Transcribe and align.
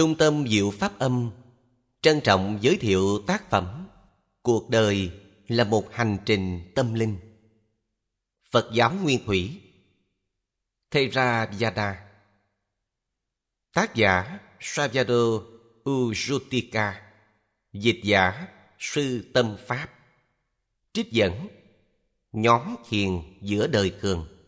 Trung 0.00 0.16
tâm 0.18 0.44
Diệu 0.48 0.70
Pháp 0.70 0.98
Âm, 0.98 1.30
trân 2.02 2.20
trọng 2.24 2.58
giới 2.60 2.76
thiệu 2.76 3.22
tác 3.26 3.50
phẩm 3.50 3.88
Cuộc 4.42 4.70
đời 4.70 5.10
là 5.48 5.64
một 5.64 5.92
hành 5.92 6.16
trình 6.26 6.72
tâm 6.74 6.94
linh. 6.94 7.18
Phật 8.50 8.70
giáo 8.74 8.94
Nguyên 9.02 9.24
Thủy, 9.26 9.60
Theravada. 10.90 12.06
Tác 13.74 13.94
giả 13.94 14.38
Savado 14.60 15.40
Ujutika 15.84 16.92
Dịch 17.72 18.00
giả 18.02 18.46
Sư 18.78 19.30
Tâm 19.34 19.56
Pháp. 19.66 19.88
Trích 20.92 21.12
dẫn, 21.12 21.48
Nhóm 22.32 22.76
thiền 22.88 23.22
giữa 23.40 23.66
đời 23.66 23.94
thường. 24.00 24.39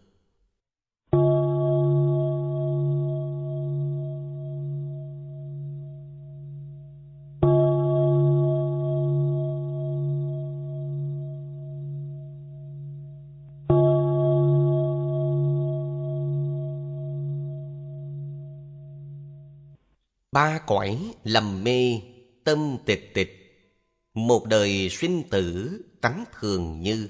Cõi, 20.66 21.14
lầm 21.24 21.64
mê, 21.64 22.00
tâm 22.44 22.76
tịch 22.86 23.14
tịch. 23.14 23.38
Một 24.14 24.44
đời 24.46 24.88
sinh 24.90 25.22
tử 25.30 25.70
tánh 26.00 26.24
thường 26.40 26.80
như. 26.80 27.08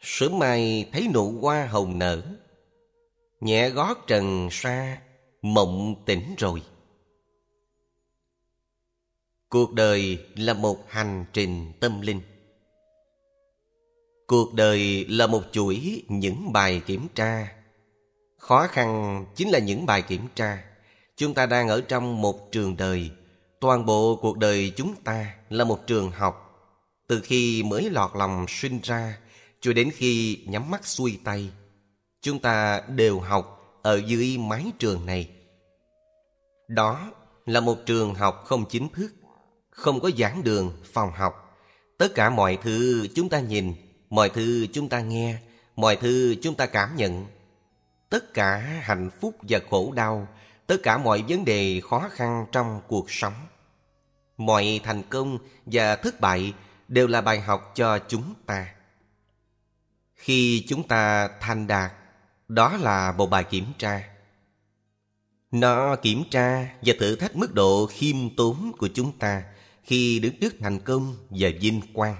Sớm 0.00 0.38
mai 0.38 0.88
thấy 0.92 1.08
nụ 1.14 1.32
hoa 1.40 1.66
hồng 1.66 1.98
nở, 1.98 2.22
Nhẹ 3.40 3.70
gót 3.70 4.06
trần 4.06 4.48
xa 4.50 5.02
Mộng 5.42 6.02
tỉnh 6.06 6.34
rồi. 6.38 6.62
Cuộc 9.48 9.72
đời 9.72 10.26
là 10.36 10.54
một 10.54 10.78
hành 10.88 11.24
trình 11.32 11.72
tâm 11.80 12.00
linh. 12.00 12.20
Cuộc 14.26 14.54
đời 14.54 15.04
là 15.08 15.26
một 15.26 15.42
chuỗi 15.52 16.02
những 16.08 16.52
bài 16.52 16.82
kiểm 16.86 17.06
tra. 17.14 17.56
Khó 18.36 18.66
khăn 18.66 19.24
chính 19.34 19.50
là 19.50 19.58
những 19.58 19.86
bài 19.86 20.02
kiểm 20.02 20.26
tra. 20.34 20.64
Chúng 21.16 21.34
ta 21.34 21.46
đang 21.46 21.68
ở 21.68 21.80
trong 21.80 22.22
một 22.22 22.52
trường 22.52 22.76
đời. 22.76 23.10
Toàn 23.60 23.86
bộ 23.86 24.18
cuộc 24.22 24.38
đời 24.38 24.72
chúng 24.76 24.94
ta 25.04 25.34
là 25.50 25.64
một 25.64 25.86
trường 25.86 26.10
học. 26.10 26.42
Từ 27.08 27.20
khi 27.24 27.62
mới 27.62 27.90
lọt 27.90 28.10
lòng 28.14 28.46
sinh 28.48 28.80
ra 28.82 29.18
Cho 29.60 29.72
đến 29.72 29.90
khi 29.94 30.38
nhắm 30.46 30.70
mắt 30.70 30.86
xuôi 30.86 31.18
tay 31.24 31.50
Chúng 32.22 32.38
ta 32.38 32.82
đều 32.88 33.20
học 33.20 33.80
ở 33.82 34.02
dưới 34.06 34.38
mái 34.38 34.64
trường 34.78 35.06
này. 35.06 35.30
Đó 36.68 37.12
là 37.46 37.60
một 37.60 37.78
trường 37.86 38.14
học 38.14 38.42
không 38.46 38.64
chính 38.68 38.88
thức 38.88 39.12
Không 39.70 40.00
có 40.00 40.10
giảng 40.18 40.44
đường, 40.44 40.72
phòng 40.92 41.10
học. 41.12 41.58
Tất 41.98 42.14
cả 42.14 42.30
mọi 42.30 42.58
thứ 42.62 43.06
chúng 43.14 43.28
ta 43.28 43.40
nhìn 43.40 43.74
Mọi 44.10 44.28
thứ 44.28 44.66
chúng 44.72 44.88
ta 44.88 45.00
nghe 45.00 45.38
Mọi 45.76 45.96
thứ 45.96 46.34
chúng 46.42 46.54
ta 46.54 46.66
cảm 46.66 46.96
nhận 46.96 47.26
Tất 48.10 48.34
cả 48.34 48.56
hạnh 48.82 49.10
phúc 49.20 49.34
và 49.42 49.60
khổ 49.70 49.92
đau 49.92 50.28
tất 50.66 50.76
cả 50.82 50.98
mọi 50.98 51.24
vấn 51.28 51.44
đề 51.44 51.80
khó 51.90 52.08
khăn 52.12 52.46
trong 52.52 52.80
cuộc 52.88 53.10
sống, 53.10 53.34
mọi 54.36 54.80
thành 54.84 55.02
công 55.02 55.38
và 55.66 55.96
thất 55.96 56.20
bại 56.20 56.52
đều 56.88 57.06
là 57.06 57.20
bài 57.20 57.40
học 57.40 57.72
cho 57.74 57.98
chúng 57.98 58.34
ta. 58.46 58.74
Khi 60.14 60.64
chúng 60.68 60.88
ta 60.88 61.28
thành 61.40 61.66
đạt, 61.66 61.92
đó 62.48 62.76
là 62.76 63.12
một 63.12 63.26
bài 63.26 63.44
kiểm 63.44 63.64
tra. 63.78 64.08
Nó 65.50 65.96
kiểm 65.96 66.24
tra 66.30 66.74
và 66.82 66.94
thử 67.00 67.16
thách 67.16 67.36
mức 67.36 67.54
độ 67.54 67.86
khiêm 67.86 68.16
tốn 68.36 68.72
của 68.78 68.88
chúng 68.94 69.12
ta 69.18 69.42
khi 69.82 70.18
đứng 70.18 70.40
trước 70.40 70.54
thành 70.60 70.80
công 70.80 71.16
và 71.30 71.48
vinh 71.60 71.80
quang. 71.92 72.16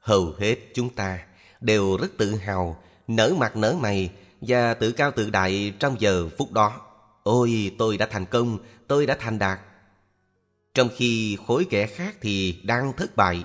Hầu 0.00 0.34
hết 0.38 0.56
chúng 0.74 0.90
ta 0.90 1.18
đều 1.60 1.96
rất 1.96 2.08
tự 2.18 2.34
hào, 2.36 2.82
nở 3.08 3.34
mặt 3.38 3.56
nở 3.56 3.76
mày 3.80 4.10
và 4.40 4.74
tự 4.74 4.92
cao 4.92 5.10
tự 5.10 5.30
đại 5.30 5.72
trong 5.78 6.00
giờ 6.00 6.28
phút 6.38 6.52
đó. 6.52 6.91
Ôi, 7.22 7.74
tôi 7.78 7.96
đã 7.96 8.06
thành 8.06 8.26
công, 8.26 8.58
Tôi 8.92 9.06
đã 9.06 9.16
thành 9.20 9.38
đạt. 9.38 9.60
Trong 10.74 10.88
khi 10.96 11.38
khối 11.46 11.66
kẻ 11.70 11.86
khác 11.86 12.16
thì 12.20 12.60
đang 12.64 12.92
thất 12.92 13.16
bại. 13.16 13.44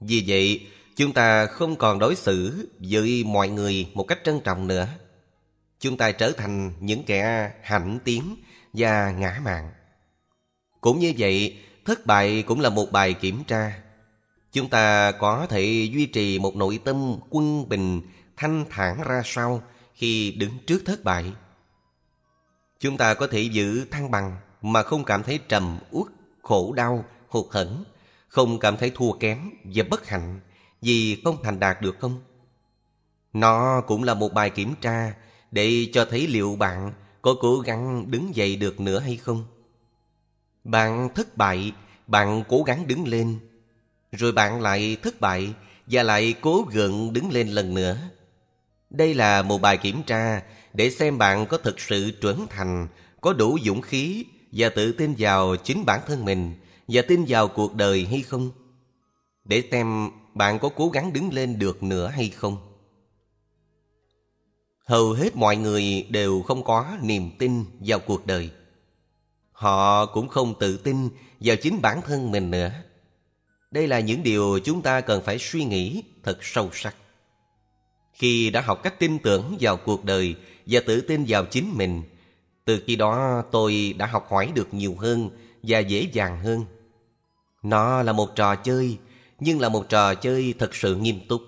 Vì 0.00 0.24
vậy, 0.26 0.66
chúng 0.96 1.12
ta 1.12 1.46
không 1.46 1.76
còn 1.76 1.98
đối 1.98 2.16
xử 2.16 2.68
với 2.78 3.24
mọi 3.26 3.48
người 3.48 3.90
một 3.94 4.04
cách 4.04 4.18
trân 4.24 4.40
trọng 4.40 4.66
nữa. 4.66 4.88
Chúng 5.80 5.96
ta 5.96 6.12
trở 6.12 6.32
thành 6.32 6.72
những 6.80 7.04
kẻ 7.04 7.52
hạnh 7.62 7.98
tiến 8.04 8.36
và 8.72 9.10
ngã 9.10 9.40
mạn. 9.44 9.70
Cũng 10.80 10.98
như 10.98 11.12
vậy, 11.18 11.58
thất 11.84 12.06
bại 12.06 12.44
cũng 12.46 12.60
là 12.60 12.70
một 12.70 12.92
bài 12.92 13.14
kiểm 13.14 13.44
tra. 13.44 13.82
Chúng 14.52 14.68
ta 14.68 15.12
có 15.12 15.46
thể 15.46 15.88
duy 15.92 16.06
trì 16.06 16.38
một 16.38 16.56
nội 16.56 16.80
tâm 16.84 17.16
quân 17.30 17.68
bình, 17.68 18.00
thanh 18.36 18.64
thản 18.70 19.02
ra 19.02 19.22
sao 19.24 19.62
khi 19.94 20.30
đứng 20.30 20.52
trước 20.66 20.82
thất 20.86 21.04
bại. 21.04 21.32
Chúng 22.80 22.96
ta 22.96 23.14
có 23.14 23.26
thể 23.26 23.40
giữ 23.40 23.84
thăng 23.90 24.10
bằng 24.10 24.36
mà 24.62 24.82
không 24.82 25.04
cảm 25.04 25.22
thấy 25.22 25.40
trầm 25.48 25.78
uất, 25.90 26.06
khổ 26.42 26.72
đau, 26.72 27.04
hụt 27.28 27.46
hẫng, 27.50 27.84
không 28.28 28.58
cảm 28.58 28.76
thấy 28.76 28.92
thua 28.94 29.12
kém 29.12 29.50
và 29.64 29.84
bất 29.90 30.06
hạnh 30.06 30.40
vì 30.82 31.20
không 31.24 31.36
thành 31.42 31.60
đạt 31.60 31.82
được 31.82 31.96
không? 31.98 32.22
Nó 33.32 33.80
cũng 33.80 34.04
là 34.04 34.14
một 34.14 34.32
bài 34.32 34.50
kiểm 34.50 34.74
tra 34.80 35.14
để 35.50 35.86
cho 35.92 36.04
thấy 36.04 36.26
liệu 36.26 36.56
bạn 36.56 36.92
có 37.22 37.34
cố 37.40 37.58
gắng 37.60 38.10
đứng 38.10 38.36
dậy 38.36 38.56
được 38.56 38.80
nữa 38.80 38.98
hay 38.98 39.16
không. 39.16 39.44
Bạn 40.64 41.08
thất 41.14 41.36
bại, 41.36 41.72
bạn 42.06 42.44
cố 42.48 42.62
gắng 42.62 42.86
đứng 42.86 43.08
lên, 43.08 43.38
rồi 44.12 44.32
bạn 44.32 44.60
lại 44.60 44.96
thất 45.02 45.20
bại 45.20 45.54
và 45.86 46.02
lại 46.02 46.34
cố 46.40 46.66
gượng 46.70 47.12
đứng 47.12 47.32
lên 47.32 47.48
lần 47.48 47.74
nữa. 47.74 47.96
Đây 48.90 49.14
là 49.14 49.42
một 49.42 49.60
bài 49.60 49.76
kiểm 49.76 50.02
tra 50.02 50.42
để 50.74 50.90
xem 50.90 51.18
bạn 51.18 51.46
có 51.46 51.58
thực 51.58 51.80
sự 51.80 52.10
trưởng 52.10 52.46
thành, 52.50 52.88
có 53.20 53.32
đủ 53.32 53.58
dũng 53.64 53.80
khí 53.80 54.24
và 54.52 54.68
tự 54.68 54.92
tin 54.92 55.14
vào 55.18 55.56
chính 55.56 55.84
bản 55.84 56.00
thân 56.06 56.24
mình 56.24 56.54
và 56.88 57.02
tin 57.02 57.24
vào 57.28 57.48
cuộc 57.48 57.74
đời 57.74 58.06
hay 58.10 58.22
không. 58.22 58.50
Để 59.44 59.62
xem 59.70 60.10
bạn 60.34 60.58
có 60.58 60.68
cố 60.68 60.88
gắng 60.88 61.12
đứng 61.12 61.32
lên 61.32 61.58
được 61.58 61.82
nữa 61.82 62.08
hay 62.08 62.28
không. 62.28 62.56
Hầu 64.84 65.12
hết 65.12 65.36
mọi 65.36 65.56
người 65.56 66.06
đều 66.10 66.42
không 66.42 66.64
có 66.64 66.96
niềm 67.02 67.30
tin 67.38 67.64
vào 67.80 67.98
cuộc 67.98 68.26
đời. 68.26 68.50
Họ 69.52 70.06
cũng 70.06 70.28
không 70.28 70.54
tự 70.60 70.76
tin 70.76 71.08
vào 71.40 71.56
chính 71.56 71.80
bản 71.82 72.00
thân 72.06 72.30
mình 72.30 72.50
nữa. 72.50 72.70
Đây 73.70 73.86
là 73.86 74.00
những 74.00 74.22
điều 74.22 74.58
chúng 74.64 74.82
ta 74.82 75.00
cần 75.00 75.22
phải 75.24 75.38
suy 75.38 75.64
nghĩ 75.64 76.02
thật 76.22 76.38
sâu 76.40 76.70
sắc. 76.72 76.96
Khi 78.12 78.50
đã 78.50 78.60
học 78.60 78.82
cách 78.82 78.98
tin 78.98 79.18
tưởng 79.18 79.56
vào 79.60 79.76
cuộc 79.76 80.04
đời 80.04 80.34
và 80.70 80.80
tự 80.86 81.00
tin 81.00 81.24
vào 81.28 81.44
chính 81.44 81.76
mình, 81.76 82.02
từ 82.64 82.82
khi 82.86 82.96
đó 82.96 83.42
tôi 83.52 83.94
đã 83.98 84.06
học 84.06 84.26
hỏi 84.30 84.52
được 84.54 84.74
nhiều 84.74 84.96
hơn 84.98 85.30
và 85.62 85.78
dễ 85.78 86.08
dàng 86.12 86.40
hơn. 86.44 86.64
Nó 87.62 88.02
là 88.02 88.12
một 88.12 88.36
trò 88.36 88.54
chơi, 88.54 88.98
nhưng 89.40 89.60
là 89.60 89.68
một 89.68 89.88
trò 89.88 90.14
chơi 90.14 90.54
thật 90.58 90.74
sự 90.74 90.96
nghiêm 90.96 91.20
túc. 91.28 91.42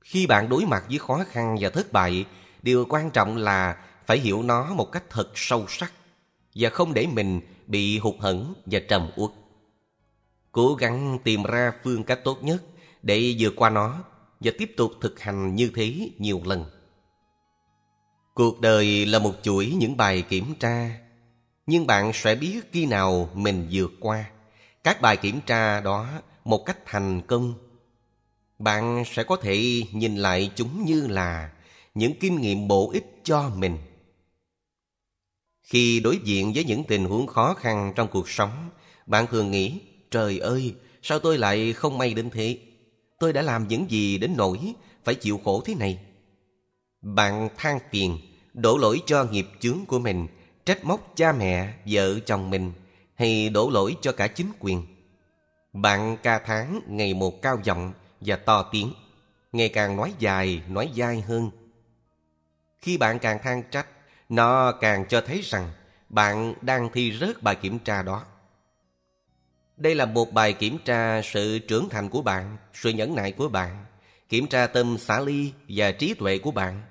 Khi 0.00 0.26
bạn 0.26 0.48
đối 0.48 0.66
mặt 0.66 0.84
với 0.88 0.98
khó 0.98 1.24
khăn 1.30 1.56
và 1.60 1.70
thất 1.70 1.92
bại, 1.92 2.24
điều 2.62 2.86
quan 2.88 3.10
trọng 3.10 3.36
là 3.36 3.76
phải 4.06 4.18
hiểu 4.18 4.42
nó 4.42 4.74
một 4.74 4.92
cách 4.92 5.04
thật 5.10 5.30
sâu 5.34 5.64
sắc 5.68 5.92
và 6.54 6.70
không 6.70 6.94
để 6.94 7.06
mình 7.06 7.40
bị 7.66 7.98
hụt 7.98 8.14
hẫng 8.18 8.54
và 8.66 8.80
trầm 8.88 9.10
uất. 9.16 9.30
Cố 10.52 10.74
gắng 10.74 11.18
tìm 11.24 11.42
ra 11.42 11.72
phương 11.84 12.04
cách 12.04 12.20
tốt 12.24 12.44
nhất 12.44 12.62
để 13.02 13.34
vượt 13.38 13.52
qua 13.56 13.70
nó 13.70 14.04
và 14.40 14.52
tiếp 14.58 14.74
tục 14.76 14.92
thực 15.00 15.20
hành 15.20 15.54
như 15.54 15.70
thế 15.74 16.10
nhiều 16.18 16.42
lần. 16.44 16.64
Cuộc 18.34 18.60
đời 18.60 19.06
là 19.06 19.18
một 19.18 19.34
chuỗi 19.42 19.66
những 19.66 19.96
bài 19.96 20.22
kiểm 20.22 20.54
tra, 20.60 21.00
nhưng 21.66 21.86
bạn 21.86 22.12
sẽ 22.14 22.34
biết 22.34 22.60
khi 22.72 22.86
nào 22.86 23.30
mình 23.34 23.68
vượt 23.70 23.92
qua 24.00 24.30
các 24.84 25.00
bài 25.00 25.16
kiểm 25.16 25.40
tra 25.46 25.80
đó 25.80 26.08
một 26.44 26.64
cách 26.66 26.78
thành 26.86 27.22
công. 27.26 27.54
Bạn 28.58 29.04
sẽ 29.06 29.24
có 29.24 29.36
thể 29.36 29.82
nhìn 29.92 30.16
lại 30.16 30.50
chúng 30.54 30.84
như 30.84 31.06
là 31.06 31.52
những 31.94 32.12
kinh 32.20 32.40
nghiệm 32.40 32.68
bổ 32.68 32.90
ích 32.90 33.20
cho 33.24 33.50
mình. 33.56 33.78
Khi 35.62 36.00
đối 36.00 36.18
diện 36.24 36.52
với 36.54 36.64
những 36.64 36.84
tình 36.84 37.04
huống 37.04 37.26
khó 37.26 37.54
khăn 37.54 37.92
trong 37.96 38.08
cuộc 38.08 38.28
sống, 38.28 38.70
bạn 39.06 39.26
thường 39.26 39.50
nghĩ, 39.50 39.80
trời 40.10 40.38
ơi, 40.38 40.74
sao 41.02 41.18
tôi 41.18 41.38
lại 41.38 41.72
không 41.72 41.98
may 41.98 42.14
đến 42.14 42.30
thế? 42.30 42.58
tôi 43.22 43.32
đã 43.32 43.42
làm 43.42 43.68
những 43.68 43.90
gì 43.90 44.18
đến 44.18 44.34
nỗi 44.36 44.58
phải 45.04 45.14
chịu 45.14 45.40
khổ 45.44 45.62
thế 45.64 45.74
này? 45.74 45.98
Bạn 47.00 47.48
than 47.56 47.78
phiền, 47.90 48.18
đổ 48.54 48.78
lỗi 48.78 49.02
cho 49.06 49.24
nghiệp 49.24 49.46
chướng 49.60 49.78
của 49.86 49.98
mình, 49.98 50.26
trách 50.64 50.84
móc 50.84 51.12
cha 51.16 51.32
mẹ, 51.32 51.74
vợ 51.86 52.20
chồng 52.20 52.50
mình, 52.50 52.72
hay 53.14 53.48
đổ 53.48 53.70
lỗi 53.70 53.96
cho 54.00 54.12
cả 54.12 54.26
chính 54.26 54.52
quyền. 54.60 54.86
Bạn 55.72 56.16
ca 56.22 56.38
tháng 56.38 56.80
ngày 56.86 57.14
một 57.14 57.42
cao 57.42 57.58
giọng 57.64 57.92
và 58.20 58.36
to 58.36 58.62
tiếng, 58.62 58.92
ngày 59.52 59.68
càng 59.68 59.96
nói 59.96 60.12
dài, 60.18 60.62
nói 60.68 60.90
dai 60.96 61.20
hơn. 61.20 61.50
Khi 62.80 62.96
bạn 62.96 63.18
càng 63.18 63.38
than 63.42 63.62
trách, 63.70 63.86
nó 64.28 64.72
càng 64.72 65.04
cho 65.08 65.20
thấy 65.20 65.40
rằng 65.44 65.70
bạn 66.08 66.54
đang 66.60 66.88
thi 66.92 67.12
rớt 67.20 67.42
bài 67.42 67.54
kiểm 67.54 67.78
tra 67.78 68.02
đó. 68.02 68.24
Đây 69.76 69.94
là 69.94 70.06
một 70.06 70.32
bài 70.32 70.52
kiểm 70.52 70.78
tra 70.84 71.22
sự 71.22 71.58
trưởng 71.58 71.88
thành 71.88 72.08
của 72.08 72.22
bạn, 72.22 72.56
sự 72.72 72.90
nhẫn 72.90 73.14
nại 73.14 73.32
của 73.32 73.48
bạn, 73.48 73.84
kiểm 74.28 74.46
tra 74.46 74.66
tâm 74.66 74.98
xả 74.98 75.20
ly 75.20 75.52
và 75.68 75.92
trí 75.92 76.14
tuệ 76.14 76.38
của 76.38 76.50
bạn. 76.50 76.82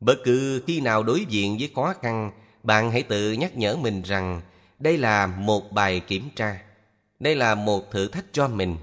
Bất 0.00 0.18
cứ 0.24 0.62
khi 0.66 0.80
nào 0.80 1.02
đối 1.02 1.24
diện 1.24 1.56
với 1.58 1.70
khó 1.74 1.94
khăn, 2.02 2.30
bạn 2.62 2.90
hãy 2.90 3.02
tự 3.02 3.32
nhắc 3.32 3.56
nhở 3.56 3.76
mình 3.76 4.02
rằng 4.02 4.40
đây 4.78 4.98
là 4.98 5.26
một 5.26 5.72
bài 5.72 6.00
kiểm 6.00 6.28
tra. 6.36 6.62
Đây 7.20 7.36
là 7.36 7.54
một 7.54 7.90
thử 7.90 8.08
thách 8.08 8.24
cho 8.32 8.48
mình. 8.48 8.76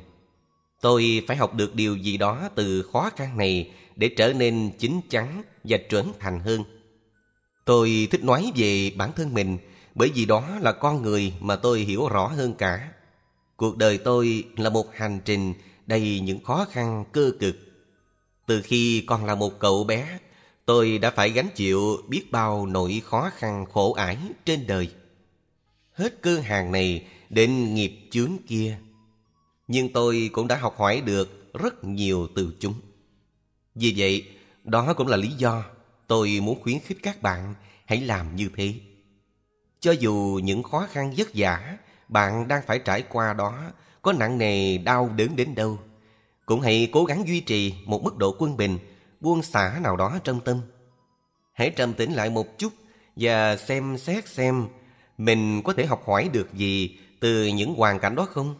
Tôi 0.81 1.23
phải 1.27 1.37
học 1.37 1.53
được 1.53 1.75
điều 1.75 1.95
gì 1.95 2.17
đó 2.17 2.49
từ 2.55 2.89
khó 2.93 3.09
khăn 3.15 3.37
này 3.37 3.71
để 3.95 4.09
trở 4.17 4.33
nên 4.33 4.71
chín 4.79 5.01
chắn 5.09 5.43
và 5.63 5.77
trưởng 5.89 6.11
thành 6.19 6.39
hơn. 6.39 6.63
Tôi 7.65 8.07
thích 8.11 8.23
nói 8.23 8.51
về 8.55 8.91
bản 8.95 9.11
thân 9.15 9.33
mình 9.33 9.57
bởi 9.95 10.11
vì 10.15 10.25
đó 10.25 10.57
là 10.61 10.71
con 10.71 11.01
người 11.01 11.33
mà 11.39 11.55
tôi 11.55 11.79
hiểu 11.79 12.07
rõ 12.07 12.27
hơn 12.27 12.53
cả. 12.53 12.91
Cuộc 13.55 13.77
đời 13.77 13.97
tôi 13.97 14.43
là 14.57 14.69
một 14.69 14.95
hành 14.95 15.19
trình 15.25 15.53
đầy 15.85 16.19
những 16.19 16.43
khó 16.43 16.65
khăn 16.71 17.05
cơ 17.11 17.31
cực. 17.39 17.55
Từ 18.45 18.61
khi 18.61 19.03
còn 19.07 19.25
là 19.25 19.35
một 19.35 19.59
cậu 19.59 19.83
bé, 19.83 20.17
tôi 20.67 20.97
đã 20.97 21.11
phải 21.11 21.29
gánh 21.29 21.49
chịu 21.55 21.97
biết 22.07 22.31
bao 22.31 22.65
nỗi 22.65 23.01
khó 23.05 23.29
khăn 23.37 23.65
khổ 23.73 23.93
ải 23.93 24.17
trên 24.45 24.67
đời. 24.67 24.91
Hết 25.93 26.21
cơ 26.21 26.39
hàng 26.39 26.71
này 26.71 27.07
đến 27.29 27.73
nghiệp 27.73 28.07
chướng 28.11 28.31
kia. 28.47 28.77
Nhưng 29.67 29.93
tôi 29.93 30.29
cũng 30.33 30.47
đã 30.47 30.55
học 30.55 30.75
hỏi 30.77 31.01
được 31.01 31.53
rất 31.53 31.83
nhiều 31.83 32.27
từ 32.35 32.53
chúng. 32.59 32.73
Vì 33.75 33.93
vậy, 33.97 34.27
đó 34.63 34.93
cũng 34.93 35.07
là 35.07 35.17
lý 35.17 35.27
do 35.27 35.63
tôi 36.07 36.39
muốn 36.41 36.61
khuyến 36.61 36.79
khích 36.79 36.97
các 37.03 37.21
bạn 37.21 37.53
hãy 37.85 38.01
làm 38.01 38.35
như 38.35 38.49
thế. 38.55 38.73
Cho 39.79 39.91
dù 39.91 40.39
những 40.43 40.63
khó 40.63 40.87
khăn 40.91 41.13
vất 41.17 41.27
vả 41.33 41.77
bạn 42.07 42.47
đang 42.47 42.61
phải 42.67 42.79
trải 42.79 43.01
qua 43.01 43.33
đó 43.33 43.71
có 44.01 44.13
nặng 44.13 44.37
nề 44.37 44.77
đau 44.77 45.09
đớn 45.15 45.35
đến 45.35 45.55
đâu, 45.55 45.79
cũng 46.45 46.61
hãy 46.61 46.89
cố 46.91 47.05
gắng 47.05 47.27
duy 47.27 47.39
trì 47.39 47.73
một 47.85 48.03
mức 48.03 48.17
độ 48.17 48.35
quân 48.39 48.57
bình, 48.57 48.77
buông 49.19 49.41
xả 49.41 49.79
nào 49.83 49.97
đó 49.97 50.19
trong 50.23 50.41
tâm. 50.41 50.61
Hãy 51.53 51.69
trầm 51.69 51.93
tĩnh 51.93 52.13
lại 52.13 52.29
một 52.29 52.57
chút 52.57 52.73
và 53.15 53.57
xem 53.57 53.97
xét 53.97 54.27
xem 54.27 54.67
mình 55.17 55.61
có 55.63 55.73
thể 55.73 55.85
học 55.85 56.03
hỏi 56.07 56.29
được 56.33 56.53
gì 56.53 56.97
từ 57.19 57.45
những 57.45 57.75
hoàn 57.75 57.99
cảnh 57.99 58.15
đó 58.15 58.25
không? 58.25 58.55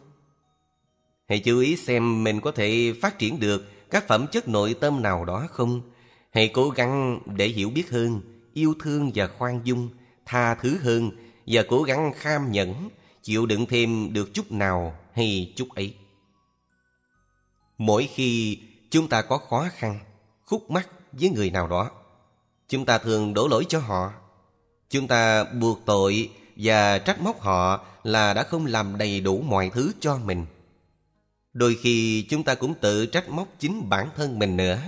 Hãy 1.30 1.40
chú 1.40 1.60
ý 1.60 1.78
xem 1.78 2.24
mình 2.24 2.42
có 2.42 2.52
thể 2.52 2.94
phát 3.02 3.20
triển 3.20 3.40
được 3.40 3.66
các 3.90 4.08
phẩm 4.08 4.28
chất 4.32 4.48
nội 4.48 4.76
tâm 4.80 5.02
nào 5.02 5.26
đó 5.26 5.48
không? 5.52 5.82
Hãy 6.32 6.52
cố 6.54 6.70
gắng 6.70 7.20
để 7.26 7.48
hiểu 7.48 7.70
biết 7.70 7.90
hơn, 7.90 8.22
yêu 8.54 8.74
thương 8.80 9.12
và 9.16 9.28
khoan 9.28 9.62
dung, 9.64 9.90
tha 10.26 10.56
thứ 10.56 10.78
hơn 10.78 11.12
và 11.48 11.64
cố 11.70 11.84
gắng 11.84 12.12
kham 12.16 12.52
nhẫn, 12.52 12.90
chịu 13.22 13.46
đựng 13.46 13.66
thêm 13.66 14.14
được 14.14 14.34
chút 14.34 14.52
nào 14.52 14.96
hay 15.14 15.54
chút 15.56 15.70
ấy. 15.76 15.96
Mỗi 17.78 18.10
khi 18.14 18.60
chúng 18.90 19.08
ta 19.08 19.22
có 19.22 19.38
khó 19.38 19.68
khăn, 19.72 20.00
khúc 20.48 20.72
mắc 20.72 20.90
với 21.12 21.30
người 21.30 21.50
nào 21.50 21.68
đó, 21.68 21.92
chúng 22.68 22.86
ta 22.86 22.98
thường 22.98 23.34
đổ 23.34 23.48
lỗi 23.48 23.66
cho 23.70 23.80
họ. 23.80 24.14
Chúng 24.90 25.08
ta 25.08 25.44
buộc 25.44 25.80
tội 25.86 26.30
và 26.56 27.00
trách 27.00 27.22
móc 27.22 27.42
họ 27.42 27.86
là 28.04 28.34
đã 28.34 28.44
không 28.44 28.66
làm 28.66 28.98
đầy 28.98 29.22
đủ 29.22 29.42
mọi 29.42 29.72
thứ 29.74 29.92
cho 30.00 30.18
mình. 30.18 30.46
Đôi 31.54 31.76
khi 31.82 32.26
chúng 32.30 32.44
ta 32.44 32.56
cũng 32.56 32.74
tự 32.74 33.06
trách 33.06 33.30
móc 33.30 33.48
chính 33.60 33.90
bản 33.90 34.10
thân 34.16 34.40
mình 34.40 34.58
nữa. 34.58 34.82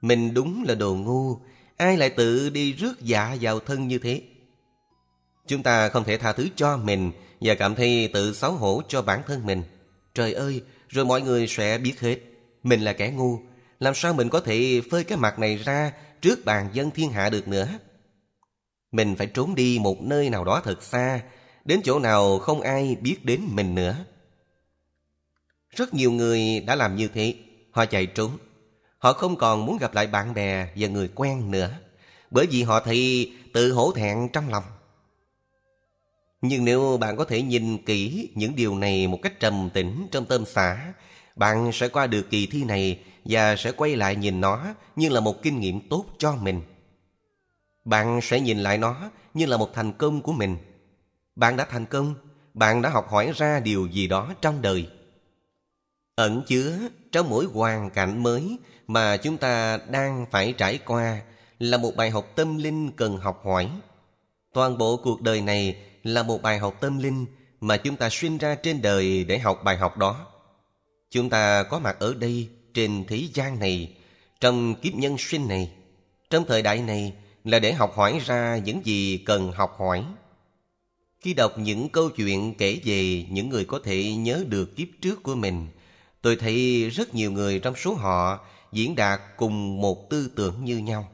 Mình 0.00 0.34
đúng 0.34 0.64
là 0.68 0.74
đồ 0.74 0.94
ngu, 0.94 1.38
ai 1.76 1.96
lại 1.96 2.10
tự 2.10 2.50
đi 2.50 2.72
rước 2.72 3.00
dạ 3.00 3.36
vào 3.40 3.60
thân 3.60 3.88
như 3.88 3.98
thế? 3.98 4.22
Chúng 5.46 5.62
ta 5.62 5.88
không 5.88 6.04
thể 6.04 6.18
tha 6.18 6.32
thứ 6.32 6.48
cho 6.56 6.76
mình 6.76 7.12
và 7.40 7.54
cảm 7.54 7.74
thấy 7.74 8.10
tự 8.12 8.32
xấu 8.34 8.52
hổ 8.52 8.82
cho 8.88 9.02
bản 9.02 9.22
thân 9.26 9.46
mình. 9.46 9.62
Trời 10.14 10.32
ơi, 10.32 10.62
rồi 10.88 11.04
mọi 11.04 11.22
người 11.22 11.46
sẽ 11.46 11.78
biết 11.78 12.00
hết. 12.00 12.18
Mình 12.62 12.80
là 12.80 12.92
kẻ 12.92 13.10
ngu, 13.10 13.38
làm 13.80 13.94
sao 13.94 14.14
mình 14.14 14.28
có 14.28 14.40
thể 14.40 14.82
phơi 14.90 15.04
cái 15.04 15.18
mặt 15.18 15.38
này 15.38 15.56
ra 15.56 15.92
trước 16.20 16.44
bàn 16.44 16.68
dân 16.72 16.90
thiên 16.90 17.12
hạ 17.12 17.30
được 17.30 17.48
nữa? 17.48 17.68
Mình 18.92 19.16
phải 19.16 19.26
trốn 19.26 19.54
đi 19.54 19.78
một 19.80 20.02
nơi 20.02 20.30
nào 20.30 20.44
đó 20.44 20.60
thật 20.64 20.82
xa, 20.82 21.20
đến 21.64 21.80
chỗ 21.84 21.98
nào 21.98 22.38
không 22.38 22.60
ai 22.60 22.96
biết 23.00 23.24
đến 23.24 23.40
mình 23.50 23.74
nữa. 23.74 23.96
Rất 25.70 25.94
nhiều 25.94 26.12
người 26.12 26.60
đã 26.66 26.74
làm 26.74 26.96
như 26.96 27.08
thế, 27.08 27.34
họ 27.70 27.86
chạy 27.86 28.06
trốn. 28.06 28.30
Họ 28.98 29.12
không 29.12 29.36
còn 29.36 29.66
muốn 29.66 29.78
gặp 29.78 29.94
lại 29.94 30.06
bạn 30.06 30.34
bè 30.34 30.68
và 30.76 30.88
người 30.88 31.08
quen 31.14 31.50
nữa, 31.50 31.70
bởi 32.30 32.46
vì 32.50 32.62
họ 32.62 32.80
thấy 32.80 33.32
tự 33.52 33.72
hổ 33.72 33.92
thẹn 33.92 34.28
trong 34.32 34.48
lòng. 34.48 34.64
Nhưng 36.42 36.64
nếu 36.64 36.96
bạn 36.96 37.16
có 37.16 37.24
thể 37.24 37.42
nhìn 37.42 37.78
kỹ 37.78 38.30
những 38.34 38.56
điều 38.56 38.74
này 38.78 39.06
một 39.06 39.18
cách 39.22 39.40
trầm 39.40 39.70
tĩnh 39.74 40.06
trong 40.10 40.24
tâm 40.24 40.44
xã, 40.46 40.92
bạn 41.36 41.70
sẽ 41.72 41.88
qua 41.88 42.06
được 42.06 42.30
kỳ 42.30 42.46
thi 42.46 42.64
này 42.64 42.98
và 43.24 43.56
sẽ 43.56 43.72
quay 43.72 43.96
lại 43.96 44.16
nhìn 44.16 44.40
nó 44.40 44.74
như 44.96 45.08
là 45.08 45.20
một 45.20 45.42
kinh 45.42 45.60
nghiệm 45.60 45.88
tốt 45.88 46.04
cho 46.18 46.36
mình. 46.36 46.62
Bạn 47.84 48.20
sẽ 48.22 48.40
nhìn 48.40 48.58
lại 48.58 48.78
nó 48.78 49.10
như 49.34 49.46
là 49.46 49.56
một 49.56 49.74
thành 49.74 49.92
công 49.92 50.22
của 50.22 50.32
mình. 50.32 50.56
Bạn 51.36 51.56
đã 51.56 51.64
thành 51.64 51.86
công, 51.86 52.14
bạn 52.54 52.82
đã 52.82 52.88
học 52.90 53.08
hỏi 53.10 53.32
ra 53.36 53.60
điều 53.60 53.86
gì 53.86 54.06
đó 54.06 54.34
trong 54.40 54.62
đời. 54.62 54.88
Ẩn 56.14 56.42
chứa 56.46 56.78
trong 57.12 57.30
mỗi 57.30 57.44
hoàn 57.44 57.90
cảnh 57.90 58.22
mới 58.22 58.58
mà 58.86 59.16
chúng 59.16 59.36
ta 59.38 59.78
đang 59.88 60.26
phải 60.30 60.52
trải 60.52 60.78
qua 60.78 61.20
là 61.58 61.78
một 61.78 61.92
bài 61.96 62.10
học 62.10 62.26
tâm 62.34 62.56
linh 62.56 62.92
cần 62.92 63.16
học 63.16 63.42
hỏi. 63.44 63.70
Toàn 64.52 64.78
bộ 64.78 64.96
cuộc 64.96 65.22
đời 65.22 65.40
này 65.40 65.76
là 66.02 66.22
một 66.22 66.42
bài 66.42 66.58
học 66.58 66.74
tâm 66.80 66.98
linh 66.98 67.26
mà 67.60 67.76
chúng 67.76 67.96
ta 67.96 68.08
sinh 68.10 68.38
ra 68.38 68.54
trên 68.54 68.82
đời 68.82 69.24
để 69.24 69.38
học 69.38 69.60
bài 69.64 69.76
học 69.76 69.96
đó. 69.96 70.26
Chúng 71.10 71.30
ta 71.30 71.62
có 71.62 71.78
mặt 71.78 71.96
ở 71.98 72.14
đây 72.14 72.48
trên 72.74 73.04
thế 73.08 73.28
gian 73.34 73.58
này, 73.58 73.92
trong 74.40 74.74
kiếp 74.74 74.94
nhân 74.94 75.18
sinh 75.18 75.48
này, 75.48 75.70
trong 76.30 76.44
thời 76.48 76.62
đại 76.62 76.78
này 76.78 77.12
là 77.44 77.58
để 77.58 77.72
học 77.72 77.96
hỏi 77.96 78.20
ra 78.26 78.60
những 78.64 78.80
gì 78.84 79.18
cần 79.18 79.52
học 79.52 79.76
hỏi. 79.78 80.04
Khi 81.20 81.34
đọc 81.34 81.58
những 81.58 81.88
câu 81.88 82.10
chuyện 82.10 82.54
kể 82.54 82.80
về 82.84 83.24
những 83.30 83.48
người 83.48 83.64
có 83.64 83.80
thể 83.84 84.14
nhớ 84.14 84.44
được 84.48 84.76
kiếp 84.76 84.88
trước 85.00 85.22
của 85.22 85.34
mình, 85.34 85.66
tôi 86.22 86.36
thấy 86.36 86.88
rất 86.90 87.14
nhiều 87.14 87.32
người 87.32 87.58
trong 87.58 87.74
số 87.76 87.94
họ 87.94 88.46
diễn 88.72 88.94
đạt 88.94 89.20
cùng 89.36 89.80
một 89.80 90.10
tư 90.10 90.30
tưởng 90.36 90.64
như 90.64 90.78
nhau. 90.78 91.08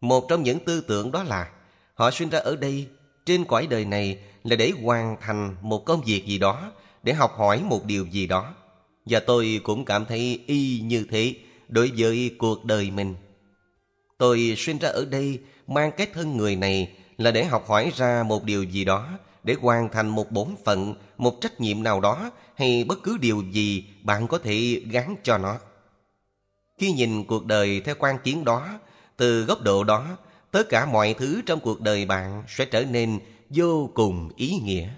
Một 0.00 0.26
trong 0.28 0.42
những 0.42 0.58
tư 0.64 0.80
tưởng 0.80 1.12
đó 1.12 1.22
là 1.22 1.50
họ 1.94 2.10
sinh 2.10 2.28
ra 2.28 2.38
ở 2.38 2.56
đây, 2.56 2.86
trên 3.26 3.44
cõi 3.44 3.66
đời 3.66 3.84
này 3.84 4.18
là 4.44 4.56
để 4.56 4.72
hoàn 4.82 5.16
thành 5.20 5.56
một 5.62 5.84
công 5.84 6.00
việc 6.00 6.26
gì 6.26 6.38
đó, 6.38 6.72
để 7.02 7.12
học 7.12 7.34
hỏi 7.36 7.62
một 7.62 7.84
điều 7.84 8.06
gì 8.06 8.26
đó. 8.26 8.54
Và 9.06 9.20
tôi 9.20 9.60
cũng 9.62 9.84
cảm 9.84 10.06
thấy 10.06 10.40
y 10.46 10.80
như 10.80 11.06
thế 11.10 11.34
đối 11.68 11.92
với 11.96 12.30
cuộc 12.38 12.64
đời 12.64 12.90
mình. 12.90 13.14
Tôi 14.18 14.54
sinh 14.56 14.78
ra 14.78 14.88
ở 14.88 15.04
đây 15.04 15.38
mang 15.66 15.92
cái 15.96 16.06
thân 16.14 16.36
người 16.36 16.56
này 16.56 16.92
là 17.18 17.30
để 17.30 17.44
học 17.44 17.68
hỏi 17.68 17.92
ra 17.96 18.22
một 18.22 18.44
điều 18.44 18.62
gì 18.62 18.84
đó, 18.84 19.08
để 19.44 19.54
hoàn 19.60 19.88
thành 19.88 20.08
một 20.08 20.30
bổn 20.30 20.48
phận, 20.64 20.94
một 21.18 21.40
trách 21.40 21.60
nhiệm 21.60 21.82
nào 21.82 22.00
đó 22.00 22.30
hay 22.54 22.84
bất 22.84 23.02
cứ 23.02 23.18
điều 23.20 23.42
gì 23.50 23.84
bạn 24.02 24.28
có 24.28 24.38
thể 24.38 24.82
gắn 24.90 25.16
cho 25.22 25.38
nó. 25.38 25.58
Khi 26.78 26.92
nhìn 26.92 27.24
cuộc 27.24 27.46
đời 27.46 27.80
theo 27.80 27.94
quan 27.98 28.18
kiến 28.24 28.44
đó, 28.44 28.78
từ 29.16 29.44
góc 29.44 29.62
độ 29.62 29.84
đó, 29.84 30.16
tất 30.50 30.68
cả 30.68 30.86
mọi 30.86 31.14
thứ 31.14 31.42
trong 31.46 31.60
cuộc 31.60 31.80
đời 31.80 32.06
bạn 32.06 32.42
sẽ 32.48 32.64
trở 32.64 32.84
nên 32.84 33.20
vô 33.48 33.90
cùng 33.94 34.30
ý 34.36 34.52
nghĩa. 34.62 34.88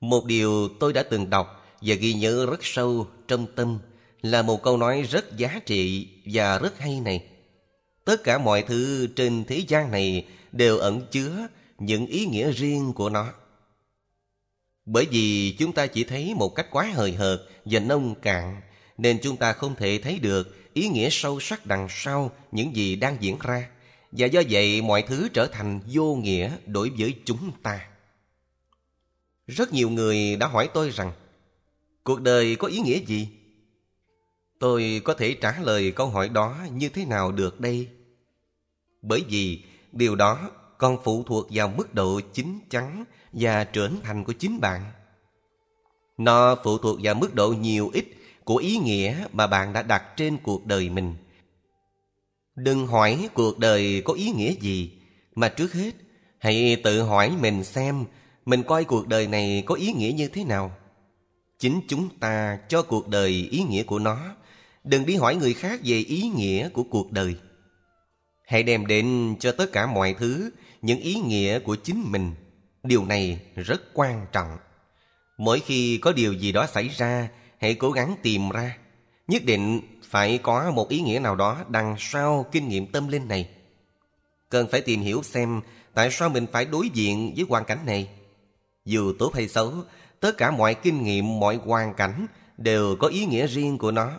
Một 0.00 0.24
điều 0.24 0.68
tôi 0.80 0.92
đã 0.92 1.02
từng 1.02 1.30
đọc 1.30 1.57
và 1.80 1.94
ghi 1.94 2.12
nhớ 2.12 2.46
rất 2.46 2.60
sâu 2.62 3.06
trong 3.28 3.46
tâm 3.54 3.78
là 4.22 4.42
một 4.42 4.62
câu 4.62 4.76
nói 4.76 5.02
rất 5.02 5.36
giá 5.36 5.60
trị 5.66 6.08
và 6.24 6.58
rất 6.58 6.78
hay 6.78 7.00
này. 7.00 7.24
Tất 8.04 8.24
cả 8.24 8.38
mọi 8.38 8.62
thứ 8.62 9.06
trên 9.16 9.44
thế 9.44 9.64
gian 9.68 9.90
này 9.90 10.26
đều 10.52 10.78
ẩn 10.78 11.06
chứa 11.10 11.48
những 11.78 12.06
ý 12.06 12.26
nghĩa 12.26 12.52
riêng 12.52 12.92
của 12.92 13.08
nó. 13.08 13.32
Bởi 14.86 15.06
vì 15.10 15.56
chúng 15.58 15.72
ta 15.72 15.86
chỉ 15.86 16.04
thấy 16.04 16.34
một 16.34 16.54
cách 16.54 16.66
quá 16.70 16.90
hời 16.94 17.12
hợt 17.12 17.40
và 17.64 17.80
nông 17.80 18.14
cạn, 18.14 18.60
nên 18.98 19.18
chúng 19.22 19.36
ta 19.36 19.52
không 19.52 19.74
thể 19.74 20.00
thấy 20.02 20.18
được 20.18 20.72
ý 20.74 20.88
nghĩa 20.88 21.08
sâu 21.10 21.40
sắc 21.40 21.66
đằng 21.66 21.86
sau 21.90 22.30
những 22.52 22.76
gì 22.76 22.96
đang 22.96 23.16
diễn 23.20 23.38
ra. 23.42 23.68
Và 24.12 24.26
do 24.26 24.42
vậy 24.50 24.82
mọi 24.82 25.02
thứ 25.02 25.28
trở 25.34 25.46
thành 25.46 25.80
vô 25.92 26.14
nghĩa 26.14 26.50
đối 26.66 26.90
với 26.90 27.14
chúng 27.24 27.52
ta. 27.62 27.88
Rất 29.46 29.72
nhiều 29.72 29.90
người 29.90 30.36
đã 30.36 30.46
hỏi 30.46 30.68
tôi 30.74 30.90
rằng, 30.90 31.12
cuộc 32.08 32.20
đời 32.20 32.56
có 32.56 32.68
ý 32.68 32.78
nghĩa 32.78 32.98
gì? 32.98 33.28
Tôi 34.58 35.00
có 35.04 35.14
thể 35.14 35.34
trả 35.40 35.60
lời 35.60 35.92
câu 35.92 36.08
hỏi 36.08 36.28
đó 36.28 36.56
như 36.72 36.88
thế 36.88 37.04
nào 37.04 37.32
được 37.32 37.60
đây? 37.60 37.88
Bởi 39.02 39.24
vì 39.28 39.62
điều 39.92 40.16
đó 40.16 40.50
còn 40.78 40.98
phụ 41.04 41.22
thuộc 41.26 41.46
vào 41.50 41.68
mức 41.68 41.94
độ 41.94 42.20
chín 42.32 42.58
chắn 42.70 43.04
và 43.32 43.64
trưởng 43.64 44.00
thành 44.02 44.24
của 44.24 44.32
chính 44.32 44.60
bạn. 44.60 44.92
Nó 46.18 46.56
phụ 46.64 46.78
thuộc 46.78 46.98
vào 47.02 47.14
mức 47.14 47.34
độ 47.34 47.48
nhiều 47.48 47.90
ít 47.92 48.04
của 48.44 48.56
ý 48.56 48.76
nghĩa 48.76 49.26
mà 49.32 49.46
bạn 49.46 49.72
đã 49.72 49.82
đặt 49.82 50.02
trên 50.16 50.36
cuộc 50.42 50.66
đời 50.66 50.90
mình. 50.90 51.14
Đừng 52.56 52.86
hỏi 52.86 53.28
cuộc 53.34 53.58
đời 53.58 54.02
có 54.04 54.12
ý 54.12 54.30
nghĩa 54.30 54.52
gì, 54.60 54.92
Mà 55.34 55.48
trước 55.48 55.72
hết, 55.72 55.94
hãy 56.38 56.80
tự 56.84 57.02
hỏi 57.02 57.32
mình 57.40 57.64
xem 57.64 58.04
mình 58.46 58.62
coi 58.62 58.84
cuộc 58.84 59.08
đời 59.08 59.26
này 59.26 59.62
có 59.66 59.74
ý 59.74 59.92
nghĩa 59.92 60.12
như 60.12 60.28
thế 60.28 60.44
nào. 60.44 60.77
Chính 61.58 61.80
chúng 61.88 62.18
ta 62.18 62.58
cho 62.68 62.82
cuộc 62.82 63.08
đời 63.08 63.48
ý 63.50 63.62
nghĩa 63.62 63.82
của 63.82 63.98
nó. 63.98 64.34
Đừng 64.84 65.06
đi 65.06 65.16
hỏi 65.16 65.36
người 65.36 65.54
khác 65.54 65.80
về 65.84 65.96
ý 65.96 66.22
nghĩa 66.22 66.68
của 66.68 66.82
cuộc 66.82 67.12
đời. 67.12 67.36
Hãy 68.46 68.62
đem 68.62 68.86
đến 68.86 69.36
cho 69.40 69.52
tất 69.52 69.72
cả 69.72 69.86
mọi 69.86 70.14
thứ 70.18 70.50
những 70.82 71.00
ý 71.00 71.14
nghĩa 71.14 71.58
của 71.58 71.76
chính 71.76 72.04
mình. 72.12 72.34
Điều 72.82 73.04
này 73.04 73.40
rất 73.56 73.82
quan 73.94 74.26
trọng. 74.32 74.56
Mỗi 75.38 75.60
khi 75.60 75.98
có 75.98 76.12
điều 76.12 76.32
gì 76.32 76.52
đó 76.52 76.66
xảy 76.66 76.88
ra, 76.88 77.28
hãy 77.58 77.74
cố 77.74 77.90
gắng 77.90 78.16
tìm 78.22 78.50
ra. 78.50 78.76
Nhất 79.28 79.44
định 79.44 79.80
phải 80.02 80.38
có 80.38 80.70
một 80.70 80.88
ý 80.88 81.00
nghĩa 81.00 81.18
nào 81.18 81.36
đó 81.36 81.64
đằng 81.68 81.96
sau 81.98 82.46
kinh 82.52 82.68
nghiệm 82.68 82.86
tâm 82.86 83.08
linh 83.08 83.28
này. 83.28 83.48
Cần 84.48 84.68
phải 84.70 84.80
tìm 84.80 85.00
hiểu 85.00 85.22
xem 85.22 85.60
tại 85.94 86.10
sao 86.10 86.28
mình 86.28 86.46
phải 86.52 86.64
đối 86.64 86.88
diện 86.88 87.32
với 87.36 87.46
hoàn 87.48 87.64
cảnh 87.64 87.86
này. 87.86 88.08
Dù 88.84 89.12
tốt 89.18 89.34
hay 89.34 89.48
xấu, 89.48 89.72
tất 90.20 90.36
cả 90.36 90.50
mọi 90.50 90.74
kinh 90.74 91.02
nghiệm, 91.02 91.40
mọi 91.40 91.56
hoàn 91.56 91.94
cảnh 91.94 92.26
đều 92.56 92.96
có 92.96 93.08
ý 93.08 93.26
nghĩa 93.26 93.46
riêng 93.46 93.78
của 93.78 93.90
nó. 93.90 94.10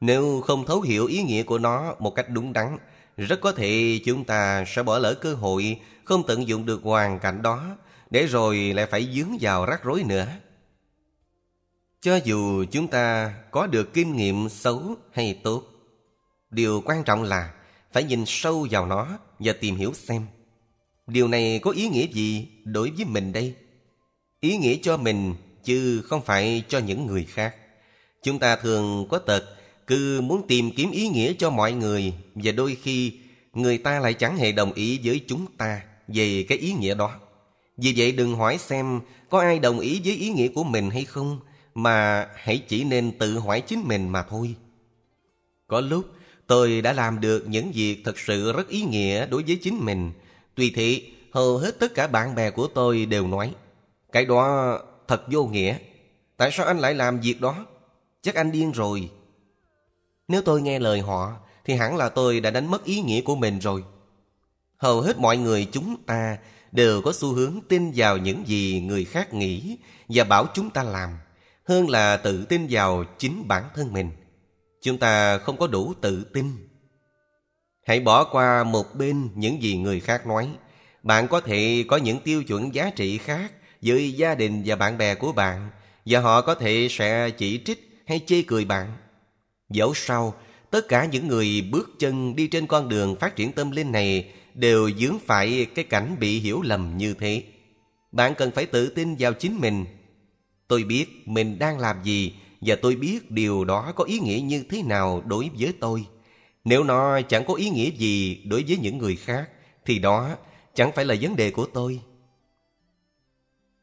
Nếu 0.00 0.40
không 0.40 0.66
thấu 0.66 0.80
hiểu 0.80 1.06
ý 1.06 1.22
nghĩa 1.22 1.42
của 1.42 1.58
nó 1.58 1.94
một 1.98 2.14
cách 2.14 2.26
đúng 2.28 2.52
đắn, 2.52 2.78
rất 3.16 3.40
có 3.40 3.52
thể 3.52 4.00
chúng 4.04 4.24
ta 4.24 4.64
sẽ 4.66 4.82
bỏ 4.82 4.98
lỡ 4.98 5.14
cơ 5.14 5.34
hội 5.34 5.80
không 6.04 6.26
tận 6.26 6.48
dụng 6.48 6.66
được 6.66 6.82
hoàn 6.82 7.18
cảnh 7.18 7.42
đó, 7.42 7.76
để 8.10 8.26
rồi 8.26 8.56
lại 8.56 8.86
phải 8.86 9.08
dướng 9.14 9.36
vào 9.40 9.66
rắc 9.66 9.84
rối 9.84 10.02
nữa. 10.02 10.26
Cho 12.00 12.16
dù 12.24 12.64
chúng 12.64 12.88
ta 12.88 13.34
có 13.50 13.66
được 13.66 13.92
kinh 13.92 14.16
nghiệm 14.16 14.48
xấu 14.48 14.96
hay 15.12 15.40
tốt, 15.42 15.62
điều 16.50 16.82
quan 16.84 17.04
trọng 17.04 17.22
là 17.22 17.52
phải 17.92 18.04
nhìn 18.04 18.24
sâu 18.26 18.66
vào 18.70 18.86
nó 18.86 19.18
và 19.38 19.52
tìm 19.60 19.76
hiểu 19.76 19.92
xem 19.94 20.26
điều 21.06 21.28
này 21.28 21.60
có 21.62 21.70
ý 21.70 21.88
nghĩa 21.88 22.06
gì 22.06 22.48
đối 22.64 22.90
với 22.90 23.04
mình 23.04 23.32
đây. 23.32 23.54
Ý 24.42 24.56
nghĩa 24.56 24.76
cho 24.82 24.96
mình 24.96 25.34
chứ 25.64 26.02
không 26.02 26.22
phải 26.22 26.62
cho 26.68 26.78
những 26.78 27.06
người 27.06 27.24
khác. 27.24 27.54
Chúng 28.22 28.38
ta 28.38 28.56
thường 28.56 29.06
có 29.10 29.18
tật 29.18 29.44
cứ 29.86 30.20
muốn 30.20 30.46
tìm 30.46 30.70
kiếm 30.76 30.90
ý 30.90 31.08
nghĩa 31.08 31.32
cho 31.38 31.50
mọi 31.50 31.72
người 31.72 32.12
và 32.34 32.52
đôi 32.52 32.76
khi 32.82 33.12
người 33.52 33.78
ta 33.78 34.00
lại 34.00 34.14
chẳng 34.14 34.36
hề 34.36 34.52
đồng 34.52 34.72
ý 34.72 35.00
với 35.04 35.20
chúng 35.26 35.46
ta 35.56 35.80
về 36.08 36.44
cái 36.48 36.58
ý 36.58 36.72
nghĩa 36.72 36.94
đó. 36.94 37.10
Vì 37.76 37.94
vậy 37.96 38.12
đừng 38.12 38.34
hỏi 38.34 38.58
xem 38.58 39.00
có 39.30 39.40
ai 39.40 39.58
đồng 39.58 39.80
ý 39.80 40.00
với 40.04 40.16
ý 40.16 40.28
nghĩa 40.30 40.48
của 40.48 40.64
mình 40.64 40.90
hay 40.90 41.04
không 41.04 41.40
mà 41.74 42.28
hãy 42.36 42.58
chỉ 42.68 42.84
nên 42.84 43.18
tự 43.18 43.38
hỏi 43.38 43.60
chính 43.60 43.88
mình 43.88 44.08
mà 44.08 44.22
thôi. 44.22 44.54
Có 45.66 45.80
lúc 45.80 46.06
tôi 46.46 46.80
đã 46.80 46.92
làm 46.92 47.20
được 47.20 47.48
những 47.48 47.72
việc 47.72 48.02
thật 48.04 48.18
sự 48.18 48.52
rất 48.52 48.68
ý 48.68 48.82
nghĩa 48.82 49.26
đối 49.26 49.42
với 49.42 49.56
chính 49.56 49.84
mình. 49.84 50.12
Tuy 50.54 50.70
thế, 50.70 51.02
hầu 51.30 51.58
hết 51.58 51.78
tất 51.78 51.94
cả 51.94 52.06
bạn 52.06 52.34
bè 52.34 52.50
của 52.50 52.66
tôi 52.66 53.06
đều 53.06 53.26
nói 53.26 53.52
cái 54.12 54.24
đó 54.24 54.78
thật 55.08 55.22
vô 55.30 55.44
nghĩa. 55.44 55.76
Tại 56.36 56.50
sao 56.52 56.66
anh 56.66 56.78
lại 56.78 56.94
làm 56.94 57.20
việc 57.20 57.40
đó? 57.40 57.66
Chắc 58.22 58.34
anh 58.34 58.52
điên 58.52 58.72
rồi. 58.72 59.10
Nếu 60.28 60.42
tôi 60.42 60.62
nghe 60.62 60.78
lời 60.78 61.00
họ, 61.00 61.32
thì 61.64 61.74
hẳn 61.74 61.96
là 61.96 62.08
tôi 62.08 62.40
đã 62.40 62.50
đánh 62.50 62.70
mất 62.70 62.84
ý 62.84 63.00
nghĩa 63.00 63.20
của 63.20 63.36
mình 63.36 63.58
rồi. 63.58 63.84
Hầu 64.76 65.00
hết 65.00 65.18
mọi 65.18 65.36
người 65.36 65.68
chúng 65.72 65.96
ta 66.06 66.38
đều 66.72 67.02
có 67.02 67.12
xu 67.12 67.32
hướng 67.32 67.60
tin 67.68 67.92
vào 67.94 68.18
những 68.18 68.48
gì 68.48 68.80
người 68.80 69.04
khác 69.04 69.34
nghĩ 69.34 69.78
và 70.08 70.24
bảo 70.24 70.46
chúng 70.54 70.70
ta 70.70 70.82
làm, 70.82 71.10
hơn 71.64 71.90
là 71.90 72.16
tự 72.16 72.44
tin 72.44 72.66
vào 72.70 73.04
chính 73.18 73.48
bản 73.48 73.64
thân 73.74 73.92
mình. 73.92 74.10
Chúng 74.82 74.98
ta 74.98 75.38
không 75.38 75.56
có 75.56 75.66
đủ 75.66 75.94
tự 76.00 76.24
tin. 76.24 76.68
Hãy 77.86 78.00
bỏ 78.00 78.24
qua 78.24 78.64
một 78.64 78.94
bên 78.94 79.28
những 79.34 79.62
gì 79.62 79.76
người 79.76 80.00
khác 80.00 80.26
nói. 80.26 80.48
Bạn 81.02 81.28
có 81.28 81.40
thể 81.40 81.84
có 81.88 81.96
những 81.96 82.20
tiêu 82.20 82.44
chuẩn 82.44 82.74
giá 82.74 82.90
trị 82.90 83.18
khác 83.18 83.52
với 83.82 84.12
gia 84.12 84.34
đình 84.34 84.62
và 84.66 84.76
bạn 84.76 84.98
bè 84.98 85.14
của 85.14 85.32
bạn 85.32 85.70
và 86.06 86.20
họ 86.20 86.40
có 86.40 86.54
thể 86.54 86.88
sẽ 86.90 87.30
chỉ 87.30 87.60
trích 87.64 88.02
hay 88.06 88.20
chê 88.26 88.42
cười 88.42 88.64
bạn. 88.64 88.96
Dẫu 89.70 89.94
sao, 89.94 90.34
tất 90.70 90.88
cả 90.88 91.04
những 91.04 91.28
người 91.28 91.68
bước 91.70 91.90
chân 91.98 92.36
đi 92.36 92.46
trên 92.46 92.66
con 92.66 92.88
đường 92.88 93.16
phát 93.16 93.36
triển 93.36 93.52
tâm 93.52 93.70
linh 93.70 93.92
này 93.92 94.32
đều 94.54 94.90
dướng 94.90 95.18
phải 95.26 95.66
cái 95.74 95.84
cảnh 95.84 96.16
bị 96.20 96.38
hiểu 96.40 96.62
lầm 96.62 96.98
như 96.98 97.14
thế. 97.14 97.42
Bạn 98.12 98.34
cần 98.34 98.50
phải 98.50 98.66
tự 98.66 98.88
tin 98.88 99.16
vào 99.18 99.32
chính 99.32 99.60
mình 99.60 99.84
Tôi 100.72 100.84
biết 100.84 101.28
mình 101.28 101.58
đang 101.58 101.78
làm 101.78 101.96
gì 102.04 102.34
và 102.60 102.76
tôi 102.82 102.96
biết 102.96 103.30
điều 103.30 103.64
đó 103.64 103.92
có 103.96 104.04
ý 104.04 104.18
nghĩa 104.18 104.40
như 104.40 104.64
thế 104.70 104.82
nào 104.82 105.22
đối 105.26 105.50
với 105.58 105.72
tôi. 105.80 106.04
Nếu 106.64 106.84
nó 106.84 107.20
chẳng 107.20 107.44
có 107.44 107.54
ý 107.54 107.70
nghĩa 107.70 107.90
gì 107.90 108.42
đối 108.44 108.64
với 108.68 108.76
những 108.76 108.98
người 108.98 109.16
khác 109.16 109.48
thì 109.84 109.98
đó 109.98 110.36
chẳng 110.74 110.92
phải 110.92 111.04
là 111.04 111.14
vấn 111.20 111.36
đề 111.36 111.50
của 111.50 111.66
tôi. 111.66 112.00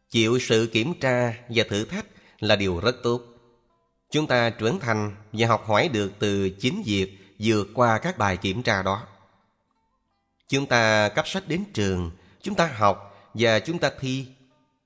Chịu 0.09 0.39
sự 0.39 0.69
kiểm 0.73 0.93
tra 0.99 1.33
và 1.49 1.63
thử 1.69 1.85
thách 1.85 2.05
là 2.39 2.55
điều 2.55 2.79
rất 2.79 2.95
tốt. 3.03 3.21
Chúng 4.11 4.27
ta 4.27 4.49
trưởng 4.49 4.79
thành 4.79 5.15
và 5.33 5.47
học 5.47 5.65
hỏi 5.67 5.89
được 5.93 6.11
từ 6.19 6.49
chính 6.49 6.83
việc 6.85 7.17
vượt 7.39 7.67
qua 7.73 7.97
các 7.97 8.17
bài 8.17 8.37
kiểm 8.37 8.63
tra 8.63 8.83
đó. 8.83 9.07
Chúng 10.47 10.65
ta 10.65 11.09
cấp 11.09 11.27
sách 11.27 11.47
đến 11.47 11.63
trường, 11.73 12.11
chúng 12.41 12.55
ta 12.55 12.67
học 12.67 13.29
và 13.33 13.59
chúng 13.59 13.79
ta 13.79 13.91
thi. 13.99 14.25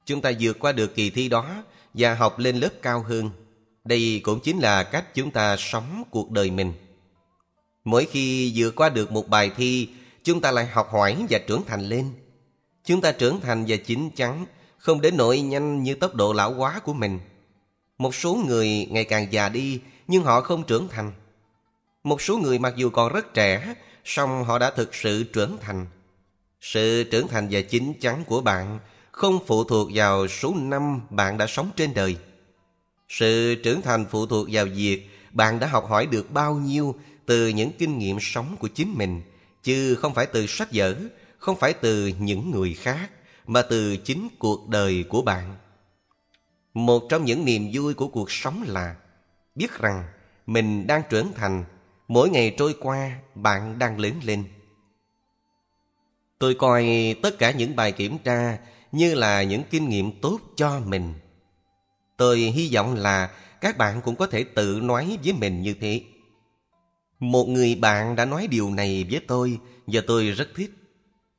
Chúng 0.05 0.21
ta 0.21 0.31
vượt 0.39 0.59
qua 0.59 0.71
được 0.71 0.95
kỳ 0.95 1.09
thi 1.09 1.29
đó 1.29 1.63
và 1.93 2.13
học 2.13 2.39
lên 2.39 2.59
lớp 2.59 2.71
cao 2.81 3.05
hơn. 3.07 3.29
Đây 3.83 4.21
cũng 4.23 4.39
chính 4.39 4.59
là 4.59 4.83
cách 4.83 5.13
chúng 5.13 5.31
ta 5.31 5.57
sống 5.57 6.03
cuộc 6.11 6.31
đời 6.31 6.51
mình. 6.51 6.73
Mỗi 7.83 8.07
khi 8.11 8.53
vượt 8.55 8.75
qua 8.75 8.89
được 8.89 9.11
một 9.11 9.29
bài 9.29 9.51
thi, 9.55 9.89
chúng 10.23 10.41
ta 10.41 10.51
lại 10.51 10.65
học 10.65 10.89
hỏi 10.91 11.25
và 11.29 11.39
trưởng 11.47 11.63
thành 11.67 11.81
lên. 11.81 12.13
Chúng 12.83 13.01
ta 13.01 13.11
trưởng 13.11 13.41
thành 13.41 13.65
và 13.67 13.77
chín 13.77 14.09
chắn, 14.15 14.45
không 14.83 15.01
đến 15.01 15.17
nỗi 15.17 15.41
nhanh 15.41 15.83
như 15.83 15.95
tốc 15.95 16.15
độ 16.15 16.33
lão 16.33 16.53
hóa 16.53 16.79
của 16.79 16.93
mình. 16.93 17.19
Một 17.97 18.15
số 18.15 18.37
người 18.47 18.87
ngày 18.91 19.03
càng 19.03 19.27
già 19.31 19.49
đi, 19.49 19.79
nhưng 20.07 20.23
họ 20.23 20.41
không 20.41 20.63
trưởng 20.63 20.87
thành. 20.87 21.11
Một 22.03 22.21
số 22.21 22.37
người 22.37 22.59
mặc 22.59 22.73
dù 22.75 22.89
còn 22.89 23.13
rất 23.13 23.33
trẻ, 23.33 23.75
song 24.05 24.43
họ 24.43 24.59
đã 24.59 24.71
thực 24.71 24.95
sự 24.95 25.23
trưởng 25.23 25.57
thành. 25.61 25.85
Sự 26.61 27.03
trưởng 27.03 27.27
thành 27.27 27.47
và 27.51 27.61
chín 27.61 27.93
chắn 28.01 28.23
của 28.23 28.41
bạn 28.41 28.79
không 29.11 29.39
phụ 29.47 29.63
thuộc 29.63 29.89
vào 29.93 30.27
số 30.27 30.53
năm 30.55 31.01
bạn 31.09 31.37
đã 31.37 31.47
sống 31.47 31.69
trên 31.75 31.93
đời. 31.93 32.17
Sự 33.09 33.55
trưởng 33.55 33.81
thành 33.81 34.05
phụ 34.11 34.25
thuộc 34.25 34.47
vào 34.51 34.65
việc 34.65 35.09
bạn 35.31 35.59
đã 35.59 35.67
học 35.67 35.89
hỏi 35.89 36.05
được 36.05 36.31
bao 36.31 36.55
nhiêu 36.55 36.95
từ 37.25 37.47
những 37.47 37.71
kinh 37.77 37.97
nghiệm 37.97 38.17
sống 38.21 38.55
của 38.59 38.67
chính 38.67 38.93
mình, 38.97 39.21
chứ 39.63 39.95
không 39.95 40.13
phải 40.13 40.25
từ 40.25 40.47
sách 40.47 40.69
vở, 40.73 40.95
không 41.37 41.55
phải 41.59 41.73
từ 41.73 42.07
những 42.19 42.51
người 42.51 42.73
khác, 42.73 43.09
mà 43.47 43.61
từ 43.61 43.97
chính 43.97 44.27
cuộc 44.39 44.67
đời 44.69 45.05
của 45.09 45.21
bạn. 45.21 45.55
Một 46.73 47.03
trong 47.09 47.25
những 47.25 47.45
niềm 47.45 47.69
vui 47.73 47.93
của 47.93 48.07
cuộc 48.07 48.31
sống 48.31 48.63
là 48.67 48.95
biết 49.55 49.79
rằng 49.79 50.03
mình 50.47 50.87
đang 50.87 51.01
trưởng 51.09 51.33
thành, 51.35 51.63
mỗi 52.07 52.29
ngày 52.29 52.55
trôi 52.57 52.75
qua 52.79 53.11
bạn 53.35 53.79
đang 53.79 53.99
lớn 53.99 54.13
lên. 54.23 54.43
Tôi 56.39 56.55
coi 56.55 57.15
tất 57.21 57.39
cả 57.39 57.51
những 57.51 57.75
bài 57.75 57.91
kiểm 57.91 58.17
tra 58.17 58.57
như 58.91 59.13
là 59.15 59.43
những 59.43 59.63
kinh 59.69 59.89
nghiệm 59.89 60.21
tốt 60.21 60.39
cho 60.55 60.79
mình. 60.79 61.13
Tôi 62.17 62.37
hy 62.37 62.75
vọng 62.75 62.95
là 62.95 63.31
các 63.61 63.77
bạn 63.77 64.01
cũng 64.01 64.15
có 64.15 64.27
thể 64.27 64.43
tự 64.43 64.79
nói 64.83 65.17
với 65.23 65.33
mình 65.33 65.61
như 65.61 65.73
thế. 65.81 66.01
Một 67.19 67.45
người 67.45 67.75
bạn 67.75 68.15
đã 68.15 68.25
nói 68.25 68.47
điều 68.47 68.69
này 68.69 69.05
với 69.11 69.21
tôi 69.27 69.59
và 69.87 70.01
tôi 70.07 70.25
rất 70.25 70.47
thích. 70.55 70.71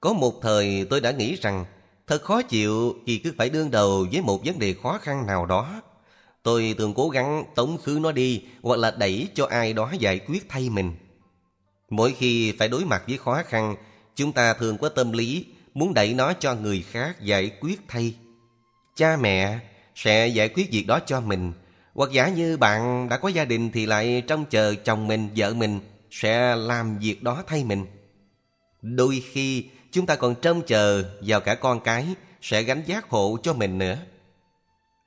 Có 0.00 0.12
một 0.12 0.42
thời 0.42 0.86
tôi 0.90 1.00
đã 1.00 1.10
nghĩ 1.10 1.34
rằng 1.34 1.64
thật 2.06 2.22
khó 2.22 2.42
chịu 2.42 2.94
khi 3.06 3.18
cứ 3.18 3.32
phải 3.38 3.50
đương 3.50 3.70
đầu 3.70 4.06
với 4.12 4.20
một 4.20 4.44
vấn 4.44 4.58
đề 4.58 4.74
khó 4.82 4.98
khăn 5.02 5.26
nào 5.26 5.46
đó. 5.46 5.82
Tôi 6.42 6.74
thường 6.78 6.94
cố 6.94 7.08
gắng 7.08 7.44
tống 7.54 7.78
khứ 7.78 7.98
nó 8.02 8.12
đi 8.12 8.42
hoặc 8.62 8.78
là 8.78 8.90
đẩy 8.90 9.28
cho 9.34 9.46
ai 9.46 9.72
đó 9.72 9.92
giải 9.98 10.18
quyết 10.18 10.48
thay 10.48 10.70
mình. 10.70 10.92
Mỗi 11.90 12.12
khi 12.12 12.52
phải 12.58 12.68
đối 12.68 12.84
mặt 12.84 13.02
với 13.08 13.18
khó 13.18 13.42
khăn, 13.46 13.76
chúng 14.14 14.32
ta 14.32 14.54
thường 14.54 14.78
có 14.78 14.88
tâm 14.88 15.12
lý 15.12 15.46
muốn 15.74 15.94
đẩy 15.94 16.14
nó 16.14 16.32
cho 16.32 16.54
người 16.54 16.84
khác 16.90 17.20
giải 17.20 17.50
quyết 17.60 17.80
thay. 17.88 18.14
Cha 18.96 19.16
mẹ 19.16 19.58
sẽ 19.94 20.28
giải 20.28 20.48
quyết 20.48 20.70
việc 20.72 20.86
đó 20.86 21.00
cho 21.06 21.20
mình, 21.20 21.52
hoặc 21.94 22.10
giả 22.12 22.28
như 22.28 22.56
bạn 22.56 23.08
đã 23.08 23.18
có 23.18 23.28
gia 23.28 23.44
đình 23.44 23.70
thì 23.70 23.86
lại 23.86 24.22
trông 24.26 24.44
chờ 24.50 24.74
chồng 24.74 25.06
mình, 25.06 25.28
vợ 25.36 25.54
mình 25.54 25.80
sẽ 26.10 26.56
làm 26.56 26.98
việc 26.98 27.22
đó 27.22 27.42
thay 27.46 27.64
mình. 27.64 27.86
Đôi 28.82 29.22
khi 29.32 29.64
chúng 29.94 30.06
ta 30.06 30.16
còn 30.16 30.34
trông 30.34 30.62
chờ 30.66 31.04
vào 31.20 31.40
cả 31.40 31.54
con 31.54 31.80
cái 31.80 32.06
sẽ 32.42 32.62
gánh 32.62 32.82
giác 32.86 33.08
hộ 33.08 33.38
cho 33.42 33.52
mình 33.52 33.78
nữa. 33.78 33.96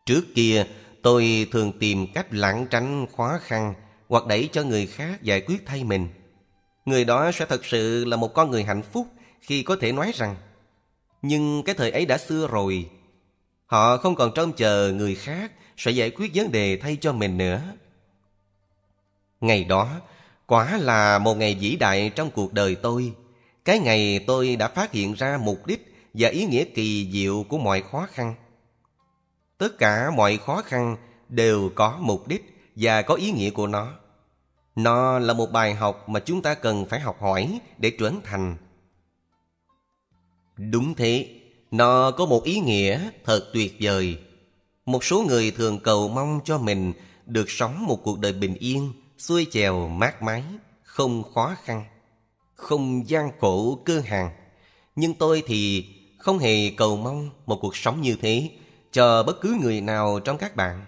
Trước 0.06 0.22
kia, 0.36 0.66
tôi 1.02 1.48
thường 1.52 1.80
tìm 1.80 2.08
cách 2.14 2.28
lãng 2.32 2.68
tránh 2.70 3.06
khó 3.18 3.38
khăn 3.42 3.74
hoặc 4.08 4.26
đẩy 4.28 4.50
cho 4.52 4.64
người 4.64 4.86
khác 4.88 5.22
giải 5.22 5.42
quyết 5.42 5.66
thay 5.66 5.84
mình. 5.84 6.08
Người 6.86 7.06
đó 7.06 7.32
sẽ 7.32 7.46
thật 7.46 7.66
sự 7.66 8.06
là 8.06 8.18
một 8.18 8.34
con 8.34 8.52
người 8.52 8.64
hạnh 8.64 8.84
phúc 8.84 9.08
khi 9.42 9.64
có 9.64 9.76
thể 9.82 9.92
nói 9.92 10.12
rằng, 10.16 10.36
nhưng 11.22 11.64
cái 11.64 11.76
thời 11.76 11.92
ấy 11.92 12.06
đã 12.06 12.18
xưa 12.18 12.48
rồi 12.48 12.90
Họ 13.66 13.98
không 13.98 14.16
còn 14.16 14.32
trông 14.36 14.54
chờ 14.54 14.94
người 14.96 15.16
khác 15.16 15.52
Sẽ 15.78 15.92
giải 15.92 16.10
quyết 16.10 16.32
vấn 16.34 16.52
đề 16.52 16.78
thay 16.78 16.98
cho 17.02 17.14
mình 17.14 17.38
nữa 17.38 17.62
Ngày 19.42 19.64
đó 19.64 19.90
Quả 20.46 20.78
là 20.78 21.20
một 21.20 21.38
ngày 21.38 21.58
vĩ 21.60 21.76
đại 21.76 22.12
trong 22.16 22.32
cuộc 22.32 22.54
đời 22.54 22.76
tôi 22.76 23.14
cái 23.68 23.80
ngày 23.80 24.20
tôi 24.28 24.56
đã 24.56 24.68
phát 24.68 24.92
hiện 24.92 25.14
ra 25.14 25.38
mục 25.44 25.66
đích 25.66 25.96
và 26.14 26.30
ý 26.30 26.46
nghĩa 26.46 26.64
kỳ 26.64 27.10
diệu 27.12 27.46
của 27.50 27.58
mọi 27.58 27.84
khó 27.92 28.08
khăn. 28.12 28.36
Tất 29.58 29.78
cả 29.78 30.12
mọi 30.16 30.38
khó 30.38 30.62
khăn 30.62 30.98
đều 31.30 31.72
có 31.76 31.98
mục 32.02 32.28
đích 32.28 32.72
và 32.76 33.02
có 33.02 33.14
ý 33.14 33.32
nghĩa 33.32 33.50
của 33.50 33.68
nó. 33.68 33.94
Nó 34.76 35.20
là 35.20 35.34
một 35.34 35.52
bài 35.52 35.74
học 35.74 36.10
mà 36.10 36.20
chúng 36.20 36.42
ta 36.42 36.54
cần 36.54 36.86
phải 36.86 37.00
học 37.00 37.22
hỏi 37.22 37.60
để 37.78 37.92
trưởng 38.00 38.22
thành. 38.24 38.58
Đúng 40.58 40.96
thế, 40.96 41.30
nó 41.72 42.12
có 42.12 42.26
một 42.26 42.44
ý 42.44 42.60
nghĩa 42.60 43.10
thật 43.26 43.50
tuyệt 43.54 43.76
vời. 43.82 44.20
Một 44.86 45.04
số 45.04 45.24
người 45.28 45.52
thường 45.52 45.80
cầu 45.80 46.10
mong 46.10 46.40
cho 46.46 46.58
mình 46.58 46.94
được 47.26 47.50
sống 47.50 47.86
một 47.86 48.00
cuộc 48.04 48.20
đời 48.20 48.34
bình 48.34 48.56
yên, 48.60 48.94
xuôi 49.18 49.48
chèo 49.52 49.88
mát 49.88 50.24
mái, 50.24 50.44
không 50.84 51.24
khó 51.34 51.56
khăn, 51.64 51.86
không 52.58 53.10
gian 53.10 53.32
khổ 53.40 53.80
cơ 53.86 54.00
hàng. 54.00 54.30
Nhưng 54.96 55.14
tôi 55.14 55.44
thì 55.48 55.86
không 56.18 56.40
hề 56.40 56.70
cầu 56.70 56.98
mong 56.98 57.30
một 57.46 57.58
cuộc 57.62 57.76
sống 57.76 58.02
như 58.02 58.16
thế 58.22 58.50
cho 58.92 59.24
bất 59.24 59.42
cứ 59.42 59.58
người 59.62 59.82
nào 59.82 60.20
trong 60.20 60.38
các 60.38 60.56
bạn. 60.56 60.86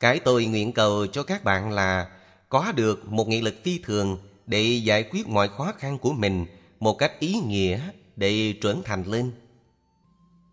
Cái 0.00 0.18
tôi 0.18 0.44
nguyện 0.44 0.72
cầu 0.72 1.06
cho 1.06 1.22
các 1.22 1.44
bạn 1.44 1.70
là 1.70 2.08
có 2.48 2.72
được 2.76 3.12
một 3.12 3.28
nghị 3.28 3.40
lực 3.40 3.54
phi 3.64 3.78
thường 3.78 4.18
để 4.46 4.62
giải 4.62 5.02
quyết 5.02 5.28
mọi 5.28 5.48
khó 5.48 5.72
khăn 5.78 5.98
của 5.98 6.12
mình 6.12 6.46
một 6.80 6.98
cách 6.98 7.12
ý 7.18 7.34
nghĩa 7.46 7.80
để 8.16 8.54
trưởng 8.60 8.82
thành 8.84 9.04
lên. 9.04 9.32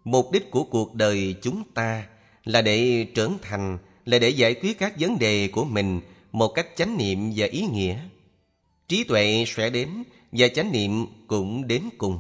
Mục 0.03 0.31
đích 0.31 0.51
của 0.51 0.63
cuộc 0.63 0.95
đời 0.95 1.35
chúng 1.41 1.63
ta 1.73 2.07
là 2.45 2.61
để 2.61 3.07
trưởng 3.15 3.37
thành, 3.41 3.77
là 4.05 4.19
để 4.19 4.29
giải 4.29 4.53
quyết 4.53 4.79
các 4.79 4.93
vấn 4.99 5.19
đề 5.19 5.47
của 5.47 5.63
mình 5.63 6.01
một 6.31 6.47
cách 6.47 6.67
chánh 6.75 6.97
niệm 6.97 7.31
và 7.35 7.47
ý 7.47 7.61
nghĩa. 7.61 7.99
Trí 8.87 9.03
tuệ 9.03 9.43
sẽ 9.47 9.69
đến 9.69 9.89
và 10.31 10.47
chánh 10.47 10.71
niệm 10.71 11.05
cũng 11.27 11.67
đến 11.67 11.81
cùng. 11.97 12.19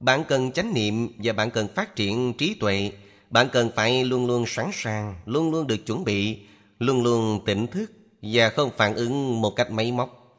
Bạn 0.00 0.24
cần 0.28 0.52
chánh 0.52 0.74
niệm 0.74 1.08
và 1.18 1.32
bạn 1.32 1.50
cần 1.50 1.68
phát 1.74 1.96
triển 1.96 2.32
trí 2.38 2.54
tuệ. 2.54 2.92
Bạn 3.30 3.48
cần 3.52 3.70
phải 3.76 4.04
luôn 4.04 4.26
luôn 4.26 4.44
sẵn 4.46 4.70
sàng, 4.72 5.14
luôn 5.26 5.50
luôn 5.50 5.66
được 5.66 5.86
chuẩn 5.86 6.04
bị, 6.04 6.38
luôn 6.78 7.02
luôn 7.02 7.40
tỉnh 7.46 7.66
thức 7.66 7.92
và 8.22 8.48
không 8.48 8.70
phản 8.76 8.94
ứng 8.94 9.40
một 9.40 9.50
cách 9.50 9.70
máy 9.70 9.92
móc. 9.92 10.38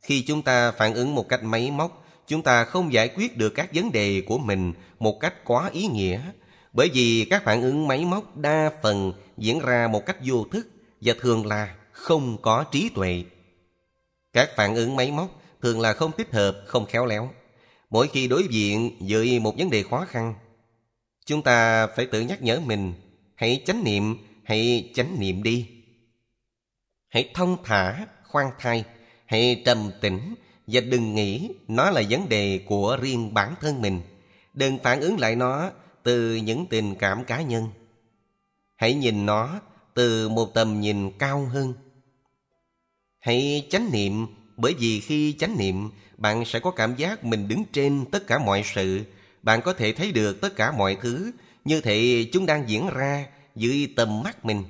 Khi 0.00 0.22
chúng 0.22 0.42
ta 0.42 0.72
phản 0.72 0.94
ứng 0.94 1.14
một 1.14 1.28
cách 1.28 1.44
máy 1.44 1.70
móc, 1.70 2.06
chúng 2.26 2.42
ta 2.42 2.64
không 2.64 2.92
giải 2.92 3.08
quyết 3.08 3.36
được 3.36 3.50
các 3.54 3.74
vấn 3.74 3.92
đề 3.92 4.22
của 4.26 4.38
mình 4.38 4.72
một 4.98 5.20
cách 5.20 5.44
quá 5.44 5.70
ý 5.72 5.86
nghĩa, 5.86 6.20
bởi 6.72 6.90
vì 6.94 7.26
các 7.30 7.44
phản 7.44 7.62
ứng 7.62 7.88
máy 7.88 8.04
móc 8.04 8.36
đa 8.36 8.70
phần 8.82 9.12
diễn 9.36 9.58
ra 9.58 9.88
một 9.88 10.06
cách 10.06 10.16
vô 10.24 10.44
thức 10.52 10.68
và 11.00 11.14
thường 11.20 11.46
là 11.46 11.74
không 11.92 12.36
có 12.42 12.64
trí 12.64 12.88
tuệ. 12.88 13.24
Các 14.32 14.50
phản 14.56 14.74
ứng 14.74 14.96
máy 14.96 15.10
móc 15.10 15.42
thường 15.62 15.80
là 15.80 15.92
không 15.92 16.12
thích 16.18 16.32
hợp, 16.32 16.62
không 16.66 16.86
khéo 16.86 17.06
léo. 17.06 17.30
Mỗi 17.90 18.08
khi 18.08 18.28
đối 18.28 18.46
diện 18.50 18.96
với 19.00 19.38
một 19.38 19.54
vấn 19.58 19.70
đề 19.70 19.82
khó 19.82 20.04
khăn, 20.08 20.34
chúng 21.26 21.42
ta 21.42 21.86
phải 21.86 22.06
tự 22.06 22.20
nhắc 22.20 22.42
nhở 22.42 22.60
mình, 22.60 22.94
hãy 23.34 23.62
chánh 23.66 23.84
niệm, 23.84 24.16
hãy 24.44 24.90
chánh 24.94 25.20
niệm 25.20 25.42
đi. 25.42 25.68
Hãy 27.08 27.30
thông 27.34 27.64
thả, 27.64 28.06
khoan 28.26 28.50
thai, 28.58 28.84
hãy 29.26 29.62
trầm 29.64 29.90
tĩnh 30.00 30.34
và 30.66 30.80
đừng 30.80 31.14
nghĩ 31.14 31.50
nó 31.68 31.90
là 31.90 32.02
vấn 32.10 32.28
đề 32.28 32.60
của 32.66 32.98
riêng 33.00 33.34
bản 33.34 33.54
thân 33.60 33.82
mình. 33.82 34.00
Đừng 34.54 34.78
phản 34.78 35.00
ứng 35.00 35.18
lại 35.18 35.36
nó 35.36 35.70
từ 36.02 36.36
những 36.36 36.66
tình 36.66 36.94
cảm 36.94 37.24
cá 37.24 37.42
nhân. 37.42 37.68
Hãy 38.76 38.94
nhìn 38.94 39.26
nó 39.26 39.60
từ 39.94 40.28
một 40.28 40.54
tầm 40.54 40.80
nhìn 40.80 41.10
cao 41.18 41.48
hơn. 41.52 41.74
Hãy 43.20 43.66
chánh 43.70 43.92
niệm 43.92 44.26
bởi 44.56 44.74
vì 44.78 45.00
khi 45.00 45.32
chánh 45.38 45.58
niệm 45.58 45.90
bạn 46.16 46.44
sẽ 46.44 46.60
có 46.60 46.70
cảm 46.70 46.96
giác 46.96 47.24
mình 47.24 47.48
đứng 47.48 47.64
trên 47.72 48.04
tất 48.12 48.26
cả 48.26 48.38
mọi 48.38 48.62
sự. 48.74 49.00
Bạn 49.42 49.62
có 49.62 49.72
thể 49.72 49.92
thấy 49.92 50.12
được 50.12 50.40
tất 50.40 50.56
cả 50.56 50.72
mọi 50.72 50.96
thứ 51.02 51.32
như 51.64 51.80
thể 51.80 52.26
chúng 52.32 52.46
đang 52.46 52.68
diễn 52.68 52.88
ra 52.94 53.26
dưới 53.56 53.88
tầm 53.96 54.22
mắt 54.22 54.44
mình. 54.44 54.64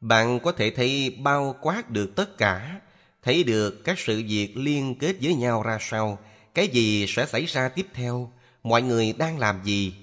Bạn 0.00 0.40
có 0.40 0.52
thể 0.52 0.70
thấy 0.70 1.16
bao 1.18 1.56
quát 1.60 1.90
được 1.90 2.12
tất 2.16 2.38
cả, 2.38 2.80
thấy 3.22 3.44
được 3.44 3.84
các 3.84 3.98
sự 3.98 4.22
việc 4.28 4.56
liên 4.56 4.94
kết 4.98 5.16
với 5.22 5.34
nhau 5.34 5.62
ra 5.62 5.78
sao, 5.80 6.18
cái 6.54 6.68
gì 6.68 7.06
sẽ 7.08 7.26
xảy 7.26 7.46
ra 7.46 7.68
tiếp 7.68 7.86
theo, 7.94 8.32
mọi 8.62 8.82
người 8.82 9.14
đang 9.18 9.38
làm 9.38 9.60
gì, 9.64 9.94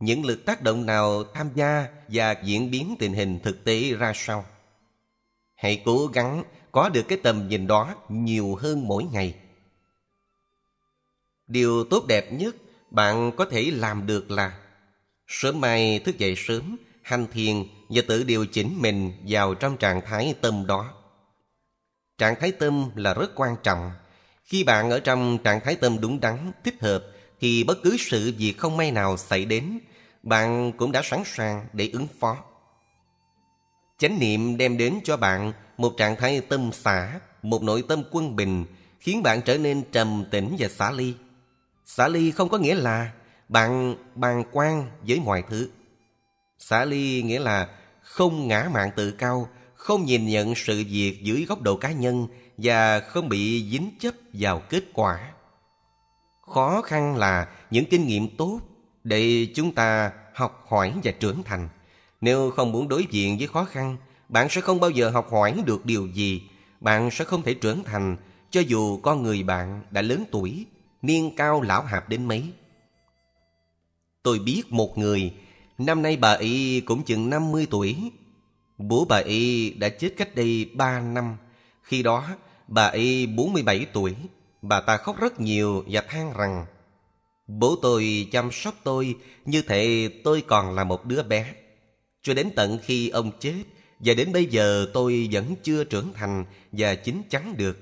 những 0.00 0.24
lực 0.24 0.44
tác 0.44 0.62
động 0.62 0.86
nào 0.86 1.24
tham 1.34 1.48
gia 1.54 1.86
và 2.08 2.36
diễn 2.44 2.70
biến 2.70 2.96
tình 2.98 3.12
hình 3.12 3.38
thực 3.42 3.64
tế 3.64 3.92
ra 3.98 4.12
sao. 4.14 4.44
Hãy 5.60 5.82
cố 5.84 6.06
gắng 6.06 6.44
có 6.72 6.88
được 6.88 7.02
cái 7.08 7.18
tầm 7.22 7.48
nhìn 7.48 7.66
đó 7.66 7.94
nhiều 8.08 8.54
hơn 8.54 8.88
mỗi 8.88 9.04
ngày. 9.04 9.34
Điều 11.46 11.84
tốt 11.84 12.06
đẹp 12.06 12.32
nhất 12.32 12.56
bạn 12.90 13.32
có 13.36 13.44
thể 13.44 13.70
làm 13.74 14.06
được 14.06 14.30
là 14.30 14.58
sớm 15.26 15.60
mai 15.60 15.98
thức 15.98 16.18
dậy 16.18 16.34
sớm, 16.36 16.76
hành 17.02 17.26
thiền 17.32 17.64
và 17.88 18.02
tự 18.08 18.22
điều 18.22 18.46
chỉnh 18.46 18.78
mình 18.80 19.12
vào 19.28 19.54
trong 19.54 19.76
trạng 19.76 20.00
thái 20.06 20.34
tâm 20.40 20.66
đó. 20.66 20.94
Trạng 22.18 22.34
thái 22.40 22.52
tâm 22.52 22.90
là 22.94 23.14
rất 23.14 23.30
quan 23.34 23.56
trọng. 23.62 23.90
Khi 24.44 24.64
bạn 24.64 24.90
ở 24.90 25.00
trong 25.00 25.38
trạng 25.44 25.60
thái 25.60 25.76
tâm 25.76 26.00
đúng 26.00 26.20
đắn, 26.20 26.52
thích 26.64 26.80
hợp, 26.80 27.04
thì 27.40 27.64
bất 27.64 27.78
cứ 27.82 27.96
sự 27.98 28.34
việc 28.38 28.54
không 28.58 28.76
may 28.76 28.90
nào 28.90 29.16
xảy 29.16 29.44
đến, 29.44 29.78
bạn 30.22 30.72
cũng 30.72 30.92
đã 30.92 31.02
sẵn 31.04 31.22
sàng 31.26 31.66
để 31.72 31.90
ứng 31.92 32.06
phó. 32.20 32.36
Chánh 34.00 34.18
niệm 34.18 34.56
đem 34.56 34.76
đến 34.76 35.00
cho 35.04 35.16
bạn 35.16 35.52
một 35.78 35.94
trạng 35.96 36.16
thái 36.16 36.40
tâm 36.40 36.72
xả, 36.72 37.20
một 37.42 37.62
nội 37.62 37.84
tâm 37.88 38.02
quân 38.10 38.36
bình, 38.36 38.64
khiến 39.00 39.22
bạn 39.22 39.40
trở 39.42 39.58
nên 39.58 39.82
trầm 39.92 40.24
tĩnh 40.30 40.56
và 40.58 40.68
xả 40.68 40.90
ly. 40.90 41.14
Xả 41.86 42.08
ly 42.08 42.30
không 42.30 42.48
có 42.48 42.58
nghĩa 42.58 42.74
là 42.74 43.12
bạn 43.48 43.96
bàn 44.14 44.44
quan 44.52 44.90
với 45.06 45.20
mọi 45.20 45.44
thứ. 45.48 45.70
Xả 46.58 46.84
ly 46.84 47.22
nghĩa 47.22 47.38
là 47.38 47.68
không 48.02 48.48
ngã 48.48 48.68
mạng 48.72 48.90
tự 48.96 49.10
cao, 49.10 49.48
không 49.74 50.04
nhìn 50.04 50.26
nhận 50.26 50.54
sự 50.54 50.84
việc 50.88 51.18
dưới 51.22 51.44
góc 51.48 51.62
độ 51.62 51.76
cá 51.76 51.92
nhân 51.92 52.26
và 52.56 53.00
không 53.00 53.28
bị 53.28 53.70
dính 53.70 53.90
chấp 54.00 54.14
vào 54.32 54.62
kết 54.68 54.84
quả. 54.92 55.32
Khó 56.40 56.82
khăn 56.82 57.16
là 57.16 57.48
những 57.70 57.84
kinh 57.90 58.06
nghiệm 58.06 58.36
tốt 58.36 58.60
để 59.04 59.46
chúng 59.54 59.74
ta 59.74 60.12
học 60.34 60.64
hỏi 60.68 60.94
và 61.04 61.12
trưởng 61.20 61.42
thành. 61.42 61.68
Nếu 62.20 62.50
không 62.50 62.72
muốn 62.72 62.88
đối 62.88 63.06
diện 63.10 63.38
với 63.38 63.46
khó 63.46 63.64
khăn, 63.64 63.96
bạn 64.28 64.48
sẽ 64.48 64.60
không 64.60 64.80
bao 64.80 64.90
giờ 64.90 65.10
học 65.10 65.32
hỏi 65.32 65.62
được 65.66 65.86
điều 65.86 66.06
gì. 66.06 66.42
Bạn 66.80 67.10
sẽ 67.10 67.24
không 67.24 67.42
thể 67.42 67.54
trưởng 67.54 67.84
thành 67.84 68.16
cho 68.50 68.60
dù 68.60 68.96
con 68.96 69.22
người 69.22 69.42
bạn 69.42 69.82
đã 69.90 70.02
lớn 70.02 70.24
tuổi, 70.30 70.66
niên 71.02 71.36
cao 71.36 71.60
lão 71.62 71.82
hạp 71.82 72.08
đến 72.08 72.28
mấy. 72.28 72.44
Tôi 74.22 74.38
biết 74.38 74.62
một 74.70 74.98
người 74.98 75.32
Năm 75.80 76.02
nay 76.02 76.16
bà 76.16 76.32
y 76.32 76.80
cũng 76.80 77.02
chừng 77.02 77.30
50 77.30 77.66
tuổi. 77.70 77.96
Bố 78.78 79.06
bà 79.08 79.16
y 79.16 79.70
đã 79.70 79.88
chết 79.88 80.14
cách 80.16 80.34
đây 80.34 80.70
3 80.74 81.00
năm. 81.00 81.36
Khi 81.82 82.02
đó, 82.02 82.28
bà 82.68 82.86
y 82.86 83.26
47 83.26 83.86
tuổi. 83.92 84.14
Bà 84.62 84.80
ta 84.80 84.96
khóc 84.96 85.20
rất 85.20 85.40
nhiều 85.40 85.84
và 85.88 86.00
than 86.00 86.32
rằng 86.32 86.66
Bố 87.46 87.76
tôi 87.82 88.28
chăm 88.32 88.50
sóc 88.52 88.74
tôi 88.84 89.14
như 89.44 89.62
thể 89.62 90.10
tôi 90.24 90.42
còn 90.46 90.74
là 90.74 90.84
một 90.84 91.06
đứa 91.06 91.22
bé. 91.22 91.54
Cho 92.22 92.34
đến 92.34 92.50
tận 92.56 92.78
khi 92.82 93.08
ông 93.08 93.30
chết, 93.40 93.64
và 93.98 94.14
đến 94.14 94.32
bây 94.32 94.46
giờ 94.46 94.86
tôi 94.94 95.28
vẫn 95.32 95.54
chưa 95.62 95.84
trưởng 95.84 96.12
thành 96.14 96.44
và 96.72 96.94
chín 96.94 97.22
chắn 97.30 97.54
được. 97.56 97.78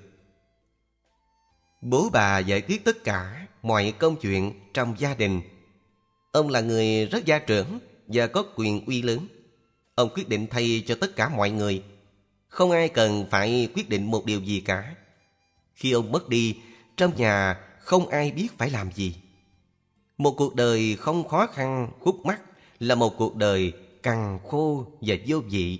Bố 1.81 2.11
bà 2.12 2.38
giải 2.38 2.61
quyết 2.61 2.85
tất 2.85 3.05
cả 3.05 3.46
mọi 3.62 3.94
công 3.98 4.16
chuyện 4.16 4.53
trong 4.74 4.94
gia 4.98 5.14
đình. 5.14 5.40
Ông 6.33 6.48
là 6.48 6.61
người 6.61 7.07
rất 7.07 7.24
gia 7.24 7.38
trưởng 7.38 7.79
và 8.07 8.27
có 8.27 8.44
quyền 8.57 8.85
uy 8.87 9.03
lớn. 9.03 9.27
Ông 9.94 10.09
quyết 10.14 10.29
định 10.29 10.46
thay 10.51 10.85
cho 10.87 10.94
tất 11.01 11.16
cả 11.16 11.29
mọi 11.29 11.51
người. 11.51 11.83
Không 12.48 12.70
ai 12.70 12.88
cần 12.88 13.27
phải 13.31 13.68
quyết 13.74 13.88
định 13.88 14.11
một 14.11 14.24
điều 14.27 14.40
gì 14.40 14.61
cả. 14.61 14.94
Khi 15.74 15.92
ông 15.92 16.12
mất 16.12 16.29
đi, 16.29 16.57
trong 16.96 17.16
nhà 17.16 17.61
không 17.81 18.09
ai 18.09 18.31
biết 18.31 18.48
phải 18.59 18.70
làm 18.70 18.92
gì. 18.92 19.14
Một 20.18 20.35
cuộc 20.37 20.55
đời 20.55 20.96
không 20.96 21.29
khó 21.29 21.46
khăn, 21.46 21.88
khúc 22.01 22.27
mắc 22.27 22.40
là 22.81 22.94
một 22.94 23.14
cuộc 23.18 23.37
đời 23.37 23.72
cằn 24.09 24.38
khô 24.51 24.87
và 25.01 25.16
vô 25.27 25.40
vị. 25.51 25.79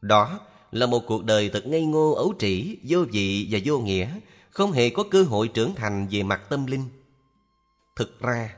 Đó 0.00 0.40
là 0.72 0.86
một 0.86 1.02
cuộc 1.06 1.24
đời 1.24 1.50
thật 1.52 1.66
ngây 1.66 1.84
ngô 1.84 2.12
ấu 2.12 2.34
trĩ, 2.38 2.76
vô 2.82 3.04
vị 3.12 3.48
và 3.50 3.58
vô 3.64 3.78
nghĩa, 3.78 4.08
không 4.50 4.72
hề 4.72 4.90
có 4.90 5.02
cơ 5.10 5.22
hội 5.22 5.48
trưởng 5.48 5.74
thành 5.74 6.06
về 6.10 6.22
mặt 6.22 6.40
tâm 6.48 6.66
linh. 6.66 6.84
Thực 7.96 8.20
ra, 8.20 8.54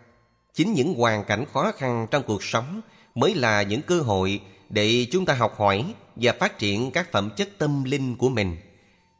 chính 0.55 0.73
những 0.73 0.95
hoàn 0.95 1.25
cảnh 1.25 1.45
khó 1.53 1.73
khăn 1.73 2.07
trong 2.11 2.23
cuộc 2.23 2.43
sống 2.43 2.81
mới 3.15 3.35
là 3.35 3.63
những 3.63 3.83
cơ 3.83 4.01
hội 4.01 4.41
để 4.69 5.07
chúng 5.11 5.25
ta 5.25 5.35
học 5.35 5.55
hỏi 5.59 5.95
và 6.17 6.33
phát 6.41 6.59
triển 6.59 6.91
các 6.91 7.13
phẩm 7.13 7.31
chất 7.37 7.49
tâm 7.59 7.85
linh 7.85 8.17
của 8.17 8.29
mình. 8.29 8.57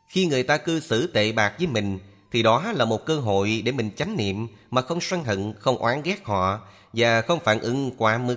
Khi 0.09 0.27
người 0.27 0.43
ta 0.43 0.57
cư 0.57 0.81
xử 0.81 1.07
tệ 1.07 1.33
bạc 1.33 1.55
với 1.59 1.67
mình 1.67 1.99
thì 2.31 2.43
đó 2.43 2.73
là 2.73 2.85
một 2.85 3.07
cơ 3.07 3.19
hội 3.19 3.63
để 3.65 3.73
mình 3.73 3.91
chánh 3.97 4.17
niệm 4.17 4.49
mà 4.71 4.83
không 4.83 5.01
sân 5.01 5.25
hận, 5.25 5.55
không 5.59 5.77
oán 5.77 6.03
ghét 6.03 6.25
họ 6.25 6.61
và 6.93 7.23
không 7.23 7.41
phản 7.41 7.61
ứng 7.61 7.91
quá 7.97 8.19
mức. 8.19 8.37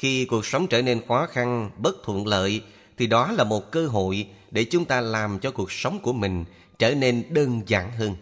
Khi 0.00 0.24
cuộc 0.24 0.46
sống 0.46 0.66
trở 0.66 0.82
nên 0.82 1.00
khó 1.08 1.26
khăn, 1.26 1.70
bất 1.78 1.96
thuận 2.04 2.26
lợi 2.26 2.62
thì 2.98 3.06
đó 3.06 3.32
là 3.32 3.44
một 3.44 3.70
cơ 3.70 3.86
hội 3.86 4.28
để 4.50 4.64
chúng 4.64 4.84
ta 4.84 5.00
làm 5.00 5.38
cho 5.38 5.50
cuộc 5.50 5.72
sống 5.72 6.00
của 6.00 6.12
mình 6.12 6.44
trở 6.78 6.94
nên 6.94 7.24
đơn 7.30 7.62
giản 7.66 7.92
hơn. 7.92 8.16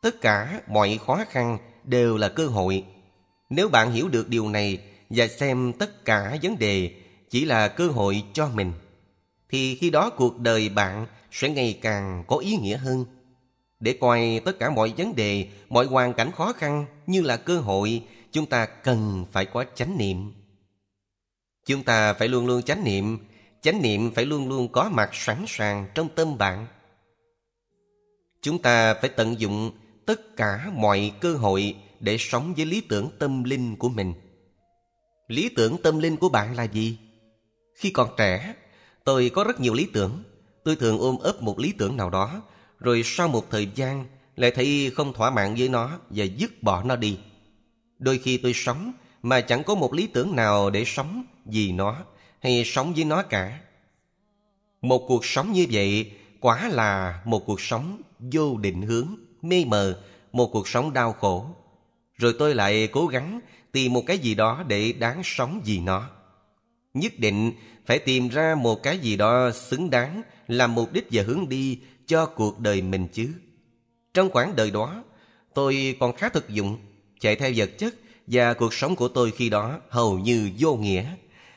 tất 0.00 0.20
cả 0.20 0.60
mọi 0.68 0.98
khó 1.06 1.24
khăn 1.30 1.58
đều 1.84 2.16
là 2.16 2.28
cơ 2.28 2.46
hội. 2.46 2.84
Nếu 3.50 3.68
bạn 3.68 3.92
hiểu 3.92 4.08
được 4.08 4.28
điều 4.28 4.48
này 4.48 4.78
và 5.10 5.26
xem 5.26 5.72
tất 5.72 6.04
cả 6.04 6.38
vấn 6.42 6.58
đề 6.58 6.90
chỉ 7.30 7.44
là 7.44 7.68
cơ 7.68 7.88
hội 7.88 8.22
cho 8.32 8.48
mình 8.48 8.72
thì 9.48 9.74
khi 9.74 9.90
đó 9.90 10.10
cuộc 10.10 10.38
đời 10.38 10.68
bạn 10.68 11.06
sẽ 11.30 11.48
ngày 11.48 11.78
càng 11.82 12.24
có 12.26 12.36
ý 12.36 12.56
nghĩa 12.56 12.76
hơn. 12.76 13.04
Để 13.80 13.98
coi 14.00 14.40
tất 14.44 14.58
cả 14.58 14.70
mọi 14.70 14.92
vấn 14.96 15.16
đề 15.16 15.48
mọi 15.68 15.86
hoàn 15.86 16.14
cảnh 16.14 16.30
khó 16.32 16.52
khăn 16.52 16.86
như 17.06 17.20
là 17.20 17.36
cơ 17.36 17.60
hội 17.60 18.02
chúng 18.32 18.46
ta 18.46 18.66
cần 18.66 19.26
phải 19.32 19.44
có 19.44 19.64
chánh 19.74 19.98
niệm 19.98 20.32
chúng 21.68 21.82
ta 21.82 22.12
phải 22.12 22.28
luôn 22.28 22.46
luôn 22.46 22.62
chánh 22.62 22.84
niệm. 22.84 23.18
Chánh 23.62 23.82
niệm 23.82 24.10
phải 24.14 24.26
luôn 24.26 24.48
luôn 24.48 24.68
có 24.72 24.90
mặt 24.92 25.10
sẵn 25.12 25.44
sàng 25.48 25.86
trong 25.94 26.08
tâm 26.08 26.38
bạn. 26.38 26.66
Chúng 28.42 28.62
ta 28.62 28.94
phải 28.94 29.10
tận 29.10 29.40
dụng 29.40 29.70
tất 30.06 30.36
cả 30.36 30.70
mọi 30.74 31.12
cơ 31.20 31.34
hội 31.34 31.76
để 32.00 32.16
sống 32.18 32.54
với 32.54 32.66
lý 32.66 32.80
tưởng 32.80 33.10
tâm 33.18 33.44
linh 33.44 33.76
của 33.76 33.88
mình. 33.88 34.14
Lý 35.28 35.48
tưởng 35.48 35.82
tâm 35.82 35.98
linh 35.98 36.16
của 36.16 36.28
bạn 36.28 36.56
là 36.56 36.62
gì? 36.62 36.98
Khi 37.74 37.90
còn 37.90 38.08
trẻ, 38.16 38.54
tôi 39.04 39.30
có 39.34 39.44
rất 39.44 39.60
nhiều 39.60 39.74
lý 39.74 39.86
tưởng. 39.92 40.22
Tôi 40.64 40.76
thường 40.76 40.98
ôm 40.98 41.18
ấp 41.18 41.42
một 41.42 41.58
lý 41.58 41.72
tưởng 41.78 41.96
nào 41.96 42.10
đó, 42.10 42.42
rồi 42.78 43.02
sau 43.04 43.28
một 43.28 43.50
thời 43.50 43.68
gian 43.74 44.06
lại 44.36 44.50
thấy 44.50 44.92
không 44.96 45.12
thỏa 45.12 45.30
mãn 45.30 45.54
với 45.54 45.68
nó 45.68 45.98
và 46.10 46.24
dứt 46.24 46.62
bỏ 46.62 46.82
nó 46.82 46.96
đi. 46.96 47.18
Đôi 47.98 48.18
khi 48.18 48.38
tôi 48.38 48.52
sống 48.54 48.92
mà 49.28 49.40
chẳng 49.40 49.64
có 49.64 49.74
một 49.74 49.94
lý 49.94 50.06
tưởng 50.06 50.36
nào 50.36 50.70
để 50.70 50.84
sống 50.84 51.24
vì 51.44 51.72
nó, 51.72 51.96
hay 52.40 52.62
sống 52.64 52.94
với 52.94 53.04
nó 53.04 53.22
cả. 53.22 53.60
Một 54.82 55.04
cuộc 55.08 55.24
sống 55.24 55.52
như 55.52 55.66
vậy 55.70 56.12
quả 56.40 56.68
là 56.68 57.22
một 57.24 57.46
cuộc 57.46 57.60
sống 57.60 58.00
vô 58.18 58.56
định 58.56 58.82
hướng, 58.82 59.16
mê 59.42 59.64
mờ, 59.66 60.02
một 60.32 60.50
cuộc 60.52 60.68
sống 60.68 60.92
đau 60.92 61.12
khổ. 61.12 61.46
Rồi 62.16 62.34
tôi 62.38 62.54
lại 62.54 62.88
cố 62.92 63.06
gắng 63.06 63.40
tìm 63.72 63.92
một 63.92 64.02
cái 64.06 64.18
gì 64.18 64.34
đó 64.34 64.64
để 64.68 64.92
đáng 64.92 65.20
sống 65.24 65.60
vì 65.64 65.78
nó. 65.78 66.10
Nhất 66.94 67.12
định 67.18 67.52
phải 67.86 67.98
tìm 67.98 68.28
ra 68.28 68.54
một 68.54 68.82
cái 68.82 68.98
gì 68.98 69.16
đó 69.16 69.50
xứng 69.50 69.90
đáng 69.90 70.22
làm 70.46 70.74
mục 70.74 70.92
đích 70.92 71.06
và 71.12 71.22
hướng 71.22 71.48
đi 71.48 71.78
cho 72.06 72.26
cuộc 72.26 72.60
đời 72.60 72.82
mình 72.82 73.08
chứ. 73.12 73.32
Trong 74.14 74.30
khoảng 74.30 74.56
đời 74.56 74.70
đó, 74.70 75.04
tôi 75.54 75.96
còn 76.00 76.16
khá 76.16 76.28
thực 76.28 76.48
dụng, 76.48 76.78
chạy 77.20 77.36
theo 77.36 77.52
vật 77.56 77.70
chất 77.78 77.94
và 78.30 78.54
cuộc 78.54 78.74
sống 78.74 78.96
của 78.96 79.08
tôi 79.08 79.30
khi 79.30 79.48
đó 79.50 79.80
hầu 79.88 80.18
như 80.18 80.50
vô 80.58 80.74
nghĩa. 80.74 81.04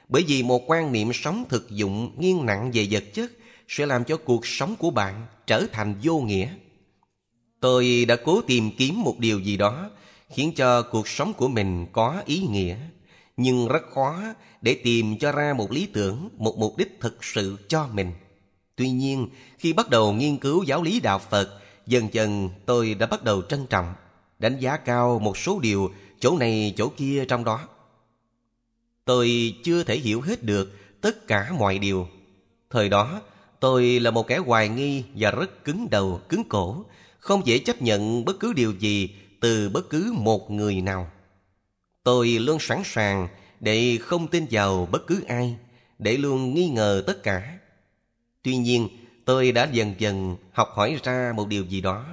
Bởi 0.10 0.24
vì 0.28 0.44
một 0.44 0.72
quan 0.72 0.92
niệm 0.92 1.14
sống 1.14 1.46
thực 1.50 1.70
dụng, 1.70 2.12
nghiêng 2.18 2.46
nặng 2.46 2.72
về 2.74 2.88
vật 2.92 3.04
chất 3.14 3.32
sẽ 3.68 3.86
làm 3.86 4.04
cho 4.04 4.18
cuộc 4.18 4.46
sống 4.46 4.76
của 4.76 4.90
bạn 4.90 5.26
trở 5.48 5.66
thành 5.72 5.96
vô 6.04 6.20
nghĩa. 6.20 6.50
Tôi 7.60 8.06
đã 8.06 8.16
cố 8.16 8.42
tìm 8.42 8.72
kiếm 8.78 9.02
một 9.02 9.20
điều 9.20 9.40
gì 9.40 9.58
đó 9.58 9.90
khiến 10.30 10.54
cho 10.56 10.82
cuộc 10.82 11.08
sống 11.08 11.34
của 11.34 11.48
mình 11.48 11.86
có 11.92 12.22
ý 12.26 12.40
nghĩa. 12.40 12.76
Nhưng 13.38 13.68
rất 13.68 13.84
khó 13.94 14.22
để 14.62 14.74
tìm 14.84 15.18
cho 15.18 15.32
ra 15.32 15.54
một 15.54 15.72
lý 15.72 15.86
tưởng, 15.86 16.30
một 16.38 16.58
mục 16.58 16.78
đích 16.78 16.98
thực 17.00 17.24
sự 17.24 17.58
cho 17.68 17.88
mình. 17.94 18.12
Tuy 18.76 18.90
nhiên, 18.90 19.28
khi 19.60 19.74
bắt 19.74 19.90
đầu 19.90 20.14
nghiên 20.14 20.38
cứu 20.38 20.64
giáo 20.64 20.84
lý 20.84 21.00
đạo 21.00 21.20
phật, 21.20 21.62
dần 21.88 22.08
dần 22.12 22.50
tôi 22.66 22.94
đã 22.94 23.06
bắt 23.06 23.24
đầu 23.24 23.42
trân 23.42 23.66
trọng, 23.68 23.94
đánh 24.40 24.60
giá 24.60 24.78
cao 24.78 25.20
một 25.20 25.38
số 25.38 25.60
điều 25.60 25.92
chỗ 26.22 26.38
này, 26.38 26.74
chỗ 26.78 26.90
kia 26.98 27.26
trong 27.28 27.44
đó. 27.44 27.68
Tôi 29.06 29.56
chưa 29.64 29.84
thể 29.84 29.98
hiểu 29.98 30.22
hết 30.22 30.44
được 30.44 30.78
tất 31.02 31.28
cả 31.28 31.52
mọi 31.58 31.80
điều. 31.80 32.08
Thời 32.70 32.90
đó, 32.90 33.22
tôi 33.60 34.00
là 34.00 34.12
một 34.12 34.28
kẻ 34.28 34.38
hoài 34.38 34.70
nghi 34.70 35.04
và 35.16 35.32
rất 35.32 35.64
cứng 35.66 35.88
đầu, 35.90 36.22
cứng 36.30 36.44
cổ, 36.44 36.86
không 37.20 37.46
dễ 37.46 37.60
chấp 37.60 37.82
nhận 37.82 38.26
bất 38.26 38.40
cứ 38.40 38.54
điều 38.54 38.72
gì 38.72 39.16
từ 39.42 39.70
bất 39.70 39.90
cứ 39.90 40.14
một 40.18 40.52
người 40.52 40.82
nào. 40.82 41.12
Tôi 42.04 42.28
luôn 42.28 42.60
sẵn 42.60 42.82
sàng 42.86 43.28
để 43.60 43.98
không 44.02 44.28
tin 44.28 44.46
vào 44.52 44.88
bất 44.92 45.08
cứ 45.08 45.24
ai, 45.28 45.56
để 46.00 46.18
luôn 46.18 46.54
nghi 46.54 46.70
ngờ 46.70 47.04
tất 47.08 47.24
cả. 47.24 47.58
Tuy 48.44 48.56
nhiên, 48.56 48.88
tôi 49.26 49.52
đã 49.52 49.70
dần 49.72 49.96
dần 49.98 50.36
học 50.52 50.70
hỏi 50.74 51.00
ra 51.04 51.34
một 51.36 51.48
điều 51.48 51.66
gì 51.66 51.82
đó. 51.82 52.06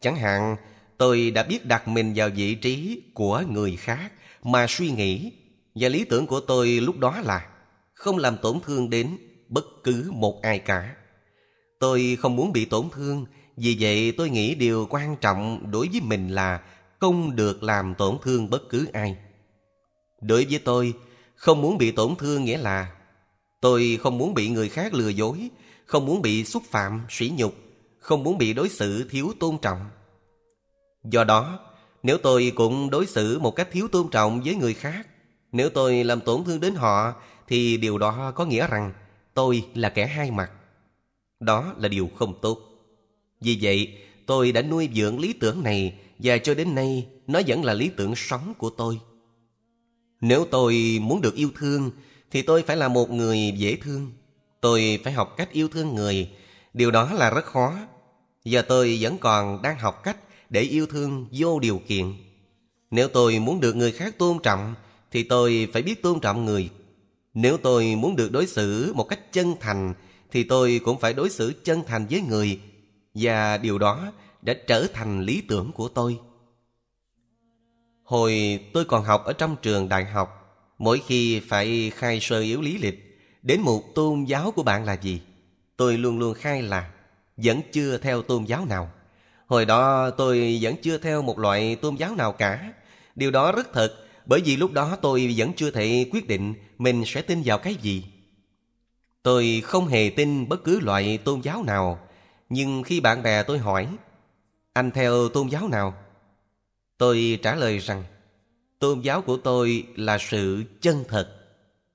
Chẳng 0.00 0.16
hạn 0.16 0.56
tôi 1.02 1.30
đã 1.30 1.42
biết 1.42 1.66
đặt 1.66 1.88
mình 1.88 2.12
vào 2.16 2.30
vị 2.36 2.54
trí 2.54 3.02
của 3.14 3.42
người 3.50 3.76
khác, 3.76 4.12
mà 4.42 4.66
suy 4.68 4.90
nghĩ 4.90 5.32
và 5.74 5.88
lý 5.88 6.04
tưởng 6.04 6.26
của 6.26 6.40
tôi 6.40 6.68
lúc 6.68 6.98
đó 6.98 7.20
là 7.20 7.46
không 7.94 8.18
làm 8.18 8.36
tổn 8.42 8.60
thương 8.66 8.90
đến 8.90 9.16
bất 9.48 9.64
cứ 9.84 10.10
một 10.14 10.42
ai 10.42 10.58
cả. 10.58 10.94
Tôi 11.80 12.16
không 12.20 12.36
muốn 12.36 12.52
bị 12.52 12.64
tổn 12.64 12.90
thương, 12.92 13.26
vì 13.56 13.76
vậy 13.80 14.12
tôi 14.12 14.30
nghĩ 14.30 14.54
điều 14.54 14.86
quan 14.90 15.16
trọng 15.20 15.70
đối 15.70 15.88
với 15.88 16.00
mình 16.00 16.28
là 16.28 16.60
không 17.00 17.36
được 17.36 17.62
làm 17.62 17.94
tổn 17.94 18.16
thương 18.22 18.50
bất 18.50 18.62
cứ 18.70 18.86
ai. 18.92 19.16
Đối 20.20 20.44
với 20.44 20.58
tôi, 20.58 20.94
không 21.34 21.62
muốn 21.62 21.78
bị 21.78 21.90
tổn 21.90 22.14
thương 22.18 22.44
nghĩa 22.44 22.58
là 22.58 22.92
tôi 23.60 23.98
không 24.02 24.18
muốn 24.18 24.34
bị 24.34 24.48
người 24.48 24.68
khác 24.68 24.94
lừa 24.94 25.08
dối, 25.08 25.50
không 25.84 26.06
muốn 26.06 26.22
bị 26.22 26.44
xúc 26.44 26.62
phạm 26.70 27.00
sỉ 27.10 27.32
nhục, 27.36 27.54
không 27.98 28.22
muốn 28.22 28.38
bị 28.38 28.52
đối 28.52 28.68
xử 28.68 29.08
thiếu 29.10 29.32
tôn 29.40 29.58
trọng 29.62 29.80
do 31.04 31.24
đó, 31.24 31.58
nếu 32.02 32.18
tôi 32.18 32.52
cũng 32.54 32.90
đối 32.90 33.06
xử 33.06 33.38
một 33.38 33.56
cách 33.56 33.68
thiếu 33.72 33.88
tôn 33.88 34.10
trọng 34.10 34.42
với 34.44 34.54
người 34.54 34.74
khác, 34.74 35.06
nếu 35.52 35.70
tôi 35.70 36.04
làm 36.04 36.20
tổn 36.20 36.44
thương 36.44 36.60
đến 36.60 36.74
họ, 36.74 37.14
thì 37.48 37.76
điều 37.76 37.98
đó 37.98 38.32
có 38.34 38.44
nghĩa 38.44 38.66
rằng 38.66 38.92
tôi 39.34 39.64
là 39.74 39.88
kẻ 39.88 40.06
hai 40.06 40.30
mặt. 40.30 40.50
Đó 41.40 41.74
là 41.78 41.88
điều 41.88 42.10
không 42.16 42.34
tốt. 42.42 42.58
Vì 43.40 43.58
vậy, 43.62 43.98
tôi 44.26 44.52
đã 44.52 44.62
nuôi 44.62 44.88
dưỡng 44.94 45.20
lý 45.20 45.32
tưởng 45.32 45.62
này 45.62 45.94
và 46.18 46.38
cho 46.38 46.54
đến 46.54 46.74
nay 46.74 47.06
nó 47.26 47.40
vẫn 47.46 47.64
là 47.64 47.74
lý 47.74 47.90
tưởng 47.96 48.14
sống 48.16 48.54
của 48.58 48.70
tôi. 48.70 49.00
Nếu 50.20 50.46
tôi 50.50 50.98
muốn 51.02 51.20
được 51.20 51.34
yêu 51.34 51.50
thương, 51.56 51.90
thì 52.30 52.42
tôi 52.42 52.62
phải 52.62 52.76
là 52.76 52.88
một 52.88 53.10
người 53.10 53.52
dễ 53.56 53.76
thương. 53.76 54.12
Tôi 54.60 55.00
phải 55.04 55.12
học 55.12 55.34
cách 55.36 55.52
yêu 55.52 55.68
thương 55.68 55.94
người. 55.94 56.30
Điều 56.74 56.90
đó 56.90 57.12
là 57.12 57.30
rất 57.30 57.44
khó. 57.44 57.74
Giờ 58.44 58.62
tôi 58.62 58.98
vẫn 59.00 59.18
còn 59.18 59.62
đang 59.62 59.78
học 59.78 60.00
cách 60.04 60.16
để 60.52 60.60
yêu 60.60 60.86
thương 60.86 61.26
vô 61.32 61.58
điều 61.60 61.80
kiện. 61.86 62.12
Nếu 62.90 63.08
tôi 63.08 63.38
muốn 63.38 63.60
được 63.60 63.76
người 63.76 63.92
khác 63.92 64.18
tôn 64.18 64.38
trọng, 64.42 64.74
thì 65.10 65.22
tôi 65.22 65.68
phải 65.72 65.82
biết 65.82 66.02
tôn 66.02 66.20
trọng 66.20 66.44
người. 66.44 66.70
Nếu 67.34 67.56
tôi 67.56 67.94
muốn 67.94 68.16
được 68.16 68.32
đối 68.32 68.46
xử 68.46 68.92
một 68.94 69.04
cách 69.04 69.32
chân 69.32 69.54
thành, 69.60 69.94
thì 70.30 70.44
tôi 70.44 70.80
cũng 70.84 70.98
phải 70.98 71.14
đối 71.14 71.30
xử 71.30 71.52
chân 71.64 71.82
thành 71.86 72.06
với 72.10 72.20
người. 72.20 72.60
Và 73.14 73.58
điều 73.58 73.78
đó 73.78 74.12
đã 74.42 74.54
trở 74.66 74.86
thành 74.92 75.22
lý 75.22 75.42
tưởng 75.48 75.72
của 75.72 75.88
tôi. 75.88 76.18
Hồi 78.02 78.60
tôi 78.72 78.84
còn 78.84 79.04
học 79.04 79.24
ở 79.24 79.32
trong 79.32 79.56
trường 79.62 79.88
đại 79.88 80.04
học, 80.04 80.28
mỗi 80.78 81.02
khi 81.06 81.40
phải 81.40 81.90
khai 81.94 82.20
sơ 82.20 82.40
yếu 82.40 82.60
lý 82.60 82.78
lịch, 82.78 83.20
đến 83.42 83.60
một 83.60 83.94
tôn 83.94 84.24
giáo 84.24 84.50
của 84.50 84.62
bạn 84.62 84.84
là 84.84 84.92
gì? 85.02 85.20
Tôi 85.76 85.98
luôn 85.98 86.18
luôn 86.18 86.34
khai 86.34 86.62
là 86.62 86.90
vẫn 87.36 87.60
chưa 87.72 87.98
theo 87.98 88.22
tôn 88.22 88.44
giáo 88.44 88.64
nào 88.64 88.90
hồi 89.52 89.64
đó 89.64 90.10
tôi 90.10 90.58
vẫn 90.62 90.76
chưa 90.82 90.98
theo 90.98 91.22
một 91.22 91.38
loại 91.38 91.76
tôn 91.76 91.96
giáo 91.96 92.14
nào 92.14 92.32
cả. 92.32 92.72
Điều 93.16 93.30
đó 93.30 93.52
rất 93.52 93.72
thật, 93.72 93.94
bởi 94.26 94.40
vì 94.44 94.56
lúc 94.56 94.72
đó 94.72 94.96
tôi 95.02 95.34
vẫn 95.36 95.52
chưa 95.56 95.70
thể 95.70 96.06
quyết 96.12 96.28
định 96.28 96.54
mình 96.78 97.02
sẽ 97.06 97.22
tin 97.22 97.42
vào 97.44 97.58
cái 97.58 97.74
gì. 97.74 98.04
Tôi 99.22 99.62
không 99.64 99.86
hề 99.86 100.10
tin 100.16 100.48
bất 100.48 100.64
cứ 100.64 100.80
loại 100.80 101.18
tôn 101.18 101.40
giáo 101.40 101.62
nào. 101.62 101.98
Nhưng 102.48 102.82
khi 102.82 103.00
bạn 103.00 103.22
bè 103.22 103.42
tôi 103.42 103.58
hỏi, 103.58 103.88
anh 104.72 104.90
theo 104.90 105.28
tôn 105.28 105.48
giáo 105.48 105.68
nào? 105.68 105.94
Tôi 106.98 107.38
trả 107.42 107.54
lời 107.54 107.78
rằng, 107.78 108.04
tôn 108.78 109.00
giáo 109.00 109.22
của 109.22 109.36
tôi 109.36 109.86
là 109.96 110.18
sự 110.18 110.64
chân 110.80 111.04
thật. 111.08 111.28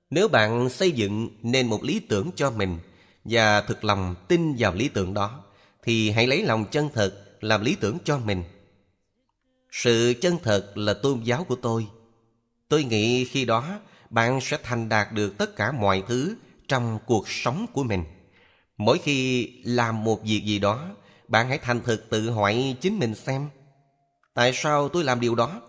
Nếu 0.09 0.27
bạn 0.27 0.69
xây 0.69 0.91
dựng 0.91 1.29
nên 1.41 1.67
một 1.67 1.83
lý 1.83 1.99
tưởng 1.99 2.29
cho 2.35 2.51
mình 2.51 2.77
và 3.25 3.61
thực 3.61 3.83
lòng 3.83 4.15
tin 4.27 4.55
vào 4.57 4.73
lý 4.73 4.87
tưởng 4.89 5.13
đó, 5.13 5.43
thì 5.83 6.11
hãy 6.11 6.27
lấy 6.27 6.43
lòng 6.43 6.65
chân 6.71 6.89
thật 6.93 7.23
làm 7.41 7.61
lý 7.63 7.75
tưởng 7.75 7.97
cho 8.03 8.19
mình. 8.19 8.43
Sự 9.71 10.13
chân 10.21 10.37
thật 10.43 10.77
là 10.77 10.93
tôn 10.93 11.21
giáo 11.23 11.43
của 11.43 11.55
tôi. 11.55 11.87
Tôi 12.69 12.83
nghĩ 12.83 13.25
khi 13.25 13.45
đó, 13.45 13.79
bạn 14.09 14.41
sẽ 14.41 14.57
thành 14.63 14.89
đạt 14.89 15.13
được 15.13 15.37
tất 15.37 15.55
cả 15.55 15.71
mọi 15.71 16.03
thứ 16.07 16.35
trong 16.67 16.99
cuộc 17.05 17.29
sống 17.29 17.65
của 17.73 17.83
mình. 17.83 18.03
Mỗi 18.77 18.97
khi 18.97 19.47
làm 19.63 20.03
một 20.03 20.23
việc 20.23 20.43
gì 20.45 20.59
đó, 20.59 20.95
bạn 21.27 21.49
hãy 21.49 21.57
thành 21.57 21.81
thực 21.81 22.09
tự 22.09 22.29
hỏi 22.29 22.75
chính 22.81 22.99
mình 22.99 23.15
xem, 23.15 23.49
tại 24.33 24.51
sao 24.53 24.89
tôi 24.89 25.03
làm 25.03 25.19
điều 25.19 25.35
đó? 25.35 25.61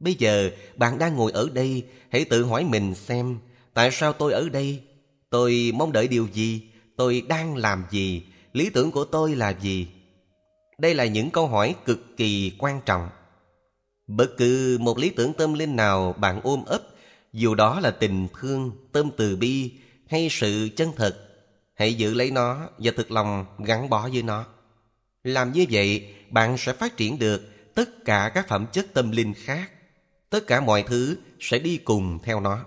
Bây 0.00 0.14
giờ, 0.14 0.50
bạn 0.76 0.98
đang 0.98 1.16
ngồi 1.16 1.32
ở 1.32 1.48
đây, 1.52 1.86
hãy 2.10 2.24
tự 2.24 2.44
hỏi 2.44 2.64
mình 2.64 2.94
xem, 2.94 3.38
tại 3.74 3.90
sao 3.92 4.12
tôi 4.12 4.32
ở 4.32 4.48
đây? 4.48 4.82
Tôi 5.30 5.72
mong 5.74 5.92
đợi 5.92 6.08
điều 6.08 6.28
gì? 6.32 6.62
Tôi 6.96 7.22
đang 7.28 7.56
làm 7.56 7.84
gì? 7.90 8.22
Lý 8.52 8.70
tưởng 8.70 8.90
của 8.90 9.04
tôi 9.04 9.34
là 9.34 9.50
gì? 9.50 9.88
Đây 10.78 10.94
là 10.94 11.04
những 11.04 11.30
câu 11.30 11.46
hỏi 11.46 11.74
cực 11.84 12.16
kỳ 12.16 12.52
quan 12.58 12.80
trọng 12.86 13.08
bất 14.06 14.30
cứ 14.38 14.78
một 14.80 14.98
lý 14.98 15.10
tưởng 15.10 15.32
tâm 15.32 15.54
linh 15.54 15.76
nào 15.76 16.12
bạn 16.12 16.40
ôm 16.42 16.64
ấp 16.64 16.82
dù 17.32 17.54
đó 17.54 17.80
là 17.80 17.90
tình 17.90 18.28
thương 18.40 18.70
tâm 18.92 19.10
từ 19.16 19.36
bi 19.36 19.72
hay 20.08 20.28
sự 20.30 20.68
chân 20.76 20.92
thật 20.96 21.16
hãy 21.74 21.94
giữ 21.94 22.14
lấy 22.14 22.30
nó 22.30 22.68
và 22.78 22.92
thực 22.96 23.10
lòng 23.10 23.44
gắn 23.58 23.90
bó 23.90 24.08
với 24.12 24.22
nó 24.22 24.46
Làm 25.26 25.52
như 25.52 25.66
vậy, 25.70 26.14
bạn 26.30 26.58
sẽ 26.58 26.72
phát 26.72 26.96
triển 26.96 27.18
được 27.18 27.42
tất 27.74 28.04
cả 28.04 28.30
các 28.34 28.48
phẩm 28.48 28.66
chất 28.72 28.86
tâm 28.94 29.10
linh 29.10 29.34
khác. 29.34 29.70
Tất 30.30 30.46
cả 30.46 30.60
mọi 30.60 30.82
thứ 30.82 31.16
sẽ 31.40 31.58
đi 31.58 31.76
cùng 31.76 32.18
theo 32.22 32.40
nó. 32.40 32.64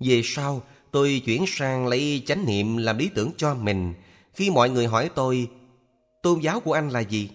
Về 0.00 0.22
sau, 0.24 0.62
tôi 0.90 1.22
chuyển 1.24 1.44
sang 1.46 1.86
lấy 1.86 2.22
chánh 2.26 2.46
niệm 2.46 2.76
làm 2.76 2.98
lý 2.98 3.10
tưởng 3.14 3.30
cho 3.36 3.54
mình. 3.54 3.94
Khi 4.34 4.50
mọi 4.50 4.70
người 4.70 4.86
hỏi 4.86 5.10
tôi, 5.14 5.48
tôn 6.28 6.40
giáo 6.40 6.60
của 6.60 6.72
anh 6.72 6.90
là 6.90 7.00
gì? 7.00 7.30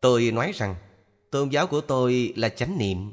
Tôi 0.00 0.30
nói 0.30 0.52
rằng, 0.54 0.74
tôn 1.30 1.48
giáo 1.48 1.66
của 1.66 1.80
tôi 1.80 2.32
là 2.36 2.48
chánh 2.48 2.78
niệm. 2.78 3.12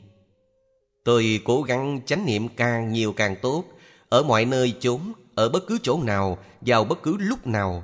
Tôi 1.03 1.41
cố 1.43 1.62
gắng 1.62 2.01
chánh 2.06 2.25
niệm 2.25 2.47
càng 2.47 2.91
nhiều 2.91 3.13
càng 3.13 3.36
tốt, 3.41 3.63
ở 4.10 4.23
mọi 4.23 4.45
nơi 4.45 4.73
chốn, 4.79 4.99
ở 5.36 5.49
bất 5.49 5.67
cứ 5.67 5.77
chỗ 5.84 6.03
nào, 6.03 6.38
vào 6.62 6.84
bất 6.84 7.03
cứ 7.03 7.17
lúc 7.19 7.47
nào. 7.47 7.84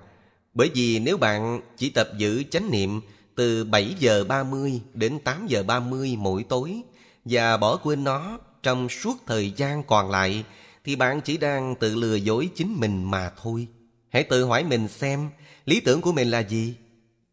Bởi 0.53 0.69
vì 0.73 0.99
nếu 0.99 1.17
bạn 1.17 1.61
chỉ 1.77 1.89
tập 1.89 2.09
giữ 2.17 2.43
chánh 2.51 2.71
niệm 2.71 3.01
từ 3.35 3.63
7 3.63 3.95
giờ 3.99 4.23
30 4.23 4.81
đến 4.93 5.19
8 5.19 5.47
giờ 5.47 5.63
30 5.63 6.15
mỗi 6.19 6.43
tối 6.43 6.81
và 7.25 7.57
bỏ 7.57 7.75
quên 7.75 8.03
nó 8.03 8.39
trong 8.63 8.89
suốt 8.89 9.17
thời 9.25 9.51
gian 9.51 9.83
còn 9.83 10.11
lại 10.11 10.43
thì 10.83 10.95
bạn 10.95 11.21
chỉ 11.21 11.37
đang 11.37 11.75
tự 11.75 11.95
lừa 11.95 12.15
dối 12.15 12.49
chính 12.55 12.75
mình 12.79 13.03
mà 13.11 13.31
thôi. 13.41 13.67
Hãy 14.09 14.23
tự 14.23 14.45
hỏi 14.45 14.63
mình 14.63 14.87
xem 14.87 15.29
lý 15.65 15.79
tưởng 15.79 16.01
của 16.01 16.11
mình 16.11 16.31
là 16.31 16.39
gì. 16.39 16.75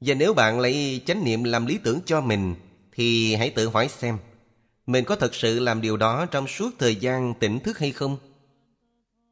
Và 0.01 0.15
nếu 0.15 0.35
bạn 0.35 0.61
lấy 0.61 1.03
chánh 1.07 1.25
niệm 1.25 1.45
làm 1.45 1.67
lý 1.67 1.79
tưởng 1.85 2.01
cho 2.07 2.21
mình 2.21 2.55
thì 2.93 3.35
hãy 3.35 3.51
tự 3.51 3.69
hỏi 3.69 3.89
xem 3.89 4.19
mình 4.87 5.05
có 5.05 5.17
thật 5.17 5.35
sự 5.35 5.61
làm 5.61 5.81
điều 5.81 5.97
đó 5.97 6.27
trong 6.27 6.49
suốt 6.49 6.71
thời 6.79 6.97
gian 6.97 7.35
tỉnh 7.35 7.61
thức 7.61 7.79
hay 7.79 7.93
không? 7.93 8.17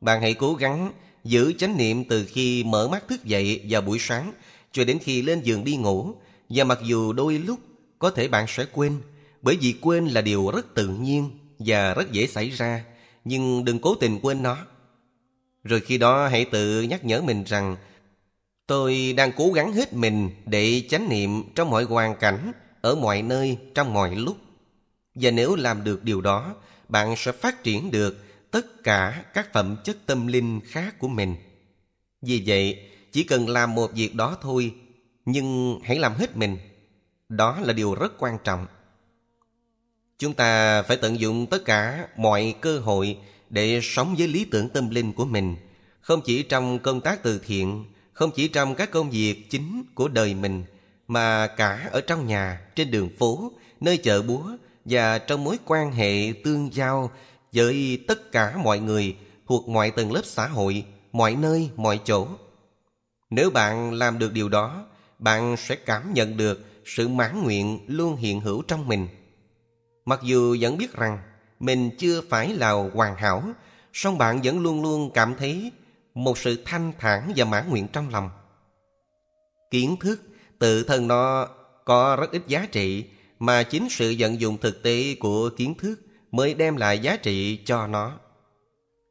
Bạn 0.00 0.20
hãy 0.20 0.34
cố 0.34 0.54
gắng 0.54 0.92
giữ 1.24 1.52
chánh 1.52 1.76
niệm 1.76 2.04
từ 2.04 2.24
khi 2.24 2.64
mở 2.64 2.88
mắt 2.88 3.08
thức 3.08 3.24
dậy 3.24 3.66
vào 3.68 3.80
buổi 3.80 3.98
sáng 3.98 4.32
cho 4.72 4.84
đến 4.84 4.98
khi 4.98 5.22
lên 5.22 5.40
giường 5.40 5.64
đi 5.64 5.76
ngủ. 5.76 6.14
Và 6.48 6.64
mặc 6.64 6.78
dù 6.84 7.12
đôi 7.12 7.38
lúc 7.38 7.60
có 7.98 8.10
thể 8.10 8.28
bạn 8.28 8.46
sẽ 8.48 8.66
quên, 8.72 9.00
bởi 9.42 9.56
vì 9.60 9.74
quên 9.80 10.06
là 10.06 10.20
điều 10.20 10.50
rất 10.50 10.74
tự 10.74 10.88
nhiên 10.88 11.30
và 11.58 11.94
rất 11.94 12.12
dễ 12.12 12.26
xảy 12.26 12.50
ra, 12.50 12.84
nhưng 13.24 13.64
đừng 13.64 13.78
cố 13.78 13.94
tình 13.94 14.18
quên 14.22 14.42
nó. 14.42 14.56
Rồi 15.64 15.80
khi 15.80 15.98
đó 15.98 16.28
hãy 16.28 16.44
tự 16.44 16.82
nhắc 16.82 17.04
nhở 17.04 17.20
mình 17.20 17.44
rằng 17.44 17.76
tôi 18.66 19.14
đang 19.16 19.32
cố 19.36 19.52
gắng 19.52 19.72
hết 19.72 19.92
mình 19.92 20.30
để 20.46 20.82
chánh 20.88 21.08
niệm 21.08 21.42
trong 21.54 21.70
mọi 21.70 21.84
hoàn 21.84 22.16
cảnh, 22.16 22.52
ở 22.80 22.94
mọi 22.94 23.22
nơi, 23.22 23.58
trong 23.74 23.94
mọi 23.94 24.16
lúc. 24.16 24.36
Và 25.14 25.30
nếu 25.30 25.56
làm 25.56 25.84
được 25.84 26.04
điều 26.04 26.20
đó, 26.20 26.54
bạn 26.88 27.14
sẽ 27.16 27.32
phát 27.32 27.62
triển 27.62 27.90
được 27.90 28.24
tất 28.50 28.82
cả 28.84 29.24
các 29.34 29.52
phẩm 29.52 29.76
chất 29.84 29.96
tâm 30.06 30.26
linh 30.26 30.60
khác 30.64 30.98
của 30.98 31.08
mình. 31.08 31.34
Vì 32.22 32.42
vậy, 32.46 32.90
chỉ 33.12 33.22
cần 33.22 33.48
làm 33.48 33.74
một 33.74 33.92
việc 33.92 34.14
đó 34.14 34.38
thôi, 34.42 34.74
nhưng 35.24 35.78
hãy 35.84 35.98
làm 35.98 36.14
hết 36.14 36.36
mình. 36.36 36.58
Đó 37.28 37.60
là 37.60 37.72
điều 37.72 37.94
rất 37.94 38.12
quan 38.18 38.38
trọng. 38.44 38.66
Chúng 40.18 40.34
ta 40.34 40.82
phải 40.82 40.96
tận 40.96 41.20
dụng 41.20 41.46
tất 41.46 41.64
cả 41.64 42.08
mọi 42.16 42.54
cơ 42.60 42.78
hội 42.78 43.18
để 43.50 43.80
sống 43.82 44.14
với 44.18 44.28
lý 44.28 44.44
tưởng 44.44 44.68
tâm 44.68 44.90
linh 44.90 45.12
của 45.12 45.24
mình, 45.24 45.56
không 46.00 46.20
chỉ 46.24 46.42
trong 46.42 46.78
công 46.78 47.00
tác 47.00 47.22
từ 47.22 47.40
thiện, 47.46 47.84
không 48.14 48.30
chỉ 48.34 48.48
trong 48.48 48.74
các 48.74 48.90
công 48.90 49.10
việc 49.10 49.50
chính 49.50 49.82
của 49.94 50.08
đời 50.08 50.34
mình, 50.34 50.64
mà 51.08 51.46
cả 51.46 51.88
ở 51.92 52.00
trong 52.00 52.26
nhà, 52.26 52.60
trên 52.74 52.90
đường 52.90 53.08
phố, 53.18 53.52
nơi 53.80 53.96
chợ 53.96 54.22
búa 54.22 54.50
và 54.84 55.18
trong 55.18 55.44
mối 55.44 55.58
quan 55.64 55.92
hệ 55.92 56.32
tương 56.44 56.74
giao 56.74 57.10
với 57.52 58.04
tất 58.08 58.32
cả 58.32 58.56
mọi 58.56 58.78
người 58.78 59.16
thuộc 59.46 59.68
mọi 59.68 59.90
tầng 59.90 60.12
lớp 60.12 60.22
xã 60.24 60.46
hội, 60.46 60.84
mọi 61.12 61.34
nơi, 61.34 61.70
mọi 61.76 62.00
chỗ. 62.04 62.28
Nếu 63.30 63.50
bạn 63.50 63.92
làm 63.92 64.18
được 64.18 64.32
điều 64.32 64.48
đó, 64.48 64.86
bạn 65.18 65.56
sẽ 65.56 65.76
cảm 65.76 66.14
nhận 66.14 66.36
được 66.36 66.64
sự 66.84 67.08
mãn 67.08 67.42
nguyện 67.42 67.80
luôn 67.86 68.16
hiện 68.16 68.40
hữu 68.40 68.62
trong 68.62 68.88
mình. 68.88 69.08
Mặc 70.04 70.20
dù 70.22 70.56
vẫn 70.60 70.76
biết 70.76 70.92
rằng 70.92 71.18
mình 71.60 71.90
chưa 71.98 72.20
phải 72.30 72.54
là 72.54 72.70
hoàn 72.70 73.16
hảo, 73.16 73.42
song 73.92 74.18
bạn 74.18 74.40
vẫn 74.44 74.60
luôn 74.60 74.82
luôn 74.82 75.10
cảm 75.14 75.34
thấy 75.38 75.72
một 76.14 76.38
sự 76.38 76.62
thanh 76.64 76.92
thản 76.98 77.32
và 77.36 77.44
mãn 77.44 77.70
nguyện 77.70 77.88
trong 77.92 78.08
lòng. 78.08 78.30
Kiến 79.70 79.96
thức 80.00 80.22
tự 80.58 80.84
thân 80.84 81.08
nó 81.08 81.48
có 81.84 82.16
rất 82.20 82.30
ít 82.30 82.42
giá 82.46 82.66
trị 82.72 83.04
mà 83.38 83.62
chính 83.62 83.88
sự 83.90 84.14
vận 84.18 84.40
dụng 84.40 84.58
thực 84.58 84.82
tế 84.82 85.14
của 85.20 85.50
kiến 85.56 85.74
thức 85.74 86.00
mới 86.30 86.54
đem 86.54 86.76
lại 86.76 86.98
giá 86.98 87.16
trị 87.16 87.58
cho 87.64 87.86
nó. 87.86 88.18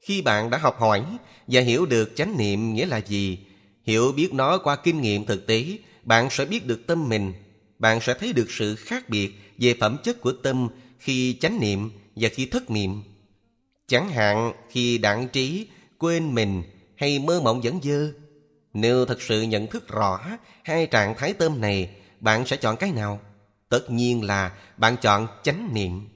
Khi 0.01 0.21
bạn 0.21 0.49
đã 0.49 0.57
học 0.57 0.79
hỏi 0.79 1.05
và 1.47 1.61
hiểu 1.61 1.85
được 1.85 2.11
chánh 2.15 2.37
niệm 2.37 2.73
nghĩa 2.73 2.85
là 2.85 2.97
gì, 2.97 3.39
hiểu 3.83 4.11
biết 4.11 4.33
nó 4.33 4.57
qua 4.57 4.75
kinh 4.75 5.01
nghiệm 5.01 5.25
thực 5.25 5.47
tế, 5.47 5.77
bạn 6.03 6.29
sẽ 6.29 6.45
biết 6.45 6.65
được 6.65 6.87
tâm 6.87 7.09
mình, 7.09 7.33
bạn 7.79 8.01
sẽ 8.01 8.13
thấy 8.13 8.33
được 8.33 8.51
sự 8.51 8.75
khác 8.75 9.09
biệt 9.09 9.33
về 9.57 9.75
phẩm 9.79 9.97
chất 10.03 10.21
của 10.21 10.31
tâm 10.31 10.67
khi 10.99 11.37
chánh 11.41 11.59
niệm 11.59 11.91
và 12.15 12.29
khi 12.33 12.45
thất 12.45 12.69
niệm. 12.69 13.03
Chẳng 13.87 14.09
hạn 14.09 14.53
khi 14.69 14.97
đặng 14.97 15.27
trí, 15.27 15.67
quên 15.97 16.35
mình 16.35 16.63
hay 17.03 17.19
mơ 17.19 17.41
mộng 17.41 17.63
dẫn 17.63 17.79
dơ. 17.83 18.11
Nếu 18.73 19.05
thật 19.05 19.21
sự 19.21 19.41
nhận 19.41 19.67
thức 19.67 19.87
rõ 19.87 20.19
hai 20.63 20.87
trạng 20.87 21.15
thái 21.17 21.33
tâm 21.33 21.61
này, 21.61 21.89
bạn 22.19 22.45
sẽ 22.45 22.57
chọn 22.57 22.77
cái 22.77 22.91
nào? 22.91 23.19
Tất 23.69 23.91
nhiên 23.91 24.23
là 24.23 24.51
bạn 24.77 24.97
chọn 25.01 25.27
chánh 25.43 25.73
niệm. 25.73 26.09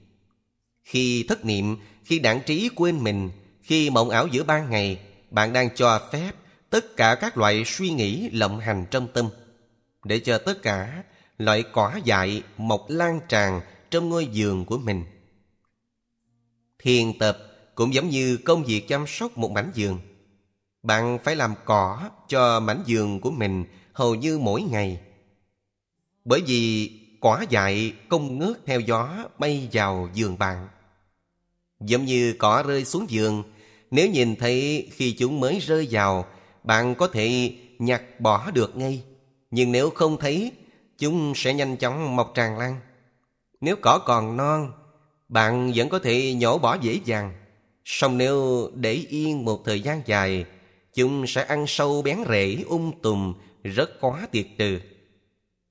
Khi 0.82 1.24
thất 1.28 1.44
niệm, 1.44 1.76
khi 2.04 2.18
đảng 2.18 2.40
trí 2.46 2.68
quên 2.76 3.04
mình, 3.04 3.30
khi 3.62 3.90
mộng 3.90 4.10
ảo 4.10 4.26
giữa 4.26 4.42
ban 4.42 4.70
ngày, 4.70 5.00
bạn 5.30 5.52
đang 5.52 5.68
cho 5.74 6.08
phép 6.12 6.32
tất 6.70 6.96
cả 6.96 7.14
các 7.14 7.38
loại 7.38 7.62
suy 7.66 7.90
nghĩ 7.90 8.30
lộng 8.30 8.60
hành 8.60 8.84
trong 8.90 9.08
tâm. 9.08 9.28
Để 10.04 10.18
cho 10.18 10.38
tất 10.38 10.62
cả 10.62 11.02
loại 11.38 11.64
cỏ 11.72 12.00
dại 12.04 12.42
mọc 12.56 12.84
lan 12.88 13.20
tràn 13.28 13.60
trong 13.90 14.08
ngôi 14.08 14.26
giường 14.26 14.64
của 14.64 14.78
mình. 14.78 15.04
Thiền 16.78 17.18
tập 17.18 17.38
cũng 17.74 17.94
giống 17.94 18.08
như 18.08 18.36
công 18.36 18.64
việc 18.64 18.88
chăm 18.88 19.06
sóc 19.06 19.38
một 19.38 19.50
mảnh 19.50 19.70
giường. 19.74 19.98
Bạn 20.82 21.18
phải 21.24 21.36
làm 21.36 21.54
cỏ 21.64 22.10
cho 22.28 22.60
mảnh 22.60 22.82
giường 22.86 23.20
của 23.20 23.30
mình 23.30 23.64
hầu 23.92 24.14
như 24.14 24.38
mỗi 24.38 24.62
ngày. 24.62 25.00
Bởi 26.24 26.40
vì 26.46 26.90
quả 27.20 27.44
dại 27.50 27.92
không 28.08 28.38
ngớt 28.38 28.66
theo 28.66 28.80
gió 28.80 29.08
bay 29.38 29.68
vào 29.72 30.08
giường 30.14 30.38
bạn. 30.38 30.68
Giống 31.80 32.04
như 32.04 32.34
cỏ 32.38 32.62
rơi 32.66 32.84
xuống 32.84 33.10
giường, 33.10 33.42
nếu 33.90 34.10
nhìn 34.10 34.36
thấy 34.36 34.88
khi 34.92 35.12
chúng 35.12 35.40
mới 35.40 35.58
rơi 35.58 35.88
vào, 35.90 36.24
bạn 36.64 36.94
có 36.94 37.06
thể 37.06 37.52
nhặt 37.78 38.20
bỏ 38.20 38.50
được 38.50 38.76
ngay. 38.76 39.02
Nhưng 39.50 39.72
nếu 39.72 39.90
không 39.90 40.16
thấy, 40.18 40.52
chúng 40.98 41.32
sẽ 41.36 41.54
nhanh 41.54 41.76
chóng 41.76 42.16
mọc 42.16 42.32
tràn 42.34 42.58
lan. 42.58 42.80
Nếu 43.60 43.76
cỏ 43.76 43.98
còn 43.98 44.36
non, 44.36 44.72
bạn 45.28 45.72
vẫn 45.74 45.88
có 45.88 45.98
thể 45.98 46.34
nhổ 46.34 46.58
bỏ 46.58 46.76
dễ 46.80 47.00
dàng. 47.04 47.32
Song 47.84 48.18
nếu 48.18 48.68
để 48.74 48.92
yên 48.92 49.44
một 49.44 49.64
thời 49.64 49.80
gian 49.80 50.02
dài, 50.06 50.44
chúng 50.98 51.26
sẽ 51.26 51.44
ăn 51.44 51.64
sâu 51.68 52.02
bén 52.02 52.18
rễ 52.28 52.64
um 52.66 52.92
tùm, 53.02 53.34
rất 53.62 53.90
khó 54.00 54.18
tiệt 54.30 54.46
trừ. 54.58 54.78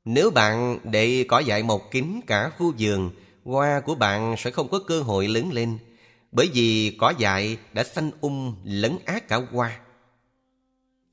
Nếu 0.05 0.31
bạn 0.31 0.79
để 0.83 1.25
cỏ 1.27 1.39
dại 1.39 1.63
mọc 1.63 1.81
kín 1.91 2.19
cả 2.27 2.49
khu 2.49 2.73
vườn, 2.79 3.11
hoa 3.45 3.79
của 3.79 3.95
bạn 3.95 4.35
sẽ 4.37 4.51
không 4.51 4.67
có 4.67 4.79
cơ 4.79 5.01
hội 5.01 5.27
lớn 5.27 5.51
lên, 5.51 5.77
bởi 6.31 6.49
vì 6.53 6.97
cỏ 6.99 7.13
dại 7.17 7.57
đã 7.73 7.83
xanh 7.83 8.11
um 8.21 8.55
lấn 8.63 8.97
át 9.05 9.27
cả 9.27 9.41
hoa. 9.51 9.79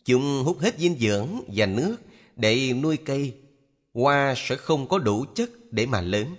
Chúng 0.05 0.42
hút 0.44 0.59
hết 0.61 0.79
dinh 0.79 0.96
dưỡng 1.00 1.29
và 1.55 1.66
nước 1.66 1.96
để 2.37 2.72
nuôi 2.72 2.96
cây, 2.96 3.35
hoa 3.94 4.35
sẽ 4.37 4.57
không 4.57 4.88
có 4.88 4.98
đủ 4.98 5.24
chất 5.35 5.50
để 5.70 5.87
mà 5.87 6.00
lớn. 6.00 6.37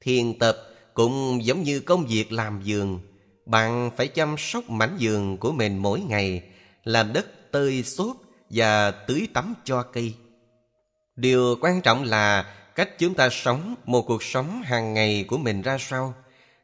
Thiền 0.00 0.38
tập 0.38 0.58
cũng 0.94 1.44
giống 1.44 1.62
như 1.62 1.80
công 1.80 2.06
việc 2.06 2.32
làm 2.32 2.62
vườn, 2.66 3.00
bạn 3.46 3.90
phải 3.96 4.08
chăm 4.08 4.34
sóc 4.38 4.70
mảnh 4.70 4.96
giường 4.98 5.36
của 5.36 5.52
mình 5.52 5.78
mỗi 5.78 6.00
ngày, 6.00 6.42
làm 6.84 7.12
đất 7.12 7.26
tơi 7.52 7.82
xốp 7.82 8.16
và 8.50 8.90
tưới 8.90 9.28
tắm 9.34 9.54
cho 9.64 9.82
cây. 9.82 10.14
Điều 11.16 11.56
quan 11.60 11.80
trọng 11.80 12.04
là 12.04 12.54
cách 12.74 12.98
chúng 12.98 13.14
ta 13.14 13.28
sống 13.30 13.74
một 13.84 14.02
cuộc 14.06 14.22
sống 14.22 14.62
hàng 14.62 14.94
ngày 14.94 15.24
của 15.28 15.38
mình 15.38 15.62
ra 15.62 15.78
sao. 15.78 16.14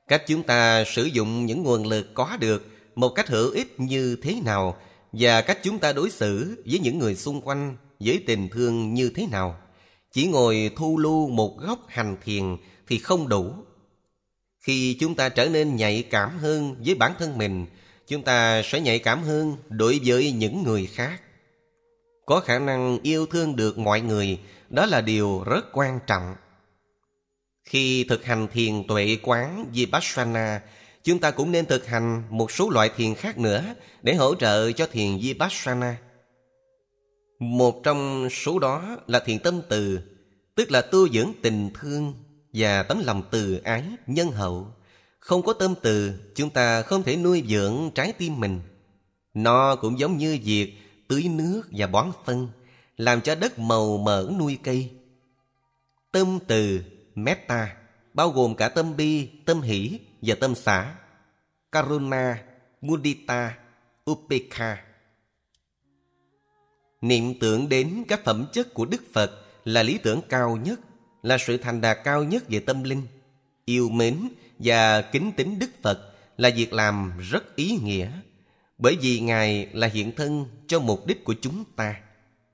Cách 0.09 0.23
chúng 0.27 0.43
ta 0.43 0.85
sử 0.85 1.05
dụng 1.05 1.47
những 1.47 1.63
nguồn 1.63 1.87
lực 1.87 2.15
có 2.15 2.37
được 2.41 2.67
một 2.95 3.09
cách 3.09 3.29
hữu 3.29 3.51
ích 3.51 3.81
như 3.81 4.17
thế 4.23 4.41
nào 4.45 4.77
và 5.13 5.41
cách 5.41 5.59
chúng 5.63 5.79
ta 5.79 5.93
đối 5.93 6.11
xử 6.11 6.63
với 6.67 6.79
những 6.79 6.99
người 6.99 7.15
xung 7.15 7.41
quanh 7.41 7.77
với 8.01 8.23
tình 8.27 8.49
thương 8.49 8.95
như 8.95 9.11
thế 9.15 9.27
nào. 9.27 9.57
Chỉ 10.13 10.27
ngồi 10.27 10.71
thu 10.77 10.99
lưu 10.99 11.29
một 11.29 11.59
góc 11.59 11.79
hành 11.89 12.17
thiền 12.25 12.57
thì 12.89 12.99
không 12.99 13.29
đủ. 13.29 13.55
Khi 14.67 14.97
chúng 15.01 15.15
ta 15.15 15.29
trở 15.29 15.49
nên 15.49 15.77
nhạy 15.77 16.03
cảm 16.11 16.39
hơn 16.39 16.77
với 16.85 16.95
bản 16.95 17.13
thân 17.19 17.39
mình, 17.39 17.67
chúng 18.07 18.23
ta 18.23 18.63
sẽ 18.65 18.81
nhạy 18.81 18.99
cảm 18.99 19.23
hơn 19.23 19.57
đối 19.69 20.01
với 20.05 20.33
những 20.33 20.63
người 20.63 20.87
khác. 20.87 21.21
Có 22.27 22.41
khả 22.41 22.59
năng 22.59 22.99
yêu 23.03 23.27
thương 23.27 23.57
được 23.57 23.79
mọi 23.79 24.01
người 24.01 24.39
Đó 24.71 24.87
là 24.87 25.01
điều 25.01 25.43
rất 25.47 25.67
quan 25.73 25.99
trọng. 26.07 26.35
Khi 27.65 28.05
thực 28.05 28.25
hành 28.25 28.49
thiền 28.53 28.87
tuệ 28.87 29.19
quán 29.23 29.67
Vipassana 29.73 30.61
Chúng 31.05 31.19
ta 31.19 31.31
cũng 31.31 31.53
nên 31.53 31.67
thực 31.67 31.87
hành 31.87 32.23
một 32.31 32.51
số 32.51 32.71
loại 32.71 32.91
thiền 32.97 33.15
khác 33.15 33.39
nữa 33.39 33.65
Để 34.03 34.15
hỗ 34.15 34.35
trợ 34.35 34.73
cho 34.73 34.87
thiền 34.87 35.19
Vipassana. 35.19 35.97
Một 37.39 37.81
trong 37.85 38.29
số 38.31 38.59
đó 38.59 38.97
là 39.07 39.21
thiền 39.21 39.39
tâm 39.39 39.61
từ, 39.69 40.01
tức 40.55 40.71
là 40.71 40.81
tu 40.81 41.09
dưỡng 41.09 41.33
tình 41.43 41.71
thương 41.81 42.15
và 42.57 42.83
tấm 42.83 43.03
lòng 43.05 43.23
từ 43.31 43.61
ái, 43.65 43.85
nhân 44.07 44.31
hậu. 44.31 44.75
Không 45.19 45.43
có 45.43 45.53
tâm 45.53 45.75
từ, 45.83 46.13
chúng 46.35 46.51
ta 46.51 46.83
không 46.83 47.03
thể 47.03 47.17
nuôi 47.17 47.45
dưỡng 47.49 47.91
trái 47.95 48.13
tim 48.13 48.41
mình. 48.41 48.61
Nó 49.35 49.77
cũng 49.77 49.99
giống 49.99 50.17
như 50.17 50.39
việc 50.45 50.75
tưới 51.09 51.29
nước 51.29 51.63
và 51.71 51.87
bón 51.87 52.11
phân, 52.25 52.49
làm 52.97 53.21
cho 53.21 53.35
đất 53.35 53.59
màu 53.59 53.99
mỡ 53.99 54.31
nuôi 54.39 54.59
cây. 54.63 54.91
Tâm 56.13 56.39
từ, 56.47 56.81
metta, 57.15 57.77
bao 58.15 58.31
gồm 58.31 58.55
cả 58.55 58.69
tâm 58.69 58.97
bi, 58.97 59.29
tâm 59.45 59.61
hỷ 59.61 60.01
và 60.23 60.35
tâm 60.41 60.55
xả. 60.55 60.95
Karuna, 61.73 62.43
Mudita, 62.81 63.59
Upekha. 64.11 64.85
Niệm 67.01 67.39
tưởng 67.41 67.69
đến 67.69 68.05
các 68.09 68.25
phẩm 68.25 68.47
chất 68.53 68.75
của 68.75 68.85
Đức 68.85 69.03
Phật 69.13 69.31
là 69.65 69.83
lý 69.83 69.99
tưởng 69.99 70.21
cao 70.29 70.57
nhất, 70.57 70.81
là 71.27 71.39
sự 71.39 71.57
thành 71.57 71.81
đạt 71.81 71.99
cao 72.05 72.25
nhất 72.25 72.45
về 72.49 72.61
tâm 72.61 72.83
linh. 72.83 73.03
Yêu 73.65 73.89
mến 73.89 74.29
và 74.59 75.03
kính 75.03 75.33
tín 75.37 75.59
Đức 75.59 75.71
Phật 75.83 76.13
là 76.37 76.51
việc 76.57 76.73
làm 76.73 77.13
rất 77.31 77.57
ý 77.57 77.79
nghĩa, 77.83 78.11
bởi 78.79 78.97
vì 79.01 79.21
Ngài 79.21 79.69
là 79.73 79.87
hiện 79.87 80.13
thân 80.17 80.47
cho 80.67 80.81
mục 80.81 81.07
đích 81.07 81.25
của 81.25 81.35
chúng 81.41 81.65
ta. 81.77 81.95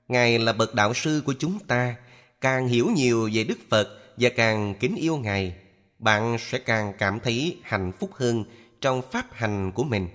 Ngài 0.07 0.39
là 0.39 0.53
bậc 0.53 0.75
đạo 0.75 0.93
sư 0.93 1.21
của 1.25 1.33
chúng 1.39 1.59
ta, 1.59 1.95
càng 2.41 2.67
hiểu 2.67 2.89
nhiều 2.95 3.29
về 3.33 3.43
Đức 3.43 3.57
Phật 3.69 3.99
và 4.17 4.29
càng 4.35 4.75
kính 4.79 4.95
yêu 4.95 5.17
Ngài, 5.17 5.55
bạn 5.99 6.37
sẽ 6.39 6.57
càng 6.57 6.93
cảm 6.97 7.19
thấy 7.19 7.57
hạnh 7.63 7.91
phúc 7.99 8.11
hơn 8.13 8.43
trong 8.81 9.01
pháp 9.11 9.25
hành 9.33 9.71
của 9.71 9.83
mình. 9.83 10.07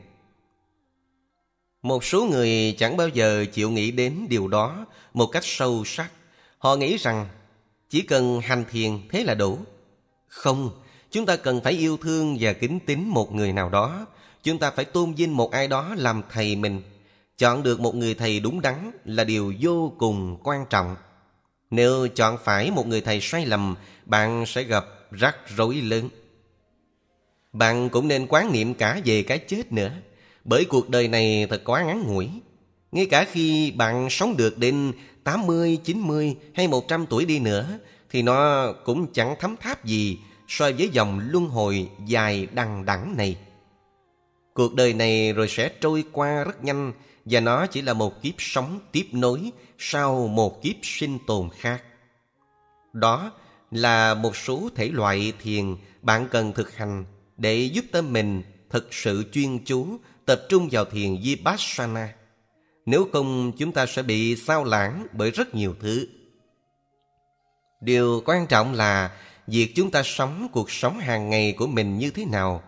Một 1.82 2.04
số 2.04 2.24
người 2.24 2.74
chẳng 2.78 2.96
bao 2.96 3.08
giờ 3.08 3.44
chịu 3.52 3.70
nghĩ 3.70 3.90
đến 3.90 4.26
điều 4.30 4.48
đó 4.48 4.86
một 5.14 5.26
cách 5.26 5.44
sâu 5.44 5.82
sắc. 5.86 6.10
Họ 6.58 6.76
nghĩ 6.76 6.96
rằng 6.96 7.28
chỉ 7.90 8.02
cần 8.02 8.40
hành 8.40 8.64
thiền 8.70 8.98
thế 9.10 9.24
là 9.24 9.34
đủ. 9.34 9.58
Không, 10.28 10.70
chúng 11.10 11.26
ta 11.26 11.36
cần 11.36 11.60
phải 11.60 11.72
yêu 11.72 11.96
thương 11.96 12.36
và 12.40 12.52
kính 12.52 12.78
tín 12.86 13.08
một 13.08 13.34
người 13.34 13.52
nào 13.52 13.68
đó. 13.68 14.06
Chúng 14.42 14.58
ta 14.58 14.70
phải 14.70 14.84
tôn 14.84 15.14
vinh 15.14 15.36
một 15.36 15.50
ai 15.50 15.68
đó 15.68 15.94
làm 15.98 16.22
thầy 16.30 16.56
mình. 16.56 16.82
Chọn 17.38 17.62
được 17.62 17.80
một 17.80 17.94
người 17.94 18.14
thầy 18.14 18.40
đúng 18.40 18.60
đắn 18.60 18.90
là 19.04 19.24
điều 19.24 19.54
vô 19.60 19.92
cùng 19.98 20.36
quan 20.42 20.64
trọng. 20.70 20.96
Nếu 21.70 22.08
chọn 22.08 22.38
phải 22.44 22.70
một 22.70 22.86
người 22.86 23.00
thầy 23.00 23.20
sai 23.20 23.46
lầm, 23.46 23.74
bạn 24.06 24.46
sẽ 24.46 24.62
gặp 24.62 24.86
rắc 25.10 25.36
rối 25.56 25.74
lớn. 25.74 26.08
Bạn 27.52 27.88
cũng 27.88 28.08
nên 28.08 28.26
quán 28.26 28.52
niệm 28.52 28.74
cả 28.74 29.00
về 29.04 29.22
cái 29.22 29.38
chết 29.38 29.72
nữa. 29.72 29.92
Bởi 30.44 30.64
cuộc 30.64 30.88
đời 30.90 31.08
này 31.08 31.46
thật 31.50 31.62
quá 31.64 31.82
ngắn 31.82 32.02
ngủi. 32.06 32.28
Ngay 32.92 33.06
cả 33.06 33.26
khi 33.32 33.70
bạn 33.70 34.10
sống 34.10 34.36
được 34.36 34.58
đến 34.58 34.92
80, 35.28 35.78
90 35.84 36.36
hay 36.54 36.68
100 36.68 37.06
tuổi 37.06 37.24
đi 37.24 37.38
nữa, 37.38 37.78
thì 38.10 38.22
nó 38.22 38.72
cũng 38.84 39.12
chẳng 39.12 39.34
thấm 39.40 39.56
tháp 39.56 39.84
gì 39.84 40.18
so 40.48 40.70
với 40.78 40.88
dòng 40.88 41.20
luân 41.30 41.48
hồi 41.48 41.88
dài 42.06 42.48
đằng 42.52 42.84
đẵng 42.84 43.16
này. 43.16 43.36
Cuộc 44.54 44.74
đời 44.74 44.92
này 44.92 45.32
rồi 45.32 45.48
sẽ 45.48 45.68
trôi 45.80 46.04
qua 46.12 46.44
rất 46.44 46.64
nhanh 46.64 46.92
và 47.24 47.40
nó 47.40 47.66
chỉ 47.66 47.82
là 47.82 47.92
một 47.92 48.22
kiếp 48.22 48.34
sống 48.38 48.80
tiếp 48.92 49.06
nối 49.12 49.50
sau 49.78 50.26
một 50.26 50.62
kiếp 50.62 50.76
sinh 50.82 51.18
tồn 51.26 51.48
khác. 51.58 51.82
Đó 52.92 53.32
là 53.70 54.14
một 54.14 54.36
số 54.36 54.68
thể 54.74 54.88
loại 54.88 55.32
thiền 55.42 55.76
bạn 56.02 56.28
cần 56.30 56.52
thực 56.52 56.76
hành 56.76 57.04
để 57.36 57.56
giúp 57.56 57.84
tâm 57.92 58.12
mình 58.12 58.42
thực 58.70 58.94
sự 58.94 59.24
chuyên 59.32 59.64
chú 59.64 59.98
tập 60.26 60.42
trung 60.48 60.68
vào 60.72 60.84
thiền 60.84 61.16
Vipassana. 61.22 62.17
Nếu 62.90 63.08
không 63.12 63.52
chúng 63.58 63.72
ta 63.72 63.86
sẽ 63.86 64.02
bị 64.02 64.36
sao 64.36 64.64
lãng 64.64 65.06
bởi 65.12 65.30
rất 65.30 65.54
nhiều 65.54 65.74
thứ. 65.80 66.08
Điều 67.80 68.22
quan 68.24 68.46
trọng 68.46 68.74
là 68.74 69.10
việc 69.46 69.72
chúng 69.74 69.90
ta 69.90 70.02
sống 70.04 70.48
cuộc 70.52 70.70
sống 70.70 70.98
hàng 70.98 71.30
ngày 71.30 71.54
của 71.58 71.66
mình 71.66 71.98
như 71.98 72.10
thế 72.10 72.24
nào. 72.24 72.62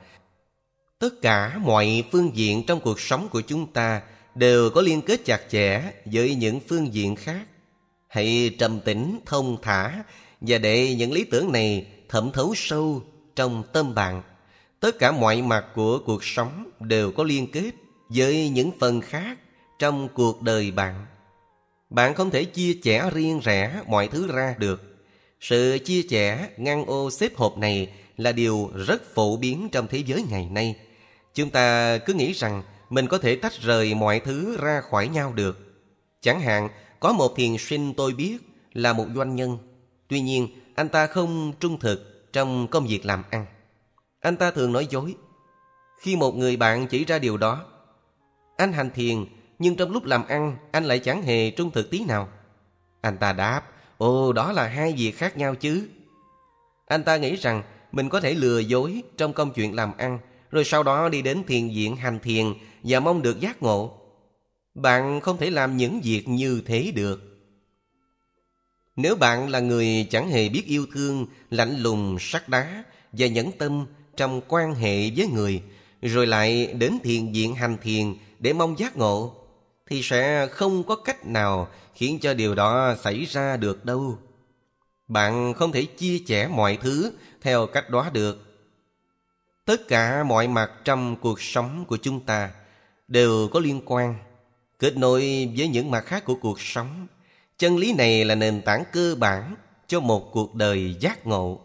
Tất 0.98 1.22
cả 1.22 1.58
mọi 1.58 2.04
phương 2.12 2.30
diện 2.34 2.66
trong 2.66 2.80
cuộc 2.80 3.00
sống 3.00 3.28
của 3.28 3.40
chúng 3.40 3.72
ta 3.72 4.02
đều 4.34 4.70
có 4.70 4.80
liên 4.80 5.02
kết 5.02 5.20
chặt 5.24 5.40
chẽ 5.50 5.92
với 6.04 6.34
những 6.34 6.60
phương 6.68 6.94
diện 6.94 7.16
khác. 7.16 7.46
Hãy 8.08 8.56
trầm 8.58 8.80
tĩnh, 8.80 9.20
thông 9.26 9.56
thả 9.62 10.04
và 10.40 10.58
để 10.58 10.94
những 10.94 11.12
lý 11.12 11.24
tưởng 11.24 11.52
này 11.52 11.86
thẩm 12.08 12.30
thấu 12.32 12.52
sâu 12.56 13.02
trong 13.36 13.62
tâm 13.72 13.94
bạn. 13.94 14.22
Tất 14.80 14.98
cả 14.98 15.12
mọi 15.12 15.42
mặt 15.42 15.64
của 15.74 15.98
cuộc 15.98 16.24
sống 16.24 16.70
đều 16.80 17.12
có 17.12 17.24
liên 17.24 17.50
kết 17.52 17.70
với 18.08 18.48
những 18.48 18.70
phần 18.80 19.00
khác 19.00 19.38
trong 19.80 20.08
cuộc 20.14 20.42
đời 20.42 20.70
bạn. 20.70 21.06
Bạn 21.90 22.14
không 22.14 22.30
thể 22.30 22.44
chia 22.44 22.74
sẻ 22.82 23.10
riêng 23.12 23.40
rẽ 23.40 23.82
mọi 23.86 24.08
thứ 24.08 24.32
ra 24.32 24.54
được. 24.58 24.82
Sự 25.40 25.78
chia 25.84 26.02
sẻ 26.02 26.48
ngăn 26.56 26.84
ô 26.86 27.10
xếp 27.10 27.36
hộp 27.36 27.58
này 27.58 27.92
là 28.16 28.32
điều 28.32 28.70
rất 28.86 29.14
phổ 29.14 29.36
biến 29.36 29.68
trong 29.72 29.86
thế 29.86 29.98
giới 29.98 30.24
ngày 30.30 30.48
nay. 30.50 30.76
Chúng 31.34 31.50
ta 31.50 31.98
cứ 31.98 32.12
nghĩ 32.12 32.32
rằng 32.32 32.62
mình 32.90 33.06
có 33.06 33.18
thể 33.18 33.36
tách 33.36 33.52
rời 33.60 33.94
mọi 33.94 34.20
thứ 34.20 34.56
ra 34.60 34.80
khỏi 34.80 35.08
nhau 35.08 35.32
được. 35.32 35.58
Chẳng 36.20 36.40
hạn, 36.40 36.68
có 37.00 37.12
một 37.12 37.36
thiền 37.36 37.56
sinh 37.58 37.94
tôi 37.94 38.12
biết 38.12 38.38
là 38.72 38.92
một 38.92 39.06
doanh 39.14 39.36
nhân. 39.36 39.58
Tuy 40.08 40.20
nhiên, 40.20 40.48
anh 40.74 40.88
ta 40.88 41.06
không 41.06 41.52
trung 41.60 41.78
thực 41.78 42.32
trong 42.32 42.68
công 42.68 42.86
việc 42.86 43.06
làm 43.06 43.22
ăn. 43.30 43.46
Anh 44.20 44.36
ta 44.36 44.50
thường 44.50 44.72
nói 44.72 44.86
dối. 44.90 45.14
Khi 46.00 46.16
một 46.16 46.36
người 46.36 46.56
bạn 46.56 46.86
chỉ 46.86 47.04
ra 47.04 47.18
điều 47.18 47.36
đó, 47.36 47.64
anh 48.56 48.72
hành 48.72 48.90
thiền 48.90 49.24
nhưng 49.60 49.76
trong 49.76 49.90
lúc 49.90 50.04
làm 50.04 50.26
ăn 50.26 50.56
anh 50.70 50.84
lại 50.84 50.98
chẳng 50.98 51.22
hề 51.22 51.50
trung 51.50 51.70
thực 51.70 51.90
tí 51.90 52.04
nào. 52.04 52.28
Anh 53.00 53.18
ta 53.18 53.32
đáp, 53.32 53.62
ồ 53.98 54.32
đó 54.32 54.52
là 54.52 54.68
hai 54.68 54.92
việc 54.92 55.12
khác 55.12 55.36
nhau 55.36 55.54
chứ. 55.54 55.88
Anh 56.86 57.04
ta 57.04 57.16
nghĩ 57.16 57.36
rằng 57.36 57.62
mình 57.92 58.08
có 58.08 58.20
thể 58.20 58.34
lừa 58.34 58.58
dối 58.58 59.02
trong 59.16 59.32
công 59.32 59.52
chuyện 59.52 59.74
làm 59.74 59.96
ăn 59.96 60.18
rồi 60.50 60.64
sau 60.64 60.82
đó 60.82 61.08
đi 61.08 61.22
đến 61.22 61.42
thiền 61.46 61.68
viện 61.68 61.96
hành 61.96 62.18
thiền 62.18 62.46
và 62.82 63.00
mong 63.00 63.22
được 63.22 63.40
giác 63.40 63.62
ngộ. 63.62 63.98
Bạn 64.74 65.20
không 65.20 65.38
thể 65.38 65.50
làm 65.50 65.76
những 65.76 66.00
việc 66.00 66.28
như 66.28 66.62
thế 66.66 66.92
được. 66.94 67.20
Nếu 68.96 69.16
bạn 69.16 69.48
là 69.48 69.60
người 69.60 70.06
chẳng 70.10 70.30
hề 70.30 70.48
biết 70.48 70.62
yêu 70.66 70.86
thương, 70.94 71.26
lạnh 71.50 71.76
lùng, 71.78 72.16
sắt 72.20 72.48
đá 72.48 72.84
và 73.12 73.26
nhẫn 73.26 73.52
tâm 73.52 73.86
trong 74.16 74.40
quan 74.48 74.74
hệ 74.74 75.10
với 75.16 75.26
người, 75.26 75.62
rồi 76.02 76.26
lại 76.26 76.66
đến 76.66 76.98
thiền 77.02 77.32
viện 77.32 77.54
hành 77.54 77.76
thiền 77.82 78.14
để 78.38 78.52
mong 78.52 78.78
giác 78.78 78.96
ngộ, 78.96 79.39
thì 79.90 80.02
sẽ 80.02 80.46
không 80.46 80.84
có 80.84 80.96
cách 80.96 81.26
nào 81.26 81.68
khiến 81.94 82.18
cho 82.22 82.34
điều 82.34 82.54
đó 82.54 82.94
xảy 83.02 83.24
ra 83.24 83.56
được 83.56 83.84
đâu. 83.84 84.18
Bạn 85.08 85.54
không 85.54 85.72
thể 85.72 85.84
chia 85.84 86.18
sẻ 86.26 86.48
mọi 86.48 86.78
thứ 86.82 87.12
theo 87.40 87.66
cách 87.66 87.90
đó 87.90 88.10
được. 88.12 88.38
Tất 89.64 89.88
cả 89.88 90.24
mọi 90.24 90.48
mặt 90.48 90.70
trong 90.84 91.16
cuộc 91.16 91.40
sống 91.40 91.84
của 91.88 91.96
chúng 91.96 92.20
ta 92.20 92.50
đều 93.08 93.48
có 93.52 93.60
liên 93.60 93.82
quan, 93.84 94.14
kết 94.78 94.96
nối 94.96 95.52
với 95.56 95.68
những 95.68 95.90
mặt 95.90 96.06
khác 96.06 96.24
của 96.24 96.34
cuộc 96.34 96.60
sống. 96.60 97.06
Chân 97.58 97.76
lý 97.76 97.92
này 97.92 98.24
là 98.24 98.34
nền 98.34 98.62
tảng 98.62 98.84
cơ 98.92 99.14
bản 99.18 99.54
cho 99.86 100.00
một 100.00 100.30
cuộc 100.32 100.54
đời 100.54 100.96
giác 101.00 101.26
ngộ. 101.26 101.60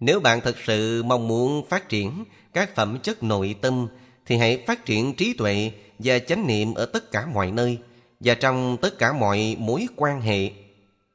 Nếu 0.00 0.20
bạn 0.20 0.40
thật 0.40 0.56
sự 0.64 1.02
mong 1.02 1.28
muốn 1.28 1.68
phát 1.68 1.88
triển 1.88 2.24
các 2.52 2.74
phẩm 2.74 2.98
chất 3.02 3.22
nội 3.22 3.54
tâm 3.60 3.88
thì 4.26 4.36
hãy 4.36 4.64
phát 4.66 4.84
triển 4.84 5.14
trí 5.14 5.32
tuệ 5.32 5.72
và 5.98 6.18
chánh 6.18 6.46
niệm 6.46 6.74
ở 6.74 6.86
tất 6.86 7.10
cả 7.10 7.26
mọi 7.26 7.50
nơi 7.50 7.78
và 8.20 8.34
trong 8.34 8.76
tất 8.82 8.98
cả 8.98 9.12
mọi 9.12 9.56
mối 9.58 9.86
quan 9.96 10.20
hệ. 10.20 10.50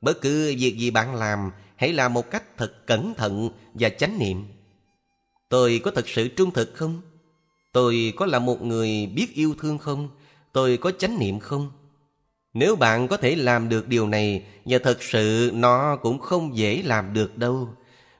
Bất 0.01 0.21
cứ 0.21 0.55
việc 0.59 0.77
gì 0.77 0.91
bạn 0.91 1.15
làm, 1.15 1.51
hãy 1.75 1.93
làm 1.93 2.13
một 2.13 2.31
cách 2.31 2.57
thật 2.57 2.87
cẩn 2.87 3.13
thận 3.13 3.49
và 3.73 3.89
chánh 3.89 4.19
niệm. 4.19 4.45
Tôi 5.49 5.81
có 5.83 5.91
thật 5.91 6.09
sự 6.09 6.27
trung 6.27 6.51
thực 6.51 6.75
không? 6.75 7.01
Tôi 7.71 8.13
có 8.15 8.25
là 8.25 8.39
một 8.39 8.61
người 8.61 9.11
biết 9.15 9.33
yêu 9.33 9.55
thương 9.61 9.77
không? 9.77 10.09
Tôi 10.53 10.77
có 10.77 10.91
chánh 10.91 11.19
niệm 11.19 11.39
không? 11.39 11.71
Nếu 12.53 12.75
bạn 12.75 13.07
có 13.07 13.17
thể 13.17 13.35
làm 13.35 13.69
được 13.69 13.87
điều 13.87 14.07
này 14.07 14.43
và 14.65 14.77
thật 14.83 15.03
sự 15.03 15.51
nó 15.53 15.95
cũng 15.95 16.19
không 16.19 16.57
dễ 16.57 16.81
làm 16.85 17.13
được 17.13 17.37
đâu. 17.37 17.69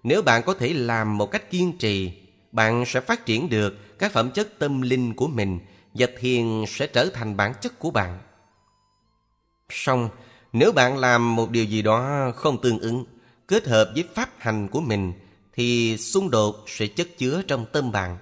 Nếu 0.04 0.22
bạn 0.22 0.44
có 0.44 0.54
thể 0.54 0.74
làm 0.74 1.18
một 1.18 1.32
cách 1.32 1.52
kiên 1.52 1.78
trì, 1.78 2.12
bạn 2.52 2.84
sẽ 2.88 3.02
phát 3.02 3.26
triển 3.26 3.50
được 3.50 3.98
các 4.00 4.12
phẩm 4.12 4.32
chất 4.32 4.60
tâm 4.60 4.82
linh 4.82 5.14
của 5.14 5.28
mình 5.28 5.60
và 5.94 6.08
thiền 6.20 6.64
sẽ 6.68 6.88
trở 6.88 7.10
thành 7.10 7.38
bản 7.38 7.54
chất 7.62 7.80
của 7.80 7.92
bạn. 7.92 8.20
Song 9.70 10.10
nếu 10.54 10.72
bạn 10.72 10.98
làm 10.98 11.36
một 11.36 11.50
điều 11.50 11.66
gì 11.66 11.82
đó 11.82 12.32
không 12.36 12.62
tương 12.62 12.80
ứng, 12.80 13.06
kết 13.48 13.68
hợp 13.68 13.92
với 13.94 14.04
pháp 14.16 14.30
hành 14.38 14.68
của 14.68 14.82
mình, 14.82 15.14
thì 15.54 15.98
xung 15.98 16.30
đột 16.30 16.64
sẽ 16.68 16.88
chất 16.88 17.18
chứa 17.18 17.42
trong 17.48 17.66
tâm 17.72 17.92
bạn. 17.92 18.18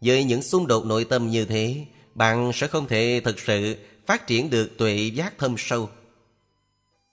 Với 0.00 0.24
những 0.24 0.42
xung 0.42 0.66
đột 0.66 0.86
nội 0.86 1.04
tâm 1.04 1.30
như 1.30 1.44
thế, 1.44 1.86
bạn 2.14 2.52
sẽ 2.54 2.66
không 2.66 2.88
thể 2.88 3.20
thực 3.24 3.40
sự 3.40 3.76
phát 4.06 4.26
triển 4.26 4.50
được 4.50 4.78
tuệ 4.78 5.10
giác 5.14 5.38
thâm 5.38 5.54
sâu. 5.58 5.88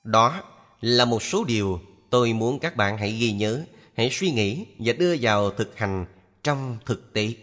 Đó 0.03 0.43
là 0.81 1.05
một 1.05 1.23
số 1.23 1.43
điều 1.43 1.79
tôi 2.09 2.33
muốn 2.33 2.59
các 2.59 2.75
bạn 2.75 2.97
hãy 2.97 3.11
ghi 3.11 3.31
nhớ, 3.31 3.63
hãy 3.97 4.09
suy 4.11 4.31
nghĩ 4.31 4.65
và 4.79 4.93
đưa 4.93 5.15
vào 5.21 5.51
thực 5.51 5.77
hành 5.77 6.05
trong 6.43 6.77
thực 6.85 7.13
tế. 7.13 7.33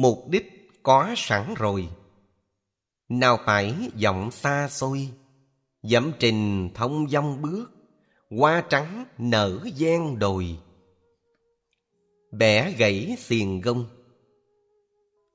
Mục 0.00 0.28
đích 0.28 0.72
có 0.82 1.14
sẵn 1.16 1.54
rồi. 1.54 1.88
Nào 3.08 3.38
phải 3.44 3.74
vọng 4.02 4.30
xa 4.30 4.68
xôi, 4.68 5.08
Dẫm 5.82 6.12
trình 6.18 6.70
thông 6.74 7.08
dong 7.08 7.42
bước, 7.42 7.70
Hoa 8.30 8.64
trắng 8.68 9.04
nở 9.18 9.60
gian 9.74 10.18
đồi. 10.18 10.58
Bẻ 12.32 12.72
gãy 12.72 13.16
xiềng 13.18 13.60
gông. 13.60 13.86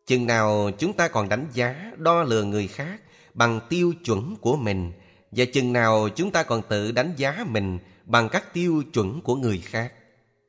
Chừng 0.05 0.27
nào 0.27 0.69
chúng 0.77 0.93
ta 0.93 1.07
còn 1.07 1.29
đánh 1.29 1.47
giá, 1.53 1.91
đo 1.97 2.23
lường 2.23 2.49
người 2.49 2.67
khác 2.67 3.01
Bằng 3.33 3.59
tiêu 3.69 3.93
chuẩn 4.05 4.35
của 4.41 4.57
mình, 4.57 4.91
Và 5.31 5.45
chừng 5.53 5.73
nào 5.73 6.09
chúng 6.15 6.31
ta 6.31 6.43
còn 6.43 6.61
tự 6.69 6.91
đánh 6.91 7.13
giá 7.17 7.45
mình 7.47 7.79
Bằng 8.05 8.29
các 8.29 8.53
tiêu 8.53 8.83
chuẩn 8.93 9.21
của 9.21 9.35
người 9.35 9.59
khác, 9.65 9.93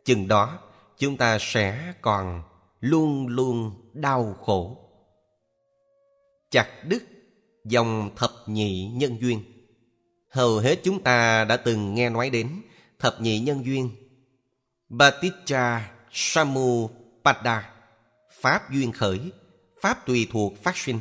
Chừng 0.04 0.28
đó 0.28 0.58
chúng 0.98 1.16
ta 1.16 1.38
sẽ 1.40 1.94
còn 2.02 2.42
luôn 2.80 3.26
luôn 3.26 3.70
đau 3.92 4.36
khổ. 4.40 4.78
Chặt 6.50 6.68
đứt 6.84 7.02
dòng 7.64 8.10
thập 8.16 8.30
nhị 8.46 8.90
nhân 8.94 9.20
duyên. 9.20 9.42
Hầu 10.30 10.58
hết 10.58 10.80
chúng 10.84 11.02
ta 11.02 11.44
đã 11.44 11.56
từng 11.56 11.94
nghe 11.94 12.10
nói 12.10 12.30
đến 12.30 12.48
thập 12.98 13.20
nhị 13.20 13.38
nhân 13.38 13.64
duyên. 13.64 13.90
Batija 14.90 15.80
Samu 16.12 16.90
Pada 17.24 17.72
Pháp 18.40 18.70
duyên 18.70 18.92
khởi, 18.92 19.20
Pháp 19.80 20.06
tùy 20.06 20.28
thuộc 20.32 20.62
phát 20.62 20.76
sinh. 20.76 21.00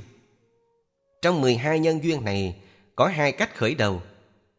Trong 1.21 1.41
12 1.41 1.79
nhân 1.79 2.03
duyên 2.03 2.23
này, 2.23 2.61
Có 2.95 3.07
hai 3.07 3.31
cách 3.31 3.55
khởi 3.55 3.75
đầu. 3.75 4.01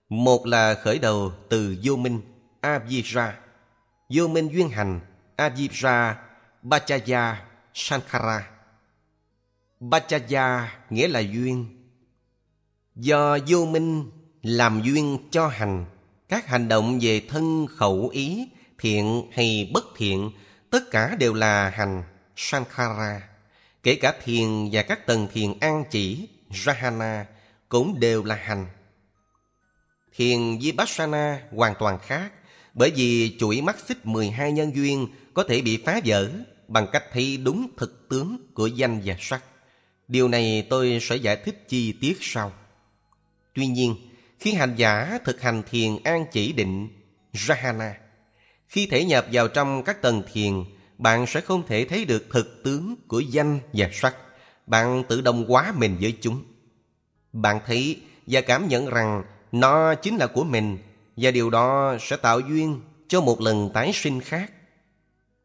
Một 0.08 0.46
là 0.46 0.74
khởi 0.74 0.98
đầu 0.98 1.32
từ 1.48 1.76
vô 1.82 1.96
minh, 1.96 2.20
Abhijra. 2.60 3.32
Vô 4.14 4.28
minh 4.28 4.48
duyên 4.48 4.68
hành, 4.68 5.00
Abhijra 5.36 6.14
Bachaya 6.68 7.44
Shankara. 7.74 8.50
Bachaya 9.80 10.78
nghĩa 10.90 11.08
là 11.08 11.20
duyên. 11.20 11.66
Do 12.94 13.38
vô 13.46 13.66
minh 13.66 14.10
làm 14.42 14.82
duyên 14.82 15.18
cho 15.30 15.48
hành, 15.48 15.84
Các 16.28 16.46
hành 16.46 16.68
động 16.68 16.98
về 17.02 17.20
thân 17.28 17.66
khẩu 17.70 18.08
ý, 18.08 18.48
Thiện 18.78 19.30
hay 19.32 19.70
bất 19.74 19.84
thiện, 19.96 20.30
Tất 20.70 20.90
cả 20.90 21.16
đều 21.18 21.34
là 21.34 21.70
hành 21.70 22.02
Shankara. 22.36 23.28
Kể 23.82 23.94
cả 23.94 24.14
thiền 24.24 24.68
và 24.72 24.82
các 24.82 25.06
tầng 25.06 25.28
thiền 25.32 25.58
an 25.60 25.84
chỉ 25.90 26.28
Rahana 26.64 27.26
cũng 27.68 28.00
đều 28.00 28.24
là 28.24 28.34
hành. 28.34 28.66
Thiền 30.16 30.58
Vipassana 30.58 31.42
hoàn 31.52 31.74
toàn 31.78 31.98
khác, 31.98 32.32
Bởi 32.74 32.90
vì 32.90 33.36
chuỗi 33.38 33.60
mắt 33.60 33.76
xích 33.88 34.06
12 34.06 34.52
nhân 34.52 34.76
duyên 34.76 35.08
Có 35.34 35.44
thể 35.48 35.62
bị 35.62 35.82
phá 35.84 36.00
vỡ. 36.04 36.30
Bằng 36.68 36.86
cách 36.92 37.04
thấy 37.12 37.36
đúng 37.36 37.68
thực 37.76 38.08
tướng 38.08 38.36
của 38.54 38.66
danh 38.66 39.00
và 39.04 39.16
sắc 39.20 39.42
Điều 40.08 40.28
này 40.28 40.66
tôi 40.70 40.98
sẽ 41.02 41.16
giải 41.16 41.36
thích 41.36 41.68
chi 41.68 41.92
tiết 41.92 42.18
sau. 42.20 42.52
Tuy 43.54 43.66
nhiên, 43.66 43.96
khi 44.38 44.52
hành 44.52 44.74
giả 44.76 45.18
thực 45.24 45.40
hành 45.40 45.62
thiền 45.70 45.96
an 46.04 46.26
chỉ 46.32 46.52
định 46.52 46.88
Rahana, 47.32 47.94
khi 48.68 48.86
thể 48.86 49.04
nhập 49.04 49.26
vào 49.32 49.48
trong 49.48 49.82
các 49.82 50.02
tầng 50.02 50.22
thiền, 50.32 50.64
bạn 50.98 51.26
sẽ 51.26 51.40
không 51.40 51.66
thể 51.66 51.84
thấy 51.84 52.04
được 52.04 52.26
thực 52.30 52.62
tướng 52.64 52.96
của 53.08 53.20
danh 53.20 53.58
và 53.72 53.88
sắc. 53.92 54.16
Bạn 54.66 55.04
tự 55.08 55.20
động 55.20 55.44
hóa 55.48 55.72
mình 55.76 55.96
với 56.00 56.16
chúng. 56.20 56.44
Bạn 57.32 57.60
thấy 57.66 58.00
và 58.26 58.40
cảm 58.40 58.68
nhận 58.68 58.86
rằng 58.86 59.22
nó 59.52 59.94
chính 59.94 60.16
là 60.16 60.26
của 60.26 60.44
mình 60.44 60.78
và 61.16 61.30
điều 61.30 61.50
đó 61.50 61.96
sẽ 62.00 62.16
tạo 62.16 62.40
duyên 62.40 62.80
cho 63.08 63.20
một 63.20 63.40
lần 63.40 63.70
tái 63.74 63.90
sinh 63.94 64.20
khác. 64.20 64.52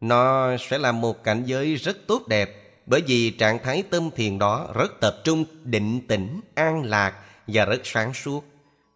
Nó 0.01 0.57
sẽ 0.57 0.77
là 0.77 0.91
một 0.91 1.23
cảnh 1.23 1.43
giới 1.45 1.75
rất 1.75 1.97
tốt 2.07 2.27
đẹp 2.27 2.61
bởi 2.85 3.01
vì 3.01 3.29
trạng 3.29 3.63
thái 3.63 3.83
tâm 3.89 4.09
thiền 4.15 4.39
đó 4.39 4.67
rất 4.75 4.99
tập 4.99 5.17
trung, 5.23 5.45
định 5.63 6.07
tĩnh, 6.07 6.41
an 6.55 6.83
lạc 6.83 7.13
và 7.47 7.65
rất 7.65 7.81
sáng 7.83 8.13
suốt. 8.13 8.45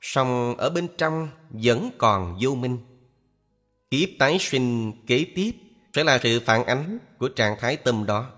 Song 0.02 0.56
ở 0.58 0.70
bên 0.70 0.88
trong 0.98 1.30
vẫn 1.50 1.90
còn 1.98 2.38
vô 2.42 2.56
minh. 2.56 2.78
Kiếp 3.92 4.10
tái 4.20 4.38
sinh 4.40 4.92
kế 5.08 5.26
tiếp 5.36 5.52
sẽ 5.94 6.04
là 6.04 6.20
sự 6.24 6.40
phản 6.46 6.66
ánh 6.66 6.98
của 7.18 7.28
trạng 7.28 7.56
thái 7.60 7.78
tâm 7.78 8.06
đó. 8.06 8.32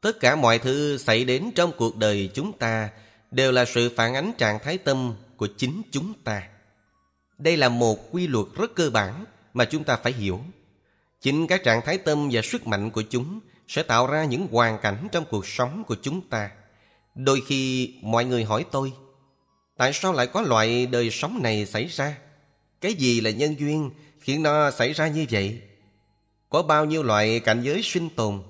Tất 0.00 0.20
cả 0.20 0.36
mọi 0.36 0.58
thứ 0.58 0.98
xảy 0.98 1.24
đến 1.24 1.50
trong 1.54 1.72
cuộc 1.76 1.96
đời 1.96 2.30
chúng 2.34 2.58
ta 2.58 2.90
đều 3.30 3.52
là 3.52 3.64
sự 3.64 3.92
phản 3.96 4.14
ánh 4.14 4.32
trạng 4.38 4.58
thái 4.58 4.78
tâm 4.78 5.14
của 5.36 5.48
chính 5.56 5.82
chúng 5.90 6.12
ta. 6.24 6.42
Đây 7.38 7.56
là 7.56 7.68
một 7.68 8.12
quy 8.12 8.26
luật 8.26 8.46
rất 8.56 8.74
cơ 8.74 8.90
bản 8.90 9.24
mà 9.54 9.64
chúng 9.64 9.84
ta 9.84 9.96
phải 9.96 10.12
hiểu. 10.12 10.40
Chính 11.20 11.46
các 11.46 11.64
trạng 11.64 11.82
thái 11.84 11.98
tâm 11.98 12.28
và 12.32 12.42
sức 12.42 12.66
mạnh 12.66 12.90
của 12.90 13.02
chúng 13.02 13.40
sẽ 13.68 13.82
tạo 13.82 14.06
ra 14.06 14.24
những 14.24 14.46
hoàn 14.50 14.78
cảnh 14.78 15.08
trong 15.12 15.24
cuộc 15.30 15.46
sống 15.46 15.84
của 15.84 15.96
chúng 16.02 16.20
ta. 16.20 16.50
Đôi 17.14 17.42
khi 17.46 17.94
mọi 18.02 18.24
người 18.24 18.44
hỏi 18.44 18.64
tôi, 18.70 18.92
tại 19.76 19.92
sao 19.92 20.12
lại 20.12 20.26
có 20.26 20.42
loại 20.42 20.86
đời 20.86 21.10
sống 21.10 21.42
này 21.42 21.66
xảy 21.66 21.86
ra? 21.86 22.16
Cái 22.80 22.94
gì 22.94 23.20
là 23.20 23.30
nhân 23.30 23.54
duyên 23.58 23.90
khiến 24.20 24.42
nó 24.42 24.70
xảy 24.70 24.92
ra 24.92 25.08
như 25.08 25.26
vậy? 25.30 25.60
Có 26.50 26.62
bao 26.62 26.84
nhiêu 26.84 27.02
loại 27.02 27.40
cảnh 27.40 27.62
giới 27.62 27.82
sinh 27.82 28.08
tồn? 28.08 28.42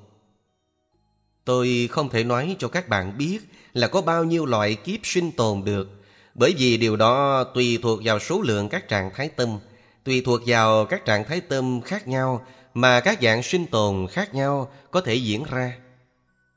Tôi 1.44 1.88
không 1.90 2.08
thể 2.08 2.24
nói 2.24 2.56
cho 2.58 2.68
các 2.68 2.88
bạn 2.88 3.18
biết 3.18 3.38
là 3.72 3.88
có 3.88 4.02
bao 4.02 4.24
nhiêu 4.24 4.46
loại 4.46 4.74
kiếp 4.74 5.00
sinh 5.02 5.32
tồn 5.32 5.64
được, 5.64 5.88
bởi 6.34 6.54
vì 6.58 6.76
điều 6.76 6.96
đó 6.96 7.44
tùy 7.44 7.78
thuộc 7.82 8.00
vào 8.04 8.18
số 8.18 8.42
lượng 8.42 8.68
các 8.68 8.88
trạng 8.88 9.10
thái 9.14 9.28
tâm, 9.28 9.58
tùy 10.04 10.22
thuộc 10.24 10.40
vào 10.46 10.84
các 10.84 11.04
trạng 11.04 11.24
thái 11.24 11.40
tâm 11.40 11.80
khác 11.80 12.08
nhau 12.08 12.46
mà 12.80 13.00
các 13.00 13.18
dạng 13.22 13.42
sinh 13.42 13.66
tồn 13.66 14.06
khác 14.10 14.34
nhau 14.34 14.70
có 14.90 15.00
thể 15.00 15.14
diễn 15.14 15.44
ra. 15.50 15.78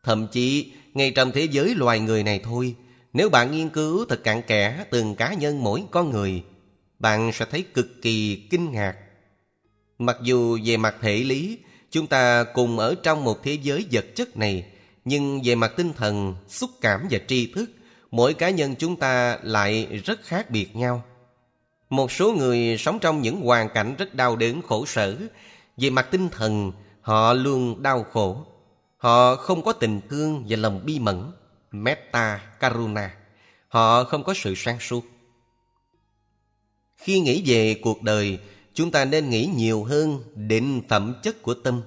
Thậm 0.04 0.28
chí, 0.32 0.72
ngay 0.94 1.12
trong 1.12 1.32
thế 1.32 1.48
giới 1.52 1.76
loài 1.76 2.00
người 2.00 2.24
này 2.24 2.40
thôi, 2.44 2.76
nếu 3.14 3.30
bạn 3.30 3.52
nghiên 3.52 3.70
cứu 3.70 4.06
thật 4.10 4.24
cặn 4.24 4.42
kẽ 4.42 4.86
từng 4.90 5.16
cá 5.16 5.34
nhân 5.34 5.64
mỗi 5.64 5.84
con 5.92 6.10
người, 6.10 6.44
bạn 7.00 7.32
sẽ 7.34 7.46
thấy 7.46 7.64
cực 7.74 8.02
kỳ 8.02 8.36
kinh 8.50 8.72
ngạc. 8.72 8.96
Mặc 10.00 10.18
dù 10.24 10.60
về 10.66 10.78
mặt 10.78 10.96
thể 11.02 11.16
lý, 11.18 11.58
chúng 11.92 12.08
ta 12.08 12.44
cùng 12.44 12.80
ở 12.80 12.96
trong 13.04 13.24
một 13.24 13.44
thế 13.44 13.58
giới 13.64 13.86
vật 13.92 14.06
chất 14.16 14.38
này, 14.38 14.66
nhưng 15.06 15.42
về 15.44 15.56
mặt 15.56 15.74
tinh 15.78 15.94
thần, 15.94 16.36
xúc 16.48 16.70
cảm 16.82 17.08
và 17.10 17.20
tri 17.28 17.52
thức, 17.54 17.72
mỗi 18.12 18.34
cá 18.34 18.50
nhân 18.50 18.76
chúng 18.76 18.96
ta 18.96 19.38
lại 19.44 20.02
rất 20.06 20.20
khác 20.24 20.50
biệt 20.50 20.76
nhau. 20.76 21.04
Một 21.90 22.12
số 22.12 22.32
người 22.32 22.78
sống 22.80 23.00
trong 23.00 23.22
những 23.22 23.42
hoàn 23.42 23.70
cảnh 23.70 23.96
rất 23.98 24.16
đau 24.16 24.36
đớn 24.36 24.62
khổ 24.62 24.86
sở 24.86 25.18
về 25.82 25.90
mặt 25.90 26.08
tinh 26.12 26.30
thần, 26.30 26.72
họ 27.02 27.34
luôn 27.34 27.84
đau 27.84 28.04
khổ. 28.04 28.46
Họ 28.98 29.36
không 29.36 29.62
có 29.62 29.74
tình 29.74 30.02
thương 30.10 30.46
và 30.50 30.58
lòng 30.58 30.82
bi 30.86 31.00
mẫn, 31.00 31.32
metta, 31.72 32.38
karuna. 32.60 33.16
Họ 33.68 34.04
không 34.04 34.24
có 34.24 34.34
sự 34.34 34.54
sáng 34.56 34.80
suốt. 34.80 35.06
Khi 36.98 37.20
nghĩ 37.20 37.44
về 37.46 37.80
cuộc 37.82 38.02
đời, 38.02 38.40
chúng 38.74 38.92
ta 38.92 39.06
nên 39.06 39.30
nghĩ 39.30 39.50
nhiều 39.56 39.84
hơn 39.84 40.24
định 40.36 40.82
phẩm 40.90 41.16
chất 41.24 41.42
của 41.42 41.54
tâm. 41.54 41.82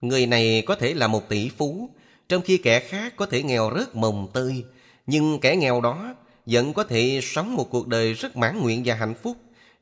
Người 0.00 0.26
này 0.26 0.62
có 0.66 0.74
thể 0.74 0.94
là 0.94 1.06
một 1.06 1.28
tỷ 1.28 1.48
phú, 1.48 1.90
trong 2.28 2.42
khi 2.42 2.58
kẻ 2.58 2.80
khác 2.80 3.16
có 3.16 3.26
thể 3.26 3.42
nghèo 3.42 3.70
rớt 3.78 3.96
mồng 3.96 4.28
tơi, 4.32 4.64
nhưng 5.06 5.40
kẻ 5.40 5.56
nghèo 5.56 5.80
đó 5.80 6.14
vẫn 6.46 6.72
có 6.72 6.84
thể 6.84 7.20
sống 7.22 7.54
một 7.54 7.70
cuộc 7.70 7.88
đời 7.88 8.12
rất 8.12 8.36
mãn 8.36 8.60
nguyện 8.60 8.82
và 8.84 8.94
hạnh 8.94 9.14
phúc, 9.22 9.36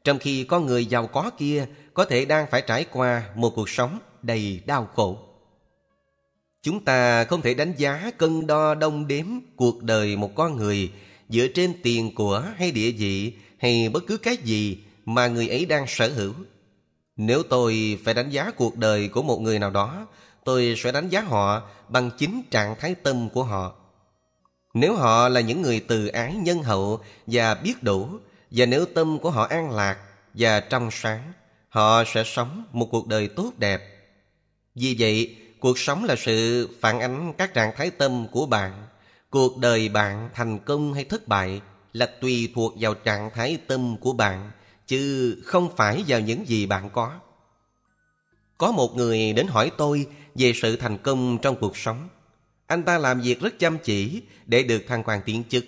trong 0.05 0.19
khi 0.19 0.45
con 0.45 0.67
người 0.67 0.87
giàu 0.87 1.07
có 1.07 1.31
kia 1.39 1.67
có 1.97 2.05
thể 2.05 2.25
đang 2.25 2.47
phải 2.51 2.63
trải 2.63 2.85
qua 2.93 3.23
một 3.35 3.53
cuộc 3.57 3.69
sống 3.69 3.99
đầy 4.23 4.61
đau 4.67 4.89
khổ. 4.95 5.19
Chúng 6.63 6.85
ta 6.85 7.25
không 7.25 7.43
thể 7.43 7.55
đánh 7.55 7.73
giá 7.77 8.11
cân 8.19 8.47
đo 8.47 8.75
đong 8.75 9.07
đếm 9.07 9.27
cuộc 9.57 9.83
đời 9.83 10.17
một 10.17 10.31
con 10.35 10.57
người 10.57 10.93
dựa 11.29 11.47
trên 11.55 11.75
tiền 11.83 12.15
của 12.15 12.45
hay 12.57 12.71
địa 12.71 12.91
vị 12.91 13.33
hay 13.59 13.89
bất 13.89 14.07
cứ 14.07 14.17
cái 14.17 14.37
gì 14.37 14.79
mà 15.05 15.27
người 15.27 15.49
ấy 15.49 15.67
đang 15.67 15.87
sở 15.89 16.09
hữu. 16.09 16.33
Nếu 17.17 17.43
tôi 17.43 17.99
phải 18.05 18.15
đánh 18.15 18.31
giá 18.31 18.51
cuộc 18.51 18.77
đời 18.77 19.09
của 19.09 19.23
một 19.23 19.41
người 19.41 19.59
nào 19.59 19.71
đó, 19.71 20.07
tôi 20.45 20.75
sẽ 20.77 20.93
đánh 20.93 21.09
giá 21.09 21.21
họ 21.21 21.63
bằng 21.89 22.11
chính 22.19 22.43
trạng 22.51 22.75
thái 22.81 22.95
tâm 22.95 23.29
của 23.29 23.43
họ. 23.43 23.75
Nếu 24.75 24.97
họ 24.97 25.29
là 25.29 25.41
những 25.41 25.63
người 25.63 25.81
từ 25.81 26.07
ái 26.07 26.35
nhân 26.35 26.63
hậu 26.63 27.01
và 27.27 27.55
biết 27.55 27.83
đủ, 27.83 28.09
và 28.51 28.67
nếu 28.67 28.87
tâm 28.87 29.19
của 29.19 29.31
họ 29.31 29.45
an 29.45 29.71
lạc 29.71 29.99
và 30.35 30.61
trong 30.61 30.91
sáng, 30.91 31.33
họ 31.77 32.05
sẽ 32.07 32.25
sống 32.25 32.65
một 32.73 32.89
cuộc 32.91 33.07
đời 33.07 33.29
tốt 33.29 33.53
đẹp. 33.59 33.83
Vì 34.75 34.97
vậy, 34.99 35.37
cuộc 35.61 35.79
sống 35.79 36.05
là 36.05 36.17
sự 36.17 36.69
phản 36.81 37.01
ánh 37.01 37.33
các 37.39 37.55
trạng 37.55 37.77
thái 37.77 37.91
tâm 37.91 38.27
của 38.33 38.47
bạn. 38.47 38.87
Cuộc 39.31 39.59
đời 39.59 39.89
bạn 39.89 40.31
thành 40.35 40.59
công 40.59 40.95
hay 40.95 41.05
thất 41.05 41.29
bại 41.29 41.61
là 41.93 42.07
tùy 42.07 42.53
thuộc 42.55 42.75
vào 42.81 42.95
trạng 42.95 43.31
thái 43.35 43.59
tâm 43.67 43.97
của 43.97 44.13
bạn, 44.13 44.51
chứ 44.87 45.35
không 45.45 45.77
phải 45.77 46.05
vào 46.09 46.21
những 46.21 46.49
gì 46.49 46.67
bạn 46.67 46.91
có. 46.91 47.13
Có 48.59 48.73
một 48.73 48.97
người 48.97 49.33
đến 49.33 49.47
hỏi 49.47 49.71
tôi 49.79 50.07
về 50.35 50.53
sự 50.55 50.77
thành 50.77 50.99
công 50.99 51.39
trong 51.43 51.57
cuộc 51.57 51.77
sống. 51.77 52.09
Anh 52.67 52.83
ta 52.83 52.99
làm 52.99 53.21
việc 53.21 53.41
rất 53.41 53.59
chăm 53.59 53.79
chỉ 53.79 54.23
để 54.47 54.63
được 54.63 54.83
thăng 54.89 55.03
quan 55.05 55.21
tiến 55.25 55.45
chức. 55.49 55.65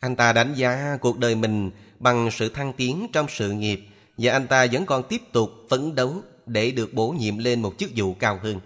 Anh 0.00 0.16
ta 0.16 0.32
đánh 0.32 0.54
giá 0.54 0.96
cuộc 1.00 1.18
đời 1.18 1.34
mình 1.34 1.70
bằng 1.98 2.30
sự 2.32 2.48
thăng 2.48 2.72
tiến 2.72 3.06
trong 3.12 3.26
sự 3.28 3.52
nghiệp 3.52 3.88
và 4.22 4.32
anh 4.32 4.46
ta 4.46 4.66
vẫn 4.72 4.86
còn 4.86 5.02
tiếp 5.08 5.22
tục 5.32 5.50
phấn 5.70 5.94
đấu 5.94 6.22
để 6.46 6.70
được 6.70 6.94
bổ 6.94 7.08
nhiệm 7.10 7.38
lên 7.38 7.62
một 7.62 7.74
chức 7.78 7.90
vụ 7.96 8.14
cao 8.14 8.38
hơn. 8.42 8.60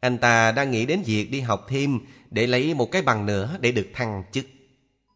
Anh 0.00 0.18
ta 0.18 0.52
đang 0.52 0.70
nghĩ 0.70 0.86
đến 0.86 1.02
việc 1.06 1.30
đi 1.30 1.40
học 1.40 1.66
thêm 1.68 1.98
để 2.30 2.46
lấy 2.46 2.74
một 2.74 2.90
cái 2.90 3.02
bằng 3.02 3.26
nữa 3.26 3.56
để 3.60 3.72
được 3.72 3.86
thăng 3.94 4.22
chức. 4.32 4.44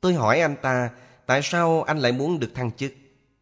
Tôi 0.01 0.15
hỏi 0.15 0.41
anh 0.41 0.57
ta 0.63 0.91
tại 1.27 1.41
sao 1.43 1.83
anh 1.83 1.99
lại 1.99 2.13
muốn 2.13 2.41
được 2.41 2.55
thăng 2.55 2.73
chức? 2.73 2.93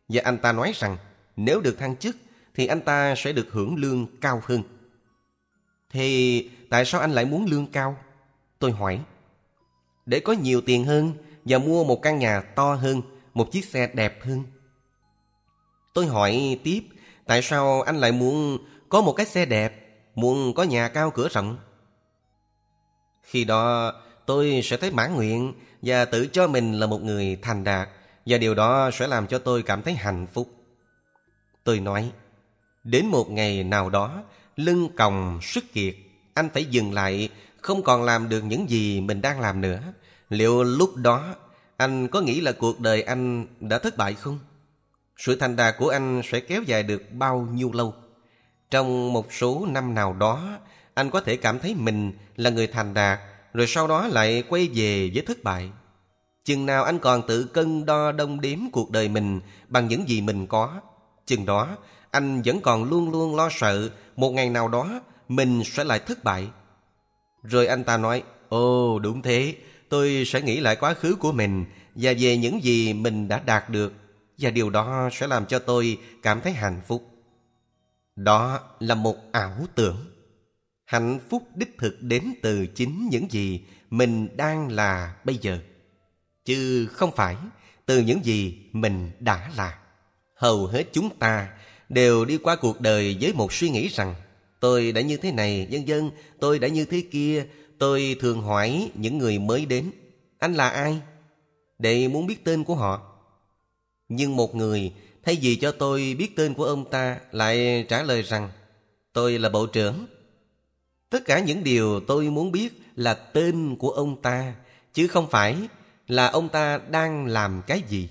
Và 0.09 0.23
anh 0.25 0.39
ta 0.39 0.53
nói 0.53 0.73
rằng 0.75 0.97
nếu 1.37 1.61
được 1.61 1.79
thăng 1.79 1.97
chức 1.97 2.17
thì 2.55 2.67
anh 2.67 2.81
ta 2.81 3.15
sẽ 3.17 3.33
được 3.33 3.47
hưởng 3.51 3.77
lương 3.77 4.07
cao 4.21 4.43
hơn. 4.45 4.63
Thì 5.91 6.51
tại 6.71 6.85
sao 6.85 7.01
anh 7.01 7.13
lại 7.13 7.25
muốn 7.25 7.47
lương 7.47 7.67
cao? 7.67 7.97
Tôi 8.59 8.73
hỏi. 8.73 9.01
Để 10.07 10.21
có 10.21 10.33
nhiều 10.33 10.61
tiền 10.61 10.85
hơn 10.85 11.13
và 11.45 11.59
mua 11.59 11.85
một 11.85 12.03
căn 12.03 12.19
nhà 12.19 12.41
to 12.41 12.75
hơn, 12.75 13.03
một 13.35 13.53
chiếc 13.53 13.65
xe 13.65 13.91
đẹp 13.95 14.25
hơn. 14.25 14.43
Tôi 15.95 16.07
hỏi 16.07 16.61
tiếp, 16.65 16.81
tại 17.27 17.43
sao 17.43 17.83
anh 17.83 17.97
lại 17.97 18.13
muốn 18.13 18.59
có 18.89 19.03
một 19.03 19.13
cái 19.13 19.27
xe 19.27 19.45
đẹp, 19.47 19.73
muốn 20.15 20.55
có 20.55 20.63
nhà 20.63 20.89
cao 20.89 21.11
cửa 21.11 21.29
rộng? 21.29 21.57
Khi 23.23 23.45
đó 23.45 23.93
tôi 24.27 24.61
sẽ 24.65 24.77
thấy 24.77 24.91
mãn 24.91 25.15
nguyện 25.15 25.53
và 25.83 26.05
tự 26.05 26.27
cho 26.27 26.47
mình 26.47 26.73
là 26.73 26.87
một 26.87 27.03
người 27.03 27.39
thành 27.43 27.65
đạt 27.65 27.89
và 28.27 28.39
điều 28.39 28.55
đó 28.55 28.91
sẽ 28.93 29.07
làm 29.07 29.27
cho 29.27 29.39
tôi 29.39 29.63
cảm 29.63 29.83
thấy 29.83 29.95
hạnh 29.95 30.27
phúc. 30.33 30.49
Tôi 31.65 31.81
nói, 31.81 32.11
đến 32.85 33.07
một 33.07 33.31
ngày 33.31 33.65
nào 33.65 33.91
đó, 33.91 34.23
lưng 34.57 34.89
còng 34.97 35.39
sức 35.43 35.65
kiệt, 35.73 35.95
anh 36.35 36.49
phải 36.55 36.65
dừng 36.65 36.93
lại, 36.93 37.29
không 37.61 37.83
còn 37.83 38.03
làm 38.03 38.29
được 38.29 38.45
những 38.45 38.71
gì 38.71 39.01
mình 39.01 39.23
đang 39.23 39.41
làm 39.41 39.61
nữa. 39.61 39.83
Liệu 40.29 40.63
lúc 40.63 40.97
đó 40.97 41.35
anh 41.77 42.09
có 42.09 42.21
nghĩ 42.21 42.41
là 42.41 42.53
cuộc 42.53 42.81
đời 42.81 43.03
anh 43.03 43.47
đã 43.61 43.79
thất 43.79 43.97
bại 43.97 44.15
không? 44.15 44.39
Sự 45.17 45.37
thành 45.37 45.57
đạt 45.57 45.75
của 45.79 45.89
anh 45.89 46.23
sẽ 46.25 46.41
kéo 46.41 46.63
dài 46.63 46.83
được 46.83 47.03
bao 47.13 47.49
nhiêu 47.53 47.71
lâu? 47.73 47.95
Trong 48.71 49.13
một 49.13 49.33
số 49.33 49.67
năm 49.71 49.95
nào 49.95 50.13
đó, 50.13 50.59
anh 50.95 51.11
có 51.11 51.21
thể 51.21 51.37
cảm 51.37 51.59
thấy 51.59 51.75
mình 51.75 52.13
là 52.37 52.51
người 52.51 52.67
thành 52.67 52.95
đạt, 52.95 53.19
rồi 53.55 53.67
sau 53.67 53.89
đó 53.89 54.07
lại 54.07 54.43
quay 54.49 54.69
về 54.75 55.11
với 55.15 55.25
thất 55.27 55.45
bại. 55.45 55.71
Chừng 56.45 56.67
nào 56.67 56.85
anh 56.85 56.99
còn 56.99 57.27
tự 57.27 57.45
cân 57.45 57.87
đo 57.87 58.13
đong 58.13 58.41
đếm 58.41 58.59
cuộc 58.73 58.91
đời 58.91 59.09
mình 59.09 59.41
bằng 59.69 59.89
những 59.89 60.09
gì 60.09 60.21
mình 60.21 60.47
có, 60.47 60.81
chừng 61.27 61.47
đó 61.47 61.77
anh 62.15 62.43
vẫn 62.45 62.61
còn 62.61 62.85
luôn 62.85 63.11
luôn 63.11 63.37
lo 63.37 63.49
sợ 63.51 63.91
một 64.17 64.31
ngày 64.31 64.51
nào 64.51 64.69
đó 64.69 65.01
mình 65.29 65.63
sẽ 65.65 65.85
lại 65.85 65.99
thất 65.99 66.25
bại. 66.25 66.49
Rồi 67.43 67.67
anh 67.67 67.85
ta 67.85 67.97
nói, 67.97 68.23
Ồ 68.49 68.99
đúng 68.99 69.23
thế, 69.23 69.55
tôi 69.89 70.25
sẽ 70.27 70.43
nghĩ 70.43 70.61
lại 70.61 70.77
quá 70.77 70.95
khứ 70.95 71.15
của 71.15 71.33
mình 71.33 71.65
và 71.95 72.13
về 72.19 72.37
những 72.37 72.65
gì 72.65 72.93
mình 72.93 73.29
đã 73.29 73.43
đạt 73.47 73.71
được 73.71 73.93
và 74.39 74.51
điều 74.51 74.71
đó 74.71 75.09
sẽ 75.13 75.27
làm 75.27 75.47
cho 75.47 75.59
tôi 75.59 75.99
cảm 76.23 76.41
thấy 76.41 76.53
hạnh 76.53 76.81
phúc. 76.87 77.11
Đó 78.17 78.61
là 78.81 78.95
một 78.95 79.17
ảo 79.33 79.57
tưởng. 79.75 79.97
Hạnh 80.85 81.19
phúc 81.31 81.43
đích 81.55 81.79
thực 81.79 82.03
đến 82.03 82.35
từ 82.43 82.67
chính 82.67 83.09
những 83.11 83.31
gì 83.31 83.61
mình 83.91 84.37
đang 84.37 84.71
là 84.71 85.17
bây 85.25 85.37
giờ, 85.37 85.59
chứ 86.45 86.87
không 86.93 87.11
phải 87.17 87.37
từ 87.87 88.01
những 88.01 88.25
gì 88.25 88.59
mình 88.73 89.11
đã 89.21 89.51
là. 89.57 89.79
Hầu 90.35 90.67
hết 90.67 90.85
chúng 90.93 91.19
ta 91.19 91.49
đều 91.89 92.25
đi 92.25 92.39
qua 92.39 92.57
cuộc 92.57 92.81
đời 92.81 93.17
với 93.21 93.33
một 93.33 93.53
suy 93.53 93.71
nghĩ 93.71 93.89
rằng 93.89 94.15
tôi 94.61 94.93
đã 94.93 95.01
như 95.01 95.17
thế 95.17 95.33
này, 95.33 95.69
vân 95.71 95.85
vân, 95.87 96.11
tôi 96.41 96.59
đã 96.59 96.69
như 96.69 96.85
thế 96.85 97.03
kia. 97.11 97.47
Tôi 97.79 98.17
thường 98.21 98.43
hỏi 98.43 98.91
những 98.95 99.19
người 99.19 99.39
mới 99.39 99.67
đến, 99.67 99.91
anh 100.39 100.55
là 100.55 100.69
ai? 100.69 101.01
Để 101.79 102.09
muốn 102.09 102.27
biết 102.27 102.45
tên 102.45 102.65
của 102.65 102.75
họ. 102.75 103.14
Nhưng 104.17 104.37
một 104.37 104.55
người 104.55 104.93
thay 105.23 105.39
vì 105.43 105.57
cho 105.57 105.73
tôi 105.73 106.17
biết 106.19 106.37
tên 106.37 106.55
của 106.55 106.65
ông 106.65 106.91
ta 106.91 107.21
lại 107.33 107.87
trả 107.89 108.03
lời 108.03 108.23
rằng 108.23 108.51
tôi 109.13 109.39
là 109.39 109.49
bộ 109.49 109.67
trưởng. 109.67 110.07
Tất 111.11 111.25
cả 111.25 111.39
những 111.39 111.65
điều 111.65 112.01
tôi 112.01 112.31
muốn 112.31 112.53
biết 112.53 112.83
là 112.97 113.15
tên 113.15 113.77
của 113.77 113.91
ông 113.91 114.23
ta, 114.23 114.55
chứ 114.93 115.07
không 115.07 115.31
phải 115.31 115.57
là 116.09 116.27
ông 116.27 116.49
ta 116.49 116.79
đang 116.91 117.27
làm 117.27 117.63
cái 117.67 117.83
gì. 117.89 118.09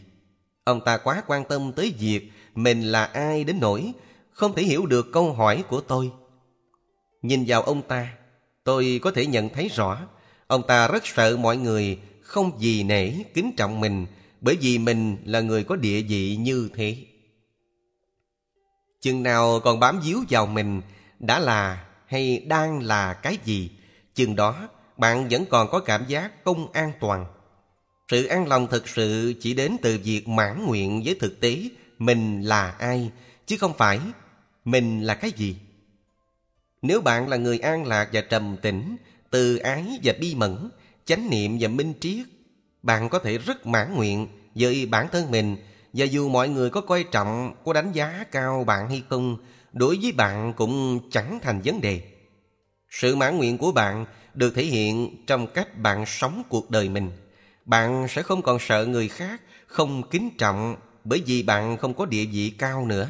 Ông 0.63 0.81
ta 0.85 0.97
quá 0.97 1.23
quan 1.27 1.43
tâm 1.45 1.71
tới 1.75 1.93
việc 1.99 2.31
mình 2.55 2.81
là 2.81 3.05
ai 3.05 3.43
đến 3.43 3.59
nỗi 3.59 3.91
không 4.31 4.55
thể 4.55 4.63
hiểu 4.63 4.85
được 4.85 5.11
câu 5.11 5.33
hỏi 5.33 5.63
của 5.69 5.81
tôi. 5.81 6.11
Nhìn 7.21 7.43
vào 7.47 7.61
ông 7.61 7.81
ta, 7.81 8.13
tôi 8.63 8.99
có 9.03 9.11
thể 9.11 9.25
nhận 9.25 9.49
thấy 9.49 9.67
rõ 9.67 10.07
ông 10.47 10.63
ta 10.67 10.87
rất 10.87 11.07
sợ 11.07 11.37
mọi 11.37 11.57
người 11.57 11.99
không 12.21 12.59
gì 12.59 12.83
nể 12.83 13.11
kính 13.33 13.51
trọng 13.57 13.79
mình 13.79 14.05
bởi 14.43 14.57
vì 14.61 14.77
mình 14.77 15.17
là 15.25 15.41
người 15.41 15.63
có 15.63 15.75
địa 15.75 16.01
vị 16.01 16.35
như 16.35 16.69
thế. 16.75 16.97
Chừng 19.01 19.23
nào 19.23 19.59
còn 19.63 19.79
bám 19.79 19.99
víu 19.99 20.23
vào 20.29 20.45
mình 20.45 20.81
đã 21.19 21.39
là 21.39 21.85
hay 22.07 22.39
đang 22.47 22.81
là 22.81 23.13
cái 23.13 23.37
gì, 23.45 23.71
chừng 24.15 24.35
đó 24.35 24.69
bạn 24.97 25.27
vẫn 25.29 25.45
còn 25.45 25.69
có 25.71 25.79
cảm 25.79 26.05
giác 26.07 26.31
không 26.45 26.71
an 26.71 26.91
toàn. 26.99 27.25
Sự 28.11 28.25
an 28.25 28.47
lòng 28.47 28.67
thực 28.67 28.87
sự 28.87 29.33
chỉ 29.41 29.53
đến 29.53 29.77
từ 29.81 29.99
việc 30.03 30.27
mãn 30.27 30.65
nguyện 30.65 31.01
với 31.05 31.15
thực 31.19 31.39
tế 31.39 31.69
mình 31.99 32.41
là 32.41 32.71
ai, 32.71 33.11
chứ 33.45 33.57
không 33.57 33.73
phải 33.77 33.99
mình 34.65 35.01
là 35.01 35.15
cái 35.15 35.31
gì. 35.31 35.55
Nếu 36.81 37.01
bạn 37.01 37.27
là 37.27 37.37
người 37.37 37.59
an 37.59 37.85
lạc 37.85 38.09
và 38.13 38.21
trầm 38.21 38.57
tĩnh, 38.61 38.95
từ 39.29 39.57
ái 39.57 39.99
và 40.03 40.13
bi 40.19 40.35
mẫn, 40.35 40.69
chánh 41.05 41.29
niệm 41.29 41.57
và 41.59 41.67
minh 41.67 41.93
triết, 41.99 42.25
bạn 42.83 43.09
có 43.09 43.19
thể 43.19 43.37
rất 43.37 43.65
mãn 43.65 43.95
nguyện 43.95 44.27
với 44.55 44.85
bản 44.85 45.07
thân 45.11 45.31
mình 45.31 45.57
và 45.93 46.05
dù 46.05 46.29
mọi 46.29 46.49
người 46.49 46.69
có 46.69 46.81
coi 46.81 47.03
trọng, 47.03 47.53
có 47.65 47.73
đánh 47.73 47.91
giá 47.91 48.25
cao 48.31 48.63
bạn 48.63 48.89
hay 48.89 49.03
không, 49.09 49.37
đối 49.73 49.99
với 50.01 50.11
bạn 50.11 50.53
cũng 50.53 50.99
chẳng 51.11 51.39
thành 51.41 51.61
vấn 51.65 51.81
đề. 51.81 52.01
Sự 52.89 53.15
mãn 53.15 53.37
nguyện 53.37 53.57
của 53.57 53.71
bạn 53.71 54.05
được 54.33 54.55
thể 54.55 54.63
hiện 54.63 55.25
trong 55.27 55.47
cách 55.47 55.77
bạn 55.77 56.05
sống 56.05 56.43
cuộc 56.49 56.69
đời 56.69 56.89
mình. 56.89 57.11
Bạn 57.65 58.07
sẽ 58.09 58.21
không 58.21 58.41
còn 58.41 58.59
sợ 58.59 58.85
người 58.85 59.07
khác 59.07 59.41
không 59.67 60.09
kính 60.09 60.29
trọng 60.37 60.75
bởi 61.03 61.23
vì 61.25 61.43
bạn 61.43 61.77
không 61.77 61.93
có 61.93 62.05
địa 62.05 62.25
vị 62.25 62.49
cao 62.57 62.85
nữa. 62.85 63.09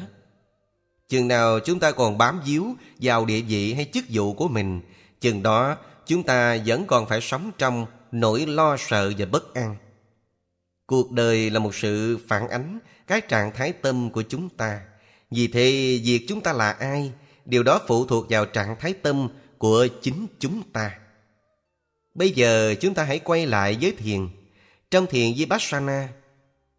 Chừng 1.08 1.28
nào 1.28 1.60
chúng 1.60 1.78
ta 1.78 1.92
còn 1.92 2.18
bám 2.18 2.40
víu 2.46 2.74
vào 3.00 3.24
địa 3.24 3.40
vị 3.40 3.74
hay 3.74 3.90
chức 3.92 4.04
vụ 4.08 4.32
của 4.32 4.48
mình, 4.48 4.80
chừng 5.20 5.42
đó 5.42 5.76
chúng 6.06 6.22
ta 6.22 6.58
vẫn 6.66 6.86
còn 6.86 7.06
phải 7.06 7.20
sống 7.20 7.50
trong 7.58 7.86
nỗi 8.14 8.46
lo 8.46 8.76
sợ 8.76 9.12
và 9.18 9.26
bất 9.26 9.54
an. 9.54 9.76
Cuộc 10.86 11.12
đời 11.12 11.50
là 11.50 11.58
một 11.58 11.74
sự 11.74 12.18
phản 12.28 12.48
ánh 12.48 12.78
cái 13.06 13.20
trạng 13.20 13.52
thái 13.54 13.72
tâm 13.72 14.10
của 14.10 14.22
chúng 14.22 14.48
ta. 14.48 14.80
Vì 15.30 15.48
thế, 15.48 16.00
việc 16.04 16.24
chúng 16.28 16.40
ta 16.40 16.52
là 16.52 16.70
ai, 16.70 17.12
điều 17.44 17.62
đó 17.62 17.80
phụ 17.86 18.06
thuộc 18.06 18.26
vào 18.30 18.46
trạng 18.46 18.76
thái 18.80 18.92
tâm 18.92 19.28
của 19.58 19.86
chính 20.02 20.26
chúng 20.38 20.62
ta. 20.72 20.98
Bây 22.14 22.30
giờ 22.30 22.74
chúng 22.80 22.94
ta 22.94 23.04
hãy 23.04 23.18
quay 23.18 23.46
lại 23.46 23.76
với 23.80 23.94
thiền. 23.98 24.28
Trong 24.90 25.06
thiền 25.06 25.34
Vipassana, 25.36 26.08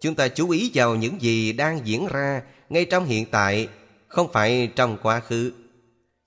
chúng 0.01 0.15
ta 0.15 0.27
chú 0.27 0.49
ý 0.49 0.71
vào 0.73 0.95
những 0.95 1.21
gì 1.21 1.51
đang 1.53 1.87
diễn 1.87 2.07
ra 2.07 2.41
ngay 2.69 2.85
trong 2.85 3.05
hiện 3.05 3.25
tại, 3.31 3.67
không 4.07 4.31
phải 4.33 4.71
trong 4.75 4.97
quá 5.01 5.19
khứ. 5.19 5.51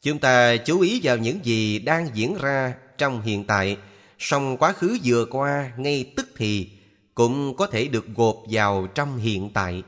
Chúng 0.03 0.19
ta 0.19 0.57
chú 0.57 0.81
ý 0.81 1.01
vào 1.03 1.17
những 1.17 1.45
gì 1.45 1.79
đang 1.79 2.09
diễn 2.15 2.37
ra 2.41 2.75
trong 2.99 3.23
hiện 3.23 3.45
tại, 3.45 3.77
song 4.19 4.57
quá 4.57 4.73
khứ 4.73 4.99
vừa 5.05 5.25
qua 5.25 5.73
ngay 5.77 6.13
tức 6.17 6.29
thì 6.37 6.71
cũng 7.15 7.57
có 7.57 7.67
thể 7.67 7.89
được 7.89 8.07
gộp 8.15 8.37
vào 8.51 8.87
trong 8.95 9.17
hiện 9.17 9.51
tại. 9.55 9.83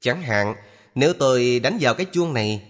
Chẳng 0.00 0.22
hạn, 0.22 0.54
nếu 0.94 1.12
tôi 1.12 1.60
đánh 1.60 1.78
vào 1.80 1.94
cái 1.94 2.06
chuông 2.12 2.34
này, 2.34 2.62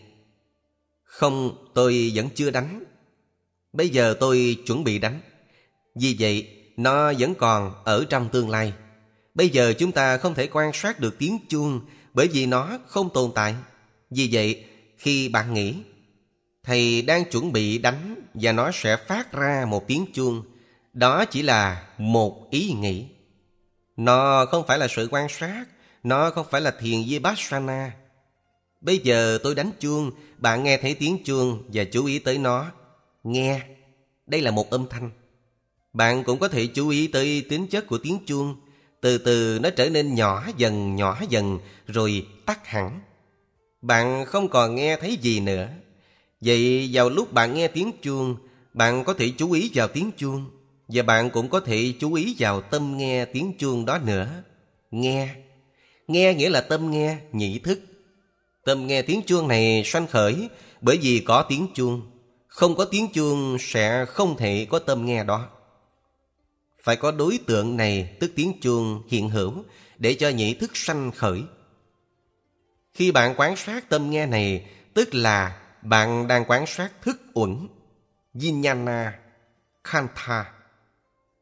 không, 1.02 1.57
tôi 1.74 2.12
vẫn 2.14 2.28
chưa 2.34 2.50
đánh. 2.50 2.84
Bây 3.72 3.88
giờ 3.88 4.16
tôi 4.20 4.57
chuẩn 4.66 4.84
bị 4.84 4.98
đánh. 4.98 5.20
Vì 5.94 6.16
vậy, 6.18 6.48
nó 6.76 7.12
vẫn 7.18 7.34
còn 7.34 7.74
ở 7.84 8.05
trong 8.11 8.28
tương 8.28 8.50
lai. 8.50 8.72
Bây 9.34 9.48
giờ 9.48 9.72
chúng 9.78 9.92
ta 9.92 10.16
không 10.16 10.34
thể 10.34 10.46
quan 10.52 10.70
sát 10.74 11.00
được 11.00 11.18
tiếng 11.18 11.38
chuông 11.48 11.80
bởi 12.14 12.28
vì 12.28 12.46
nó 12.46 12.78
không 12.86 13.11
tồn 13.14 13.30
tại. 13.34 13.55
Vì 14.11 14.28
vậy, 14.32 14.64
khi 14.96 15.28
bạn 15.28 15.55
nghĩ, 15.55 15.74
thầy 16.65 17.03
đang 17.03 17.25
chuẩn 17.25 17.53
bị 17.53 17.79
đánh 17.79 18.15
và 18.35 18.53
nó 18.53 18.71
sẽ 18.75 18.97
phát 18.97 19.33
ra 19.33 19.65
một 19.69 19.89
tiếng 19.89 20.07
chuông, 20.15 20.43
đó 20.93 21.25
chỉ 21.25 21.43
là 21.43 21.87
một 21.99 22.51
ý 22.51 22.73
nghĩ. 22.73 23.07
Nó 23.97 24.47
không 24.47 24.67
phải 24.67 24.79
là 24.79 24.89
sự 24.89 25.09
quan 25.11 25.29
sát, 25.29 25.65
nó 26.03 26.31
không 26.31 26.47
phải 26.51 26.61
là 26.61 26.71
thiền 26.81 27.03
vipassana. 27.09 27.93
Bây 28.81 28.99
giờ 28.99 29.39
tôi 29.43 29.55
đánh 29.55 29.71
chuông, 29.81 30.11
bạn 30.39 30.62
nghe 30.65 30.77
thấy 30.77 30.95
tiếng 30.95 31.25
chuông 31.25 31.62
và 31.73 31.85
chú 31.85 32.05
ý 32.07 32.19
tới 32.19 32.39
nó. 32.39 32.67
Nghe, 33.25 33.61
đây 34.27 34.41
là 34.41 34.51
một 34.51 34.71
âm 34.71 34.89
thanh. 34.89 35.11
Bạn 35.93 36.25
cũng 36.25 36.39
có 36.39 36.49
thể 36.49 36.67
chú 36.67 36.89
ý 36.89 37.07
tới 37.07 37.47
tính 37.49 37.67
chất 37.67 37.87
của 37.87 37.99
tiếng 37.99 38.19
chuông. 38.27 38.57
Từ 39.01 39.19
từ 39.19 39.59
nó 39.62 39.71
trở 39.71 39.91
nên 39.91 40.15
nhỏ 40.15 40.47
dần 40.57 40.97
nhỏ 40.97 41.21
dần 41.29 41.59
rồi 41.87 42.27
tắt 42.47 42.67
hẳn. 42.67 43.01
Bạn 43.83 44.25
không 44.27 44.49
còn 44.49 44.75
nghe 44.75 44.97
thấy 44.97 45.17
gì 45.17 45.41
nữa. 45.41 45.69
Vậy 46.45 46.90
vào 46.92 47.11
lúc 47.11 47.32
bạn 47.32 47.55
nghe 47.55 47.68
tiếng 47.68 47.92
chuông, 48.03 48.36
bạn 48.74 49.05
có 49.05 49.14
thể 49.14 49.32
chú 49.38 49.53
ý 49.53 49.70
vào 49.74 49.88
tiếng 49.88 50.11
chuông. 50.16 50.51
Và 50.88 51.03
bạn 51.03 51.30
cũng 51.30 51.49
có 51.49 51.61
thể 51.61 51.95
chú 52.01 52.14
ý 52.14 52.36
vào 52.38 52.61
tâm 52.61 52.97
nghe 52.97 53.24
tiếng 53.24 53.53
chuông 53.59 53.84
đó 53.84 53.99
nữa. 53.99 54.28
Nghe. 54.90 55.28
Nghe 56.09 56.34
nghĩa 56.34 56.51
là 56.51 56.61
tâm 56.61 56.90
nghe, 56.90 57.16
nhị 57.32 57.59
thức. 57.59 57.80
Tâm 58.64 58.86
nghe 58.86 59.03
tiếng 59.03 59.22
chuông 59.26 59.49
này 59.49 59.82
sanh 59.84 60.07
khởi 60.07 60.49
bởi 60.80 60.99
vì 61.03 61.20
có 61.20 61.42
tiếng 61.42 61.66
chuông. 61.74 62.03
Không 62.47 62.74
có 62.74 62.84
tiếng 62.84 63.09
chuông 63.12 63.57
sẽ 63.61 64.05
không 64.09 64.36
thể 64.36 64.66
có 64.70 64.78
tâm 64.78 65.07
nghe 65.07 65.24
đó. 65.24 65.49
Phải 66.82 66.97
có 66.97 67.11
đối 67.11 67.38
tượng 67.47 67.76
này 67.76 68.16
tức 68.20 68.32
tiếng 68.36 68.61
chuông 68.61 69.03
hiện 69.09 69.28
hữu 69.28 69.53
để 69.99 70.14
cho 70.14 70.28
nhị 70.28 70.55
thức 70.55 70.70
sanh 70.74 71.11
khởi. 71.11 71.42
Khi 72.95 73.12
bạn 73.12 73.34
quán 73.36 73.57
sát 73.57 73.88
tâm 73.88 74.11
nghe 74.11 74.26
này 74.26 74.66
tức 74.95 75.14
là 75.14 75.61
bạn 75.85 76.28
đang 76.28 76.45
quan 76.49 76.66
sát 76.66 77.03
thức 77.03 77.22
uẩn, 77.35 77.68
Vijnana, 78.35 79.11
Kanta. 79.85 80.53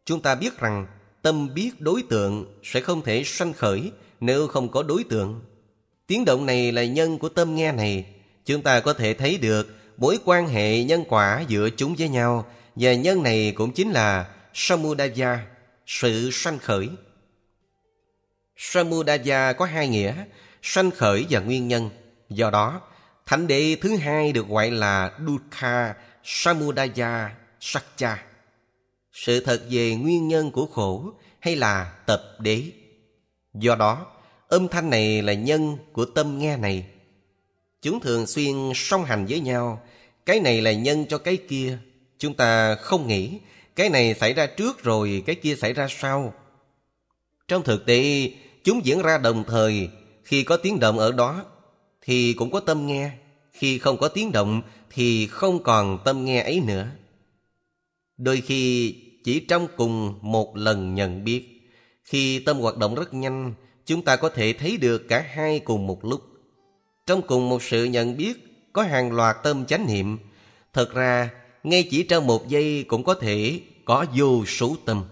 Chúng 0.05 0.23
ta 0.23 0.35
biết 0.35 0.59
rằng 0.59 0.87
tâm 1.23 1.55
biết 1.55 1.81
đối 1.81 2.03
tượng 2.11 2.61
sẽ 2.63 2.81
không 2.81 3.03
thể 3.03 3.23
sanh 3.25 3.53
khởi 3.53 3.93
nếu 4.21 4.49
không 4.49 4.69
có 4.69 4.83
đối 4.83 5.05
tượng. 5.05 5.41
Tiếng 6.07 6.25
động 6.25 6.47
này 6.47 6.73
là 6.73 6.85
nhân 6.85 7.19
của 7.19 7.29
tâm 7.29 7.55
nghe 7.55 7.73
này. 7.73 8.07
Chúng 8.45 8.63
ta 8.63 8.81
có 8.81 8.93
thể 8.93 9.15
thấy 9.15 9.39
được 9.39 9.69
mối 9.97 10.19
quan 10.25 10.49
hệ 10.49 10.85
nhân 10.85 11.05
quả 11.09 11.45
giữa 11.49 11.71
chúng 11.71 11.95
với 11.99 12.09
nhau 12.09 12.47
và 12.75 12.95
nhân 12.95 13.23
này 13.23 13.53
cũng 13.57 13.73
chính 13.73 13.91
là 13.91 14.35
Samudaya, 14.55 15.47
sự 15.87 16.31
sanh 16.33 16.59
khởi. 16.59 16.89
Samudaya 18.57 19.53
có 19.53 19.65
hai 19.65 19.89
nghĩa, 19.89 20.25
sanh 20.63 20.91
khởi 20.91 21.27
và 21.31 21.41
nguyên 21.41 21.69
nhân. 21.69 21.91
Do 22.29 22.51
đó, 22.51 22.81
thánh 23.27 23.47
đế 23.47 23.77
thứ 23.81 23.97
hai 23.97 24.33
được 24.33 24.49
gọi 24.49 24.71
là 24.71 25.13
Dukkha 25.27 25.95
Samudaya 26.25 27.35
Sakya. 27.61 28.25
Sự 29.13 29.41
thật 29.41 29.63
về 29.71 29.95
nguyên 29.95 30.29
nhân 30.29 30.51
của 30.51 30.67
khổ 30.67 31.13
hay 31.41 31.57
là 31.57 31.93
tập 32.07 32.23
đế. 32.39 32.63
Do 33.55 33.75
đó, 33.75 34.07
âm 34.49 34.69
thanh 34.69 34.91
này 34.91 35.23
là 35.23 35.33
nhân 35.33 35.77
của 35.93 36.05
tâm 36.05 36.39
nghe 36.39 36.57
này. 36.57 36.87
Chúng 37.83 38.01
thường 38.01 38.27
xuyên 38.27 38.55
song 38.75 39.05
hành 39.05 39.27
với 39.27 39.41
nhau, 39.41 39.83
cái 40.27 40.41
này 40.41 40.61
là 40.61 40.73
nhân 40.73 41.07
cho 41.09 41.19
cái 41.19 41.37
kia. 41.37 41.79
Chúng 42.19 42.35
ta 42.35 42.75
không 42.75 43.09
nghĩ 43.09 43.39
cái 43.77 43.89
này 43.89 44.15
xảy 44.15 44.33
ra 44.33 44.47
trước 44.47 44.83
rồi 44.83 45.23
cái 45.27 45.37
kia 45.37 45.55
xảy 45.55 45.73
ra 45.73 45.87
sau. 45.91 46.35
Trong 47.49 47.63
thực 47.63 47.87
tế, 47.87 48.31
chúng 48.65 48.85
diễn 48.85 49.03
ra 49.03 49.19
đồng 49.19 49.45
thời, 49.45 49.89
khi 50.25 50.45
có 50.45 50.57
tiếng 50.57 50.81
động 50.81 50.99
ở 50.99 51.13
đó 51.13 51.45
thì 52.03 52.33
cũng 52.33 52.51
có 52.51 52.61
tâm 52.61 52.87
nghe, 52.87 53.11
khi 53.53 53.79
không 53.79 53.97
có 53.97 54.09
tiếng 54.09 54.33
động 54.33 54.63
thì 54.91 55.27
không 55.27 55.63
còn 55.63 55.99
tâm 56.05 56.25
nghe 56.25 56.43
ấy 56.43 56.61
nữa. 56.67 56.87
Đôi 58.17 58.41
khi 58.41 58.95
chỉ 59.25 59.41
trong 59.41 59.69
cùng 59.77 60.15
một 60.23 60.57
lần 60.57 60.95
nhận 60.95 61.25
biết, 61.25 61.71
khi 62.05 62.39
tâm 62.39 62.59
hoạt 62.59 62.77
động 62.77 62.95
rất 62.95 63.15
nhanh, 63.15 63.55
chúng 63.87 64.03
ta 64.03 64.17
có 64.17 64.29
thể 64.29 64.53
thấy 64.53 64.77
được 64.77 65.09
cả 65.09 65.25
hai 65.35 65.59
cùng 65.59 65.87
một 65.87 66.05
lúc. 66.05 66.23
Trong 67.07 67.23
cùng 67.23 67.49
một 67.49 67.63
sự 67.63 67.85
nhận 67.85 68.17
biết, 68.17 68.33
có 68.73 68.83
hàng 68.83 69.13
loạt 69.13 69.37
tâm 69.43 69.67
chánh 69.67 69.87
niệm. 69.87 70.19
Thật 70.73 70.95
ra, 70.95 71.31
ngay 71.65 71.89
chỉ 71.91 72.03
trong 72.03 72.27
một 72.27 72.49
giây 72.49 72.85
cũng 72.89 73.05
có 73.05 73.15
thể 73.15 73.61
có 73.85 74.07
vô 74.17 74.45
số 74.47 74.77
tâm. 74.85 75.05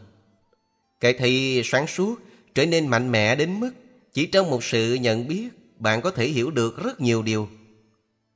Cái 1.01 1.13
thị 1.13 1.63
sáng 1.65 1.87
suốt 1.87 2.15
trở 2.55 2.67
nên 2.67 2.87
mạnh 2.87 3.13
mẽ 3.13 3.35
đến 3.35 3.61
mức 3.61 3.71
chỉ 4.13 4.27
trong 4.27 4.51
một 4.51 4.65
sự 4.65 4.95
nhận 4.95 5.29
biết 5.29 5.49
bạn 5.81 6.03
có 6.03 6.11
thể 6.11 6.29
hiểu 6.29 6.51
được 6.51 6.83
rất 6.83 7.01
nhiều 7.01 7.23
điều. 7.23 7.49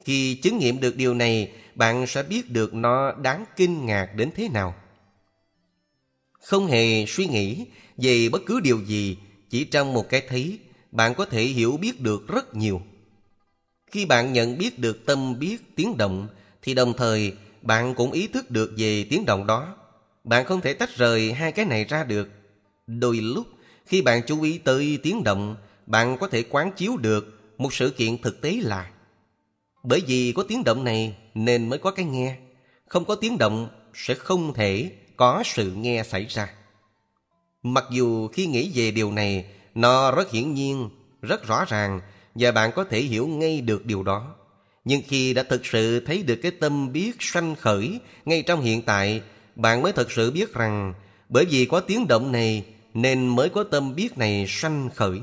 Khi 0.04 0.34
chứng 0.34 0.58
nghiệm 0.58 0.80
được 0.80 0.96
điều 0.96 1.14
này, 1.14 1.52
bạn 1.74 2.06
sẽ 2.06 2.22
biết 2.22 2.50
được 2.50 2.74
nó 2.74 3.12
đáng 3.12 3.44
kinh 3.56 3.86
ngạc 3.86 4.06
đến 4.16 4.30
thế 4.36 4.48
nào. 4.48 4.74
Không 6.40 6.66
hề 6.66 7.06
suy 7.06 7.26
nghĩ 7.26 7.66
về 7.96 8.28
bất 8.28 8.42
cứ 8.46 8.60
điều 8.60 8.80
gì, 8.80 9.18
chỉ 9.50 9.64
trong 9.64 9.92
một 9.92 10.08
cái 10.08 10.22
thấy, 10.28 10.58
bạn 10.92 11.14
có 11.14 11.24
thể 11.24 11.42
hiểu 11.42 11.76
biết 11.76 12.00
được 12.00 12.28
rất 12.28 12.54
nhiều. 12.54 12.80
Khi 13.86 14.06
bạn 14.06 14.32
nhận 14.32 14.58
biết 14.58 14.78
được 14.78 15.06
tâm 15.06 15.38
biết 15.38 15.76
tiếng 15.76 15.96
động, 15.96 16.28
thì 16.62 16.74
đồng 16.74 16.92
thời 16.96 17.32
bạn 17.62 17.94
cũng 17.94 18.12
ý 18.12 18.26
thức 18.26 18.50
được 18.50 18.72
về 18.76 19.06
tiếng 19.10 19.24
động 19.24 19.46
đó. 19.46 19.76
Bạn 20.24 20.44
không 20.44 20.60
thể 20.60 20.74
tách 20.74 20.96
rời 20.96 21.32
hai 21.32 21.52
cái 21.52 21.64
này 21.64 21.84
ra 21.84 22.04
được. 22.04 22.28
Đôi 22.86 23.16
lúc, 23.16 23.46
khi 23.86 24.02
bạn 24.02 24.22
chú 24.26 24.42
ý 24.42 24.58
tới 24.58 24.98
tiếng 25.02 25.24
động, 25.24 25.56
bạn 25.86 26.16
có 26.20 26.28
thể 26.28 26.42
quán 26.42 26.72
chiếu 26.76 26.96
được 26.96 27.40
một 27.58 27.74
sự 27.74 27.90
kiện 27.90 28.18
thực 28.18 28.40
tế 28.40 28.58
là 28.62 28.90
bởi 29.84 30.02
vì 30.06 30.32
có 30.36 30.42
tiếng 30.48 30.64
động 30.64 30.84
này 30.84 31.16
nên 31.34 31.68
mới 31.68 31.78
có 31.78 31.90
cái 31.90 32.04
nghe. 32.04 32.36
Không 32.86 33.04
có 33.04 33.14
tiếng 33.14 33.38
động 33.38 33.68
sẽ 33.94 34.14
không 34.14 34.54
thể 34.54 34.90
có 35.16 35.42
sự 35.46 35.72
nghe 35.74 36.02
xảy 36.02 36.26
ra. 36.26 36.48
Mặc 37.62 37.84
dù 37.90 38.28
khi 38.28 38.46
nghĩ 38.46 38.72
về 38.74 38.90
điều 38.90 39.12
này, 39.12 39.44
nó 39.74 40.10
rất 40.10 40.30
hiển 40.30 40.54
nhiên, 40.54 40.90
rất 41.22 41.46
rõ 41.46 41.64
ràng 41.68 42.00
và 42.34 42.52
bạn 42.52 42.70
có 42.74 42.84
thể 42.84 43.00
hiểu 43.00 43.26
ngay 43.26 43.60
được 43.60 43.86
điều 43.86 44.02
đó. 44.02 44.34
Nhưng 44.84 45.02
khi 45.08 45.34
đã 45.34 45.42
thực 45.42 45.66
sự 45.66 46.00
thấy 46.00 46.22
được 46.22 46.36
cái 46.42 46.50
tâm 46.50 46.92
biết 46.92 47.12
sanh 47.20 47.54
khởi 47.54 48.00
ngay 48.24 48.42
trong 48.42 48.60
hiện 48.60 48.82
tại, 48.82 49.22
bạn 49.56 49.82
mới 49.82 49.92
thực 49.92 50.12
sự 50.12 50.30
biết 50.30 50.54
rằng 50.54 50.94
bởi 51.28 51.44
vì 51.44 51.66
có 51.66 51.80
tiếng 51.80 52.06
động 52.08 52.32
này 52.32 52.64
nên 52.94 53.26
mới 53.26 53.48
có 53.48 53.64
tâm 53.64 53.94
biết 53.94 54.18
này 54.18 54.46
sanh 54.48 54.90
khởi. 54.94 55.20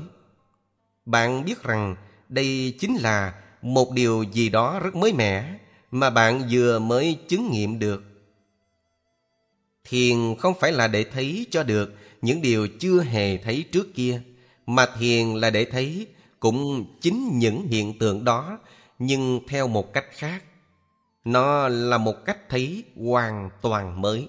Bạn 1.04 1.44
biết 1.44 1.62
rằng 1.62 1.96
đây 2.28 2.74
chính 2.78 2.96
là 2.96 3.34
một 3.62 3.92
điều 3.92 4.22
gì 4.22 4.48
đó 4.48 4.80
rất 4.80 4.96
mới 4.96 5.12
mẻ 5.12 5.58
mà 5.90 6.10
bạn 6.10 6.48
vừa 6.50 6.78
mới 6.78 7.18
chứng 7.28 7.50
nghiệm 7.50 7.78
được. 7.78 8.02
Thiền 9.84 10.36
không 10.38 10.54
phải 10.60 10.72
là 10.72 10.88
để 10.88 11.04
thấy 11.04 11.46
cho 11.50 11.62
được 11.62 11.94
những 12.22 12.42
điều 12.42 12.68
chưa 12.80 13.02
hề 13.02 13.36
thấy 13.36 13.64
trước 13.72 13.94
kia, 13.94 14.22
mà 14.66 14.86
thiền 14.98 15.34
là 15.34 15.50
để 15.50 15.64
thấy 15.64 16.06
cũng 16.40 16.86
chính 17.00 17.38
những 17.38 17.66
hiện 17.66 17.98
tượng 17.98 18.24
đó 18.24 18.58
nhưng 18.98 19.40
theo 19.48 19.68
một 19.68 19.92
cách 19.92 20.06
khác. 20.10 20.44
Nó 21.24 21.68
là 21.68 21.98
một 21.98 22.24
cách 22.24 22.38
thấy 22.48 22.84
hoàn 22.96 23.50
toàn 23.62 24.00
mới. 24.00 24.28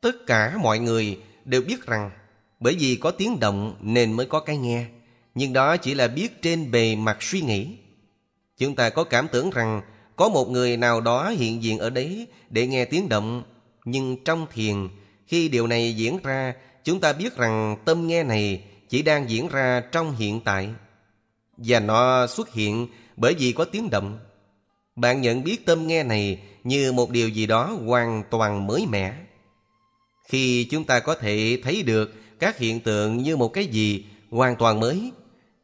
Tất 0.00 0.26
cả 0.26 0.54
mọi 0.60 0.78
người 0.78 1.20
đều 1.44 1.62
biết 1.62 1.86
rằng 1.86 2.10
bởi 2.60 2.76
vì 2.78 2.96
có 2.96 3.10
tiếng 3.10 3.40
động 3.40 3.76
nên 3.80 4.12
mới 4.12 4.26
có 4.26 4.40
cái 4.40 4.56
nghe. 4.56 4.84
Nhưng 5.34 5.52
đó 5.52 5.76
chỉ 5.76 5.94
là 5.94 6.08
biết 6.08 6.42
trên 6.42 6.70
bề 6.70 6.96
mặt 6.96 7.22
suy 7.22 7.40
nghĩ. 7.40 7.76
Chúng 8.58 8.74
ta 8.74 8.90
có 8.90 9.04
cảm 9.04 9.28
tưởng 9.32 9.50
rằng 9.50 9.82
có 10.16 10.28
một 10.28 10.48
người 10.48 10.76
nào 10.76 11.00
đó 11.00 11.28
hiện 11.28 11.62
diện 11.62 11.78
ở 11.78 11.90
đấy 11.90 12.26
để 12.50 12.66
nghe 12.66 12.84
tiếng 12.84 13.08
động. 13.08 13.42
Nhưng 13.84 14.24
trong 14.24 14.46
thiền, 14.52 14.88
khi 15.26 15.48
điều 15.48 15.66
này 15.66 15.96
diễn 15.96 16.18
ra, 16.22 16.54
chúng 16.84 17.00
ta 17.00 17.12
biết 17.12 17.36
rằng 17.36 17.76
tâm 17.84 18.06
nghe 18.06 18.22
này 18.22 18.62
chỉ 18.88 19.02
đang 19.02 19.30
diễn 19.30 19.48
ra 19.48 19.82
trong 19.92 20.16
hiện 20.16 20.40
tại. 20.40 20.68
Và 21.56 21.80
nó 21.80 22.26
xuất 22.26 22.52
hiện 22.52 22.86
bởi 23.16 23.34
vì 23.34 23.52
có 23.52 23.64
tiếng 23.64 23.90
động. 23.90 24.18
Bạn 24.96 25.20
nhận 25.20 25.44
biết 25.44 25.66
tâm 25.66 25.86
nghe 25.86 26.02
này 26.02 26.38
như 26.64 26.92
một 26.92 27.10
điều 27.10 27.28
gì 27.28 27.46
đó 27.46 27.78
hoàn 27.86 28.22
toàn 28.30 28.66
mới 28.66 28.86
mẻ. 28.86 29.14
Khi 30.28 30.64
chúng 30.70 30.84
ta 30.84 31.00
có 31.00 31.14
thể 31.14 31.60
thấy 31.64 31.82
được 31.82 32.14
các 32.38 32.58
hiện 32.58 32.80
tượng 32.80 33.18
như 33.18 33.36
một 33.36 33.48
cái 33.48 33.66
gì 33.66 34.04
hoàn 34.30 34.56
toàn 34.56 34.80
mới, 34.80 35.12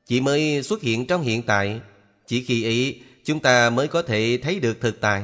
chỉ 0.07 0.21
mới 0.21 0.63
xuất 0.63 0.83
hiện 0.83 1.07
trong 1.07 1.23
hiện 1.23 1.43
tại, 1.43 1.81
chỉ 2.27 2.45
khi 2.45 2.65
ấy 2.65 3.01
chúng 3.25 3.41
ta 3.41 3.71
mới 3.71 3.89
có 3.89 4.03
thể 4.03 4.39
thấy 4.43 4.61
được 4.61 4.81
thực 4.81 5.01
tại. 5.01 5.23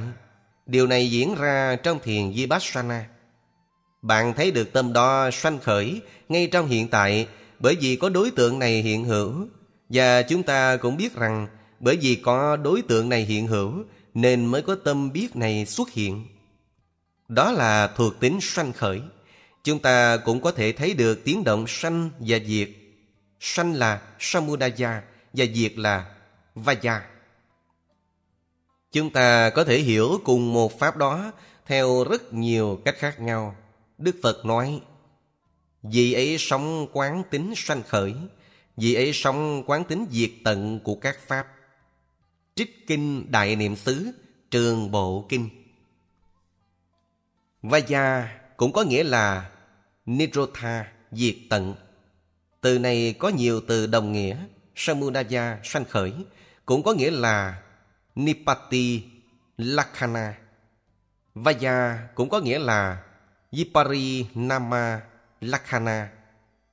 Điều 0.66 0.86
này 0.86 1.10
diễn 1.10 1.34
ra 1.34 1.76
trong 1.76 1.98
thiền 2.02 2.32
Vipassana. 2.32 3.08
Bạn 4.02 4.34
thấy 4.34 4.50
được 4.50 4.72
tâm 4.72 4.92
đó 4.92 5.30
sanh 5.32 5.58
khởi 5.58 6.00
ngay 6.28 6.46
trong 6.46 6.68
hiện 6.68 6.88
tại 6.88 7.26
bởi 7.58 7.76
vì 7.80 7.96
có 7.96 8.08
đối 8.08 8.30
tượng 8.30 8.58
này 8.58 8.82
hiện 8.82 9.04
hữu. 9.04 9.32
Và 9.88 10.22
chúng 10.22 10.42
ta 10.42 10.76
cũng 10.76 10.96
biết 10.96 11.14
rằng 11.14 11.46
bởi 11.80 11.96
vì 11.96 12.14
có 12.14 12.56
đối 12.56 12.82
tượng 12.82 13.08
này 13.08 13.24
hiện 13.24 13.46
hữu 13.46 13.72
nên 14.14 14.46
mới 14.46 14.62
có 14.62 14.74
tâm 14.74 15.12
biết 15.12 15.36
này 15.36 15.66
xuất 15.66 15.90
hiện. 15.90 16.26
Đó 17.28 17.52
là 17.52 17.86
thuộc 17.96 18.20
tính 18.20 18.38
sanh 18.40 18.72
khởi. 18.72 19.00
Chúng 19.64 19.78
ta 19.78 20.16
cũng 20.16 20.40
có 20.40 20.52
thể 20.52 20.72
thấy 20.72 20.94
được 20.94 21.24
tiếng 21.24 21.44
động 21.44 21.64
sanh 21.68 22.10
và 22.18 22.38
diệt. 22.46 22.68
Sanh 23.40 23.74
là 23.74 24.02
Samudaya 24.18 25.02
và 25.32 25.44
diệt 25.54 25.78
là 25.78 26.14
Vaya. 26.54 27.02
Chúng 28.92 29.10
ta 29.10 29.50
có 29.50 29.64
thể 29.64 29.78
hiểu 29.78 30.20
cùng 30.24 30.52
một 30.52 30.78
pháp 30.78 30.96
đó 30.96 31.32
theo 31.66 32.04
rất 32.04 32.32
nhiều 32.32 32.80
cách 32.84 32.96
khác 32.98 33.20
nhau. 33.20 33.56
Đức 33.98 34.16
Phật 34.22 34.44
nói, 34.44 34.80
Vì 35.82 36.12
ấy 36.12 36.36
sống 36.38 36.86
quán 36.92 37.22
tính 37.30 37.52
sanh 37.56 37.82
khởi, 37.82 38.14
vì 38.76 38.94
ấy 38.94 39.12
sống 39.12 39.62
quán 39.66 39.84
tính 39.84 40.06
diệt 40.10 40.30
tận 40.44 40.80
của 40.84 40.94
các 40.94 41.18
pháp. 41.26 41.46
Trích 42.54 42.86
Kinh 42.86 43.32
Đại 43.32 43.56
Niệm 43.56 43.76
xứ 43.76 44.10
Trường 44.50 44.90
Bộ 44.90 45.26
Kinh 45.28 45.48
Vaya 47.62 48.39
cũng 48.60 48.72
có 48.72 48.82
nghĩa 48.82 49.04
là 49.04 49.50
Nirotha, 50.06 50.86
diệt 51.12 51.34
tận. 51.50 51.74
Từ 52.60 52.78
này 52.78 53.14
có 53.18 53.28
nhiều 53.28 53.60
từ 53.68 53.86
đồng 53.86 54.12
nghĩa, 54.12 54.36
Samudaya, 54.74 55.58
sanh 55.64 55.84
khởi, 55.84 56.12
cũng 56.66 56.82
có 56.82 56.92
nghĩa 56.92 57.10
là 57.10 57.62
Nipati, 58.14 59.02
Lakhana. 59.56 60.38
Vaya 61.34 61.98
cũng 62.14 62.28
có 62.28 62.40
nghĩa 62.40 62.58
là 62.58 63.02
Yipari 63.50 64.26
Nama 64.34 65.00
Lakhana 65.40 66.10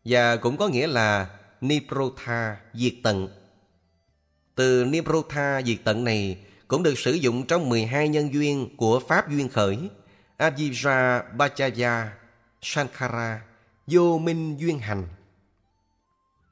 và 0.06 0.36
cũng 0.36 0.58
có 0.58 0.68
nghĩa 0.68 0.88
là 0.88 1.30
Niprotha 1.62 2.58
diệt 2.74 2.94
tận. 3.04 3.28
Từ 4.56 4.86
Niprotha 4.86 5.62
diệt 5.62 5.78
tận 5.84 6.04
này 6.04 6.38
cũng 6.68 6.84
được 6.84 6.98
sử 6.98 7.14
dụng 7.14 7.46
trong 7.46 7.70
12 7.70 8.08
nhân 8.08 8.34
duyên 8.34 8.78
của 8.78 9.00
Pháp 9.00 9.30
duyên 9.30 9.50
khởi, 9.50 9.78
Abhijra 10.38 11.24
Bachaya, 11.38 12.14
Sankara, 12.62 13.42
vô 13.88 14.18
minh 14.18 14.58
duyên 14.60 14.80
hành. 14.80 15.08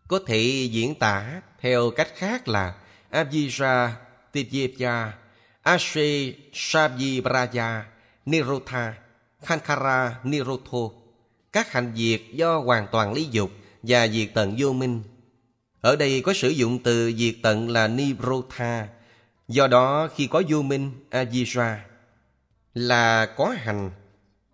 Có 0.08 0.20
thể 0.28 0.68
diễn 0.72 0.96
tả 0.96 1.42
theo 1.62 1.92
cách 1.92 2.08
khác 2.16 2.48
là 2.48 2.76
Abhijra 3.12 3.90
Tivyepya, 4.32 5.12
Ashe 5.62 6.34
Sabhibraya, 6.54 7.86
Nirotha, 8.26 8.94
Khankara 9.42 10.20
Nirotho, 10.24 10.90
các 11.52 11.72
hành 11.72 11.94
việc 11.96 12.34
do 12.34 12.58
hoàn 12.58 12.88
toàn 12.92 13.14
lý 13.14 13.28
dục 13.32 13.52
và 13.84 14.08
diệt 14.08 14.30
tận 14.34 14.56
vô 14.58 14.74
minh. 14.74 15.04
Ở 15.82 15.96
đây 15.96 16.22
có 16.22 16.34
sử 16.34 16.50
dụng 16.50 16.84
từ 16.84 17.14
diệt 17.14 17.36
tận 17.44 17.70
là 17.70 17.88
Nirotha, 17.88 18.88
do 19.48 19.68
đó 19.68 20.10
khi 20.16 20.28
có 20.28 20.42
vô 20.50 20.62
minh 20.62 20.92
Ajira 21.12 21.78
là 22.76 23.26
có 23.26 23.56
hành 23.58 23.92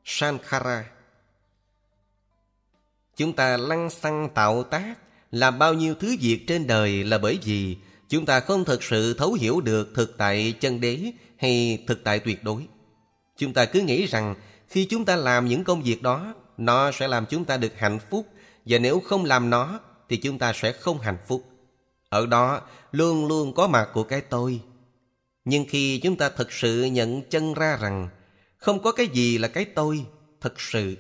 sankhara 0.06 0.86
Chúng 3.16 3.34
ta 3.34 3.58
lăng 3.58 3.90
xăng 3.90 4.30
tạo 4.34 4.64
tác 4.64 4.98
làm 5.32 5.60
bao 5.60 5.74
nhiêu 5.74 5.96
thứ 6.00 6.16
việc 6.22 6.44
trên 6.48 6.68
đời 6.68 7.04
là 7.04 7.18
bởi 7.18 7.40
vì 7.44 7.78
chúng 8.10 8.26
ta 8.26 8.40
không 8.40 8.66
thực 8.66 8.84
sự 8.84 9.14
thấu 9.14 9.34
hiểu 9.34 9.62
được 9.62 9.92
thực 9.96 10.18
tại 10.18 10.54
chân 10.60 10.82
đế 10.82 11.12
hay 11.38 11.84
thực 11.88 12.04
tại 12.04 12.20
tuyệt 12.20 12.44
đối. 12.44 12.68
Chúng 13.38 13.54
ta 13.54 13.66
cứ 13.66 13.82
nghĩ 13.82 14.06
rằng 14.06 14.36
khi 14.68 14.86
chúng 14.86 15.06
ta 15.06 15.16
làm 15.16 15.46
những 15.46 15.64
công 15.64 15.82
việc 15.82 16.02
đó, 16.02 16.34
nó 16.58 16.92
sẽ 16.92 17.08
làm 17.08 17.26
chúng 17.26 17.46
ta 17.46 17.58
được 17.58 17.74
hạnh 17.78 18.00
phúc 18.10 18.28
và 18.66 18.78
nếu 18.78 19.00
không 19.00 19.26
làm 19.26 19.50
nó 19.50 19.80
thì 20.10 20.18
chúng 20.18 20.40
ta 20.40 20.54
sẽ 20.56 20.72
không 20.72 21.00
hạnh 21.00 21.18
phúc. 21.28 21.44
Ở 22.10 22.26
đó 22.26 22.62
luôn 22.92 23.28
luôn 23.28 23.54
có 23.54 23.68
mặt 23.68 23.90
của 23.94 24.04
cái 24.04 24.22
tôi. 24.22 24.62
Nhưng 25.46 25.66
khi 25.70 26.00
chúng 26.04 26.16
ta 26.16 26.30
thực 26.30 26.52
sự 26.52 26.84
nhận 26.84 27.22
chân 27.30 27.54
ra 27.54 27.78
rằng 27.82 28.10
không 28.58 28.84
có 28.84 28.92
cái 28.92 29.08
gì 29.08 29.38
là 29.38 29.48
cái 29.48 29.66
tôi 29.66 30.06
thật 30.42 30.62
sự, 30.62 30.98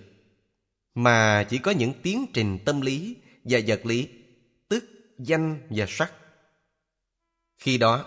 mà 0.95 1.43
chỉ 1.49 1.57
có 1.57 1.71
những 1.71 1.93
tiến 2.03 2.25
trình 2.33 2.59
tâm 2.65 2.81
lý 2.81 3.15
và 3.43 3.59
vật 3.67 3.85
lý, 3.85 4.07
tức 4.67 4.85
danh 5.19 5.59
và 5.69 5.85
sắc. 5.89 6.13
Khi 7.57 7.77
đó, 7.77 8.05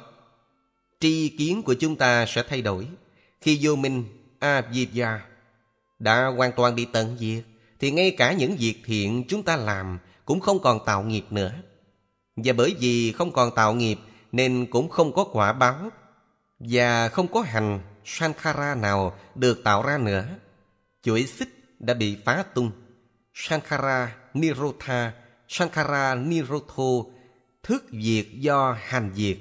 tri 1.00 1.28
kiến 1.28 1.62
của 1.62 1.74
chúng 1.74 1.96
ta 1.96 2.26
sẽ 2.26 2.42
thay 2.48 2.62
đổi. 2.62 2.86
Khi 3.40 3.58
vô 3.62 3.76
minh, 3.76 4.04
avidya, 4.38 5.26
đã 5.98 6.26
hoàn 6.26 6.52
toàn 6.56 6.74
bị 6.74 6.86
tận 6.92 7.16
diệt, 7.20 7.44
thì 7.80 7.90
ngay 7.90 8.10
cả 8.10 8.32
những 8.32 8.56
việc 8.56 8.74
thiện 8.84 9.24
chúng 9.28 9.42
ta 9.42 9.56
làm 9.56 9.98
cũng 10.24 10.40
không 10.40 10.58
còn 10.62 10.78
tạo 10.86 11.02
nghiệp 11.02 11.24
nữa. 11.30 11.52
Và 12.36 12.52
bởi 12.52 12.74
vì 12.78 13.12
không 13.12 13.32
còn 13.32 13.54
tạo 13.54 13.74
nghiệp 13.74 13.98
nên 14.32 14.66
cũng 14.66 14.88
không 14.88 15.12
có 15.12 15.24
quả 15.24 15.52
báo 15.52 15.90
và 16.68 17.08
không 17.08 17.28
có 17.28 17.40
hành 17.40 17.80
Sankara 18.04 18.74
nào 18.74 19.18
được 19.34 19.64
tạo 19.64 19.82
ra 19.82 19.98
nữa. 19.98 20.26
Chuỗi 21.02 21.26
xích 21.26 21.48
đã 21.78 21.94
bị 21.94 22.16
phá 22.24 22.44
tung. 22.54 22.70
Sankara 23.34 24.16
Nirotha, 24.34 25.12
Sankara 25.48 26.14
Nirotho, 26.14 27.10
thức 27.62 27.84
diệt 28.02 28.26
do 28.32 28.76
hành 28.80 29.12
diệt. 29.14 29.36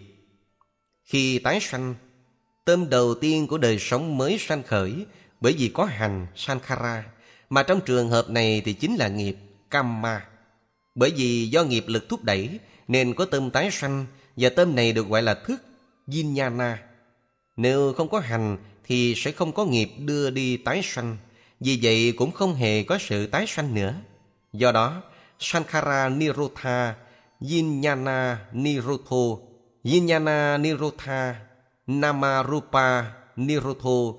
Khi 1.03 1.39
tái 1.39 1.59
sanh, 1.59 1.95
tâm 2.65 2.89
đầu 2.89 3.15
tiên 3.15 3.47
của 3.47 3.57
đời 3.57 3.79
sống 3.79 4.17
mới 4.17 4.37
sanh 4.39 4.63
khởi 4.63 5.05
bởi 5.41 5.55
vì 5.57 5.71
có 5.73 5.85
hành 5.85 6.27
Sankara, 6.35 7.03
mà 7.49 7.63
trong 7.63 7.81
trường 7.81 8.09
hợp 8.09 8.29
này 8.29 8.61
thì 8.65 8.73
chính 8.73 8.95
là 8.95 9.07
nghiệp 9.07 9.37
Kamma. 9.69 10.25
Bởi 10.95 11.13
vì 11.15 11.47
do 11.47 11.63
nghiệp 11.63 11.83
lực 11.87 12.09
thúc 12.09 12.23
đẩy 12.23 12.59
nên 12.87 13.13
có 13.13 13.25
tâm 13.25 13.51
tái 13.51 13.71
sanh 13.71 14.05
và 14.37 14.49
tâm 14.49 14.75
này 14.75 14.93
được 14.93 15.07
gọi 15.07 15.21
là 15.21 15.33
thức 15.33 15.61
Vinyana 16.07 16.83
nếu 17.57 17.93
không 17.93 18.09
có 18.09 18.19
hành 18.19 18.57
thì 18.83 19.13
sẽ 19.17 19.31
không 19.31 19.51
có 19.51 19.65
nghiệp 19.65 19.89
đưa 19.97 20.29
đi 20.29 20.57
tái 20.57 20.81
sanh, 20.83 21.17
vì 21.59 21.79
vậy 21.81 22.13
cũng 22.17 22.31
không 22.31 22.55
hề 22.55 22.83
có 22.83 22.97
sự 23.01 23.27
tái 23.27 23.45
sanh 23.47 23.73
nữa. 23.75 23.93
Do 24.53 24.71
đó, 24.71 25.01
Sankara 25.39 26.09
Nirotha, 26.09 26.95
Vijnana 27.41 28.35
Nirotho, 28.53 29.37
Vijnana 29.83 30.61
Nirotha, 30.61 31.35
Namarupa 31.87 33.03
Nirotho, 33.35 34.13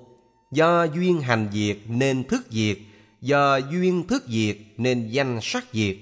do 0.51 0.83
duyên 0.83 1.21
hành 1.21 1.49
diệt 1.53 1.77
nên 1.87 2.23
thức 2.23 2.47
diệt, 2.49 2.77
do 3.21 3.57
duyên 3.57 4.07
thức 4.07 4.23
diệt 4.27 4.57
nên 4.77 5.07
danh 5.07 5.39
sắc 5.41 5.65
diệt. 5.73 5.95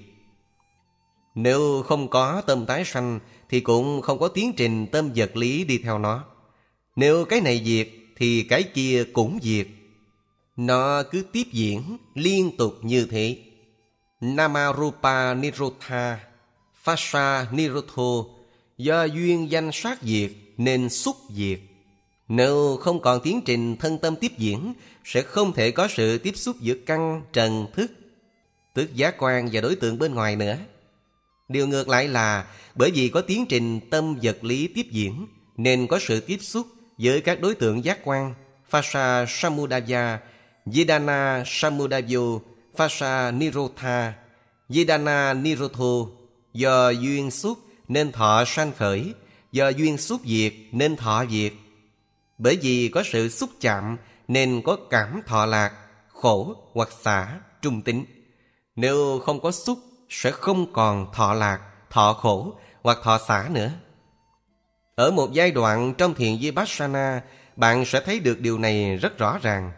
Nếu 1.35 1.83
không 1.83 2.07
có 2.07 2.41
tâm 2.41 2.65
tái 2.65 2.85
sanh 2.85 3.19
thì 3.49 3.59
cũng 3.59 4.01
không 4.01 4.19
có 4.19 4.27
tiến 4.27 4.53
trình 4.53 4.87
tâm 4.87 5.09
vật 5.15 5.35
lý 5.35 5.63
đi 5.63 5.77
theo 5.77 5.99
nó. 5.99 6.23
Nếu 6.95 7.25
cái 7.25 7.41
này 7.41 7.61
diệt 7.65 7.87
thì 8.15 8.43
cái 8.43 8.63
kia 8.63 9.03
cũng 9.13 9.39
diệt. 9.41 9.67
Nó 10.57 11.03
cứ 11.03 11.23
tiếp 11.31 11.43
diễn 11.51 11.97
liên 12.15 12.57
tục 12.57 12.73
như 12.81 13.07
thế. 13.11 13.37
Namarupa 14.21 15.33
Nirotha, 15.33 16.19
Phasa 16.83 17.47
Nirotho, 17.51 18.25
do 18.77 19.03
duyên 19.03 19.51
danh 19.51 19.71
sát 19.73 20.01
diệt 20.01 20.31
nên 20.57 20.89
xúc 20.89 21.15
diệt. 21.29 21.59
Nếu 22.27 22.77
không 22.81 23.01
còn 23.01 23.19
tiến 23.23 23.41
trình 23.45 23.75
thân 23.77 23.97
tâm 23.97 24.15
tiếp 24.15 24.31
diễn, 24.37 24.73
sẽ 25.05 25.21
không 25.21 25.53
thể 25.53 25.71
có 25.71 25.87
sự 25.87 26.17
tiếp 26.17 26.33
xúc 26.35 26.55
giữa 26.61 26.75
căn, 26.85 27.21
trần, 27.33 27.67
thức, 27.73 27.91
tức 28.73 28.95
giá 28.95 29.11
quan 29.17 29.49
và 29.51 29.61
đối 29.61 29.75
tượng 29.75 29.99
bên 29.99 30.13
ngoài 30.13 30.35
nữa. 30.35 30.57
Điều 31.49 31.67
ngược 31.67 31.89
lại 31.89 32.07
là 32.07 32.47
bởi 32.75 32.91
vì 32.91 33.09
có 33.09 33.21
tiến 33.21 33.45
trình 33.49 33.79
tâm 33.89 34.15
vật 34.21 34.43
lý 34.43 34.67
tiếp 34.67 34.85
diễn 34.91 35.27
nên 35.57 35.87
có 35.87 35.99
sự 35.99 36.19
tiếp 36.19 36.37
xúc 36.41 36.67
với 36.97 37.21
các 37.21 37.41
đối 37.41 37.55
tượng 37.55 37.85
giác 37.85 37.99
quan 38.03 38.33
Phasa 38.69 39.25
Samudaya, 39.27 40.19
Vedana 40.65 41.43
Samudavyo, 41.45 42.39
Phasa 42.75 43.31
Nirotha, 43.31 44.13
Vedana 44.69 45.33
Nirotho 45.33 46.07
do 46.53 46.89
duyên 46.89 47.31
xúc 47.31 47.57
nên 47.87 48.11
thọ 48.11 48.43
sanh 48.47 48.71
khởi, 48.77 49.13
do 49.51 49.69
duyên 49.69 49.97
xúc 49.97 50.21
diệt 50.25 50.53
nên 50.71 50.95
thọ 50.95 51.25
diệt. 51.29 51.53
Bởi 52.37 52.57
vì 52.61 52.89
có 52.93 53.03
sự 53.05 53.29
xúc 53.29 53.49
chạm 53.61 53.97
nên 54.27 54.61
có 54.65 54.77
cảm 54.89 55.21
thọ 55.25 55.45
lạc, 55.45 55.71
khổ 56.07 56.55
hoặc 56.73 56.89
xả, 57.01 57.39
trung 57.61 57.81
tính. 57.81 58.05
Nếu 58.75 59.19
không 59.25 59.39
có 59.39 59.51
xúc 59.51 59.79
sẽ 60.09 60.31
không 60.31 60.73
còn 60.73 61.11
thọ 61.13 61.33
lạc, 61.33 61.59
thọ 61.89 62.13
khổ 62.13 62.53
hoặc 62.83 62.97
thọ 63.03 63.17
xả 63.27 63.49
nữa. 63.51 63.71
Ở 64.95 65.11
một 65.11 65.33
giai 65.33 65.51
đoạn 65.51 65.93
trong 65.97 66.13
thiền 66.13 66.37
Vipassana, 66.37 67.21
bạn 67.55 67.85
sẽ 67.85 68.01
thấy 68.05 68.19
được 68.19 68.39
điều 68.39 68.57
này 68.57 68.97
rất 68.97 69.17
rõ 69.17 69.39
ràng. 69.41 69.71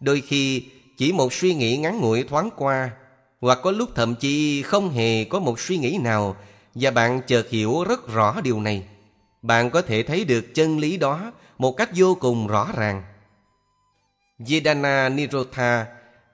Đôi 0.00 0.20
khi 0.20 0.64
chỉ 0.96 1.12
một 1.12 1.32
suy 1.32 1.54
nghĩ 1.54 1.76
ngắn 1.76 2.00
ngủi 2.00 2.22
thoáng 2.22 2.50
qua, 2.56 2.90
hoặc 3.40 3.58
có 3.62 3.70
lúc 3.70 3.90
thậm 3.94 4.14
chí 4.14 4.62
không 4.62 4.90
hề 4.90 5.24
có 5.24 5.40
một 5.40 5.60
suy 5.60 5.76
nghĩ 5.76 5.98
nào 6.02 6.36
và 6.74 6.90
bạn 6.90 7.20
chợt 7.26 7.48
hiểu 7.50 7.84
rất 7.84 8.08
rõ 8.08 8.40
điều 8.40 8.60
này. 8.60 8.82
Bạn 9.42 9.70
có 9.70 9.82
thể 9.82 10.02
thấy 10.02 10.24
được 10.24 10.54
chân 10.54 10.78
lý 10.78 10.96
đó 10.96 11.32
một 11.58 11.72
cách 11.72 11.90
vô 11.94 12.14
cùng 12.20 12.46
rõ 12.46 12.68
ràng. 12.76 13.02
Vedana 14.38 15.08
Nirotha, 15.08 15.86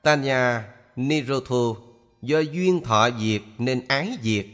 Tanya 0.02 0.64
Nirotho 0.96 1.74
do 2.22 2.38
duyên 2.38 2.82
thọ 2.82 3.08
diệt 3.20 3.42
nên 3.58 3.82
ái 3.88 4.18
diệt. 4.22 4.46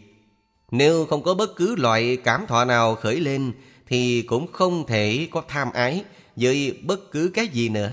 Nếu 0.77 1.07
không 1.07 1.23
có 1.23 1.35
bất 1.35 1.57
cứ 1.57 1.75
loại 1.77 2.17
cảm 2.25 2.47
thọ 2.47 2.65
nào 2.65 2.95
khởi 2.95 3.21
lên 3.21 3.53
thì 3.87 4.23
cũng 4.23 4.53
không 4.53 4.87
thể 4.87 5.29
có 5.31 5.43
tham 5.49 5.73
ái 5.73 6.05
với 6.37 6.79
bất 6.83 7.11
cứ 7.11 7.31
cái 7.35 7.49
gì 7.49 7.69
nữa. 7.69 7.93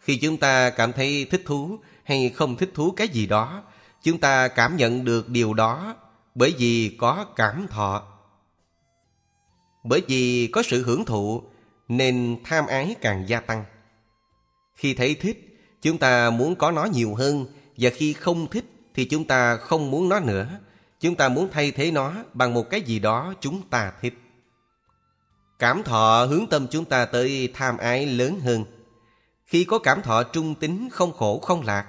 Khi 0.00 0.16
chúng 0.16 0.36
ta 0.36 0.70
cảm 0.70 0.92
thấy 0.92 1.26
thích 1.30 1.42
thú 1.44 1.78
hay 2.04 2.28
không 2.28 2.56
thích 2.56 2.70
thú 2.74 2.90
cái 2.90 3.08
gì 3.08 3.26
đó, 3.26 3.62
chúng 4.02 4.18
ta 4.18 4.48
cảm 4.48 4.76
nhận 4.76 5.04
được 5.04 5.28
điều 5.28 5.54
đó 5.54 5.96
bởi 6.34 6.54
vì 6.58 6.96
có 6.98 7.26
cảm 7.36 7.66
thọ. 7.70 8.02
Bởi 9.84 10.02
vì 10.08 10.46
có 10.46 10.62
sự 10.62 10.82
hưởng 10.82 11.04
thụ 11.04 11.42
nên 11.88 12.36
tham 12.44 12.66
ái 12.66 12.94
càng 13.00 13.24
gia 13.28 13.40
tăng. 13.40 13.64
Khi 14.74 14.94
thấy 14.94 15.14
thích, 15.14 15.58
chúng 15.82 15.98
ta 15.98 16.30
muốn 16.30 16.54
có 16.54 16.70
nó 16.70 16.84
nhiều 16.84 17.14
hơn 17.14 17.46
và 17.76 17.90
khi 17.90 18.12
không 18.12 18.46
thích 18.50 18.64
thì 18.94 19.04
chúng 19.04 19.24
ta 19.24 19.56
không 19.56 19.90
muốn 19.90 20.08
nó 20.08 20.20
nữa. 20.20 20.48
Chúng 21.04 21.16
ta 21.16 21.28
muốn 21.28 21.48
thay 21.52 21.70
thế 21.70 21.90
nó 21.90 22.12
bằng 22.34 22.54
một 22.54 22.70
cái 22.70 22.82
gì 22.82 22.98
đó 22.98 23.34
chúng 23.40 23.62
ta 23.68 23.92
thích. 24.00 24.14
Cảm 25.58 25.82
thọ 25.82 26.26
hướng 26.30 26.46
tâm 26.46 26.66
chúng 26.70 26.84
ta 26.84 27.04
tới 27.04 27.48
tham 27.54 27.78
ái 27.78 28.06
lớn 28.06 28.40
hơn. 28.40 28.64
Khi 29.44 29.64
có 29.64 29.78
cảm 29.78 30.02
thọ 30.02 30.22
trung 30.22 30.54
tính 30.54 30.88
không 30.92 31.12
khổ 31.12 31.38
không 31.38 31.62
lạc, 31.62 31.86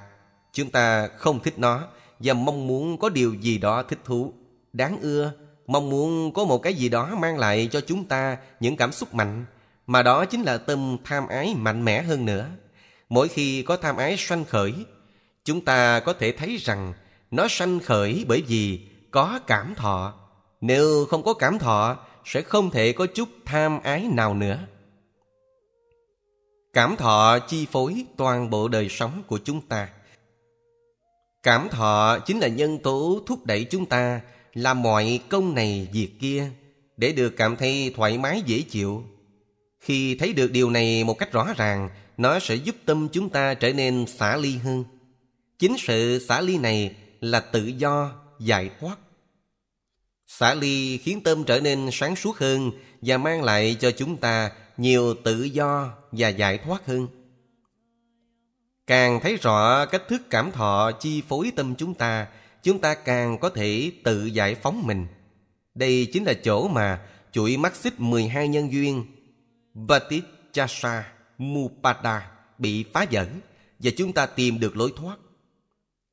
chúng 0.54 0.72
ta 0.72 1.08
không 1.08 1.40
thích 1.40 1.60
nó 1.60 1.88
và 2.20 2.34
mong 2.34 2.68
muốn 2.68 2.98
có 2.98 3.10
điều 3.10 3.34
gì 3.34 3.58
đó 3.58 3.84
thích 3.84 4.00
thú, 4.06 4.34
đáng 4.74 5.00
ưa, 5.02 5.32
mong 5.68 5.90
muốn 5.90 6.34
có 6.34 6.46
một 6.46 6.58
cái 6.58 6.74
gì 6.74 6.90
đó 6.90 7.16
mang 7.20 7.38
lại 7.38 7.70
cho 7.72 7.82
chúng 7.82 8.06
ta 8.06 8.38
những 8.60 8.78
cảm 8.78 8.92
xúc 8.92 9.14
mạnh, 9.14 9.46
mà 9.88 10.04
đó 10.04 10.26
chính 10.26 10.42
là 10.42 10.58
tâm 10.58 10.98
tham 11.04 11.28
ái 11.28 11.56
mạnh 11.58 11.86
mẽ 11.86 12.02
hơn 12.02 12.26
nữa. 12.26 12.50
Mỗi 13.10 13.28
khi 13.28 13.62
có 13.62 13.78
tham 13.78 13.98
ái 13.98 14.16
sanh 14.18 14.46
khởi, 14.46 14.74
chúng 15.46 15.66
ta 15.66 16.00
có 16.00 16.14
thể 16.14 16.32
thấy 16.32 16.58
rằng 16.58 16.94
nó 17.32 17.48
sanh 17.50 17.80
khởi 17.80 18.26
bởi 18.28 18.42
vì 18.48 18.88
có 19.16 19.40
cảm 19.48 19.76
thọ. 19.76 20.14
Nếu 20.62 21.06
không 21.10 21.24
có 21.24 21.34
cảm 21.34 21.60
thọ, 21.60 21.98
sẽ 22.26 22.42
không 22.42 22.72
thể 22.72 22.92
có 22.94 23.06
chút 23.06 23.30
tham 23.46 23.80
ái 23.84 24.08
nào 24.12 24.34
nữa. 24.34 24.60
Cảm 26.74 26.96
thọ 26.96 27.40
chi 27.40 27.68
phối 27.72 28.06
toàn 28.18 28.50
bộ 28.50 28.68
đời 28.68 28.90
sống 28.90 29.24
của 29.28 29.40
chúng 29.44 29.62
ta. 29.62 29.90
Cảm 31.44 31.70
thọ 31.70 32.20
chính 32.26 32.40
là 32.40 32.48
nhân 32.48 32.80
tố 32.80 33.22
thúc 33.26 33.46
đẩy 33.46 33.64
chúng 33.64 33.86
ta 33.86 34.22
làm 34.54 34.82
mọi 34.82 35.20
công 35.30 35.56
này 35.56 35.88
việc 35.94 36.12
kia 36.20 36.50
để 36.98 37.12
được 37.12 37.30
cảm 37.38 37.56
thấy 37.56 37.94
thoải 37.96 38.18
mái 38.18 38.42
dễ 38.46 38.62
chịu. 38.62 39.04
Khi 39.80 40.16
thấy 40.16 40.34
được 40.34 40.52
điều 40.52 40.70
này 40.70 41.04
một 41.04 41.20
cách 41.20 41.32
rõ 41.32 41.54
ràng, 41.58 41.90
nó 42.18 42.40
sẽ 42.40 42.56
giúp 42.56 42.76
tâm 42.86 43.08
chúng 43.12 43.30
ta 43.30 43.54
trở 43.54 43.74
nên 43.74 44.06
xả 44.08 44.38
ly 44.38 44.58
hơn. 44.58 44.84
Chính 45.60 45.76
sự 45.78 46.26
xả 46.28 46.42
ly 46.42 46.58
này 46.58 46.96
là 47.22 47.40
tự 47.40 47.66
do, 47.66 48.12
giải 48.40 48.70
thoát. 48.80 48.98
Xả 50.28 50.54
ly 50.54 50.98
khiến 50.98 51.24
tâm 51.24 51.44
trở 51.44 51.60
nên 51.60 51.90
sáng 51.92 52.16
suốt 52.16 52.38
hơn 52.38 52.72
và 53.02 53.18
mang 53.18 53.44
lại 53.44 53.78
cho 53.80 53.92
chúng 53.92 54.18
ta 54.18 54.52
nhiều 54.78 55.14
tự 55.24 55.44
do 55.44 55.94
và 56.12 56.30
giải 56.30 56.58
thoát 56.58 56.86
hơn. 56.86 57.08
Càng 58.88 59.20
thấy 59.20 59.36
rõ 59.36 59.86
cách 59.86 60.04
thức 60.08 60.22
cảm 60.30 60.52
thọ 60.52 60.92
chi 60.92 61.24
phối 61.30 61.52
tâm 61.56 61.76
chúng 61.76 61.94
ta, 61.94 62.28
chúng 62.64 62.80
ta 62.80 62.96
càng 62.96 63.38
có 63.40 63.50
thể 63.50 63.92
tự 64.04 64.26
giải 64.26 64.56
phóng 64.56 64.88
mình. 64.88 65.08
Đây 65.76 66.08
chính 66.14 66.24
là 66.24 66.34
chỗ 66.34 66.68
mà 66.68 67.02
chuỗi 67.32 67.58
mắt 67.58 67.76
xích 67.76 68.00
12 68.00 68.48
nhân 68.48 68.72
duyên 68.72 69.06
Vatichasa 69.74 71.12
Mupada 71.38 72.32
bị 72.58 72.86
phá 72.94 73.06
vỡ 73.12 73.26
và 73.80 73.92
chúng 73.98 74.14
ta 74.14 74.26
tìm 74.26 74.60
được 74.60 74.78
lối 74.78 74.94
thoát. 74.96 75.18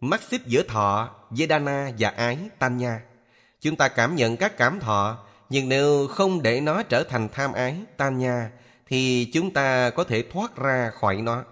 Mắt 0.01 0.23
xích 0.23 0.43
giữa 0.47 0.63
thọ, 0.63 1.11
Vedana 1.31 1.93
và 1.99 2.09
ái, 2.09 2.39
Tanya. 2.59 3.01
Chúng 3.63 3.77
ta 3.77 3.89
cảm 3.89 4.17
nhận 4.17 4.37
các 4.37 4.57
cảm 4.57 4.81
thọ, 4.81 5.19
nhưng 5.49 5.69
nếu 5.69 6.07
không 6.07 6.43
để 6.43 6.61
nó 6.61 6.83
trở 6.83 7.05
thành 7.05 7.29
tham 7.29 7.53
ái, 7.53 7.77
tan 7.97 8.19
nha 8.19 8.51
thì 8.87 9.31
chúng 9.33 9.51
ta 9.51 9.91
có 9.91 10.05
thể 10.05 10.25
thoát 10.33 10.57
ra 10.57 10.91
khỏi 11.01 11.17
nó. 11.17 11.45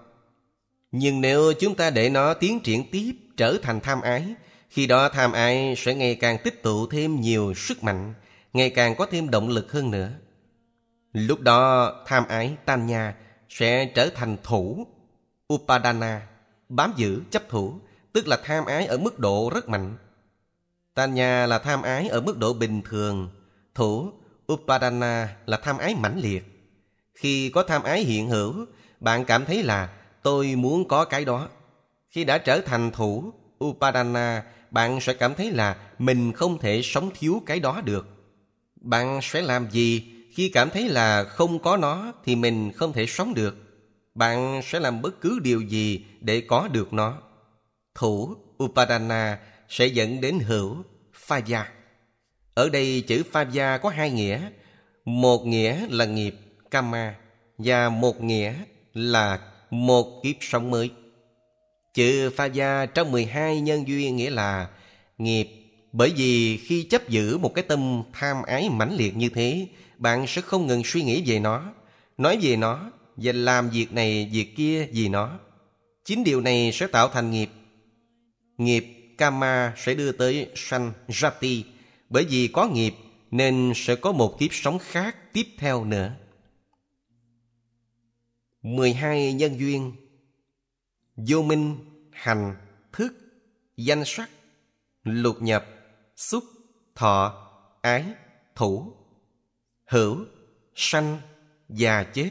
Nhưng 0.93 1.21
nếu 1.21 1.53
chúng 1.61 1.75
ta 1.75 1.91
để 1.91 2.11
nó 2.11 2.35
tiến 2.35 2.61
triển 2.61 2.91
tiếp 2.91 3.13
trở 3.37 3.57
thành 3.63 3.81
tham 3.81 4.01
ái, 4.01 4.35
khi 4.69 4.87
đó 4.87 5.09
tham 5.09 5.33
ái 5.33 5.75
sẽ 5.77 5.95
ngày 5.95 6.15
càng 6.15 6.39
tích 6.45 6.63
tụ 6.63 6.87
thêm 6.87 7.21
nhiều 7.21 7.55
sức 7.55 7.83
mạnh, 7.83 8.15
ngày 8.53 8.71
càng 8.71 8.95
có 8.97 9.07
thêm 9.07 9.31
động 9.31 9.49
lực 9.49 9.73
hơn 9.73 9.91
nữa. 9.91 10.11
Lúc 11.13 11.41
đó 11.41 11.93
tham 12.07 12.25
ái 12.29 12.57
tan 12.65 12.87
nha 12.87 13.15
sẽ 13.49 13.87
trở 13.95 14.09
thành 14.15 14.37
thủ 14.43 14.87
Upadana, 15.55 16.27
bám 16.69 16.93
giữ 16.97 17.23
chấp 17.31 17.49
thủ, 17.49 17.81
tức 18.13 18.29
là 18.29 18.39
tham 18.45 18.65
ái 18.65 18.87
ở 18.87 18.99
mức 18.99 19.19
độ 19.19 19.51
rất 19.55 19.69
mạnh. 19.69 19.97
Tanya 20.95 21.47
là 21.47 21.59
tham 21.59 21.83
ái 21.83 22.09
ở 22.09 22.21
mức 22.21 22.39
độ 22.39 22.53
bình 22.53 22.83
thường, 22.83 23.31
thủ 23.75 24.13
Upadana 24.53 25.37
là 25.47 25.57
tham 25.57 25.79
ái 25.79 25.95
mãnh 25.95 26.19
liệt. 26.19 26.45
Khi 27.15 27.51
có 27.51 27.63
tham 27.63 27.83
ái 27.83 28.01
hiện 28.01 28.29
hữu, 28.29 28.67
bạn 29.01 29.25
cảm 29.25 29.45
thấy 29.45 29.63
là 29.63 29.89
tôi 30.23 30.55
muốn 30.57 30.89
có 30.89 31.05
cái 31.05 31.25
đó. 31.25 31.49
Khi 32.11 32.25
đã 32.25 32.39
trở 32.39 32.61
thành 32.61 32.91
thủ 32.91 33.33
Upadana, 33.65 34.43
bạn 34.71 35.01
sẽ 35.01 35.15
cảm 35.15 35.35
thấy 35.35 35.51
là 35.51 35.77
mình 35.99 36.33
không 36.33 36.59
thể 36.59 36.81
sống 36.85 37.11
thiếu 37.19 37.43
cái 37.47 37.61
đó 37.61 37.81
được. 37.85 38.07
Bạn 38.81 39.21
sẽ 39.23 39.43
làm 39.43 39.71
gì 39.71 40.13
khi 40.33 40.49
cảm 40.49 40.71
thấy 40.71 40.89
là 40.89 41.25
không 41.25 41.59
có 41.59 41.77
nó 41.77 42.13
thì 42.25 42.37
mình 42.37 42.73
không 42.73 42.93
thể 42.93 43.07
sống 43.07 43.35
được? 43.35 43.57
Bạn 44.15 44.61
sẽ 44.65 44.81
làm 44.81 45.03
bất 45.03 45.21
cứ 45.21 45.39
điều 45.39 45.61
gì 45.61 46.05
để 46.21 46.41
có 46.41 46.69
được 46.69 46.93
nó. 46.93 47.19
Thủ 47.95 48.35
Upadana 48.65 49.39
sẽ 49.71 49.87
dẫn 49.87 50.21
đến 50.21 50.39
hữu 50.39 50.77
pha 51.15 51.39
gia. 51.39 51.67
Ở 52.55 52.69
đây 52.69 53.05
chữ 53.07 53.23
pha 53.31 53.43
gia 53.43 53.79
có 53.79 53.89
hai 53.89 54.11
nghĩa. 54.11 54.51
Một 55.05 55.47
nghĩa 55.47 55.87
là 55.91 56.05
nghiệp 56.05 56.35
Kama 56.71 57.15
và 57.59 57.89
một 57.89 58.23
nghĩa 58.23 58.55
là 58.95 59.39
một 59.71 60.23
kiếp 60.23 60.37
sống 60.41 60.71
mới. 60.71 60.91
Chữ 61.95 62.31
pha 62.31 62.45
gia 62.45 62.87
trong 62.87 63.13
12 63.13 63.61
nhân 63.61 63.89
duyên 63.89 64.17
nghĩa 64.17 64.31
là 64.31 64.69
nghiệp. 65.19 65.49
Bởi 65.93 66.13
vì 66.17 66.57
khi 66.57 66.83
chấp 66.83 67.09
giữ 67.09 67.39
một 67.39 67.55
cái 67.55 67.65
tâm 67.65 68.03
tham 68.13 68.43
ái 68.43 68.69
mãnh 68.71 68.97
liệt 68.97 69.17
như 69.17 69.29
thế, 69.29 69.67
bạn 69.99 70.27
sẽ 70.27 70.43
không 70.43 70.67
ngừng 70.67 70.83
suy 70.85 71.03
nghĩ 71.03 71.23
về 71.27 71.39
nó, 71.39 71.73
nói 72.19 72.39
về 72.43 72.57
nó 72.57 72.91
và 73.17 73.33
làm 73.33 73.71
việc 73.71 73.93
này 73.93 74.31
việc 74.33 74.57
kia 74.57 74.87
vì 74.93 75.09
nó. 75.09 75.39
Chính 76.05 76.25
điều 76.25 76.41
này 76.41 76.71
sẽ 76.73 76.87
tạo 76.87 77.09
thành 77.09 77.31
nghiệp. 77.31 77.51
Nghiệp 78.59 79.00
Kama 79.21 79.75
sẽ 79.77 79.95
đưa 79.95 80.13
tới 80.13 80.51
sanh 80.55 80.93
Jati, 81.09 81.63
bởi 82.09 82.25
vì 82.25 82.49
có 82.53 82.69
nghiệp 82.69 82.95
nên 83.31 83.73
sẽ 83.77 83.97
có 83.97 84.13
một 84.13 84.37
kiếp 84.39 84.53
sống 84.53 84.79
khác 84.79 85.33
tiếp 85.33 85.47
theo 85.59 85.85
nữa. 85.85 86.13
12 88.63 89.33
nhân 89.33 89.59
duyên 89.59 89.93
Vô 91.17 91.43
minh, 91.43 91.77
hành, 92.13 92.57
thức, 92.93 93.15
danh 93.77 94.03
sắc, 94.07 94.31
lục 95.05 95.43
nhập, 95.43 95.67
xúc, 96.17 96.45
thọ, 96.95 97.49
ái, 97.83 98.05
thủ, 98.55 98.93
hữu, 99.85 100.25
sanh, 100.75 101.21
già 101.69 102.03
chết. 102.03 102.31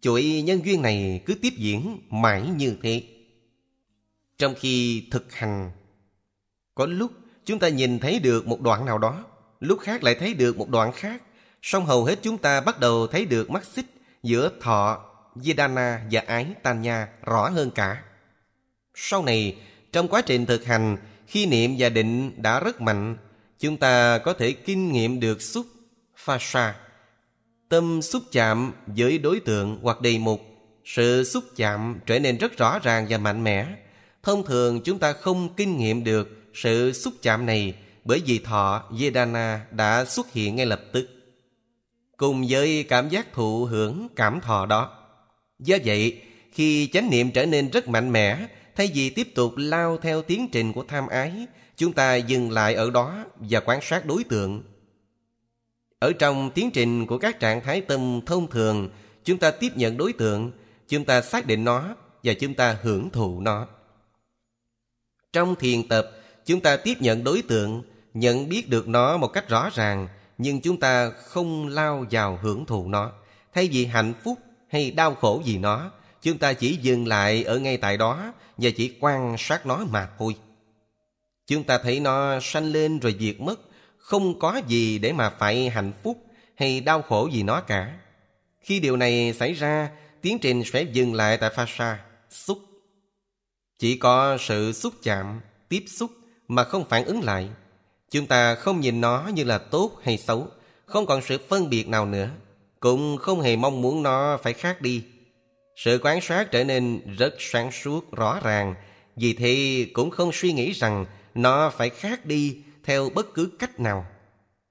Chuỗi 0.00 0.42
nhân 0.42 0.64
duyên 0.64 0.82
này 0.82 1.22
cứ 1.26 1.34
tiếp 1.34 1.52
diễn 1.56 1.98
mãi 2.10 2.48
như 2.56 2.76
thế. 2.82 3.21
Trong 4.42 4.54
khi 4.54 5.04
thực 5.10 5.34
hành, 5.34 5.70
có 6.74 6.86
lúc 6.86 7.12
chúng 7.44 7.58
ta 7.58 7.68
nhìn 7.68 7.98
thấy 7.98 8.18
được 8.18 8.46
một 8.46 8.60
đoạn 8.60 8.86
nào 8.86 8.98
đó, 8.98 9.24
lúc 9.60 9.80
khác 9.80 10.04
lại 10.04 10.14
thấy 10.14 10.34
được 10.34 10.56
một 10.56 10.68
đoạn 10.68 10.92
khác. 10.92 11.22
Song 11.62 11.86
hầu 11.86 12.04
hết 12.04 12.18
chúng 12.22 12.38
ta 12.38 12.60
bắt 12.60 12.80
đầu 12.80 13.06
thấy 13.06 13.24
được 13.24 13.50
mắt 13.50 13.64
xích 13.64 13.86
giữa 14.22 14.50
thọ, 14.60 15.04
Vedana 15.34 16.02
và 16.10 16.22
ái 16.26 16.46
Tanya 16.62 17.08
rõ 17.22 17.48
hơn 17.48 17.70
cả. 17.70 18.02
Sau 18.94 19.24
này, 19.24 19.56
trong 19.92 20.08
quá 20.08 20.22
trình 20.22 20.46
thực 20.46 20.64
hành, 20.64 20.96
khi 21.26 21.46
niệm 21.46 21.74
và 21.78 21.88
định 21.88 22.42
đã 22.42 22.60
rất 22.60 22.80
mạnh, 22.80 23.16
chúng 23.58 23.76
ta 23.76 24.18
có 24.18 24.32
thể 24.32 24.52
kinh 24.52 24.92
nghiệm 24.92 25.20
được 25.20 25.42
xúc, 25.42 25.66
pha 26.16 26.38
sa, 26.40 26.74
tâm 27.68 28.02
xúc 28.02 28.22
chạm 28.32 28.72
với 28.86 29.18
đối 29.18 29.40
tượng 29.40 29.78
hoặc 29.82 30.00
đề 30.00 30.18
mục. 30.18 30.40
Sự 30.84 31.24
xúc 31.24 31.44
chạm 31.56 32.00
trở 32.06 32.18
nên 32.18 32.38
rất 32.38 32.58
rõ 32.58 32.78
ràng 32.78 33.06
và 33.08 33.18
mạnh 33.18 33.44
mẽ. 33.44 33.66
Thông 34.22 34.44
thường 34.44 34.80
chúng 34.80 34.98
ta 34.98 35.12
không 35.12 35.54
kinh 35.54 35.76
nghiệm 35.76 36.04
được 36.04 36.28
sự 36.54 36.92
xúc 36.92 37.14
chạm 37.22 37.46
này 37.46 37.74
bởi 38.04 38.22
vì 38.26 38.38
thọ 38.38 38.82
Vedana 38.90 39.66
đã 39.70 40.04
xuất 40.04 40.32
hiện 40.32 40.56
ngay 40.56 40.66
lập 40.66 40.82
tức 40.92 41.08
cùng 42.16 42.46
với 42.48 42.84
cảm 42.88 43.08
giác 43.08 43.32
thụ 43.32 43.64
hưởng 43.64 44.08
cảm 44.16 44.40
thọ 44.40 44.66
đó. 44.66 44.98
Do 45.58 45.76
vậy, 45.84 46.20
khi 46.52 46.86
chánh 46.86 47.10
niệm 47.10 47.30
trở 47.30 47.46
nên 47.46 47.70
rất 47.70 47.88
mạnh 47.88 48.12
mẽ, 48.12 48.46
thay 48.76 48.90
vì 48.94 49.10
tiếp 49.10 49.28
tục 49.34 49.52
lao 49.56 49.98
theo 49.98 50.22
tiến 50.22 50.48
trình 50.52 50.72
của 50.72 50.84
tham 50.88 51.06
ái, 51.06 51.46
chúng 51.76 51.92
ta 51.92 52.16
dừng 52.16 52.50
lại 52.50 52.74
ở 52.74 52.90
đó 52.90 53.24
và 53.36 53.60
quan 53.60 53.80
sát 53.82 54.06
đối 54.06 54.24
tượng. 54.24 54.62
Ở 55.98 56.12
trong 56.12 56.50
tiến 56.54 56.70
trình 56.70 57.06
của 57.06 57.18
các 57.18 57.40
trạng 57.40 57.60
thái 57.60 57.80
tâm 57.80 58.20
thông 58.26 58.50
thường, 58.50 58.88
chúng 59.24 59.38
ta 59.38 59.50
tiếp 59.50 59.72
nhận 59.76 59.96
đối 59.96 60.12
tượng, 60.12 60.52
chúng 60.88 61.04
ta 61.04 61.22
xác 61.22 61.46
định 61.46 61.64
nó 61.64 61.96
và 62.22 62.32
chúng 62.34 62.54
ta 62.54 62.76
hưởng 62.82 63.10
thụ 63.10 63.40
nó. 63.40 63.66
Trong 65.32 65.54
thiền 65.54 65.88
tập, 65.88 66.10
chúng 66.46 66.60
ta 66.60 66.76
tiếp 66.76 66.94
nhận 67.00 67.24
đối 67.24 67.42
tượng, 67.42 67.82
nhận 68.14 68.48
biết 68.48 68.68
được 68.68 68.88
nó 68.88 69.16
một 69.16 69.28
cách 69.28 69.48
rõ 69.48 69.70
ràng, 69.74 70.08
nhưng 70.38 70.60
chúng 70.60 70.80
ta 70.80 71.10
không 71.10 71.68
lao 71.68 72.04
vào 72.10 72.38
hưởng 72.42 72.64
thụ 72.66 72.88
nó. 72.88 73.12
Thay 73.54 73.68
vì 73.72 73.86
hạnh 73.86 74.14
phúc 74.24 74.38
hay 74.68 74.90
đau 74.90 75.14
khổ 75.14 75.42
vì 75.44 75.58
nó, 75.58 75.90
chúng 76.22 76.38
ta 76.38 76.52
chỉ 76.52 76.78
dừng 76.82 77.08
lại 77.08 77.44
ở 77.44 77.58
ngay 77.58 77.76
tại 77.76 77.96
đó 77.96 78.32
và 78.56 78.70
chỉ 78.76 78.96
quan 79.00 79.36
sát 79.38 79.66
nó 79.66 79.84
mà 79.90 80.08
thôi. 80.18 80.36
Chúng 81.46 81.64
ta 81.64 81.78
thấy 81.78 82.00
nó 82.00 82.40
sanh 82.40 82.72
lên 82.72 82.98
rồi 82.98 83.16
diệt 83.20 83.40
mất, 83.40 83.60
không 83.98 84.38
có 84.38 84.60
gì 84.68 84.98
để 84.98 85.12
mà 85.12 85.30
phải 85.30 85.68
hạnh 85.68 85.92
phúc 86.02 86.18
hay 86.56 86.80
đau 86.80 87.02
khổ 87.02 87.28
gì 87.32 87.42
nó 87.42 87.60
cả. 87.60 87.98
Khi 88.60 88.80
điều 88.80 88.96
này 88.96 89.34
xảy 89.38 89.52
ra, 89.52 89.90
tiến 90.20 90.38
trình 90.38 90.62
sẽ 90.64 90.82
dừng 90.82 91.14
lại 91.14 91.36
tại 91.36 91.50
pha 91.54 91.66
sa, 91.68 91.98
xúc. 92.30 92.58
Chỉ 93.78 93.96
có 93.96 94.36
sự 94.40 94.72
xúc 94.72 94.94
chạm, 95.02 95.40
tiếp 95.68 95.84
xúc 95.86 96.10
mà 96.48 96.64
không 96.64 96.84
phản 96.88 97.04
ứng 97.04 97.22
lại. 97.22 97.48
Chúng 98.10 98.26
ta 98.26 98.54
không 98.54 98.80
nhìn 98.80 99.00
nó 99.00 99.30
như 99.34 99.44
là 99.44 99.58
tốt 99.58 99.92
hay 100.02 100.18
xấu, 100.18 100.48
không 100.86 101.06
còn 101.06 101.22
sự 101.22 101.38
phân 101.48 101.70
biệt 101.70 101.88
nào 101.88 102.06
nữa, 102.06 102.28
cũng 102.80 103.16
không 103.16 103.40
hề 103.40 103.56
mong 103.56 103.82
muốn 103.82 104.02
nó 104.02 104.38
phải 104.42 104.52
khác 104.52 104.80
đi. 104.80 105.04
Sự 105.76 106.00
quan 106.02 106.20
sát 106.20 106.50
trở 106.50 106.64
nên 106.64 107.00
rất 107.18 107.34
sáng 107.38 107.72
suốt, 107.72 108.12
rõ 108.12 108.40
ràng, 108.42 108.74
vì 109.16 109.34
thế 109.34 109.86
cũng 109.92 110.10
không 110.10 110.30
suy 110.32 110.52
nghĩ 110.52 110.72
rằng 110.72 111.06
nó 111.34 111.70
phải 111.70 111.90
khác 111.90 112.26
đi 112.26 112.62
theo 112.84 113.10
bất 113.14 113.34
cứ 113.34 113.50
cách 113.58 113.80
nào. 113.80 114.06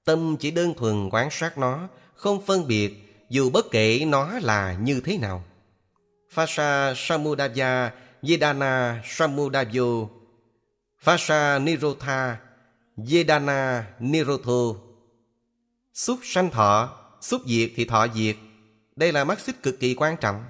Tâm 0.04 0.36
chỉ 0.36 0.50
đơn 0.50 0.74
thuần 0.74 1.08
quan 1.10 1.28
sát 1.30 1.58
nó, 1.58 1.88
không 2.14 2.46
phân 2.46 2.66
biệt 2.66 3.12
dù 3.30 3.50
bất 3.50 3.70
kể 3.70 4.04
nó 4.06 4.38
là 4.42 4.76
như 4.80 5.00
thế 5.04 5.18
nào. 5.18 5.44
Phasa 6.30 6.94
Samudaya 6.96 7.90
Vedana 8.22 9.02
Samudavyo 9.04 10.08
Phasa 11.04 11.58
Nirotha 11.58 12.36
Vedana 12.96 13.84
Nirotho 14.00 14.76
Xúc 15.94 16.18
sanh 16.22 16.50
thọ, 16.50 16.98
xúc 17.20 17.42
diệt 17.46 17.70
thì 17.76 17.84
thọ 17.84 18.06
diệt. 18.14 18.36
Đây 18.96 19.12
là 19.12 19.24
mắt 19.24 19.40
xích 19.40 19.62
cực 19.62 19.80
kỳ 19.80 19.94
quan 19.94 20.16
trọng. 20.16 20.44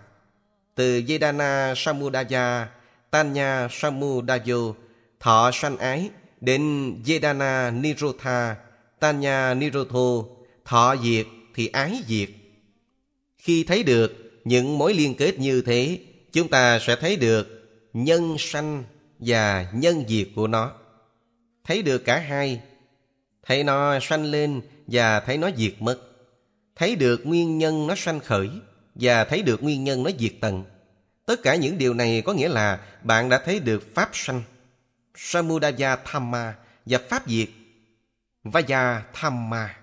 Từ 0.75 1.03
Vedana 1.09 1.75
Samudaya, 1.77 2.69
Tanya 3.11 3.69
Samudayo, 3.71 4.75
thọ 5.21 5.51
sanh 5.55 5.77
ái, 5.77 6.11
đến 6.41 6.95
Vedana 7.07 7.71
Nirotha 7.71 8.57
Tanya 9.01 9.55
Nirotho 9.55 10.25
thọ 10.65 10.97
diệt 11.03 11.27
thì 11.55 11.67
ái 11.67 12.03
diệt. 12.07 12.29
Khi 13.39 13.65
thấy 13.65 13.83
được 13.83 14.41
những 14.45 14.79
mối 14.79 14.95
liên 14.95 15.15
kết 15.15 15.39
như 15.39 15.63
thế, 15.63 15.99
chúng 16.33 16.49
ta 16.49 16.79
sẽ 16.79 16.97
thấy 16.97 17.17
được 17.17 17.62
nhân 17.93 18.37
sanh 18.39 18.85
và 19.19 19.71
nhân 19.73 20.05
diệt 20.09 20.29
của 20.35 20.47
nó. 20.47 20.73
Thấy 21.65 21.83
được 21.83 21.99
cả 21.99 22.19
hai, 22.19 22.61
thấy 23.47 23.65
nó 23.65 23.99
sanh 24.01 24.25
lên 24.25 24.61
và 24.87 25.21
thấy 25.21 25.39
nó 25.39 25.51
diệt 25.57 25.75
mất. 25.79 25.99
Thấy 26.77 26.97
được 26.97 27.27
nguyên 27.27 27.59
nhân 27.59 27.87
nó 27.87 27.95
sanh 27.95 28.21
khởi 28.21 28.51
và 28.95 29.25
thấy 29.25 29.43
được 29.43 29.63
nguyên 29.63 29.85
nhân 29.85 30.03
nó 30.03 30.11
diệt 30.19 30.33
tận. 30.41 30.65
Tất 31.27 31.43
cả 31.43 31.55
những 31.57 31.79
điều 31.79 31.95
này 31.95 32.23
có 32.27 32.33
nghĩa 32.33 32.49
là 32.49 32.81
bạn 33.03 33.29
đã 33.29 33.43
thấy 33.45 33.61
được 33.61 33.95
Pháp 33.95 34.11
sanh, 34.13 34.43
Samudaya 35.15 35.97
Thamma 35.97 36.55
và 36.87 36.99
Pháp 37.09 37.23
diệt, 37.27 37.49
Vaya 38.45 39.03
Thamma. 39.13 39.82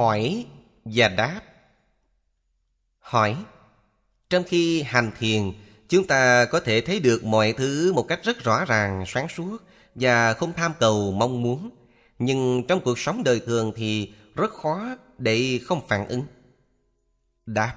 Hỏi 0.00 0.46
và 0.84 1.08
đáp. 1.08 1.40
Hỏi 2.98 3.36
Trong 4.30 4.44
khi 4.46 4.82
hành 4.82 5.10
thiền 5.18 5.52
Chúng 5.88 6.06
ta 6.06 6.44
có 6.44 6.60
thể 6.60 6.80
thấy 6.80 7.00
được 7.00 7.24
mọi 7.24 7.52
thứ 7.52 7.92
một 7.92 8.02
cách 8.08 8.20
rất 8.22 8.44
rõ 8.44 8.64
ràng, 8.64 9.04
sáng 9.06 9.28
suốt 9.28 9.56
Và 9.94 10.34
không 10.34 10.52
tham 10.52 10.72
cầu 10.80 11.12
mong 11.12 11.42
muốn. 11.42 11.70
Nhưng 12.18 12.66
trong 12.68 12.80
cuộc 12.80 12.98
sống 12.98 13.24
đời 13.24 13.40
thường 13.46 13.72
thì 13.76 14.12
rất 14.34 14.54
khó 14.54 14.96
để 15.18 15.60
không 15.64 15.88
phản 15.88 16.08
ứng. 16.08 16.22
Đáp 17.46 17.74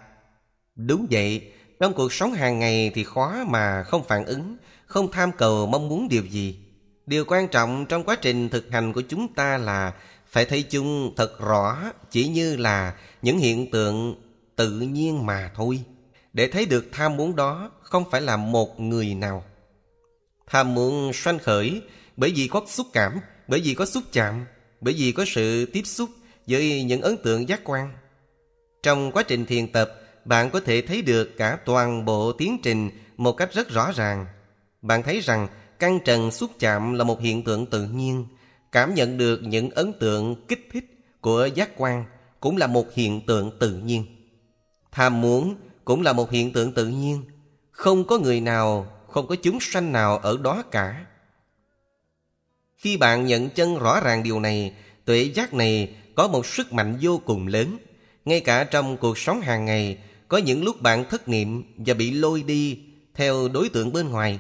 Đúng 0.76 1.08
vậy, 1.12 1.52
trong 1.80 1.94
cuộc 1.94 2.14
sống 2.14 2.34
hàng 2.34 2.60
ngày 2.60 2.92
thì 2.96 3.04
khó 3.04 3.44
mà 3.48 3.84
không 3.84 4.04
phản 4.04 4.26
ứng 4.26 4.58
Không 4.86 5.12
tham 5.12 5.32
cầu 5.38 5.66
mong 5.66 5.90
muốn 5.90 6.10
điều 6.10 6.26
gì. 6.26 6.60
Điều 7.06 7.26
quan 7.28 7.48
trọng 7.48 7.86
trong 7.86 8.04
quá 8.04 8.16
trình 8.22 8.50
thực 8.50 8.72
hành 8.72 8.94
của 8.94 9.02
chúng 9.02 9.34
ta 9.34 9.58
là 9.58 9.94
phải 10.34 10.46
thấy 10.46 10.64
chúng 10.64 11.14
thật 11.16 11.40
rõ 11.40 11.78
chỉ 12.12 12.28
như 12.28 12.56
là 12.56 12.94
những 13.22 13.38
hiện 13.38 13.72
tượng 13.72 14.16
tự 14.56 14.80
nhiên 14.80 15.26
mà 15.26 15.52
thôi. 15.56 15.80
Để 16.34 16.48
thấy 16.48 16.66
được 16.66 16.86
tham 16.92 17.18
muốn 17.18 17.36
đó 17.36 17.72
không 17.82 18.04
phải 18.12 18.22
là 18.22 18.38
một 18.38 18.80
người 18.80 19.16
nào. 19.16 19.44
Tham 20.48 20.74
muốn 20.74 21.14
sanh 21.14 21.40
khởi 21.40 21.82
bởi 22.18 22.32
vì 22.36 22.48
có 22.48 22.62
xúc 22.68 22.88
cảm, 22.94 23.20
bởi 23.48 23.62
vì 23.64 23.74
có 23.74 23.86
xúc 23.86 24.04
chạm, 24.12 24.46
bởi 24.82 24.94
vì 24.98 25.12
có 25.12 25.26
sự 25.28 25.66
tiếp 25.66 25.82
xúc 25.86 26.10
với 26.48 26.84
những 26.84 27.02
ấn 27.02 27.18
tượng 27.18 27.50
giác 27.50 27.62
quan. 27.64 27.94
Trong 28.84 29.12
quá 29.12 29.24
trình 29.24 29.46
thiền 29.46 29.72
tập, 29.72 29.92
bạn 30.26 30.50
có 30.50 30.60
thể 30.60 30.82
thấy 30.82 31.02
được 31.02 31.38
cả 31.38 31.58
toàn 31.66 32.06
bộ 32.06 32.32
tiến 32.32 32.58
trình 32.64 32.90
một 33.18 33.32
cách 33.32 33.54
rất 33.54 33.70
rõ 33.70 33.92
ràng. 33.96 34.26
Bạn 34.82 35.04
thấy 35.04 35.20
rằng 35.20 35.48
căn 35.80 36.00
trần 36.06 36.32
xúc 36.32 36.52
chạm 36.60 36.94
là 36.94 37.04
một 37.04 37.22
hiện 37.22 37.44
tượng 37.44 37.66
tự 37.66 37.84
nhiên, 37.84 38.26
Cảm 38.74 38.94
nhận 38.94 39.18
được 39.18 39.42
những 39.44 39.70
ấn 39.70 39.94
tượng 40.00 40.36
kích 40.48 40.70
thích 40.72 40.86
của 41.22 41.50
giác 41.56 41.70
quan 41.78 42.06
cũng 42.40 42.58
là 42.58 42.68
một 42.68 42.94
hiện 42.94 43.22
tượng 43.26 43.52
tự 43.60 43.74
nhiên. 43.74 44.06
Tham 44.92 45.22
muốn 45.22 45.56
cũng 45.86 46.02
là 46.02 46.14
một 46.14 46.32
hiện 46.32 46.54
tượng 46.54 46.72
tự 46.72 46.88
nhiên. 46.88 47.24
Không 47.72 48.08
có 48.08 48.18
người 48.18 48.42
nào, 48.42 48.88
không 49.10 49.28
có 49.28 49.36
chúng 49.36 49.60
sanh 49.62 49.92
nào 49.92 50.18
ở 50.18 50.38
đó 50.44 50.64
cả. 50.72 51.06
Khi 52.76 52.98
bạn 52.98 53.26
nhận 53.26 53.50
chân 53.50 53.80
rõ 53.80 54.00
ràng 54.00 54.24
điều 54.24 54.40
này, 54.40 54.74
tuệ 55.06 55.32
giác 55.36 55.54
này 55.54 55.96
có 56.16 56.28
một 56.28 56.46
sức 56.46 56.74
mạnh 56.74 56.98
vô 57.02 57.22
cùng 57.26 57.48
lớn. 57.48 57.78
Ngay 58.26 58.40
cả 58.40 58.64
trong 58.64 58.98
cuộc 58.98 59.18
sống 59.18 59.42
hàng 59.42 59.66
ngày, 59.66 59.98
có 60.28 60.38
những 60.38 60.64
lúc 60.64 60.82
bạn 60.82 61.06
thất 61.10 61.30
niệm 61.30 61.64
và 61.78 61.94
bị 61.94 62.12
lôi 62.12 62.44
đi 62.44 62.80
theo 63.14 63.48
đối 63.48 63.70
tượng 63.70 63.94
bên 63.94 64.10
ngoài. 64.10 64.40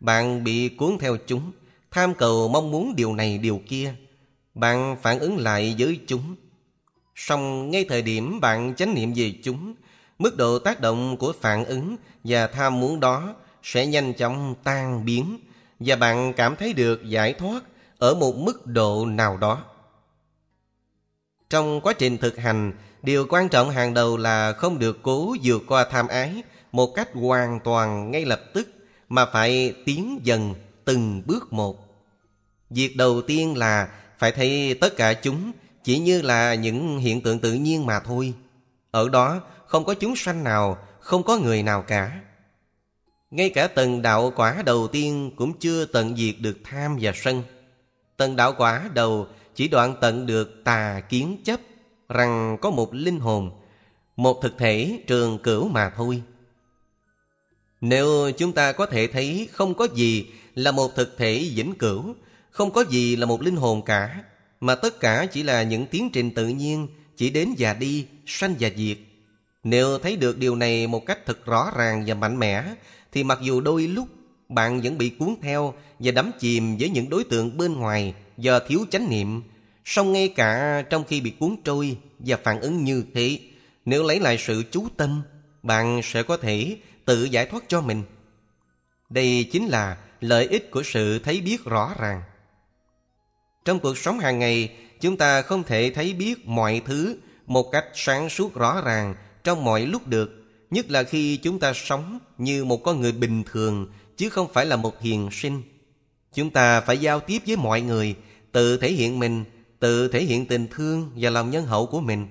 Bạn 0.00 0.44
bị 0.44 0.68
cuốn 0.68 0.98
theo 1.00 1.16
chúng 1.26 1.52
tham 1.90 2.14
cầu 2.14 2.48
mong 2.48 2.70
muốn 2.70 2.96
điều 2.96 3.14
này 3.14 3.38
điều 3.38 3.60
kia. 3.68 3.94
Bạn 4.54 4.96
phản 5.02 5.18
ứng 5.18 5.38
lại 5.38 5.74
với 5.78 6.00
chúng. 6.06 6.36
Song 7.14 7.70
ngay 7.70 7.86
thời 7.88 8.02
điểm 8.02 8.40
bạn 8.40 8.74
chánh 8.76 8.94
niệm 8.94 9.12
về 9.16 9.34
chúng, 9.42 9.74
mức 10.18 10.36
độ 10.36 10.58
tác 10.58 10.80
động 10.80 11.16
của 11.16 11.32
phản 11.40 11.64
ứng 11.64 11.96
và 12.24 12.46
tham 12.46 12.80
muốn 12.80 13.00
đó 13.00 13.34
sẽ 13.62 13.86
nhanh 13.86 14.14
chóng 14.14 14.54
tan 14.64 15.04
biến 15.04 15.38
và 15.80 15.96
bạn 15.96 16.32
cảm 16.32 16.56
thấy 16.56 16.72
được 16.72 17.04
giải 17.04 17.32
thoát 17.32 17.64
ở 17.98 18.14
một 18.14 18.36
mức 18.36 18.66
độ 18.66 19.06
nào 19.06 19.36
đó. 19.36 19.64
Trong 21.50 21.80
quá 21.80 21.92
trình 21.92 22.18
thực 22.18 22.36
hành, 22.36 22.72
điều 23.02 23.26
quan 23.28 23.48
trọng 23.48 23.70
hàng 23.70 23.94
đầu 23.94 24.16
là 24.16 24.52
không 24.52 24.78
được 24.78 24.98
cố 25.02 25.36
vượt 25.42 25.62
qua 25.66 25.84
tham 25.90 26.08
ái 26.08 26.42
một 26.72 26.94
cách 26.94 27.08
hoàn 27.14 27.60
toàn 27.64 28.10
ngay 28.10 28.24
lập 28.24 28.40
tức, 28.54 28.68
mà 29.08 29.26
phải 29.26 29.74
tiến 29.84 30.20
dần 30.22 30.54
từng 30.90 31.22
bước 31.26 31.52
một. 31.52 31.78
Việc 32.70 32.96
đầu 32.96 33.22
tiên 33.22 33.56
là 33.56 33.88
phải 34.18 34.32
thấy 34.32 34.78
tất 34.80 34.96
cả 34.96 35.14
chúng 35.14 35.52
chỉ 35.84 35.98
như 35.98 36.22
là 36.22 36.54
những 36.54 36.98
hiện 36.98 37.20
tượng 37.20 37.38
tự 37.38 37.52
nhiên 37.52 37.86
mà 37.86 38.00
thôi. 38.00 38.34
Ở 38.90 39.08
đó 39.08 39.40
không 39.66 39.84
có 39.84 39.94
chúng 39.94 40.16
sanh 40.16 40.44
nào, 40.44 40.78
không 41.00 41.22
có 41.22 41.36
người 41.36 41.62
nào 41.62 41.82
cả. 41.82 42.20
Ngay 43.30 43.50
cả 43.50 43.66
tầng 43.66 44.02
đạo 44.02 44.32
quả 44.36 44.62
đầu 44.66 44.88
tiên 44.88 45.30
cũng 45.36 45.58
chưa 45.58 45.84
tận 45.84 46.16
diệt 46.16 46.34
được 46.40 46.58
tham 46.64 46.98
và 47.00 47.12
sân. 47.14 47.42
Tầng 48.16 48.36
đạo 48.36 48.54
quả 48.58 48.90
đầu 48.94 49.26
chỉ 49.54 49.68
đoạn 49.68 49.94
tận 50.00 50.26
được 50.26 50.64
tà 50.64 51.00
kiến 51.08 51.36
chấp 51.44 51.60
rằng 52.08 52.56
có 52.60 52.70
một 52.70 52.94
linh 52.94 53.20
hồn, 53.20 53.50
một 54.16 54.42
thực 54.42 54.58
thể 54.58 55.02
trường 55.06 55.38
cửu 55.38 55.68
mà 55.68 55.92
thôi. 55.96 56.22
Nếu 57.80 58.30
chúng 58.38 58.52
ta 58.52 58.72
có 58.72 58.86
thể 58.86 59.06
thấy 59.06 59.48
không 59.52 59.74
có 59.74 59.86
gì 59.94 60.26
là 60.60 60.72
một 60.72 60.94
thực 60.94 61.18
thể 61.18 61.50
vĩnh 61.54 61.74
cửu, 61.74 62.14
không 62.50 62.70
có 62.70 62.84
gì 62.90 63.16
là 63.16 63.26
một 63.26 63.42
linh 63.42 63.56
hồn 63.56 63.82
cả, 63.82 64.22
mà 64.60 64.74
tất 64.74 65.00
cả 65.00 65.26
chỉ 65.32 65.42
là 65.42 65.62
những 65.62 65.86
tiến 65.86 66.10
trình 66.12 66.30
tự 66.30 66.48
nhiên, 66.48 66.88
chỉ 67.16 67.30
đến 67.30 67.54
và 67.58 67.74
đi, 67.74 68.06
sanh 68.26 68.54
và 68.60 68.70
diệt. 68.76 68.98
Nếu 69.64 69.98
thấy 69.98 70.16
được 70.16 70.38
điều 70.38 70.56
này 70.56 70.86
một 70.86 71.06
cách 71.06 71.26
thật 71.26 71.46
rõ 71.46 71.70
ràng 71.76 72.04
và 72.06 72.14
mạnh 72.14 72.38
mẽ, 72.38 72.64
thì 73.12 73.24
mặc 73.24 73.38
dù 73.42 73.60
đôi 73.60 73.88
lúc 73.88 74.08
bạn 74.48 74.80
vẫn 74.80 74.98
bị 74.98 75.08
cuốn 75.08 75.34
theo 75.42 75.74
và 75.98 76.10
đắm 76.12 76.30
chìm 76.40 76.76
với 76.76 76.88
những 76.88 77.10
đối 77.10 77.24
tượng 77.24 77.56
bên 77.56 77.74
ngoài 77.74 78.14
do 78.36 78.58
thiếu 78.58 78.86
chánh 78.90 79.10
niệm, 79.10 79.42
song 79.84 80.12
ngay 80.12 80.28
cả 80.28 80.82
trong 80.90 81.04
khi 81.04 81.20
bị 81.20 81.30
cuốn 81.30 81.56
trôi 81.64 81.96
và 82.18 82.36
phản 82.36 82.60
ứng 82.60 82.84
như 82.84 83.04
thế, 83.14 83.38
nếu 83.84 84.02
lấy 84.02 84.20
lại 84.20 84.38
sự 84.38 84.62
chú 84.70 84.88
tâm, 84.96 85.22
bạn 85.62 86.00
sẽ 86.04 86.22
có 86.22 86.36
thể 86.36 86.76
tự 87.04 87.24
giải 87.24 87.46
thoát 87.46 87.64
cho 87.68 87.80
mình. 87.80 88.02
Đây 89.10 89.48
chính 89.52 89.66
là 89.66 89.96
lợi 90.20 90.46
ích 90.46 90.70
của 90.70 90.82
sự 90.82 91.18
thấy 91.18 91.40
biết 91.40 91.64
rõ 91.64 91.94
ràng. 92.00 92.22
Trong 93.64 93.80
cuộc 93.80 93.98
sống 93.98 94.18
hàng 94.18 94.38
ngày, 94.38 94.72
chúng 95.00 95.16
ta 95.16 95.42
không 95.42 95.62
thể 95.62 95.92
thấy 95.94 96.14
biết 96.14 96.46
mọi 96.46 96.82
thứ 96.84 97.16
một 97.46 97.70
cách 97.72 97.84
sáng 97.94 98.28
suốt 98.28 98.54
rõ 98.54 98.82
ràng 98.84 99.14
trong 99.44 99.64
mọi 99.64 99.86
lúc 99.86 100.06
được, 100.06 100.44
nhất 100.70 100.90
là 100.90 101.02
khi 101.02 101.36
chúng 101.36 101.58
ta 101.58 101.72
sống 101.74 102.18
như 102.38 102.64
một 102.64 102.82
con 102.84 103.00
người 103.00 103.12
bình 103.12 103.42
thường 103.52 103.92
chứ 104.16 104.28
không 104.28 104.52
phải 104.52 104.66
là 104.66 104.76
một 104.76 105.00
hiền 105.00 105.28
sinh. 105.32 105.62
Chúng 106.34 106.50
ta 106.50 106.80
phải 106.80 106.98
giao 106.98 107.20
tiếp 107.20 107.42
với 107.46 107.56
mọi 107.56 107.80
người, 107.80 108.14
tự 108.52 108.76
thể 108.76 108.92
hiện 108.92 109.18
mình, 109.18 109.44
tự 109.78 110.08
thể 110.08 110.22
hiện 110.22 110.46
tình 110.46 110.66
thương 110.70 111.10
và 111.16 111.30
lòng 111.30 111.50
nhân 111.50 111.64
hậu 111.64 111.86
của 111.86 112.00
mình. 112.00 112.26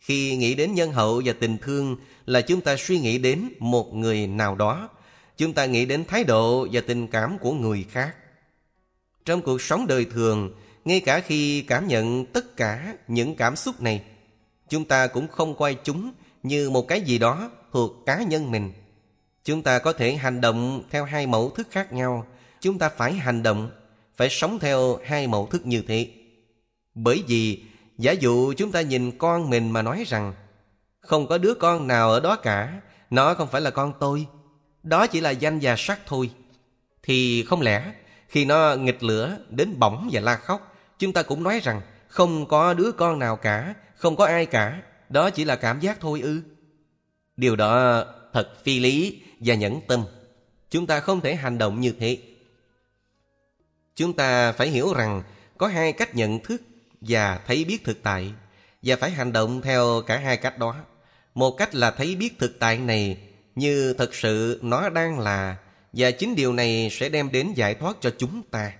Khi 0.00 0.36
nghĩ 0.36 0.54
đến 0.54 0.74
nhân 0.74 0.92
hậu 0.92 1.22
và 1.24 1.32
tình 1.32 1.58
thương 1.58 1.96
là 2.26 2.40
chúng 2.40 2.60
ta 2.60 2.76
suy 2.76 3.00
nghĩ 3.00 3.18
đến 3.18 3.48
một 3.58 3.94
người 3.94 4.26
nào 4.26 4.54
đó, 4.54 4.88
chúng 5.40 5.52
ta 5.52 5.66
nghĩ 5.66 5.86
đến 5.86 6.04
thái 6.04 6.24
độ 6.24 6.68
và 6.72 6.80
tình 6.86 7.06
cảm 7.06 7.38
của 7.38 7.52
người 7.52 7.86
khác. 7.90 8.16
Trong 9.24 9.42
cuộc 9.42 9.62
sống 9.62 9.86
đời 9.86 10.04
thường, 10.04 10.54
ngay 10.84 11.00
cả 11.00 11.20
khi 11.20 11.62
cảm 11.62 11.88
nhận 11.88 12.26
tất 12.26 12.56
cả 12.56 12.94
những 13.08 13.36
cảm 13.36 13.56
xúc 13.56 13.82
này, 13.82 14.02
chúng 14.68 14.84
ta 14.84 15.06
cũng 15.06 15.28
không 15.28 15.56
coi 15.56 15.76
chúng 15.84 16.12
như 16.42 16.70
một 16.70 16.88
cái 16.88 17.00
gì 17.00 17.18
đó 17.18 17.50
thuộc 17.72 18.06
cá 18.06 18.22
nhân 18.22 18.50
mình. 18.50 18.72
Chúng 19.44 19.62
ta 19.62 19.78
có 19.78 19.92
thể 19.92 20.16
hành 20.16 20.40
động 20.40 20.82
theo 20.90 21.04
hai 21.04 21.26
mẫu 21.26 21.50
thức 21.50 21.68
khác 21.70 21.92
nhau. 21.92 22.26
Chúng 22.60 22.78
ta 22.78 22.88
phải 22.88 23.12
hành 23.12 23.42
động, 23.42 23.70
phải 24.16 24.28
sống 24.30 24.58
theo 24.58 24.98
hai 25.04 25.26
mẫu 25.26 25.46
thức 25.46 25.66
như 25.66 25.82
thế. 25.88 26.08
Bởi 26.94 27.24
vì, 27.26 27.62
giả 27.98 28.12
dụ 28.12 28.52
chúng 28.52 28.72
ta 28.72 28.80
nhìn 28.80 29.18
con 29.18 29.50
mình 29.50 29.70
mà 29.70 29.82
nói 29.82 30.04
rằng 30.06 30.34
không 31.00 31.26
có 31.26 31.38
đứa 31.38 31.54
con 31.54 31.86
nào 31.86 32.10
ở 32.10 32.20
đó 32.20 32.36
cả, 32.36 32.80
nó 33.10 33.34
không 33.34 33.48
phải 33.48 33.60
là 33.60 33.70
con 33.70 33.92
tôi. 34.00 34.26
Đó 34.82 35.06
chỉ 35.06 35.20
là 35.20 35.30
danh 35.30 35.58
và 35.62 35.74
sắc 35.78 36.00
thôi. 36.06 36.30
Thì 37.02 37.44
không 37.44 37.60
lẽ, 37.60 37.92
Khi 38.28 38.44
nó 38.44 38.74
nghịch 38.74 39.02
lửa 39.02 39.38
đến 39.50 39.78
bỏng 39.78 40.08
và 40.12 40.20
la 40.20 40.36
khóc, 40.36 40.76
Chúng 40.98 41.12
ta 41.12 41.22
cũng 41.22 41.42
nói 41.42 41.60
rằng 41.62 41.80
Không 42.08 42.46
có 42.48 42.74
đứa 42.74 42.92
con 42.92 43.18
nào 43.18 43.36
cả, 43.36 43.74
Không 43.96 44.16
có 44.16 44.26
ai 44.26 44.46
cả. 44.46 44.82
Đó 45.08 45.30
chỉ 45.30 45.44
là 45.44 45.56
cảm 45.56 45.80
giác 45.80 46.00
thôi 46.00 46.20
ư. 46.20 46.42
Điều 47.36 47.56
đó 47.56 48.04
thật 48.32 48.64
phi 48.64 48.80
lý 48.80 49.22
và 49.40 49.54
nhẫn 49.54 49.80
tâm. 49.88 50.04
Chúng 50.70 50.86
ta 50.86 51.00
không 51.00 51.20
thể 51.20 51.34
hành 51.34 51.58
động 51.58 51.80
như 51.80 51.94
thế. 52.00 52.18
Chúng 53.96 54.12
ta 54.12 54.52
phải 54.52 54.68
hiểu 54.68 54.94
rằng 54.94 55.22
Có 55.58 55.66
hai 55.66 55.92
cách 55.92 56.14
nhận 56.14 56.38
thức 56.38 56.62
Và 57.00 57.40
thấy 57.46 57.64
biết 57.64 57.84
thực 57.84 58.02
tại, 58.02 58.32
Và 58.82 58.96
phải 58.96 59.10
hành 59.10 59.32
động 59.32 59.62
theo 59.62 60.02
cả 60.06 60.18
hai 60.18 60.36
cách 60.36 60.58
đó. 60.58 60.76
Một 61.34 61.50
cách 61.50 61.74
là 61.74 61.90
thấy 61.90 62.16
biết 62.16 62.38
thực 62.38 62.58
tại 62.58 62.78
này 62.78 63.29
như 63.54 63.92
thật 63.92 64.14
sự 64.14 64.60
nó 64.62 64.88
đang 64.88 65.18
là, 65.18 65.56
Và 65.92 66.10
chính 66.10 66.36
điều 66.36 66.52
này 66.52 66.88
sẽ 66.92 67.08
đem 67.08 67.32
đến 67.32 67.52
giải 67.54 67.74
thoát 67.74 67.96
cho 68.00 68.10
chúng 68.18 68.42
ta 68.42 68.72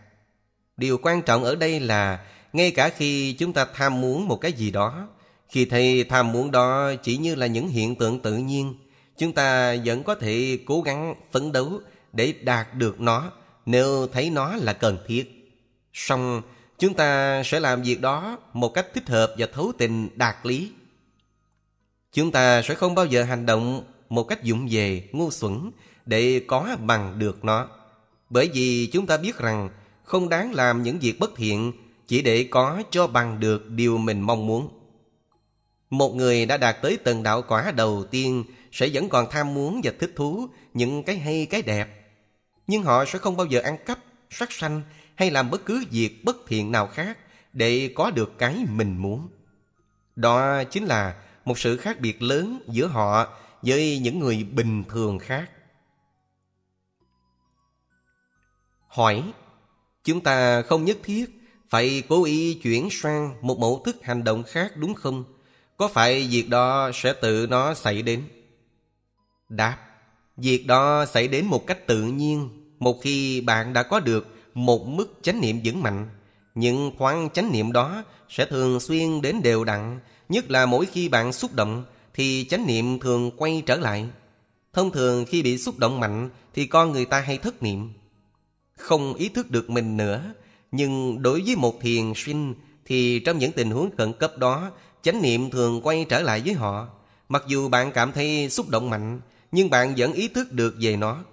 Điều 0.77 0.99
quan 1.03 1.23
trọng 1.23 1.45
ở 1.45 1.55
đây 1.55 1.81
là, 1.81 2.25
Ngay 2.53 2.71
cả 2.71 2.89
khi 2.89 3.33
chúng 3.33 3.53
ta 3.53 3.67
tham 3.75 4.01
muốn 4.01 4.29
một 4.29 4.37
cái 4.37 4.53
gì 4.53 4.71
đó, 4.71 5.09
Khi 5.49 5.65
thấy 5.65 6.05
tham 6.05 6.33
muốn 6.33 6.51
đó 6.51 6.93
chỉ 7.03 7.17
như 7.17 7.35
là 7.35 7.47
những 7.47 7.69
hiện 7.69 7.95
tượng 7.95 8.21
tự 8.21 8.37
nhiên, 8.37 8.75
Chúng 9.19 9.33
ta 9.33 9.77
vẫn 9.85 10.03
có 10.03 10.15
thể 10.15 10.59
cố 10.67 10.83
gắng 10.83 11.15
phấn 11.33 11.53
đấu 11.53 11.81
để 12.13 12.35
đạt 12.43 12.75
được 12.75 13.01
nó 13.01 13.33
nếu 13.67 14.07
thấy 14.07 14.31
nó 14.31 14.57
là 14.57 14.73
cần 14.73 14.99
thiết. 15.07 15.53
Song 15.93 16.43
chúng 16.79 16.95
ta 16.95 17.43
sẽ 17.45 17.61
làm 17.61 17.83
việc 17.83 18.01
đó 18.01 18.39
một 18.53 18.69
cách 18.69 18.87
thích 18.95 19.09
hợp 19.09 19.35
và 19.39 19.47
thấu 19.53 19.73
tình, 19.79 20.09
đạt 20.17 20.37
lý. 20.43 20.73
Chúng 22.13 22.33
ta 22.33 22.63
sẽ 22.63 22.75
không 22.75 22.95
bao 22.95 23.07
giờ 23.07 23.25
hành 23.25 23.47
động 23.47 23.85
một 24.11 24.23
cách 24.23 24.43
dụng 24.43 24.69
về, 24.71 25.09
ngu 25.13 25.31
xuẩn 25.31 25.71
để 26.07 26.45
có 26.47 26.77
bằng 26.81 27.19
được 27.19 27.45
nó. 27.45 27.69
Bởi 28.31 28.51
vì 28.55 28.87
chúng 28.87 29.07
ta 29.07 29.17
biết 29.17 29.39
rằng 29.39 29.71
không 30.05 30.29
đáng 30.29 30.53
làm 30.53 30.83
những 30.83 30.99
việc 30.99 31.19
bất 31.19 31.31
thiện 31.37 31.73
chỉ 32.07 32.23
để 32.23 32.49
có 32.51 32.83
cho 32.91 33.07
bằng 33.07 33.41
được 33.41 33.71
điều 33.71 33.99
mình 33.99 34.21
mong 34.21 34.47
muốn. 34.47 34.69
Một 35.91 36.15
người 36.15 36.47
đã 36.47 36.57
đạt 36.57 36.77
tới 36.83 36.97
tầng 36.97 37.23
đạo 37.23 37.43
quả 37.49 37.73
đầu 37.77 38.05
tiên 38.11 38.45
sẽ 38.73 38.89
vẫn 38.93 39.09
còn 39.09 39.27
tham 39.31 39.55
muốn 39.55 39.81
và 39.85 39.93
thích 39.99 40.13
thú 40.17 40.49
những 40.75 41.03
cái 41.03 41.19
hay 41.19 41.47
cái 41.47 41.63
đẹp. 41.63 41.89
Nhưng 42.67 42.83
họ 42.83 43.05
sẽ 43.05 43.19
không 43.19 43.37
bao 43.37 43.47
giờ 43.47 43.61
ăn 43.61 43.77
cắp, 43.87 43.99
sát 44.31 44.53
sanh 44.53 44.83
hay 45.15 45.31
làm 45.31 45.51
bất 45.51 45.65
cứ 45.65 45.85
việc 45.91 46.25
bất 46.25 46.37
thiện 46.49 46.73
nào 46.73 46.87
khác 46.87 47.19
để 47.53 47.93
có 47.95 48.11
được 48.11 48.39
cái 48.39 48.65
mình 48.69 48.97
muốn. 48.97 49.29
Đó 50.17 50.65
chính 50.65 50.85
là 50.85 51.15
một 51.45 51.59
sự 51.59 51.77
khác 51.77 52.01
biệt 52.01 52.23
lớn 52.23 52.63
giữa 52.69 52.87
họ 52.87 53.27
với 53.63 53.99
những 53.99 54.19
người 54.19 54.45
bình 54.53 54.85
thường 54.89 55.19
khác. 55.19 55.51
Hỏi, 58.89 59.33
chúng 60.05 60.21
ta 60.21 60.63
không 60.63 60.85
nhất 60.85 60.99
thiết 61.03 61.25
phải 61.69 62.03
cố 62.09 62.25
ý 62.25 62.61
chuyển 62.63 62.89
sang 62.91 63.35
một 63.41 63.59
mẫu 63.59 63.83
thức 63.85 63.97
hành 64.03 64.25
động 64.25 64.43
khác 64.43 64.73
đúng 64.77 64.95
không? 64.95 65.25
Có 65.77 65.89
phải 65.89 66.29
việc 66.31 66.49
đó 66.49 66.91
sẽ 66.95 67.13
tự 67.13 67.47
nó 67.51 67.75
xảy 67.75 68.03
đến? 68.03 68.25
Đáp, 69.49 69.79
việc 70.37 70.67
đó 70.67 71.07
xảy 71.07 71.29
đến 71.29 71.47
một 71.47 71.67
cách 71.67 71.87
tự 71.87 72.03
nhiên 72.03 72.49
một 72.79 72.99
khi 73.03 73.41
bạn 73.41 73.73
đã 73.73 73.83
có 73.83 74.01
được 74.01 74.27
một 74.55 74.87
mức 74.87 75.19
chánh 75.23 75.41
niệm 75.41 75.61
vững 75.65 75.83
mạnh. 75.83 76.09
Những 76.55 76.93
thoáng 76.99 77.29
chánh 77.31 77.53
niệm 77.53 77.73
đó 77.73 78.05
sẽ 78.29 78.47
thường 78.47 78.81
xuyên 78.81 79.23
đến 79.23 79.43
đều 79.43 79.65
đặn, 79.65 80.01
nhất 80.29 80.51
là 80.51 80.67
mỗi 80.67 80.87
khi 80.87 81.09
bạn 81.09 81.33
xúc 81.33 81.55
động 81.55 81.85
thì 82.15 82.47
chánh 82.51 82.67
niệm 82.67 82.99
thường 82.99 83.31
quay 83.37 83.63
trở 83.67 83.77
lại. 83.77 84.07
Thông 84.73 84.91
thường 84.91 85.25
khi 85.29 85.43
bị 85.43 85.59
xúc 85.59 85.79
động 85.79 86.01
mạnh 86.01 86.31
thì 86.55 86.67
con 86.67 86.93
người 86.93 87.05
ta 87.05 87.21
hay 87.21 87.39
thất 87.39 87.63
niệm. 87.63 87.93
Không 88.77 89.15
ý 89.15 89.29
thức 89.29 89.51
được 89.51 89.71
mình 89.71 89.97
nữa, 89.97 90.35
nhưng 90.73 91.23
đối 91.23 91.41
với 91.41 91.57
một 91.57 91.81
thiền 91.81 92.13
sinh 92.17 92.55
thì 92.85 93.21
trong 93.21 93.39
những 93.39 93.53
tình 93.53 93.71
huống 93.71 93.97
khẩn 93.97 94.13
cấp 94.13 94.39
đó, 94.39 94.71
chánh 95.03 95.23
niệm 95.23 95.51
thường 95.51 95.81
quay 95.83 96.07
trở 96.09 96.23
lại 96.23 96.43
với 96.45 96.55
họ. 96.55 96.89
Mặc 97.29 97.45
dù 97.47 97.69
bạn 97.69 97.93
cảm 97.93 98.13
thấy 98.13 98.51
xúc 98.51 98.69
động 98.69 98.91
mạnh, 98.91 99.21
nhưng 99.53 99.71
bạn 99.71 99.95
vẫn 99.97 100.13
ý 100.13 100.29
thức 100.29 100.53
được 100.53 100.75
về 100.81 100.97
nó. 100.97 101.25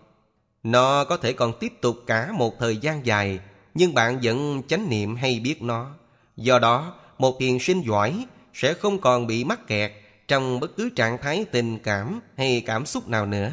Nó 0.64 1.04
có 1.04 1.18
thể 1.18 1.34
còn 1.34 1.54
tiếp 1.60 1.74
tục 1.82 1.98
cả 2.08 2.32
một 2.32 2.60
thời 2.60 2.78
gian 2.78 3.06
dài, 3.06 3.40
nhưng 3.74 3.94
bạn 3.94 4.20
vẫn 4.24 4.62
chánh 4.68 4.90
niệm 4.90 5.16
hay 5.16 5.40
biết 5.40 5.62
nó. 5.62 5.92
Do 6.38 6.60
đó, 6.60 6.94
một 7.18 7.40
thiền 7.40 7.60
sinh 7.60 7.82
giỏi 7.82 8.26
sẽ 8.54 8.74
không 8.74 9.02
còn 9.02 9.28
bị 9.28 9.44
mắc 9.44 9.68
kẹt 9.68 9.92
trong 10.28 10.60
bất 10.60 10.76
cứ 10.76 10.90
trạng 10.90 11.18
thái 11.18 11.46
tình 11.52 11.80
cảm 11.80 12.20
hay 12.38 12.64
cảm 12.66 12.86
xúc 12.86 13.08
nào 13.08 13.26
nữa. 13.26 13.52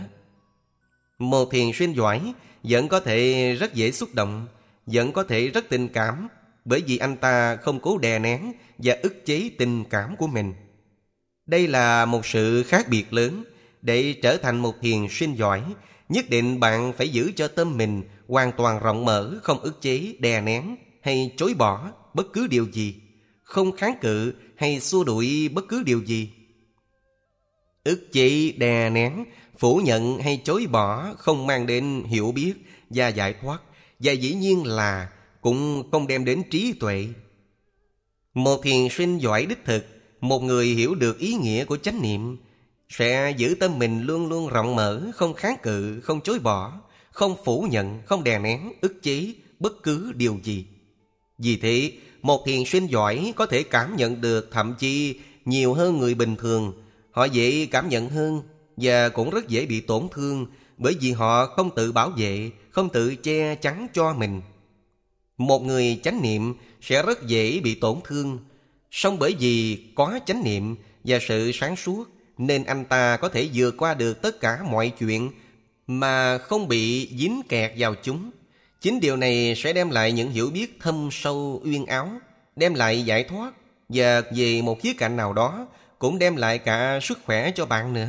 Một 1.18 1.50
thiền 1.50 1.72
sinh 1.72 1.92
giỏi 1.96 2.32
vẫn 2.62 2.88
có 2.88 3.00
thể 3.00 3.52
rất 3.60 3.74
dễ 3.74 3.92
xúc 3.92 4.14
động, 4.14 4.46
vẫn 4.86 5.12
có 5.12 5.24
thể 5.24 5.48
rất 5.48 5.68
tình 5.68 5.88
cảm 5.88 6.28
bởi 6.64 6.82
vì 6.86 6.98
anh 6.98 7.16
ta 7.16 7.56
không 7.56 7.80
cố 7.80 7.98
đè 7.98 8.18
nén 8.18 8.52
và 8.78 8.96
ức 9.02 9.26
chế 9.26 9.50
tình 9.58 9.84
cảm 9.84 10.16
của 10.16 10.26
mình. 10.26 10.54
Đây 11.46 11.68
là 11.68 12.04
một 12.04 12.26
sự 12.26 12.62
khác 12.62 12.88
biệt 12.88 13.12
lớn 13.12 13.44
để 13.82 14.14
trở 14.22 14.36
thành 14.36 14.58
một 14.58 14.74
thiền 14.80 15.06
sinh 15.10 15.34
giỏi, 15.34 15.62
nhất 16.08 16.30
định 16.30 16.60
bạn 16.60 16.92
phải 16.92 17.08
giữ 17.08 17.32
cho 17.36 17.48
tâm 17.48 17.76
mình 17.76 18.02
hoàn 18.28 18.52
toàn 18.52 18.80
rộng 18.82 19.04
mở, 19.04 19.38
không 19.42 19.60
ức 19.60 19.82
chế, 19.82 20.14
đè 20.18 20.40
nén 20.40 20.76
hay 21.02 21.34
chối 21.36 21.54
bỏ 21.54 21.90
bất 22.14 22.26
cứ 22.32 22.46
điều 22.46 22.66
gì, 22.72 22.94
không 23.42 23.76
kháng 23.76 23.94
cự 24.00 24.34
hay 24.56 24.80
xua 24.80 25.04
đuổi 25.04 25.48
bất 25.48 25.64
cứ 25.68 25.82
điều 25.82 26.02
gì. 26.04 26.30
Ức 27.84 28.12
chế, 28.12 28.52
đè 28.56 28.90
nén, 28.90 29.24
phủ 29.58 29.76
nhận 29.76 30.18
hay 30.18 30.40
chối 30.44 30.66
bỏ 30.66 31.14
không 31.18 31.46
mang 31.46 31.66
đến 31.66 32.04
hiểu 32.04 32.32
biết 32.32 32.54
và 32.90 33.08
giải 33.08 33.34
thoát, 33.42 33.58
và 33.98 34.12
dĩ 34.12 34.34
nhiên 34.34 34.66
là 34.66 35.08
cũng 35.40 35.90
không 35.90 36.06
đem 36.06 36.24
đến 36.24 36.42
trí 36.50 36.72
tuệ. 36.72 37.06
Một 38.34 38.62
thiền 38.62 38.88
sinh 38.90 39.18
giỏi 39.18 39.46
đích 39.46 39.64
thực, 39.64 39.86
một 40.20 40.42
người 40.42 40.66
hiểu 40.66 40.94
được 40.94 41.18
ý 41.18 41.34
nghĩa 41.34 41.64
của 41.64 41.76
chánh 41.76 42.02
niệm, 42.02 42.36
sẽ 42.88 43.34
giữ 43.36 43.54
tâm 43.60 43.78
mình 43.78 44.02
luôn 44.02 44.28
luôn 44.28 44.48
rộng 44.48 44.76
mở, 44.76 45.02
không 45.14 45.34
kháng 45.34 45.56
cự, 45.62 46.00
không 46.00 46.20
chối 46.20 46.38
bỏ, 46.38 46.80
không 47.10 47.36
phủ 47.44 47.66
nhận, 47.70 48.02
không 48.06 48.24
đè 48.24 48.38
nén, 48.38 48.72
ức 48.80 49.02
chế 49.02 49.32
bất 49.58 49.82
cứ 49.82 50.12
điều 50.12 50.38
gì. 50.42 50.66
Vì 51.38 51.56
thế, 51.56 51.92
một 52.22 52.42
thiền 52.46 52.64
sinh 52.64 52.86
giỏi 52.86 53.32
có 53.36 53.46
thể 53.46 53.62
cảm 53.62 53.96
nhận 53.96 54.20
được 54.20 54.48
thậm 54.52 54.74
chí 54.78 55.20
nhiều 55.44 55.74
hơn 55.74 55.98
người 55.98 56.14
bình 56.14 56.36
thường. 56.36 56.83
Họ 57.14 57.24
dễ 57.24 57.66
cảm 57.66 57.88
nhận 57.88 58.08
hơn 58.08 58.42
và 58.76 59.08
cũng 59.08 59.30
rất 59.30 59.48
dễ 59.48 59.66
bị 59.66 59.80
tổn 59.80 60.08
thương 60.12 60.46
bởi 60.76 60.96
vì 61.00 61.12
họ 61.12 61.46
không 61.46 61.74
tự 61.74 61.92
bảo 61.92 62.10
vệ, 62.16 62.50
không 62.70 62.88
tự 62.88 63.16
che 63.16 63.54
chắn 63.54 63.86
cho 63.92 64.14
mình. 64.14 64.40
Một 65.38 65.62
người 65.62 66.00
chánh 66.02 66.22
niệm 66.22 66.54
sẽ 66.80 67.02
rất 67.02 67.26
dễ 67.26 67.60
bị 67.60 67.74
tổn 67.74 67.98
thương, 68.04 68.38
song 68.90 69.18
bởi 69.18 69.34
vì 69.38 69.84
có 69.94 70.18
chánh 70.26 70.44
niệm 70.44 70.76
và 71.04 71.18
sự 71.28 71.50
sáng 71.54 71.76
suốt 71.76 72.04
nên 72.38 72.64
anh 72.64 72.84
ta 72.84 73.16
có 73.16 73.28
thể 73.28 73.48
vượt 73.54 73.74
qua 73.78 73.94
được 73.94 74.22
tất 74.22 74.40
cả 74.40 74.58
mọi 74.70 74.92
chuyện 74.98 75.30
mà 75.86 76.38
không 76.38 76.68
bị 76.68 77.08
dính 77.18 77.42
kẹt 77.48 77.72
vào 77.78 77.94
chúng. 78.02 78.30
Chính 78.80 79.00
điều 79.00 79.16
này 79.16 79.54
sẽ 79.56 79.72
đem 79.72 79.90
lại 79.90 80.12
những 80.12 80.30
hiểu 80.30 80.50
biết 80.50 80.80
thâm 80.80 81.08
sâu 81.12 81.62
uyên 81.64 81.86
áo, 81.86 82.10
đem 82.56 82.74
lại 82.74 83.02
giải 83.02 83.24
thoát 83.24 83.52
và 83.88 84.22
về 84.36 84.62
một 84.62 84.80
khía 84.80 84.92
cạnh 84.92 85.16
nào 85.16 85.32
đó 85.32 85.66
cũng 86.04 86.18
đem 86.18 86.36
lại 86.36 86.58
cả 86.58 86.98
sức 87.02 87.18
khỏe 87.24 87.50
cho 87.50 87.66
bạn 87.66 87.92
nữa. 87.92 88.08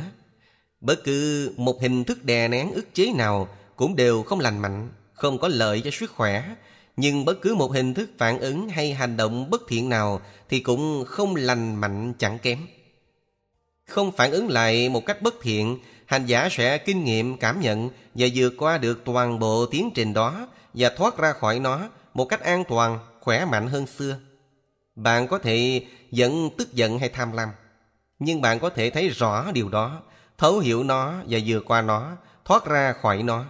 Bất 0.80 1.04
cứ 1.04 1.52
một 1.56 1.82
hình 1.82 2.04
thức 2.04 2.24
đè 2.24 2.48
nén 2.48 2.72
ức 2.72 2.94
chế 2.94 3.12
nào 3.12 3.48
cũng 3.76 3.96
đều 3.96 4.22
không 4.22 4.40
lành 4.40 4.58
mạnh, 4.58 4.88
không 5.12 5.38
có 5.38 5.48
lợi 5.48 5.80
cho 5.84 5.90
sức 5.90 6.10
khỏe. 6.10 6.44
Nhưng 6.96 7.24
bất 7.24 7.40
cứ 7.42 7.54
một 7.54 7.72
hình 7.72 7.94
thức 7.94 8.10
phản 8.18 8.38
ứng 8.38 8.68
hay 8.68 8.94
hành 8.94 9.16
động 9.16 9.50
bất 9.50 9.62
thiện 9.68 9.88
nào 9.88 10.20
thì 10.48 10.60
cũng 10.60 11.04
không 11.06 11.36
lành 11.36 11.76
mạnh 11.76 12.12
chẳng 12.18 12.38
kém. 12.38 12.58
Không 13.86 14.12
phản 14.12 14.30
ứng 14.30 14.48
lại 14.48 14.88
một 14.88 15.06
cách 15.06 15.22
bất 15.22 15.34
thiện, 15.42 15.78
hành 16.06 16.26
giả 16.26 16.48
sẽ 16.50 16.78
kinh 16.78 17.04
nghiệm, 17.04 17.36
cảm 17.36 17.60
nhận 17.60 17.90
và 18.14 18.26
vượt 18.34 18.54
qua 18.58 18.78
được 18.78 19.02
toàn 19.04 19.38
bộ 19.38 19.66
tiến 19.66 19.90
trình 19.94 20.12
đó 20.12 20.48
và 20.74 20.90
thoát 20.96 21.18
ra 21.18 21.32
khỏi 21.32 21.58
nó 21.58 21.88
một 22.14 22.24
cách 22.24 22.40
an 22.40 22.64
toàn, 22.68 22.98
khỏe 23.20 23.44
mạnh 23.44 23.68
hơn 23.68 23.86
xưa. 23.86 24.18
Bạn 24.96 25.28
có 25.28 25.38
thể 25.38 25.84
vẫn 26.10 26.50
tức 26.58 26.74
giận 26.74 26.98
hay 26.98 27.08
tham 27.08 27.32
lam, 27.32 27.48
nhưng 28.18 28.40
bạn 28.40 28.58
có 28.58 28.70
thể 28.70 28.90
thấy 28.90 29.08
rõ 29.08 29.52
điều 29.52 29.68
đó, 29.68 30.02
thấu 30.38 30.58
hiểu 30.58 30.84
nó 30.84 31.14
và 31.28 31.38
vượt 31.46 31.64
qua 31.66 31.82
nó, 31.82 32.16
thoát 32.44 32.64
ra 32.64 32.92
khỏi 32.92 33.22
nó. 33.22 33.44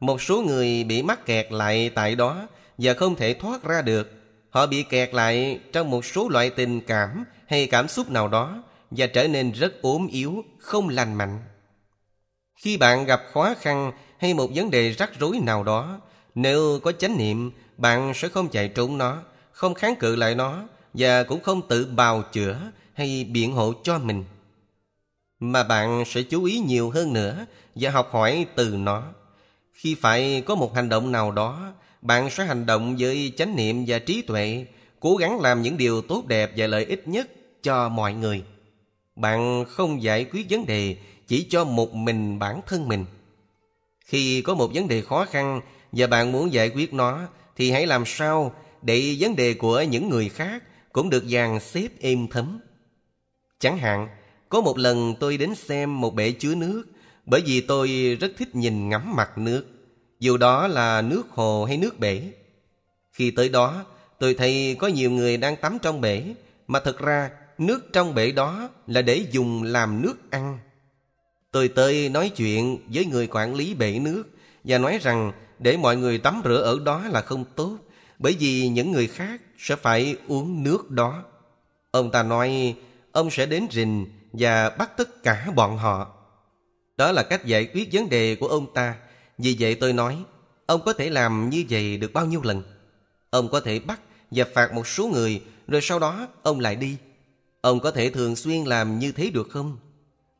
Một 0.00 0.22
số 0.22 0.42
người 0.42 0.84
bị 0.84 1.02
mắc 1.02 1.26
kẹt 1.26 1.52
lại 1.52 1.90
tại 1.94 2.14
đó 2.14 2.46
và 2.78 2.94
không 2.94 3.14
thể 3.14 3.34
thoát 3.34 3.62
ra 3.62 3.82
được. 3.82 4.10
Họ 4.50 4.66
bị 4.66 4.82
kẹt 4.82 5.14
lại 5.14 5.60
trong 5.72 5.90
một 5.90 6.04
số 6.04 6.28
loại 6.28 6.50
tình 6.50 6.80
cảm 6.80 7.24
hay 7.46 7.66
cảm 7.66 7.88
xúc 7.88 8.10
nào 8.10 8.28
đó 8.28 8.62
và 8.90 9.06
trở 9.06 9.28
nên 9.28 9.52
rất 9.52 9.82
ốm 9.82 10.06
yếu, 10.10 10.44
không 10.58 10.88
lành 10.88 11.14
mạnh. 11.14 11.40
Khi 12.56 12.76
bạn 12.76 13.04
gặp 13.04 13.22
khó 13.32 13.54
khăn 13.60 13.92
hay 14.18 14.34
một 14.34 14.50
vấn 14.54 14.70
đề 14.70 14.90
rắc 14.90 15.10
rối 15.18 15.38
nào 15.42 15.64
đó, 15.64 16.00
nếu 16.34 16.80
có 16.82 16.92
chánh 16.92 17.18
niệm, 17.18 17.52
bạn 17.76 18.12
sẽ 18.14 18.28
không 18.28 18.48
chạy 18.48 18.68
trốn 18.68 18.98
nó, 18.98 19.22
không 19.52 19.74
kháng 19.74 19.96
cự 19.96 20.16
lại 20.16 20.34
nó 20.34 20.62
và 20.94 21.22
cũng 21.22 21.42
không 21.42 21.68
tự 21.68 21.86
bào 21.96 22.22
chữa 22.22 22.56
hay 22.98 23.26
biện 23.32 23.52
hộ 23.52 23.72
cho 23.82 23.98
mình. 23.98 24.24
Mà 25.40 25.62
bạn 25.62 26.04
sẽ 26.06 26.22
chú 26.22 26.44
ý 26.44 26.58
nhiều 26.58 26.90
hơn 26.90 27.12
nữa 27.12 27.46
và 27.74 27.90
học 27.90 28.08
hỏi 28.12 28.46
từ 28.54 28.68
nó. 28.68 29.02
Khi 29.72 29.94
phải 29.94 30.42
có 30.46 30.54
một 30.54 30.74
hành 30.74 30.88
động 30.88 31.12
nào 31.12 31.30
đó, 31.30 31.72
bạn 32.02 32.30
sẽ 32.30 32.44
hành 32.44 32.66
động 32.66 32.96
với 32.98 33.32
chánh 33.36 33.56
niệm 33.56 33.84
và 33.86 33.98
trí 33.98 34.22
tuệ, 34.22 34.66
cố 35.00 35.16
gắng 35.16 35.40
làm 35.40 35.62
những 35.62 35.76
điều 35.76 36.02
tốt 36.02 36.26
đẹp 36.26 36.52
và 36.56 36.66
lợi 36.66 36.84
ích 36.84 37.08
nhất 37.08 37.30
cho 37.62 37.88
mọi 37.88 38.14
người. 38.14 38.42
Bạn 39.16 39.64
không 39.68 40.02
giải 40.02 40.24
quyết 40.24 40.46
vấn 40.50 40.66
đề 40.66 40.96
chỉ 41.26 41.46
cho 41.50 41.64
một 41.64 41.94
mình 41.94 42.38
bản 42.38 42.60
thân 42.66 42.88
mình. 42.88 43.04
Khi 44.04 44.42
có 44.42 44.54
một 44.54 44.70
vấn 44.74 44.88
đề 44.88 45.00
khó 45.00 45.24
khăn 45.24 45.60
và 45.92 46.06
bạn 46.06 46.32
muốn 46.32 46.52
giải 46.52 46.70
quyết 46.70 46.94
nó 46.94 47.20
thì 47.56 47.70
hãy 47.70 47.86
làm 47.86 48.04
sao 48.06 48.52
để 48.82 49.16
vấn 49.18 49.36
đề 49.36 49.54
của 49.54 49.82
những 49.82 50.08
người 50.08 50.28
khác 50.28 50.62
cũng 50.92 51.10
được 51.10 51.24
dàn 51.24 51.60
xếp 51.60 51.88
êm 52.00 52.28
thấm. 52.28 52.60
Chẳng 53.58 53.78
hạn, 53.78 54.08
có 54.48 54.60
một 54.60 54.78
lần 54.78 55.14
tôi 55.20 55.36
đến 55.36 55.54
xem 55.54 56.00
một 56.00 56.14
bể 56.14 56.32
chứa 56.32 56.54
nước 56.54 56.84
bởi 57.26 57.42
vì 57.46 57.60
tôi 57.60 58.16
rất 58.20 58.32
thích 58.38 58.54
nhìn 58.54 58.88
ngắm 58.88 59.16
mặt 59.16 59.38
nước, 59.38 59.64
dù 60.20 60.36
đó 60.36 60.66
là 60.66 61.02
nước 61.02 61.22
hồ 61.30 61.64
hay 61.64 61.76
nước 61.76 61.98
bể. 61.98 62.22
Khi 63.12 63.30
tới 63.30 63.48
đó, 63.48 63.84
tôi 64.18 64.34
thấy 64.34 64.76
có 64.78 64.86
nhiều 64.86 65.10
người 65.10 65.36
đang 65.36 65.56
tắm 65.56 65.78
trong 65.82 66.00
bể, 66.00 66.34
mà 66.66 66.80
thật 66.80 66.98
ra 66.98 67.30
nước 67.58 67.92
trong 67.92 68.14
bể 68.14 68.32
đó 68.32 68.68
là 68.86 69.02
để 69.02 69.26
dùng 69.30 69.62
làm 69.62 70.02
nước 70.02 70.30
ăn. 70.30 70.58
Tôi 71.50 71.68
tới 71.68 72.08
nói 72.08 72.28
chuyện 72.36 72.78
với 72.92 73.06
người 73.06 73.26
quản 73.26 73.54
lý 73.54 73.74
bể 73.74 73.98
nước 73.98 74.24
và 74.64 74.78
nói 74.78 74.98
rằng 75.02 75.32
để 75.58 75.76
mọi 75.76 75.96
người 75.96 76.18
tắm 76.18 76.42
rửa 76.44 76.60
ở 76.60 76.78
đó 76.84 77.04
là 77.08 77.20
không 77.20 77.44
tốt, 77.56 77.76
bởi 78.18 78.36
vì 78.38 78.68
những 78.68 78.92
người 78.92 79.06
khác 79.06 79.40
sẽ 79.58 79.76
phải 79.76 80.16
uống 80.28 80.62
nước 80.62 80.90
đó. 80.90 81.22
Ông 81.90 82.10
ta 82.10 82.22
nói 82.22 82.76
ông 83.18 83.30
sẽ 83.30 83.46
đến 83.46 83.66
rình 83.70 84.06
và 84.32 84.70
bắt 84.70 84.90
tất 84.96 85.22
cả 85.22 85.46
bọn 85.54 85.78
họ. 85.78 86.14
Đó 86.96 87.12
là 87.12 87.22
cách 87.22 87.44
giải 87.44 87.68
quyết 87.74 87.88
vấn 87.92 88.08
đề 88.08 88.36
của 88.36 88.48
ông 88.48 88.72
ta. 88.74 88.96
Vì 89.38 89.56
vậy 89.58 89.74
tôi 89.74 89.92
nói, 89.92 90.24
ông 90.66 90.80
có 90.84 90.92
thể 90.92 91.10
làm 91.10 91.50
như 91.50 91.64
vậy 91.70 91.96
được 91.96 92.12
bao 92.12 92.26
nhiêu 92.26 92.42
lần? 92.42 92.62
Ông 93.30 93.48
có 93.48 93.60
thể 93.60 93.78
bắt 93.78 94.00
và 94.30 94.44
phạt 94.54 94.72
một 94.72 94.86
số 94.86 95.06
người, 95.06 95.42
rồi 95.68 95.80
sau 95.82 95.98
đó 95.98 96.28
ông 96.42 96.60
lại 96.60 96.76
đi. 96.76 96.96
Ông 97.60 97.80
có 97.80 97.90
thể 97.90 98.10
thường 98.10 98.36
xuyên 98.36 98.64
làm 98.64 98.98
như 98.98 99.12
thế 99.12 99.30
được 99.30 99.48
không? 99.50 99.78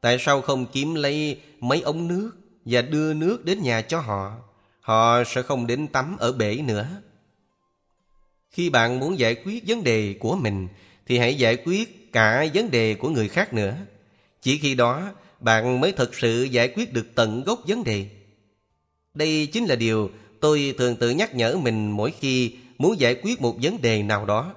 Tại 0.00 0.18
sao 0.20 0.40
không 0.40 0.66
kiếm 0.66 0.94
lấy 0.94 1.40
mấy 1.60 1.80
ống 1.80 2.08
nước 2.08 2.30
và 2.64 2.82
đưa 2.82 3.14
nước 3.14 3.44
đến 3.44 3.62
nhà 3.62 3.82
cho 3.82 4.00
họ? 4.00 4.32
Họ 4.80 5.24
sẽ 5.24 5.42
không 5.42 5.66
đến 5.66 5.88
tắm 5.88 6.16
ở 6.18 6.32
bể 6.32 6.56
nữa. 6.56 6.88
Khi 8.50 8.70
bạn 8.70 9.00
muốn 9.00 9.18
giải 9.18 9.34
quyết 9.44 9.64
vấn 9.66 9.84
đề 9.84 10.16
của 10.20 10.36
mình 10.36 10.68
thì 11.06 11.18
hãy 11.18 11.38
giải 11.38 11.56
quyết 11.56 11.97
cả 12.12 12.46
vấn 12.54 12.70
đề 12.70 12.94
của 12.94 13.08
người 13.08 13.28
khác 13.28 13.54
nữa. 13.54 13.76
Chỉ 14.42 14.58
khi 14.58 14.74
đó, 14.74 15.10
bạn 15.40 15.80
mới 15.80 15.92
thực 15.92 16.14
sự 16.14 16.42
giải 16.42 16.68
quyết 16.68 16.92
được 16.92 17.06
tận 17.14 17.44
gốc 17.44 17.62
vấn 17.66 17.84
đề. 17.84 18.06
Đây 19.14 19.48
chính 19.52 19.64
là 19.64 19.74
điều 19.74 20.10
tôi 20.40 20.74
thường 20.78 20.96
tự 20.96 21.10
nhắc 21.10 21.34
nhở 21.34 21.56
mình 21.56 21.90
mỗi 21.90 22.12
khi 22.20 22.52
muốn 22.78 23.00
giải 23.00 23.14
quyết 23.22 23.40
một 23.40 23.56
vấn 23.62 23.82
đề 23.82 24.02
nào 24.02 24.26
đó. 24.26 24.54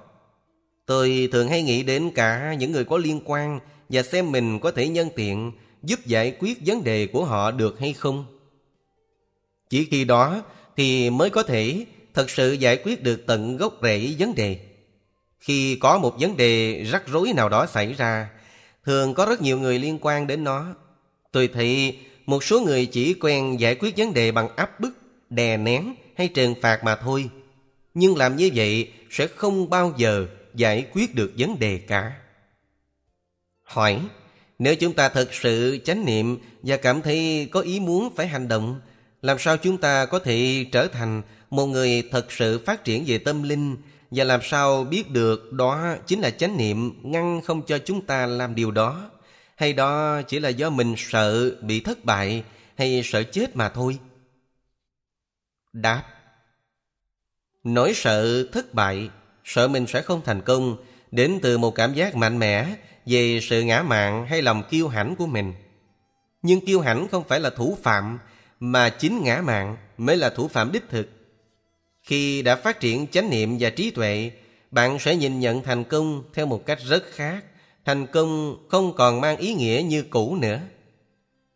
Tôi 0.86 1.28
thường 1.32 1.48
hay 1.48 1.62
nghĩ 1.62 1.82
đến 1.82 2.10
cả 2.14 2.54
những 2.58 2.72
người 2.72 2.84
có 2.84 2.98
liên 2.98 3.20
quan 3.24 3.60
và 3.88 4.02
xem 4.02 4.32
mình 4.32 4.60
có 4.60 4.70
thể 4.70 4.88
nhân 4.88 5.08
tiện 5.16 5.52
giúp 5.82 6.06
giải 6.06 6.36
quyết 6.38 6.58
vấn 6.66 6.84
đề 6.84 7.06
của 7.06 7.24
họ 7.24 7.50
được 7.50 7.80
hay 7.80 7.92
không. 7.92 8.24
Chỉ 9.70 9.84
khi 9.84 10.04
đó 10.04 10.42
thì 10.76 11.10
mới 11.10 11.30
có 11.30 11.42
thể 11.42 11.86
thật 12.14 12.30
sự 12.30 12.52
giải 12.52 12.76
quyết 12.76 13.02
được 13.02 13.26
tận 13.26 13.56
gốc 13.56 13.78
rễ 13.82 14.14
vấn 14.18 14.34
đề. 14.34 14.58
Khi 15.42 15.76
có 15.76 15.98
một 15.98 16.16
vấn 16.20 16.36
đề 16.36 16.82
rắc 16.84 17.02
rối 17.06 17.32
nào 17.32 17.48
đó 17.48 17.66
xảy 17.66 17.92
ra, 17.92 18.28
thường 18.84 19.14
có 19.14 19.26
rất 19.26 19.40
nhiều 19.42 19.58
người 19.58 19.78
liên 19.78 19.98
quan 20.00 20.26
đến 20.26 20.44
nó. 20.44 20.74
Tôi 21.32 21.48
thấy 21.48 21.98
một 22.26 22.44
số 22.44 22.60
người 22.60 22.86
chỉ 22.86 23.14
quen 23.14 23.60
giải 23.60 23.74
quyết 23.74 23.96
vấn 23.96 24.14
đề 24.14 24.32
bằng 24.32 24.56
áp 24.56 24.80
bức, 24.80 24.90
đè 25.30 25.56
nén 25.56 25.94
hay 26.16 26.28
trừng 26.28 26.54
phạt 26.62 26.84
mà 26.84 26.96
thôi. 26.96 27.30
Nhưng 27.94 28.16
làm 28.16 28.36
như 28.36 28.50
vậy 28.54 28.92
sẽ 29.10 29.26
không 29.26 29.70
bao 29.70 29.94
giờ 29.96 30.26
giải 30.54 30.86
quyết 30.92 31.14
được 31.14 31.32
vấn 31.38 31.58
đề 31.58 31.78
cả. 31.78 32.12
Hỏi, 33.62 34.00
nếu 34.58 34.76
chúng 34.76 34.92
ta 34.92 35.08
thật 35.08 35.34
sự 35.34 35.78
chánh 35.84 36.04
niệm 36.04 36.38
và 36.62 36.76
cảm 36.76 37.02
thấy 37.02 37.48
có 37.50 37.60
ý 37.60 37.80
muốn 37.80 38.14
phải 38.16 38.26
hành 38.26 38.48
động, 38.48 38.80
làm 39.22 39.38
sao 39.38 39.56
chúng 39.56 39.78
ta 39.78 40.06
có 40.06 40.18
thể 40.18 40.66
trở 40.72 40.88
thành 40.88 41.22
một 41.50 41.66
người 41.66 42.08
thật 42.10 42.32
sự 42.32 42.60
phát 42.66 42.84
triển 42.84 43.04
về 43.06 43.18
tâm 43.18 43.42
linh 43.42 43.76
và 44.14 44.24
làm 44.24 44.40
sao 44.42 44.84
biết 44.84 45.10
được 45.10 45.52
đó 45.52 45.96
chính 46.06 46.20
là 46.20 46.30
chánh 46.30 46.56
niệm 46.56 47.00
ngăn 47.02 47.40
không 47.44 47.62
cho 47.66 47.78
chúng 47.78 48.06
ta 48.06 48.26
làm 48.26 48.54
điều 48.54 48.70
đó? 48.70 49.10
Hay 49.56 49.72
đó 49.72 50.22
chỉ 50.22 50.40
là 50.40 50.48
do 50.48 50.70
mình 50.70 50.94
sợ 50.98 51.50
bị 51.60 51.80
thất 51.80 52.04
bại 52.04 52.44
hay 52.76 53.02
sợ 53.04 53.22
chết 53.22 53.56
mà 53.56 53.68
thôi? 53.68 53.98
Đáp. 55.72 56.02
Nỗi 57.64 57.92
sợ 57.94 58.46
thất 58.52 58.74
bại, 58.74 59.10
sợ 59.44 59.68
mình 59.68 59.86
sẽ 59.86 60.02
không 60.02 60.20
thành 60.24 60.42
công 60.42 60.76
đến 61.10 61.38
từ 61.42 61.58
một 61.58 61.74
cảm 61.74 61.94
giác 61.94 62.16
mạnh 62.16 62.38
mẽ 62.38 62.74
về 63.06 63.40
sự 63.42 63.62
ngã 63.62 63.82
mạn 63.82 64.26
hay 64.26 64.42
lòng 64.42 64.62
kiêu 64.70 64.88
hãnh 64.88 65.16
của 65.16 65.26
mình. 65.26 65.54
Nhưng 66.42 66.66
kiêu 66.66 66.80
hãnh 66.80 67.08
không 67.08 67.24
phải 67.24 67.40
là 67.40 67.50
thủ 67.50 67.78
phạm 67.82 68.18
mà 68.60 68.88
chính 68.88 69.22
ngã 69.24 69.42
mạn 69.44 69.76
mới 69.98 70.16
là 70.16 70.30
thủ 70.30 70.48
phạm 70.48 70.72
đích 70.72 70.88
thực 70.90 71.21
khi 72.02 72.42
đã 72.42 72.56
phát 72.56 72.80
triển 72.80 73.06
chánh 73.06 73.30
niệm 73.30 73.56
và 73.60 73.70
trí 73.70 73.90
tuệ, 73.90 74.30
bạn 74.70 74.98
sẽ 74.98 75.16
nhìn 75.16 75.40
nhận 75.40 75.62
thành 75.62 75.84
công 75.84 76.22
theo 76.34 76.46
một 76.46 76.66
cách 76.66 76.78
rất 76.88 77.04
khác. 77.10 77.44
Thành 77.84 78.06
công 78.06 78.56
không 78.68 78.94
còn 78.94 79.20
mang 79.20 79.36
ý 79.36 79.54
nghĩa 79.54 79.82
như 79.86 80.02
cũ 80.02 80.36
nữa. 80.36 80.60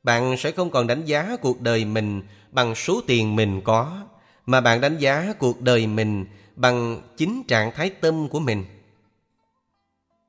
Bạn 0.03 0.37
sẽ 0.39 0.51
không 0.51 0.71
còn 0.71 0.87
đánh 0.87 1.05
giá 1.05 1.37
cuộc 1.41 1.61
đời 1.61 1.85
mình 1.85 2.23
bằng 2.53 2.75
số 2.75 3.01
tiền 3.07 3.37
mình 3.37 3.61
có, 3.61 4.07
mà 4.47 4.61
bạn 4.61 4.81
đánh 4.81 4.99
giá 4.99 5.35
cuộc 5.39 5.61
đời 5.61 5.87
mình 5.87 6.27
bằng 6.57 7.03
chính 7.17 7.43
trạng 7.43 7.73
thái 7.73 7.91
tâm 7.91 8.29
của 8.29 8.41
mình. 8.41 8.65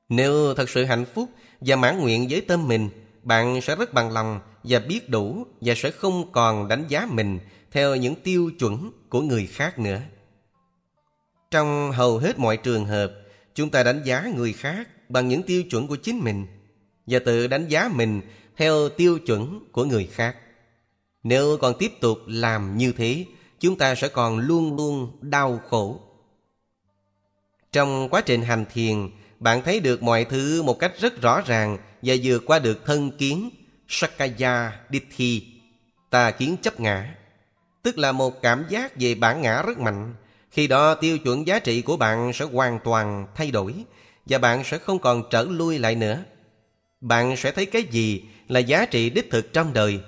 Nếu 0.08 0.54
thật 0.54 0.70
sự 0.70 0.84
hạnh 0.84 1.04
phúc 1.14 1.28
và 1.60 1.76
mãn 1.76 1.98
nguyện 1.98 2.26
với 2.30 2.40
tâm 2.40 2.68
mình, 2.68 2.88
bạn 3.22 3.60
sẽ 3.60 3.76
rất 3.76 3.92
bằng 3.94 4.10
lòng 4.10 4.40
và 4.64 4.78
biết 4.78 5.08
đủ 5.08 5.46
và 5.60 5.74
sẽ 5.76 5.90
không 5.90 6.32
còn 6.32 6.68
đánh 6.68 6.84
giá 6.88 7.06
mình 7.10 7.38
theo 7.72 7.96
những 7.96 8.14
tiêu 8.14 8.50
chuẩn 8.58 8.92
của 9.08 9.20
người 9.20 9.46
khác 9.46 9.78
nữa. 9.78 10.00
Trong 11.50 11.92
hầu 11.92 12.18
hết 12.18 12.38
mọi 12.38 12.56
trường 12.56 12.84
hợp, 12.84 13.12
chúng 13.54 13.70
ta 13.70 13.82
đánh 13.82 14.02
giá 14.04 14.26
người 14.36 14.52
khác 14.52 14.88
bằng 15.08 15.28
những 15.28 15.42
tiêu 15.42 15.62
chuẩn 15.62 15.86
của 15.86 15.96
chính 15.96 16.18
mình 16.18 16.46
và 17.06 17.18
tự 17.18 17.46
đánh 17.46 17.68
giá 17.68 17.90
mình 17.94 18.20
theo 18.56 18.88
tiêu 18.88 19.18
chuẩn 19.18 19.60
của 19.72 19.84
người 19.84 20.06
khác. 20.06 20.36
Nếu 21.22 21.56
còn 21.60 21.74
tiếp 21.78 21.92
tục 22.00 22.18
làm 22.26 22.76
như 22.76 22.92
thế, 22.92 23.24
chúng 23.60 23.78
ta 23.78 23.94
sẽ 23.94 24.08
còn 24.08 24.38
luôn 24.38 24.76
luôn 24.76 25.18
đau 25.20 25.60
khổ. 25.68 26.00
Trong 27.72 28.08
quá 28.08 28.20
trình 28.20 28.42
hành 28.42 28.64
thiền, 28.72 29.10
bạn 29.40 29.62
thấy 29.62 29.80
được 29.80 30.02
mọi 30.02 30.24
thứ 30.24 30.62
một 30.62 30.78
cách 30.78 30.92
rất 30.98 31.22
rõ 31.22 31.42
ràng 31.46 31.78
và 32.02 32.14
vượt 32.22 32.42
qua 32.46 32.58
được 32.58 32.86
thân 32.86 33.10
kiến 33.10 33.50
Sakaya 33.88 34.80
Dithi, 34.90 35.46
tà 36.10 36.30
kiến 36.30 36.56
chấp 36.62 36.80
ngã 36.80 37.14
tức 37.82 37.98
là 37.98 38.12
một 38.12 38.42
cảm 38.42 38.64
giác 38.68 38.92
về 38.96 39.14
bản 39.14 39.42
ngã 39.42 39.62
rất 39.62 39.78
mạnh. 39.78 40.14
Khi 40.50 40.66
đó 40.66 40.94
tiêu 40.94 41.18
chuẩn 41.18 41.46
giá 41.46 41.58
trị 41.58 41.82
của 41.82 41.96
bạn 41.96 42.32
sẽ 42.32 42.44
hoàn 42.44 42.78
toàn 42.84 43.26
thay 43.34 43.50
đổi 43.50 43.74
và 44.26 44.38
bạn 44.38 44.64
sẽ 44.64 44.78
không 44.78 44.98
còn 44.98 45.22
trở 45.30 45.42
lui 45.42 45.78
lại 45.78 45.94
nữa. 45.94 46.24
Bạn 47.00 47.36
sẽ 47.36 47.52
thấy 47.52 47.66
cái 47.66 47.82
gì 47.82 48.24
là 48.48 48.60
giá 48.60 48.86
trị 48.86 49.10
đích 49.10 49.30
thực 49.30 49.52
trong 49.52 49.72
đời. 49.72 50.00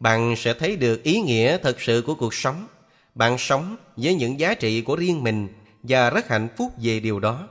Bạn 0.00 0.34
sẽ 0.36 0.54
thấy 0.54 0.76
được 0.76 1.02
ý 1.02 1.20
nghĩa 1.20 1.58
thật 1.58 1.80
sự 1.80 2.02
của 2.06 2.14
cuộc 2.14 2.34
sống. 2.34 2.66
Bạn 3.14 3.38
sống 3.38 3.76
với 3.96 4.14
những 4.14 4.40
giá 4.40 4.54
trị 4.54 4.80
của 4.80 4.96
riêng 4.96 5.22
mình 5.22 5.48
và 5.82 6.10
rất 6.10 6.28
hạnh 6.28 6.48
phúc 6.56 6.72
về 6.82 7.00
điều 7.00 7.20
đó. 7.20 7.48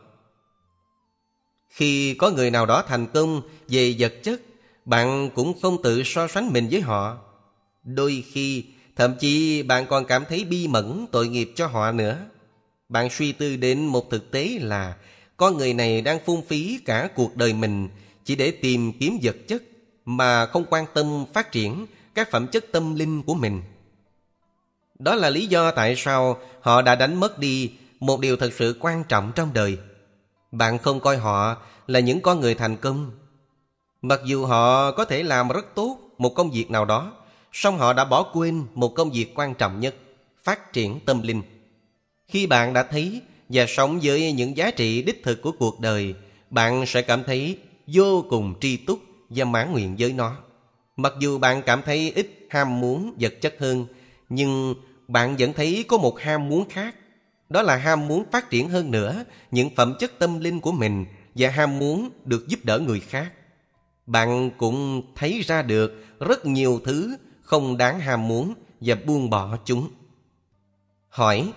Khi 1.69 2.13
có 2.13 2.29
người 2.29 2.51
nào 2.51 2.65
đó 2.65 2.83
thành 2.87 3.07
công 3.07 3.41
về 3.67 3.95
vật 3.99 4.13
chất, 4.23 4.41
bạn 4.85 5.29
cũng 5.35 5.59
không 5.61 5.81
tự 5.83 6.03
so 6.03 6.27
sánh 6.27 6.53
mình 6.53 6.67
với 6.71 6.81
họ. 6.81 7.17
Đôi 7.83 8.23
khi 8.31 8.65
Thậm 8.95 9.15
chí 9.19 9.63
bạn 9.63 9.85
còn 9.87 10.05
cảm 10.05 10.25
thấy 10.29 10.43
bi 10.43 10.67
mẫn 10.67 11.05
tội 11.11 11.27
nghiệp 11.27 11.51
cho 11.55 11.67
họ 11.67 11.91
nữa. 11.91 12.17
Bạn 12.89 13.09
suy 13.09 13.31
tư 13.31 13.55
đến 13.55 13.85
một 13.85 14.09
thực 14.09 14.31
tế 14.31 14.57
là 14.61 14.95
con 15.37 15.57
người 15.57 15.73
này 15.73 16.01
đang 16.01 16.19
phung 16.25 16.45
phí 16.47 16.79
cả 16.85 17.09
cuộc 17.15 17.37
đời 17.37 17.53
mình 17.53 17.89
chỉ 18.23 18.35
để 18.35 18.51
tìm 18.51 18.93
kiếm 18.99 19.19
vật 19.23 19.35
chất 19.47 19.63
mà 20.05 20.45
không 20.45 20.65
quan 20.69 20.85
tâm 20.93 21.25
phát 21.33 21.51
triển 21.51 21.85
các 22.15 22.31
phẩm 22.31 22.47
chất 22.47 22.65
tâm 22.71 22.95
linh 22.95 23.23
của 23.23 23.33
mình. 23.33 23.61
Đó 24.99 25.15
là 25.15 25.29
lý 25.29 25.47
do 25.47 25.71
tại 25.71 25.95
sao 25.95 26.39
họ 26.61 26.81
đã 26.81 26.95
đánh 26.95 27.19
mất 27.19 27.39
đi 27.39 27.71
một 27.99 28.19
điều 28.19 28.37
thật 28.37 28.53
sự 28.57 28.77
quan 28.79 29.03
trọng 29.03 29.31
trong 29.35 29.53
đời. 29.53 29.77
Bạn 30.51 30.77
không 30.77 30.99
coi 30.99 31.17
họ 31.17 31.57
là 31.87 31.99
những 31.99 32.21
con 32.21 32.39
người 32.39 32.55
thành 32.55 32.77
công. 32.77 33.11
Mặc 34.01 34.19
dù 34.25 34.45
họ 34.45 34.91
có 34.91 35.05
thể 35.05 35.23
làm 35.23 35.49
rất 35.49 35.65
tốt 35.75 35.97
một 36.17 36.35
công 36.35 36.51
việc 36.51 36.71
nào 36.71 36.85
đó, 36.85 37.13
song 37.57 37.77
họ 37.77 37.93
đã 37.93 38.05
bỏ 38.05 38.23
quên 38.33 38.63
một 38.73 38.95
công 38.95 39.11
việc 39.11 39.31
quan 39.35 39.53
trọng 39.53 39.79
nhất, 39.79 39.95
phát 40.43 40.73
triển 40.73 40.99
tâm 41.05 41.21
linh. 41.21 41.41
Khi 42.27 42.47
bạn 42.47 42.73
đã 42.73 42.83
thấy 42.83 43.21
và 43.49 43.65
sống 43.67 43.99
với 44.03 44.31
những 44.31 44.57
giá 44.57 44.71
trị 44.71 45.01
đích 45.01 45.23
thực 45.23 45.41
của 45.41 45.51
cuộc 45.51 45.79
đời, 45.79 46.13
bạn 46.49 46.85
sẽ 46.85 47.01
cảm 47.01 47.23
thấy 47.23 47.57
vô 47.87 48.25
cùng 48.29 48.53
tri 48.61 48.77
túc 48.77 48.99
và 49.29 49.45
mãn 49.45 49.71
nguyện 49.71 49.95
với 49.99 50.13
nó. 50.13 50.37
Mặc 50.97 51.13
dù 51.19 51.37
bạn 51.37 51.61
cảm 51.65 51.81
thấy 51.85 52.11
ít 52.15 52.47
ham 52.49 52.79
muốn 52.79 53.15
vật 53.19 53.33
chất 53.41 53.55
hơn 53.59 53.85
Nhưng 54.29 54.75
bạn 55.07 55.35
vẫn 55.39 55.53
thấy 55.53 55.85
có 55.87 55.97
một 55.97 56.19
ham 56.19 56.49
muốn 56.49 56.69
khác. 56.69 56.95
Đó 57.49 57.61
là 57.61 57.75
ham 57.75 58.07
muốn 58.07 58.23
phát 58.31 58.49
triển 58.49 58.69
hơn 58.69 58.91
nữa 58.91 59.23
những 59.51 59.69
phẩm 59.75 59.95
chất 59.99 60.19
tâm 60.19 60.39
linh 60.39 60.59
của 60.59 60.71
mình 60.71 61.05
và 61.35 61.49
ham 61.49 61.79
muốn 61.79 62.09
được 62.25 62.47
giúp 62.47 62.59
đỡ 62.63 62.79
người 62.79 62.99
khác. 62.99 63.31
Bạn 64.05 64.51
cũng 64.57 65.01
thấy 65.15 65.41
ra 65.41 65.61
được 65.61 66.05
rất 66.19 66.45
nhiều 66.45 66.81
thứ 66.85 67.17
không 67.45 67.77
đáng 67.77 67.99
ham 67.99 68.27
muốn 68.27 68.53
và 68.81 68.95
buông 69.05 69.29
bỏ 69.29 69.57
chúng. 69.65 69.89
Hỏi, 71.09 71.51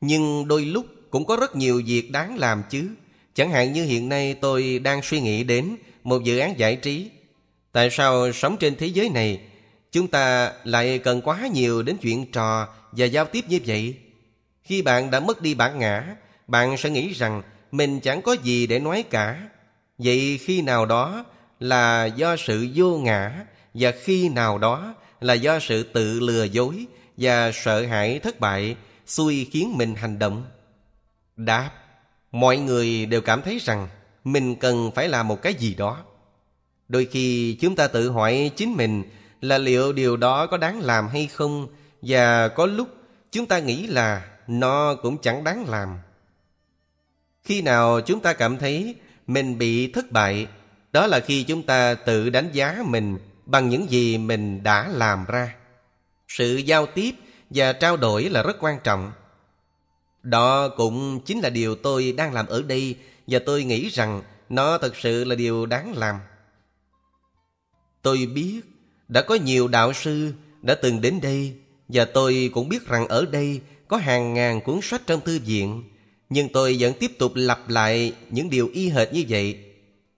nhưng 0.00 0.48
đôi 0.48 0.64
lúc 0.64 0.86
cũng 1.10 1.24
có 1.24 1.36
rất 1.36 1.56
nhiều 1.56 1.82
việc 1.86 2.10
đáng 2.10 2.38
làm 2.38 2.62
chứ. 2.70 2.88
Chẳng 3.34 3.50
hạn 3.50 3.72
như 3.72 3.84
hiện 3.84 4.08
nay 4.08 4.34
tôi 4.34 4.78
đang 4.78 5.02
suy 5.02 5.20
nghĩ 5.20 5.44
đến 5.44 5.76
một 6.04 6.24
dự 6.24 6.38
án 6.38 6.58
giải 6.58 6.76
trí. 6.76 7.10
Tại 7.72 7.90
sao 7.90 8.32
sống 8.32 8.56
trên 8.56 8.76
thế 8.76 8.86
giới 8.86 9.08
này 9.08 9.40
chúng 9.92 10.08
ta 10.08 10.52
lại 10.64 10.98
cần 10.98 11.20
quá 11.20 11.46
nhiều 11.46 11.82
đến 11.82 11.96
chuyện 11.96 12.32
trò 12.32 12.68
và 12.92 13.06
giao 13.06 13.24
tiếp 13.24 13.44
như 13.48 13.58
vậy? 13.66 13.96
Khi 14.62 14.82
bạn 14.82 15.10
đã 15.10 15.20
mất 15.20 15.42
đi 15.42 15.54
bản 15.54 15.78
ngã, 15.78 16.16
bạn 16.46 16.76
sẽ 16.76 16.90
nghĩ 16.90 17.12
rằng 17.12 17.42
mình 17.72 18.00
chẳng 18.00 18.22
có 18.22 18.32
gì 18.32 18.66
để 18.66 18.78
nói 18.78 19.04
cả. 19.10 19.48
Vậy 19.98 20.38
khi 20.42 20.62
nào 20.62 20.86
đó 20.86 21.24
là 21.60 22.06
do 22.06 22.36
sự 22.36 22.68
vô 22.74 22.98
ngã 22.98 23.44
và 23.74 23.92
khi 24.02 24.28
nào 24.28 24.58
đó 24.58 24.94
là 25.20 25.34
do 25.34 25.58
sự 25.58 25.82
tự 25.82 26.20
lừa 26.20 26.44
dối 26.44 26.86
và 27.16 27.52
sợ 27.52 27.86
hãi 27.86 28.18
thất 28.18 28.40
bại 28.40 28.76
xui 29.06 29.48
khiến 29.52 29.74
mình 29.76 29.94
hành 29.94 30.18
động. 30.18 30.44
Đáp, 31.36 31.70
mọi 32.32 32.56
người 32.56 33.06
đều 33.06 33.20
cảm 33.20 33.42
thấy 33.42 33.58
rằng 33.58 33.88
mình 34.24 34.56
cần 34.56 34.90
phải 34.94 35.08
làm 35.08 35.28
một 35.28 35.42
cái 35.42 35.54
gì 35.54 35.74
đó. 35.74 36.04
Đôi 36.88 37.04
khi 37.04 37.56
chúng 37.60 37.76
ta 37.76 37.88
tự 37.88 38.10
hỏi 38.10 38.50
chính 38.56 38.74
mình 38.74 39.02
là 39.40 39.58
liệu 39.58 39.92
điều 39.92 40.16
đó 40.16 40.46
có 40.46 40.56
đáng 40.56 40.80
làm 40.80 41.08
hay 41.08 41.26
không 41.26 41.68
và 42.02 42.48
có 42.48 42.66
lúc 42.66 42.88
chúng 43.32 43.46
ta 43.46 43.58
nghĩ 43.58 43.86
là 43.86 44.28
nó 44.46 44.94
cũng 44.94 45.18
chẳng 45.18 45.44
đáng 45.44 45.64
làm. 45.68 45.98
Khi 47.44 47.62
nào 47.62 48.00
chúng 48.00 48.20
ta 48.20 48.32
cảm 48.32 48.58
thấy 48.58 48.94
mình 49.26 49.58
bị 49.58 49.92
thất 49.92 50.12
bại, 50.12 50.46
đó 50.92 51.06
là 51.06 51.20
khi 51.20 51.42
chúng 51.44 51.62
ta 51.62 51.94
tự 51.94 52.30
đánh 52.30 52.50
giá 52.52 52.76
mình 52.86 53.18
bằng 53.46 53.68
những 53.68 53.90
gì 53.90 54.18
mình 54.18 54.62
đã 54.62 54.88
làm 54.88 55.24
ra. 55.28 55.54
Sự 56.28 56.56
giao 56.56 56.86
tiếp 56.86 57.12
và 57.50 57.72
trao 57.72 57.96
đổi 57.96 58.24
là 58.24 58.42
rất 58.42 58.56
quan 58.60 58.78
trọng. 58.84 59.12
Đó 60.22 60.68
cũng 60.68 61.20
chính 61.26 61.40
là 61.40 61.50
điều 61.50 61.74
tôi 61.74 62.12
đang 62.12 62.32
làm 62.32 62.46
ở 62.46 62.62
đây 62.62 62.96
và 63.26 63.38
tôi 63.46 63.64
nghĩ 63.64 63.88
rằng 63.88 64.22
nó 64.48 64.78
thật 64.78 64.96
sự 64.96 65.24
là 65.24 65.34
điều 65.34 65.66
đáng 65.66 65.92
làm. 65.96 66.16
Tôi 68.02 68.28
biết 68.34 68.60
đã 69.08 69.22
có 69.22 69.34
nhiều 69.34 69.68
đạo 69.68 69.92
sư 69.92 70.32
đã 70.62 70.74
từng 70.74 71.00
đến 71.00 71.20
đây 71.22 71.54
và 71.88 72.04
tôi 72.04 72.50
cũng 72.54 72.68
biết 72.68 72.86
rằng 72.86 73.08
ở 73.08 73.26
đây 73.26 73.60
có 73.88 73.96
hàng 73.96 74.34
ngàn 74.34 74.60
cuốn 74.60 74.78
sách 74.82 75.02
trong 75.06 75.20
thư 75.20 75.38
viện, 75.38 75.82
nhưng 76.30 76.48
tôi 76.48 76.76
vẫn 76.80 76.92
tiếp 77.00 77.18
tục 77.18 77.32
lặp 77.34 77.68
lại 77.68 78.12
những 78.30 78.50
điều 78.50 78.70
y 78.72 78.88
hệt 78.88 79.12
như 79.12 79.24
vậy. 79.28 79.58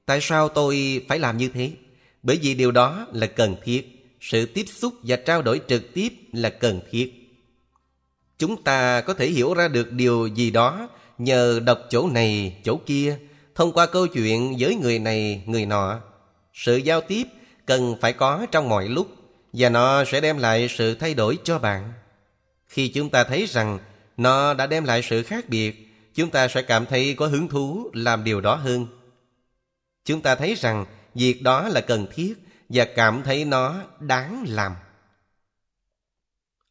Tại 0.07 0.19
sao 0.23 0.49
tôi 0.49 1.05
phải 1.09 1.19
làm 1.19 1.39
như 1.39 1.49
thế? 1.49 1.71
Bởi 2.29 2.39
vì 2.43 2.55
điều 2.55 2.71
đó 2.71 3.07
là 3.13 3.27
cần 3.27 3.57
thiết. 3.65 4.15
Sự 4.21 4.47
tiếp 4.47 4.65
xúc 4.75 4.95
và 5.03 5.17
trao 5.17 5.43
đổi 5.43 5.61
trực 5.69 5.95
tiếp 5.95 6.09
là 6.33 6.51
cần 6.51 6.81
thiết. 6.91 7.37
Chúng 8.39 8.63
ta 8.63 9.01
có 9.01 9.15
thể 9.15 9.27
hiểu 9.27 9.55
ra 9.55 9.69
được 9.69 9.93
điều 9.93 10.27
gì 10.27 10.51
đó 10.51 10.89
nhờ 11.19 11.61
đọc 11.65 11.79
chỗ 11.91 12.09
này, 12.09 12.61
chỗ 12.65 12.77
kia, 12.87 13.19
thông 13.55 13.73
qua 13.73 13.87
câu 13.87 14.07
chuyện 14.07 14.57
với 14.59 14.75
người 14.75 14.99
này, 14.99 15.43
người 15.47 15.67
nọ. 15.67 16.01
Sự 16.53 16.77
giao 16.77 17.01
tiếp 17.01 17.23
cần 17.67 17.97
phải 18.01 18.13
có 18.13 18.47
trong 18.53 18.69
mọi 18.69 18.89
lúc 18.89 19.09
và 19.53 19.69
nó 19.69 20.05
sẽ 20.05 20.21
đem 20.21 20.39
lại 20.39 20.69
sự 20.69 20.95
thay 20.95 21.15
đổi 21.15 21.39
cho 21.45 21.59
bạn. 21.59 21.93
Khi 22.69 22.89
chúng 22.89 23.11
ta 23.11 23.25
thấy 23.25 23.47
rằng 23.47 23.79
nó 24.17 24.55
đã 24.55 24.67
đem 24.67 24.85
lại 24.85 25.03
sự 25.03 25.23
khác 25.23 25.49
biệt, 25.49 25.95
chúng 26.15 26.31
ta 26.31 26.49
sẽ 26.49 26.63
cảm 26.63 26.87
thấy 26.87 27.15
có 27.15 27.27
hứng 27.27 27.49
thú 27.49 27.91
làm 27.95 28.25
điều 28.25 28.41
đó 28.41 28.55
hơn. 28.55 28.87
Chúng 30.05 30.21
ta 30.21 30.35
thấy 30.35 30.55
rằng 30.55 30.85
việc 31.19 31.43
đó 31.43 31.69
là 31.69 31.81
cần 31.81 32.07
thiết 32.15 32.35
và 32.69 32.85
cảm 32.97 33.23
thấy 33.23 33.45
nó 33.45 33.75
đáng 34.01 34.45
làm. 34.49 34.73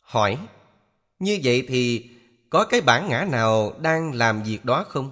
Hỏi, 0.01 0.37
như 1.19 1.39
vậy 1.43 1.65
thì 1.67 2.09
có 2.49 2.65
cái 2.65 2.81
bản 2.81 3.09
ngã 3.09 3.25
nào 3.31 3.73
đang 3.81 4.13
làm 4.13 4.43
việc 4.43 4.65
đó 4.65 4.85
không? 4.89 5.11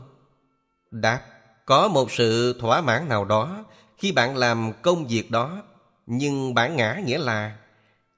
Đáp, 0.91 1.22
có 1.66 1.88
một 1.88 2.12
sự 2.12 2.60
thỏa 2.60 2.82
mãn 2.82 3.10
nào 3.10 3.26
đó 3.26 3.66
khi 3.98 4.12
bạn 4.12 4.38
làm 4.38 4.72
công 4.82 5.07
việc 5.07 5.32
đó 5.32 5.64
nhưng 6.06 6.53
bản 6.53 6.76
ngã 6.76 7.02
nghĩa 7.06 7.18
là 7.18 7.56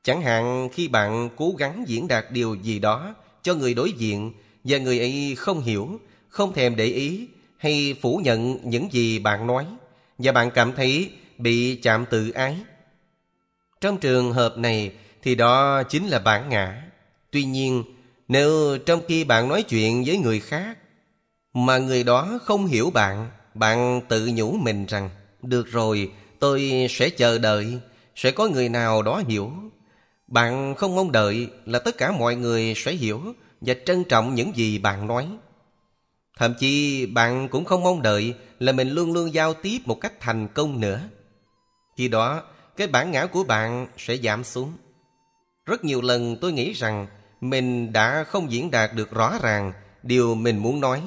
Chẳng 0.04 0.22
hạn 0.22 0.70
khi 0.74 0.88
bạn 0.88 1.30
cố 1.38 1.54
gắng 1.58 1.84
diễn 1.88 2.08
đạt 2.08 2.32
điều 2.32 2.56
gì 2.56 2.80
đó 2.80 3.16
cho 3.42 3.56
người 3.56 3.74
đối 3.74 3.92
diện 3.92 4.34
và 4.64 4.78
người 4.78 5.00
ấy 5.00 5.36
không 5.38 5.62
hiểu, 5.62 6.00
không 6.30 6.54
thèm 6.54 6.76
để 6.76 6.86
ý 6.86 7.28
hay 7.58 7.96
phủ 8.02 8.22
nhận 8.24 8.58
những 8.64 8.92
gì 8.92 9.20
bạn 9.20 9.48
nói 9.48 9.66
và 10.18 10.32
bạn 10.32 10.52
cảm 10.52 10.74
thấy 10.76 11.12
bị 11.38 11.76
chạm 11.76 12.06
tự 12.10 12.30
ái. 12.30 12.58
Trong 13.82 13.98
trường 13.98 14.34
hợp 14.34 14.58
này 14.58 14.92
thì 15.22 15.36
đó 15.36 15.84
chính 15.84 16.08
là 16.08 16.20
bản 16.20 16.50
ngã. 16.50 16.84
Tuy 17.32 17.44
nhiên, 17.44 17.84
nếu 18.28 18.78
trong 18.86 19.02
khi 19.08 19.24
bạn 19.24 19.48
nói 19.48 19.64
chuyện 19.64 20.04
với 20.08 20.18
người 20.18 20.40
khác 20.40 20.78
mà 21.54 21.78
người 21.78 22.04
đó 22.04 22.40
không 22.44 22.66
hiểu 22.66 22.90
bạn, 22.90 23.30
bạn 23.54 24.02
tự 24.08 24.30
nhủ 24.34 24.52
mình 24.52 24.86
rằng 24.86 25.10
được 25.42 25.68
rồi, 25.68 26.12
tôi 26.40 26.88
sẽ 26.90 27.10
chờ 27.10 27.38
đợi, 27.38 27.80
sẽ 28.16 28.32
có 28.32 28.48
người 28.48 28.70
nào 28.70 29.02
đó 29.02 29.24
hiểu. 29.28 29.52
Bạn 30.28 30.76
không 30.76 30.96
mong 30.96 31.12
đợi 31.12 31.48
là 31.66 31.80
tất 31.80 31.98
cả 31.98 32.12
mọi 32.12 32.36
người 32.36 32.74
sẽ 32.76 32.92
hiểu 32.92 33.22
và 33.62 33.74
trân 33.86 34.04
trọng 34.04 34.36
những 34.36 34.56
gì 34.56 34.80
bạn 34.80 35.08
nói. 35.08 35.28
Thậm 36.38 36.54
chí 36.60 37.06
bạn 37.06 37.48
cũng 37.50 37.66
không 37.66 37.84
mong 37.84 38.02
đợi 38.02 38.34
là 38.60 38.72
mình 38.72 38.90
luôn 38.90 39.14
luôn 39.14 39.34
giao 39.34 39.54
tiếp 39.54 39.80
một 39.86 40.02
cách 40.02 40.14
thành 40.20 40.48
công 40.54 40.80
nữa. 40.80 41.02
Khi 41.98 42.08
đó, 42.08 42.44
cái 42.78 42.88
bản 42.88 43.12
ngã 43.12 43.26
của 43.26 43.44
bạn 43.44 43.88
sẽ 43.98 44.18
giảm 44.18 44.44
xuống. 44.44 44.74
Rất 45.66 45.84
nhiều 45.84 46.02
lần 46.02 46.38
tôi 46.42 46.52
nghĩ 46.52 46.74
rằng 46.74 47.08
mình 47.42 47.94
đã 47.94 48.24
không 48.24 48.52
diễn 48.52 48.72
đạt 48.72 48.94
được 48.94 49.12
rõ 49.12 49.40
ràng 49.42 49.74
điều 50.04 50.36
mình 50.36 50.58
muốn 50.58 50.80
nói, 50.80 51.02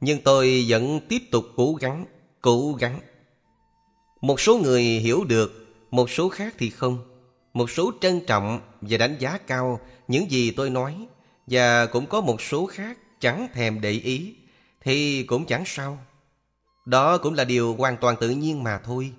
nhưng 0.00 0.20
tôi 0.20 0.64
vẫn 0.68 1.00
tiếp 1.08 1.22
tục 1.30 1.44
cố 1.56 1.74
gắng, 1.74 2.06
cố 2.40 2.72
gắng. 2.72 3.00
Một 4.20 4.40
số 4.40 4.58
người 4.58 4.82
hiểu 4.82 5.24
được, 5.24 5.66
một 5.90 6.10
số 6.10 6.28
khác 6.28 6.54
thì 6.58 6.70
không. 6.70 6.98
Một 7.52 7.70
số 7.70 7.92
trân 8.00 8.20
trọng 8.26 8.60
và 8.80 8.96
đánh 8.96 9.16
giá 9.18 9.38
cao 9.38 9.80
những 10.08 10.30
gì 10.30 10.50
tôi 10.50 10.70
nói, 10.70 11.06
và 11.46 11.86
cũng 11.86 12.06
có 12.06 12.20
một 12.20 12.42
số 12.42 12.66
khác 12.66 12.98
chẳng 13.20 13.48
thèm 13.54 13.80
để 13.80 13.90
ý, 13.90 14.34
thì 14.80 15.22
cũng 15.22 15.46
chẳng 15.46 15.62
sao. 15.66 15.98
Đó 16.84 17.18
cũng 17.18 17.34
là 17.34 17.44
điều 17.44 17.74
hoàn 17.74 17.96
toàn 17.96 18.16
tự 18.20 18.30
nhiên 18.30 18.62
mà 18.62 18.78
thôi. 18.78 19.12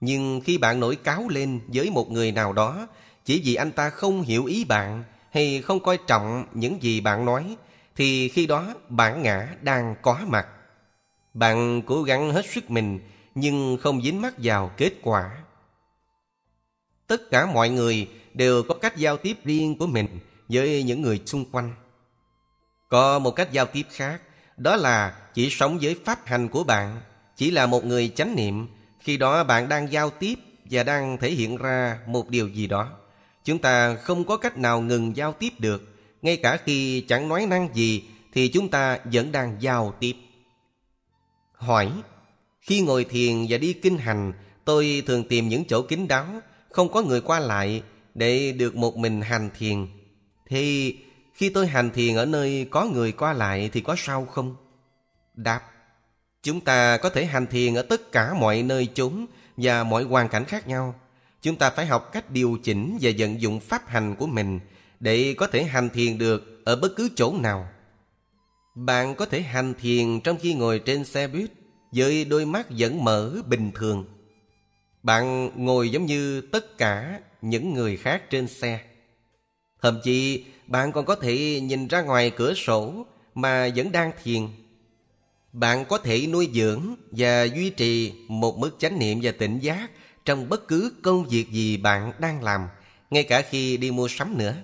Nhưng 0.00 0.40
khi 0.44 0.58
bạn 0.58 0.80
nổi 0.80 0.96
cáo 0.96 1.28
lên 1.28 1.60
với 1.66 1.90
một 1.90 2.10
người 2.10 2.32
nào 2.32 2.52
đó 2.52 2.88
chỉ 3.24 3.42
vì 3.44 3.54
anh 3.54 3.72
ta 3.72 3.90
không 3.90 4.22
hiểu 4.22 4.44
ý 4.44 4.64
bạn 4.64 5.04
hay 5.30 5.62
không 5.62 5.80
coi 5.80 5.98
trọng 6.06 6.44
những 6.52 6.82
gì 6.82 7.00
bạn 7.00 7.24
nói 7.24 7.56
thì 7.96 8.28
khi 8.28 8.46
đó 8.46 8.74
bản 8.88 9.22
ngã 9.22 9.54
đang 9.62 9.94
có 10.02 10.18
mặt. 10.26 10.46
Bạn 11.34 11.82
cố 11.86 12.02
gắng 12.02 12.32
hết 12.32 12.46
sức 12.46 12.70
mình 12.70 13.00
nhưng 13.34 13.78
không 13.80 14.02
dính 14.02 14.22
mắc 14.22 14.34
vào 14.38 14.70
kết 14.76 14.92
quả. 15.02 15.38
Tất 17.06 17.30
cả 17.30 17.46
mọi 17.46 17.68
người 17.68 18.08
đều 18.34 18.62
có 18.62 18.74
cách 18.74 18.96
giao 18.96 19.16
tiếp 19.16 19.36
riêng 19.44 19.78
của 19.78 19.86
mình 19.86 20.06
với 20.48 20.82
những 20.82 21.02
người 21.02 21.20
xung 21.26 21.44
quanh. 21.52 21.74
Có 22.88 23.18
một 23.18 23.30
cách 23.30 23.52
giao 23.52 23.66
tiếp 23.66 23.86
khác, 23.90 24.22
đó 24.56 24.76
là 24.76 25.16
chỉ 25.38 25.50
sống 25.50 25.78
với 25.82 25.96
pháp 26.04 26.26
hành 26.26 26.48
của 26.48 26.64
bạn, 26.64 27.00
chỉ 27.36 27.50
là 27.50 27.66
một 27.66 27.84
người 27.84 28.08
chánh 28.08 28.36
niệm, 28.36 28.66
khi 29.00 29.16
đó 29.16 29.44
bạn 29.44 29.68
đang 29.68 29.92
giao 29.92 30.10
tiếp 30.10 30.34
và 30.70 30.82
đang 30.82 31.18
thể 31.18 31.30
hiện 31.30 31.56
ra 31.56 31.98
một 32.06 32.28
điều 32.28 32.48
gì 32.48 32.66
đó. 32.66 32.90
Chúng 33.44 33.58
ta 33.58 33.94
không 33.94 34.24
có 34.24 34.36
cách 34.36 34.58
nào 34.58 34.80
ngừng 34.80 35.16
giao 35.16 35.32
tiếp 35.32 35.52
được, 35.58 35.96
ngay 36.22 36.36
cả 36.36 36.56
khi 36.64 37.00
chẳng 37.00 37.28
nói 37.28 37.46
năng 37.46 37.74
gì 37.74 38.04
thì 38.32 38.48
chúng 38.48 38.68
ta 38.68 38.98
vẫn 39.04 39.32
đang 39.32 39.56
giao 39.60 39.94
tiếp. 40.00 40.12
Hỏi, 41.52 41.92
khi 42.60 42.80
ngồi 42.80 43.04
thiền 43.04 43.46
và 43.48 43.58
đi 43.58 43.72
kinh 43.72 43.98
hành, 43.98 44.32
tôi 44.64 45.02
thường 45.06 45.24
tìm 45.28 45.48
những 45.48 45.64
chỗ 45.64 45.82
kín 45.82 46.08
đáo, 46.08 46.26
không 46.70 46.92
có 46.92 47.02
người 47.02 47.20
qua 47.20 47.40
lại 47.40 47.82
để 48.14 48.52
được 48.52 48.76
một 48.76 48.96
mình 48.96 49.20
hành 49.20 49.50
thiền. 49.58 49.86
Thì 50.46 50.96
khi 51.34 51.48
tôi 51.48 51.66
hành 51.66 51.90
thiền 51.90 52.16
ở 52.16 52.26
nơi 52.26 52.66
có 52.70 52.84
người 52.84 53.12
qua 53.12 53.32
lại 53.32 53.70
thì 53.72 53.80
có 53.80 53.94
sao 53.98 54.26
không? 54.26 54.56
Đáp, 55.38 55.60
chúng 56.42 56.60
ta 56.60 56.96
có 56.96 57.10
thể 57.10 57.24
hành 57.26 57.46
thiền 57.46 57.74
ở 57.74 57.82
tất 57.82 58.12
cả 58.12 58.34
mọi 58.34 58.62
nơi 58.62 58.88
chốn 58.94 59.26
và 59.56 59.84
mọi 59.84 60.04
hoàn 60.04 60.28
cảnh 60.28 60.44
khác 60.44 60.68
nhau. 60.68 60.94
Chúng 61.42 61.56
ta 61.56 61.70
phải 61.70 61.86
học 61.86 62.10
cách 62.12 62.30
điều 62.30 62.58
chỉnh 62.62 62.98
và 63.00 63.10
vận 63.18 63.40
dụng 63.40 63.60
pháp 63.60 63.88
hành 63.88 64.16
của 64.16 64.26
mình 64.26 64.60
để 65.00 65.34
có 65.38 65.46
thể 65.46 65.64
hành 65.64 65.90
thiền 65.90 66.18
được 66.18 66.62
ở 66.64 66.76
bất 66.76 66.88
cứ 66.96 67.08
chỗ 67.16 67.34
nào. 67.40 67.68
Bạn 68.74 69.14
có 69.14 69.26
thể 69.26 69.42
hành 69.42 69.74
thiền 69.80 70.20
trong 70.20 70.36
khi 70.40 70.54
ngồi 70.54 70.78
trên 70.78 71.04
xe 71.04 71.28
buýt 71.28 71.50
với 71.92 72.24
đôi 72.24 72.46
mắt 72.46 72.66
vẫn 72.70 73.04
mở 73.04 73.32
bình 73.46 73.70
thường. 73.74 74.04
Bạn 75.02 75.50
ngồi 75.64 75.90
giống 75.90 76.06
như 76.06 76.40
tất 76.40 76.78
cả 76.78 77.20
những 77.42 77.74
người 77.74 77.96
khác 77.96 78.30
trên 78.30 78.48
xe. 78.48 78.80
Thậm 79.82 80.00
chí 80.02 80.44
bạn 80.66 80.92
còn 80.92 81.04
có 81.04 81.14
thể 81.14 81.60
nhìn 81.60 81.88
ra 81.88 82.02
ngoài 82.02 82.30
cửa 82.30 82.54
sổ 82.54 83.06
mà 83.34 83.68
vẫn 83.76 83.92
đang 83.92 84.12
thiền. 84.22 84.48
Bạn 85.58 85.84
có 85.84 85.98
thể 85.98 86.26
nuôi 86.26 86.50
dưỡng 86.54 86.96
và 87.10 87.44
duy 87.44 87.70
trì 87.70 88.12
một 88.28 88.58
mức 88.58 88.70
chánh 88.78 88.98
niệm 88.98 89.20
và 89.22 89.32
tỉnh 89.32 89.58
giác 89.58 89.90
trong 90.24 90.48
bất 90.48 90.68
cứ 90.68 90.92
công 91.02 91.28
việc 91.28 91.50
gì 91.50 91.76
bạn 91.76 92.12
đang 92.18 92.42
làm, 92.42 92.68
ngay 93.10 93.24
cả 93.24 93.42
khi 93.42 93.76
đi 93.76 93.90
mua 93.90 94.08
sắm 94.08 94.38
nữa. 94.38 94.54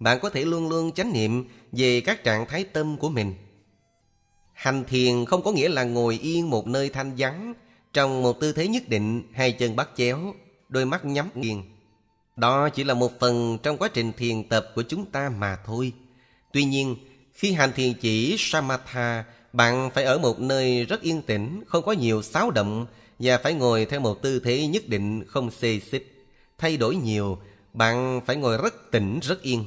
Bạn 0.00 0.18
có 0.20 0.30
thể 0.30 0.44
luôn 0.44 0.68
luôn 0.68 0.92
chánh 0.92 1.12
niệm 1.12 1.44
về 1.72 2.00
các 2.00 2.24
trạng 2.24 2.46
thái 2.46 2.64
tâm 2.64 2.96
của 2.96 3.08
mình. 3.08 3.34
Hành 4.52 4.84
thiền 4.84 5.24
không 5.24 5.42
có 5.42 5.52
nghĩa 5.52 5.68
là 5.68 5.84
ngồi 5.84 6.18
yên 6.22 6.50
một 6.50 6.66
nơi 6.66 6.88
thanh 6.88 7.12
vắng 7.18 7.54
trong 7.92 8.22
một 8.22 8.40
tư 8.40 8.52
thế 8.52 8.68
nhất 8.68 8.88
định, 8.88 9.22
hai 9.32 9.52
chân 9.52 9.76
bắt 9.76 9.88
chéo, 9.96 10.34
đôi 10.68 10.84
mắt 10.84 11.04
nhắm 11.04 11.28
nghiền. 11.34 11.62
Đó 12.36 12.68
chỉ 12.68 12.84
là 12.84 12.94
một 12.94 13.20
phần 13.20 13.58
trong 13.62 13.76
quá 13.76 13.88
trình 13.88 14.12
thiền 14.12 14.48
tập 14.48 14.66
của 14.74 14.82
chúng 14.82 15.06
ta 15.06 15.30
mà 15.38 15.56
thôi. 15.66 15.92
Tuy 16.52 16.64
nhiên, 16.64 16.96
khi 17.32 17.52
hành 17.52 17.72
thiền 17.72 17.94
chỉ 17.94 18.36
Samatha, 18.38 19.24
bạn 19.52 19.90
phải 19.94 20.04
ở 20.04 20.18
một 20.18 20.40
nơi 20.40 20.84
rất 20.84 21.00
yên 21.00 21.22
tĩnh, 21.22 21.62
không 21.66 21.84
có 21.84 21.92
nhiều 21.92 22.22
xáo 22.22 22.50
động 22.50 22.86
và 23.18 23.38
phải 23.38 23.54
ngồi 23.54 23.84
theo 23.84 24.00
một 24.00 24.22
tư 24.22 24.40
thế 24.44 24.66
nhất 24.66 24.88
định 24.88 25.24
không 25.26 25.50
xê 25.50 25.80
xích. 25.90 26.26
Thay 26.58 26.76
đổi 26.76 26.96
nhiều, 26.96 27.38
bạn 27.72 28.20
phải 28.26 28.36
ngồi 28.36 28.58
rất 28.62 28.90
tĩnh, 28.90 29.20
rất 29.22 29.42
yên. 29.42 29.64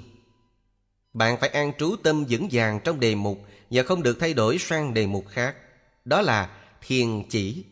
Bạn 1.14 1.38
phải 1.40 1.50
an 1.50 1.72
trú 1.80 1.96
tâm 2.04 2.26
vững 2.30 2.48
vàng 2.52 2.80
trong 2.84 3.00
đề 3.00 3.16
mục 3.16 3.42
và 3.72 3.84
không 3.84 4.04
được 4.04 4.20
thay 4.20 4.34
đổi 4.34 4.58
sang 4.58 4.94
đề 4.94 5.08
mục 5.08 5.26
khác. 5.28 5.56
Đó 6.06 6.22
là 6.22 6.50
thiền 6.88 7.24
chỉ. 7.30 7.64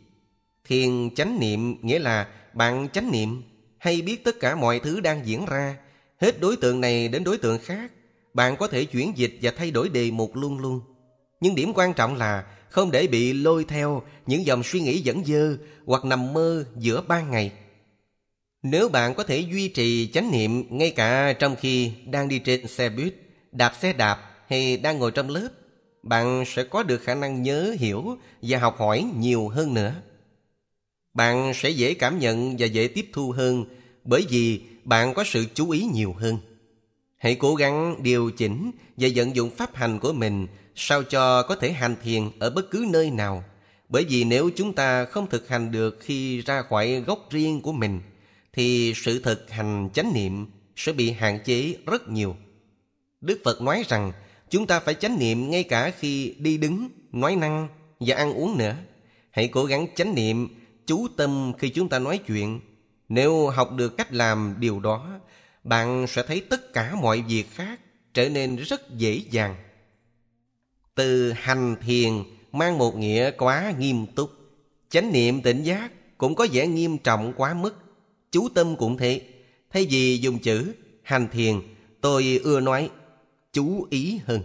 Thiền 0.64 1.16
chánh 1.16 1.40
niệm 1.40 1.76
nghĩa 1.82 2.00
là 2.00 2.28
bạn 2.54 2.90
chánh 2.94 3.12
niệm 3.12 3.44
hay 3.78 4.02
biết 4.02 4.24
tất 4.24 4.40
cả 4.40 4.56
mọi 4.56 4.80
thứ 4.80 5.00
đang 5.00 5.28
diễn 5.28 5.46
ra, 5.46 5.78
hết 6.22 6.40
đối 6.40 6.58
tượng 6.58 6.82
này 6.82 7.08
đến 7.08 7.24
đối 7.24 7.38
tượng 7.38 7.60
khác. 7.60 7.92
Bạn 8.34 8.56
có 8.58 8.68
thể 8.68 8.86
chuyển 8.86 9.18
dịch 9.18 9.40
và 9.42 9.52
thay 9.58 9.72
đổi 9.72 9.90
đề 9.90 10.12
mục 10.12 10.36
luôn 10.36 10.60
luôn. 10.60 10.82
Nhưng 11.40 11.56
điểm 11.56 11.72
quan 11.76 11.94
trọng 11.94 12.16
là 12.16 12.44
không 12.70 12.92
để 12.92 13.08
bị 13.08 13.34
lôi 13.34 13.66
theo 13.66 14.04
những 14.26 14.46
dòng 14.46 14.64
suy 14.64 14.82
nghĩ 14.82 15.00
dẫn 15.00 15.26
dơ 15.26 15.58
hoặc 15.86 16.06
nằm 16.06 16.34
mơ 16.34 16.66
giữa 16.78 17.02
ban 17.08 17.32
ngày. 17.32 17.52
Nếu 18.64 18.90
bạn 18.90 19.14
có 19.14 19.24
thể 19.24 19.40
duy 19.40 19.68
trì 19.68 20.12
chánh 20.12 20.32
niệm 20.32 20.64
ngay 20.70 20.92
cả 20.92 21.34
trong 21.40 21.56
khi 21.56 21.92
đang 22.06 22.28
đi 22.28 22.40
trên 22.40 22.68
xe 22.68 22.90
buýt, 22.90 23.16
đạp 23.52 23.74
xe 23.82 23.94
đạp 23.94 24.20
hay 24.48 24.78
đang 24.78 25.00
ngồi 25.00 25.12
trong 25.12 25.30
lớp, 25.30 25.50
bạn 26.04 26.44
sẽ 26.48 26.64
có 26.64 26.84
được 26.84 27.04
khả 27.04 27.16
năng 27.16 27.44
nhớ, 27.44 27.76
hiểu 27.80 28.18
và 28.42 28.60
học 28.60 28.76
hỏi 28.80 29.06
nhiều 29.18 29.48
hơn 29.48 29.74
nữa. 29.74 29.94
Bạn 31.14 31.52
sẽ 31.56 31.70
dễ 31.70 31.94
cảm 31.94 32.20
nhận 32.20 32.56
và 32.60 32.66
dễ 32.66 32.88
tiếp 32.88 33.10
thu 33.14 33.32
hơn 33.32 33.66
bởi 34.04 34.26
vì 34.30 34.62
bạn 34.84 35.14
có 35.14 35.24
sự 35.24 35.46
chú 35.54 35.70
ý 35.70 35.86
nhiều 35.94 36.14
hơn. 36.14 36.38
Hãy 37.18 37.36
cố 37.36 37.56
gắng 37.56 38.04
điều 38.04 38.32
chỉnh 38.32 38.72
và 38.98 39.10
vận 39.16 39.36
dụng 39.36 39.50
pháp 39.50 39.76
hành 39.76 40.00
của 40.00 40.14
mình 40.14 40.48
sao 40.82 41.04
cho 41.04 41.44
có 41.44 41.56
thể 41.56 41.72
hành 41.72 41.96
thiền 42.04 42.30
ở 42.40 42.50
bất 42.50 42.72
cứ 42.72 42.86
nơi 42.90 43.12
nào. 43.12 43.44
Bởi 43.90 44.06
vì 44.10 44.24
nếu 44.24 44.50
chúng 44.56 44.74
ta 44.74 45.06
không 45.06 45.30
thực 45.30 45.50
hành 45.50 45.72
được 45.72 45.98
khi 46.02 46.42
ra 46.42 46.62
khỏi 46.62 47.04
gốc 47.08 47.28
riêng 47.30 47.62
của 47.62 47.72
mình, 47.72 48.02
thì 48.54 48.94
sự 48.96 49.20
thực 49.20 49.52
hành 49.52 49.90
chánh 49.94 50.14
niệm 50.14 50.46
sẽ 50.76 50.92
bị 50.92 51.12
hạn 51.12 51.40
chế 51.46 51.76
rất 51.86 52.10
nhiều. 52.10 52.36
Đức 53.22 53.40
Phật 53.44 53.62
nói 53.62 53.84
rằng 53.88 54.12
chúng 54.50 54.68
ta 54.68 54.80
phải 54.80 54.94
chánh 54.94 55.20
niệm 55.20 55.50
ngay 55.50 55.64
cả 55.64 55.92
khi 56.00 56.36
đi 56.38 56.58
đứng, 56.58 56.90
nói 57.12 57.36
năng 57.36 57.68
và 58.00 58.16
ăn 58.16 58.34
uống 58.34 58.58
nữa. 58.58 58.76
Hãy 59.32 59.48
cố 59.48 59.66
gắng 59.66 59.88
chánh 59.96 60.16
niệm, 60.16 60.48
chú 60.86 61.08
tâm 61.18 61.54
khi 61.60 61.70
chúng 61.70 61.90
ta 61.90 62.00
nói 62.00 62.18
chuyện. 62.18 62.60
Nếu 63.10 63.48
học 63.48 63.72
được 63.72 63.98
cách 63.98 64.14
làm 64.14 64.56
điều 64.60 64.80
đó, 64.80 65.20
bạn 65.64 66.08
sẽ 66.08 66.24
thấy 66.24 66.42
tất 66.50 66.74
cả 66.74 66.96
mọi 66.96 67.24
việc 67.28 67.46
khác 67.56 67.80
trở 68.14 68.30
nên 68.30 68.56
rất 68.56 68.98
dễ 68.98 69.22
dàng. 69.32 69.56
Từ 71.00 71.32
hành 71.32 71.76
thiền 71.86 72.12
mang 72.52 72.78
một 72.78 72.98
nghĩa 72.98 73.32
quá 73.32 73.74
nghiêm 73.80 74.06
túc. 74.16 74.32
Chánh 74.90 75.12
niệm 75.12 75.42
tỉnh 75.42 75.64
giác 75.64 75.92
cũng 76.18 76.36
có 76.36 76.48
vẻ 76.52 76.68
nghiêm 76.68 76.98
trọng 76.98 77.34
quá 77.38 77.54
mức. 77.54 77.76
Chú 78.32 78.50
tâm 78.50 78.76
cũng 78.76 78.98
thế. 78.98 79.22
Thay 79.74 79.88
vì 79.90 80.18
dùng 80.18 80.40
chữ 80.40 80.74
hành 81.04 81.28
thiền, 81.32 81.56
tôi 82.02 82.40
ưa 82.44 82.60
nói 82.60 82.90
chú 83.54 83.88
ý 83.90 84.20
hơn. 84.26 84.42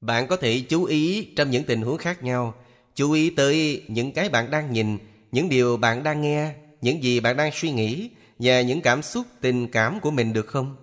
Bạn 0.00 0.26
có 0.26 0.36
thể 0.36 0.60
chú 0.68 0.84
ý 0.84 1.24
trong 1.36 1.50
những 1.50 1.64
tình 1.64 1.82
huống 1.82 1.98
khác 1.98 2.22
nhau, 2.22 2.54
chú 2.94 3.12
ý 3.12 3.30
tới 3.30 3.82
những 3.88 4.12
cái 4.12 4.28
bạn 4.28 4.50
đang 4.50 4.72
nhìn, 4.72 4.98
những 5.32 5.48
điều 5.48 5.76
bạn 5.76 6.02
đang 6.02 6.22
nghe, 6.22 6.54
những 6.80 7.02
gì 7.02 7.20
bạn 7.20 7.36
đang 7.36 7.50
suy 7.54 7.70
nghĩ 7.70 8.10
và 8.38 8.60
những 8.60 8.80
cảm 8.80 9.02
xúc 9.02 9.26
tình 9.40 9.68
cảm 9.68 10.00
của 10.00 10.10
mình 10.10 10.32
được 10.32 10.46
không? 10.46 10.76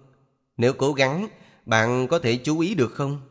Nếu 0.58 0.74
cố 0.74 0.94
gắng, 0.94 1.28
bạn 1.66 2.08
có 2.08 2.20
thể 2.20 2.36
chú 2.36 2.60
ý 2.60 2.76
được 2.76 2.94
không? 2.94 3.29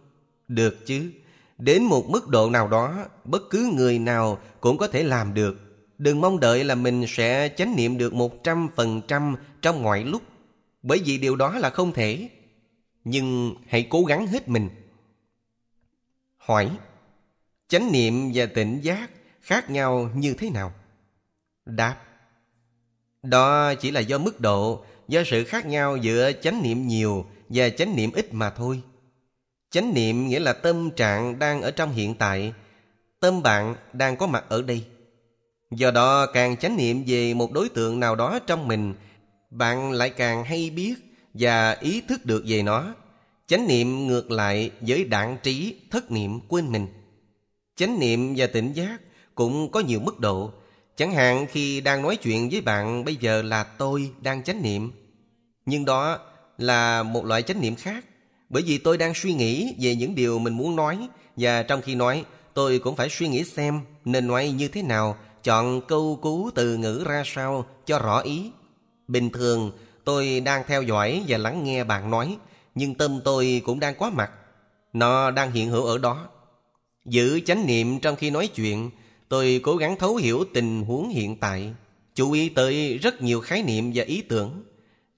Được 0.48 0.86
chứ. 0.86 1.12
Đến 1.58 1.84
một 1.84 2.08
mức 2.08 2.28
độ 2.28 2.50
nào 2.50 2.68
đó, 2.68 3.06
bất 3.24 3.42
cứ 3.50 3.70
người 3.74 3.98
nào 3.98 4.38
cũng 4.60 4.78
có 4.78 4.88
thể 4.88 5.02
làm 5.02 5.34
được. 5.34 5.56
Đừng 5.98 6.20
mong 6.20 6.40
đợi 6.40 6.64
là 6.64 6.74
mình 6.74 7.04
sẽ 7.08 7.48
chánh 7.56 7.76
niệm 7.76 7.98
được 7.98 8.14
một 8.14 8.44
trăm 8.44 8.68
phần 8.76 9.00
trăm 9.08 9.36
trong 9.62 9.82
mọi 9.82 10.04
lúc. 10.04 10.22
Bởi 10.82 11.02
vì 11.04 11.18
điều 11.18 11.36
đó 11.36 11.58
là 11.58 11.70
không 11.70 11.92
thể. 11.92 12.28
Nhưng 13.04 13.54
hãy 13.68 13.86
cố 13.90 14.04
gắng 14.04 14.26
hết 14.26 14.48
mình. 14.48 14.68
Hỏi 16.36 16.70
Chánh 17.68 17.92
niệm 17.92 18.30
và 18.34 18.46
tỉnh 18.46 18.80
giác 18.80 19.10
khác 19.40 19.70
nhau 19.70 20.10
như 20.14 20.34
thế 20.34 20.50
nào? 20.50 20.72
Đáp 21.66 21.96
Đó 23.22 23.74
chỉ 23.74 23.90
là 23.90 24.00
do 24.00 24.18
mức 24.18 24.40
độ, 24.40 24.84
do 25.08 25.22
sự 25.26 25.44
khác 25.44 25.66
nhau 25.66 25.96
giữa 25.96 26.32
chánh 26.32 26.62
niệm 26.62 26.86
nhiều 26.86 27.26
và 27.48 27.68
chánh 27.68 27.96
niệm 27.96 28.12
ít 28.12 28.34
mà 28.34 28.50
thôi. 28.50 28.82
Chánh 29.70 29.94
niệm 29.94 30.28
nghĩa 30.28 30.38
là 30.40 30.52
tâm 30.52 30.90
trạng 30.90 31.38
đang 31.38 31.62
ở 31.62 31.70
trong 31.70 31.92
hiện 31.92 32.14
tại, 32.14 32.52
tâm 33.20 33.42
bạn 33.42 33.74
đang 33.92 34.16
có 34.16 34.26
mặt 34.26 34.44
ở 34.48 34.62
đây. 34.62 34.84
Do 35.70 35.90
đó 35.90 36.26
càng 36.26 36.56
chánh 36.56 36.76
niệm 36.76 37.04
về 37.06 37.34
một 37.34 37.52
đối 37.52 37.68
tượng 37.68 38.00
nào 38.00 38.16
đó 38.16 38.38
trong 38.46 38.68
mình, 38.68 38.94
bạn 39.50 39.92
lại 39.92 40.10
càng 40.10 40.44
hay 40.44 40.70
biết 40.70 40.94
và 41.34 41.70
ý 41.80 42.00
thức 42.00 42.24
được 42.24 42.44
về 42.46 42.62
nó. 42.62 42.94
Chánh 43.46 43.66
niệm 43.68 44.06
ngược 44.06 44.30
lại 44.30 44.70
với 44.80 45.04
đạn 45.04 45.36
trí, 45.42 45.76
thất 45.90 46.10
niệm 46.10 46.40
quên 46.48 46.72
mình. 46.72 46.86
Chánh 47.76 47.98
niệm 47.98 48.34
và 48.36 48.46
tỉnh 48.46 48.72
giác 48.72 48.98
cũng 49.34 49.70
có 49.70 49.80
nhiều 49.80 50.00
mức 50.00 50.20
độ. 50.20 50.52
Chẳng 50.96 51.12
hạn 51.12 51.46
khi 51.50 51.80
đang 51.80 52.02
nói 52.02 52.16
chuyện 52.16 52.48
với 52.52 52.60
bạn 52.60 53.04
bây 53.04 53.16
giờ 53.16 53.42
là 53.42 53.64
tôi 53.64 54.10
đang 54.22 54.42
chánh 54.42 54.62
niệm. 54.62 54.92
Nhưng 55.66 55.84
đó 55.84 56.18
là 56.58 57.02
một 57.02 57.24
loại 57.24 57.42
chánh 57.42 57.60
niệm 57.60 57.76
khác. 57.76 58.04
Bởi 58.48 58.62
vì 58.62 58.78
tôi 58.78 58.98
đang 58.98 59.14
suy 59.14 59.32
nghĩ 59.32 59.74
về 59.80 59.94
những 59.94 60.14
điều 60.14 60.38
mình 60.38 60.52
muốn 60.56 60.76
nói 60.76 61.08
và 61.36 61.62
trong 61.62 61.82
khi 61.82 61.94
nói 61.94 62.24
tôi 62.54 62.78
cũng 62.78 62.96
phải 62.96 63.08
suy 63.08 63.28
nghĩ 63.28 63.44
xem 63.44 63.80
nên 64.04 64.26
nói 64.26 64.50
như 64.50 64.68
thế 64.68 64.82
nào, 64.82 65.16
chọn 65.42 65.80
câu 65.80 66.18
cú 66.22 66.50
từ 66.54 66.76
ngữ 66.76 67.04
ra 67.06 67.22
sao 67.26 67.66
cho 67.86 67.98
rõ 67.98 68.20
ý. 68.20 68.50
Bình 69.08 69.30
thường 69.30 69.72
tôi 70.04 70.40
đang 70.40 70.62
theo 70.66 70.82
dõi 70.82 71.24
và 71.28 71.38
lắng 71.38 71.64
nghe 71.64 71.84
bạn 71.84 72.10
nói 72.10 72.36
nhưng 72.78 72.94
tâm 72.94 73.20
tôi 73.24 73.62
cũng 73.64 73.80
đang 73.80 73.94
có 73.98 74.10
mặt. 74.10 74.30
Nó 74.92 75.30
đang 75.30 75.52
hiện 75.52 75.70
hữu 75.70 75.84
ở 75.84 75.98
đó. 75.98 76.28
Giữ 77.04 77.40
chánh 77.40 77.66
niệm 77.66 78.00
trong 78.00 78.16
khi 78.16 78.30
nói 78.30 78.46
chuyện, 78.46 78.90
tôi 79.28 79.60
cố 79.62 79.76
gắng 79.76 79.96
thấu 79.98 80.16
hiểu 80.16 80.44
tình 80.54 80.82
huống 80.82 81.08
hiện 81.08 81.36
tại, 81.36 81.74
chú 82.14 82.32
ý 82.32 82.48
tới 82.48 82.98
rất 82.98 83.22
nhiều 83.22 83.40
khái 83.40 83.62
niệm 83.62 83.92
và 83.94 84.04
ý 84.04 84.22
tưởng. 84.22 84.62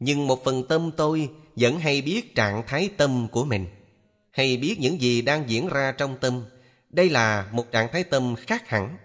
Nhưng 0.01 0.27
một 0.27 0.45
phần 0.45 0.63
tâm 0.69 0.91
tôi 0.97 1.29
vẫn 1.61 1.79
hay 1.79 2.03
biết 2.03 2.35
trạng 2.35 2.63
thái 2.67 2.91
tâm 2.97 3.29
của 3.33 3.45
mình, 3.45 3.67
hay 4.31 4.57
biết 4.57 4.81
những 4.81 5.01
gì 5.01 5.23
đang 5.23 5.51
diễn 5.51 5.69
ra 5.69 5.93
trong 5.93 6.17
tâm. 6.21 6.45
Đây 6.91 7.11
là 7.11 7.49
một 7.53 7.73
trạng 7.73 7.89
thái 7.93 8.05
tâm 8.05 8.35
khác 8.37 8.69
hẳn. 8.69 8.97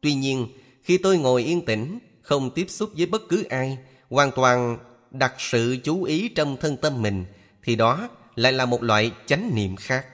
Tuy 0.00 0.14
nhiên, 0.14 0.48
khi 0.82 0.98
tôi 0.98 1.18
ngồi 1.18 1.44
yên 1.44 1.64
tĩnh, 1.64 1.98
không 2.22 2.50
tiếp 2.50 2.66
xúc 2.68 2.90
với 2.96 3.06
bất 3.06 3.22
cứ 3.28 3.44
ai, 3.44 3.78
hoàn 4.10 4.30
toàn 4.30 4.78
đặt 5.10 5.34
sự 5.38 5.76
chú 5.84 6.02
ý 6.02 6.28
trong 6.28 6.56
thân 6.56 6.76
tâm 6.76 7.02
mình, 7.02 7.24
thì 7.62 7.76
đó 7.76 8.08
lại 8.34 8.52
là 8.52 8.66
một 8.66 8.82
loại 8.82 9.10
chánh 9.26 9.54
niệm 9.54 9.76
khác. 9.76 10.06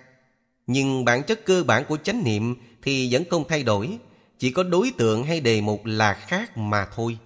Nhưng 0.66 1.04
bản 1.04 1.22
chất 1.22 1.44
cơ 1.44 1.64
bản 1.64 1.84
của 1.88 1.96
chánh 1.96 2.24
niệm 2.24 2.54
thì 2.82 3.08
vẫn 3.12 3.24
không 3.30 3.44
thay 3.48 3.62
đổi, 3.62 3.98
chỉ 4.38 4.50
có 4.50 4.62
đối 4.62 4.92
tượng 4.98 5.24
hay 5.24 5.40
đề 5.40 5.60
mục 5.60 5.84
là 5.84 6.14
khác 6.14 6.56
mà 6.56 6.86
thôi. 6.94 7.18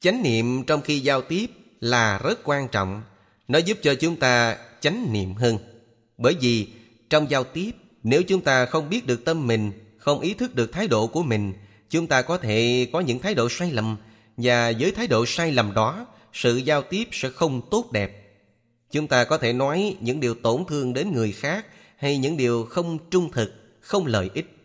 Chánh 0.00 0.22
niệm 0.22 0.64
trong 0.64 0.80
khi 0.80 1.00
giao 1.00 1.22
tiếp 1.22 1.46
là 1.82 2.18
rất 2.18 2.40
quan 2.44 2.68
trọng, 2.68 3.02
nó 3.48 3.58
giúp 3.58 3.78
cho 3.82 3.94
chúng 3.94 4.16
ta 4.16 4.56
chánh 4.80 5.12
niệm 5.12 5.34
hơn. 5.34 5.58
Bởi 6.18 6.36
vì 6.40 6.68
trong 7.10 7.30
giao 7.30 7.44
tiếp, 7.44 7.70
nếu 8.02 8.22
chúng 8.22 8.40
ta 8.40 8.66
không 8.66 8.88
biết 8.88 9.06
được 9.06 9.24
tâm 9.24 9.46
mình, 9.46 9.72
không 9.98 10.20
ý 10.20 10.34
thức 10.34 10.54
được 10.54 10.72
thái 10.72 10.88
độ 10.88 11.06
của 11.06 11.22
mình, 11.22 11.52
chúng 11.90 12.06
ta 12.06 12.22
có 12.22 12.38
thể 12.38 12.86
có 12.92 13.00
những 13.00 13.18
thái 13.18 13.34
độ 13.34 13.48
sai 13.48 13.72
lầm 13.72 13.96
và 14.36 14.72
với 14.78 14.90
thái 14.92 15.06
độ 15.06 15.26
sai 15.26 15.52
lầm 15.52 15.74
đó 15.74 16.06
sự 16.32 16.56
giao 16.56 16.82
tiếp 16.82 17.08
sẽ 17.12 17.30
không 17.30 17.60
tốt 17.70 17.92
đẹp. 17.92 18.40
Chúng 18.90 19.06
ta 19.06 19.24
có 19.24 19.38
thể 19.38 19.52
nói 19.52 19.96
những 20.00 20.20
điều 20.20 20.34
tổn 20.34 20.64
thương 20.68 20.92
đến 20.92 21.12
người 21.12 21.32
khác 21.32 21.66
hay 21.96 22.18
những 22.18 22.36
điều 22.36 22.64
không 22.64 22.98
trung 23.10 23.30
thực, 23.32 23.52
không 23.80 24.06
lợi 24.06 24.30
ích. 24.34 24.56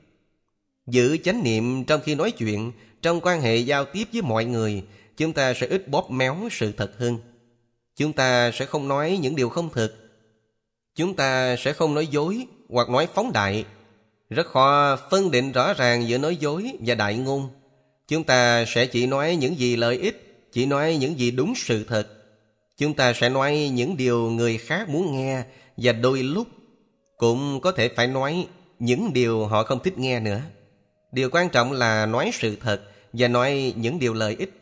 Giữ 0.88 1.18
chánh 1.18 1.44
niệm 1.44 1.84
trong 1.84 2.02
khi 2.04 2.16
nói 2.16 2.32
chuyện, 2.32 2.72
trong 3.02 3.22
quan 3.22 3.42
hệ 3.42 3.58
giao 3.58 3.86
tiếp 3.86 4.08
với 4.14 4.22
mọi 4.22 4.46
người, 4.46 4.84
chúng 5.18 5.34
ta 5.34 5.54
sẽ 5.54 5.68
ít 5.68 5.88
bóp 5.88 6.12
méo 6.12 6.38
sự 6.52 6.72
thật 6.72 6.92
hơn. 7.00 7.18
Chúng 7.96 8.14
ta 8.14 8.52
sẽ 8.52 8.66
không 8.66 8.88
nói 8.88 9.20
những 9.22 9.36
điều 9.36 9.50
không 9.50 9.70
thực. 9.74 9.96
Chúng 10.96 11.16
ta 11.16 11.56
sẽ 11.56 11.74
không 11.74 11.94
nói 11.94 12.08
dối 12.08 12.46
hoặc 12.70 12.90
nói 12.90 13.08
phóng 13.14 13.32
đại. 13.32 13.66
Rất 14.30 14.48
khó 14.48 14.96
phân 15.12 15.32
định 15.32 15.52
rõ 15.52 15.74
ràng 15.74 16.08
giữa 16.08 16.18
nói 16.18 16.36
dối 16.36 16.72
và 16.80 16.96
đại 16.96 17.18
ngôn. 17.18 17.50
Chúng 18.08 18.24
ta 18.24 18.66
sẽ 18.68 18.86
chỉ 18.86 19.08
nói 19.08 19.36
những 19.36 19.60
gì 19.60 19.76
lợi 19.76 19.98
ích, 19.98 20.48
chỉ 20.52 20.66
nói 20.66 20.98
những 21.00 21.20
gì 21.20 21.32
đúng 21.32 21.54
sự 21.56 21.84
thật. 21.84 22.08
Chúng 22.78 22.94
ta 22.94 23.14
sẽ 23.14 23.30
nói 23.30 23.70
những 23.74 23.98
điều 23.98 24.30
người 24.30 24.58
khác 24.58 24.90
muốn 24.90 25.12
nghe 25.12 25.44
và 25.78 25.92
đôi 25.92 26.24
lúc 26.24 26.48
cũng 27.18 27.62
có 27.62 27.72
thể 27.72 27.90
phải 27.96 28.08
nói 28.08 28.48
những 28.80 29.14
điều 29.14 29.46
họ 29.46 29.64
không 29.64 29.84
thích 29.84 29.98
nghe 29.98 30.20
nữa. 30.20 30.42
Điều 31.12 31.30
quan 31.30 31.50
trọng 31.50 31.72
là 31.72 32.06
nói 32.06 32.32
sự 32.34 32.56
thật 32.56 32.82
và 33.14 33.28
nói 33.28 33.74
những 33.76 34.00
điều 34.00 34.14
lợi 34.14 34.36
ích. 34.40 34.57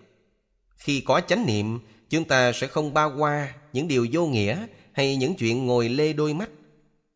Khi 0.77 1.01
có 1.01 1.21
chánh 1.21 1.45
niệm, 1.45 1.79
chúng 2.09 2.23
ta 2.23 2.51
sẽ 2.51 2.67
không 2.67 2.93
bao 2.93 3.13
qua 3.17 3.53
những 3.73 3.87
điều 3.87 4.07
vô 4.11 4.25
nghĩa 4.25 4.67
hay 4.91 5.15
những 5.15 5.35
chuyện 5.35 5.65
ngồi 5.65 5.89
lê 5.89 6.13
đôi 6.13 6.33
mắt. 6.33 6.49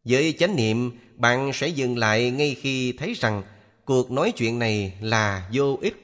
Với 0.03 0.33
chánh 0.39 0.55
niệm, 0.55 0.91
bạn 1.15 1.51
sẽ 1.53 1.67
dừng 1.67 1.97
lại 1.97 2.31
ngay 2.31 2.55
khi 2.61 2.91
thấy 2.91 3.13
rằng 3.13 3.43
cuộc 3.85 4.11
nói 4.11 4.31
chuyện 4.31 4.59
này 4.59 4.93
là 5.01 5.49
vô 5.53 5.77
ích. 5.81 5.95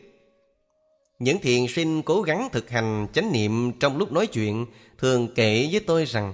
Những 1.19 1.39
thiền 1.39 1.67
sinh 1.67 2.01
cố 2.01 2.21
gắng 2.21 2.49
thực 2.51 2.69
hành 2.69 3.07
chánh 3.13 3.31
niệm 3.31 3.71
trong 3.79 3.97
lúc 3.97 4.11
nói 4.11 4.27
chuyện 4.27 4.65
thường 4.97 5.27
kể 5.35 5.69
với 5.71 5.79
tôi 5.79 6.05
rằng 6.05 6.33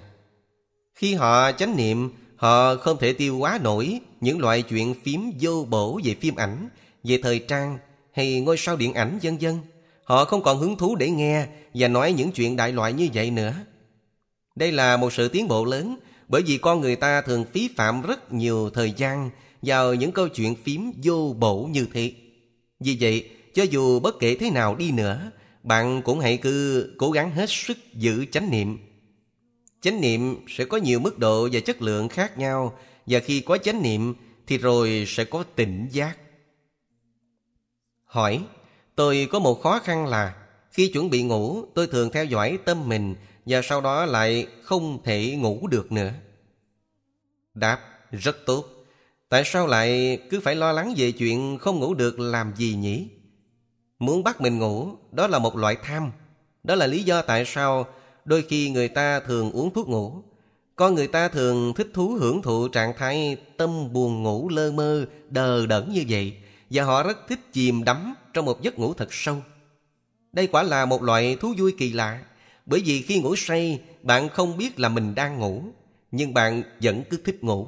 khi 0.95 1.13
họ 1.13 1.51
chánh 1.51 1.77
niệm, 1.77 2.09
họ 2.35 2.75
không 2.75 2.97
thể 2.99 3.13
tiêu 3.13 3.37
hóa 3.37 3.59
nổi 3.63 3.99
những 4.21 4.39
loại 4.39 4.61
chuyện 4.61 4.95
phím 5.03 5.31
vô 5.41 5.65
bổ 5.69 5.99
về 6.03 6.15
phim 6.21 6.35
ảnh, 6.35 6.69
về 7.03 7.19
thời 7.23 7.39
trang 7.39 7.77
hay 8.11 8.41
ngôi 8.41 8.57
sao 8.57 8.75
điện 8.75 8.93
ảnh 8.93 9.19
vân 9.21 9.37
vân. 9.37 9.59
Họ 10.03 10.25
không 10.25 10.43
còn 10.43 10.59
hứng 10.59 10.77
thú 10.77 10.95
để 10.95 11.09
nghe 11.09 11.47
và 11.73 11.87
nói 11.87 12.13
những 12.13 12.31
chuyện 12.31 12.55
đại 12.55 12.71
loại 12.71 12.93
như 12.93 13.09
vậy 13.13 13.31
nữa. 13.31 13.53
Đây 14.55 14.71
là 14.71 14.97
một 14.97 15.13
sự 15.13 15.27
tiến 15.27 15.47
bộ 15.47 15.65
lớn 15.65 15.97
bởi 16.27 16.41
vì 16.41 16.57
con 16.57 16.81
người 16.81 16.95
ta 16.95 17.21
thường 17.21 17.45
phí 17.53 17.69
phạm 17.75 18.01
rất 18.01 18.33
nhiều 18.33 18.69
thời 18.69 18.91
gian 18.91 19.29
vào 19.61 19.93
những 19.93 20.11
câu 20.11 20.27
chuyện 20.27 20.55
phím 20.55 20.91
vô 21.03 21.35
bổ 21.39 21.63
như 21.63 21.87
thế. 21.93 22.13
Vì 22.79 22.97
vậy, 22.99 23.29
cho 23.53 23.63
dù 23.63 23.99
bất 23.99 24.19
kể 24.19 24.35
thế 24.35 24.49
nào 24.49 24.75
đi 24.75 24.91
nữa, 24.91 25.31
bạn 25.63 26.01
cũng 26.01 26.19
hãy 26.19 26.37
cứ 26.37 26.89
cố 26.97 27.11
gắng 27.11 27.31
hết 27.31 27.49
sức 27.49 27.77
giữ 27.93 28.25
chánh 28.31 28.51
niệm. 28.51 28.77
Chánh 29.81 30.01
niệm 30.01 30.45
sẽ 30.47 30.65
có 30.65 30.77
nhiều 30.77 30.99
mức 30.99 31.19
độ 31.19 31.49
và 31.51 31.59
chất 31.59 31.81
lượng 31.81 32.09
khác 32.09 32.37
nhau 32.37 32.77
và 33.05 33.19
khi 33.19 33.39
có 33.39 33.57
chánh 33.57 33.81
niệm 33.81 34.13
thì 34.47 34.57
rồi 34.57 35.03
sẽ 35.07 35.23
có 35.23 35.43
tỉnh 35.43 35.87
giác. 35.91 36.17
Hỏi, 38.03 38.43
tôi 38.95 39.27
có 39.31 39.39
một 39.39 39.61
khó 39.61 39.79
khăn 39.79 40.07
là 40.07 40.35
khi 40.71 40.87
chuẩn 40.87 41.09
bị 41.09 41.23
ngủ 41.23 41.65
tôi 41.73 41.87
thường 41.87 42.09
theo 42.09 42.25
dõi 42.25 42.59
tâm 42.65 42.89
mình 42.89 43.15
và 43.45 43.61
sau 43.61 43.81
đó 43.81 44.05
lại 44.05 44.47
không 44.63 45.03
thể 45.03 45.35
ngủ 45.35 45.67
được 45.67 45.91
nữa. 45.91 46.11
Đáp, 47.53 47.79
rất 48.11 48.37
tốt. 48.45 48.65
Tại 49.29 49.43
sao 49.45 49.67
lại 49.67 50.19
cứ 50.29 50.39
phải 50.39 50.55
lo 50.55 50.71
lắng 50.71 50.93
về 50.97 51.11
chuyện 51.11 51.57
không 51.57 51.79
ngủ 51.79 51.93
được 51.93 52.19
làm 52.19 52.53
gì 52.55 52.75
nhỉ? 52.75 53.07
Muốn 53.99 54.23
bắt 54.23 54.41
mình 54.41 54.59
ngủ, 54.59 54.89
đó 55.11 55.27
là 55.27 55.39
một 55.39 55.55
loại 55.55 55.77
tham. 55.83 56.11
Đó 56.63 56.75
là 56.75 56.87
lý 56.87 57.03
do 57.03 57.21
tại 57.21 57.45
sao 57.45 57.85
đôi 58.25 58.41
khi 58.41 58.69
người 58.69 58.87
ta 58.87 59.19
thường 59.19 59.51
uống 59.51 59.73
thuốc 59.73 59.89
ngủ. 59.89 60.23
Con 60.75 60.95
người 60.95 61.07
ta 61.07 61.27
thường 61.27 61.73
thích 61.73 61.87
thú 61.93 62.17
hưởng 62.19 62.41
thụ 62.41 62.67
trạng 62.67 62.93
thái 62.97 63.37
tâm 63.57 63.93
buồn 63.93 64.23
ngủ 64.23 64.49
lơ 64.49 64.71
mơ, 64.71 65.05
đờ 65.29 65.65
đẫn 65.65 65.91
như 65.93 66.05
vậy. 66.09 66.33
Và 66.71 66.83
họ 66.83 67.03
rất 67.03 67.27
thích 67.27 67.39
chìm 67.53 67.83
đắm 67.83 68.13
trong 68.33 68.45
một 68.45 68.61
giấc 68.61 68.79
ngủ 68.79 68.93
thật 68.93 69.07
sâu. 69.11 69.43
Đây 70.33 70.47
quả 70.47 70.63
là 70.63 70.85
một 70.85 71.03
loại 71.03 71.35
thú 71.35 71.53
vui 71.57 71.75
kỳ 71.77 71.93
lạ. 71.93 72.23
Bởi 72.65 72.81
vì 72.85 73.01
khi 73.01 73.19
ngủ 73.19 73.35
say, 73.35 73.81
bạn 74.03 74.29
không 74.29 74.57
biết 74.57 74.79
là 74.79 74.89
mình 74.89 75.15
đang 75.15 75.39
ngủ. 75.39 75.63
Nhưng 76.11 76.33
bạn 76.33 76.63
vẫn 76.81 77.03
cứ 77.09 77.17
thích 77.25 77.43
ngủ. 77.43 77.67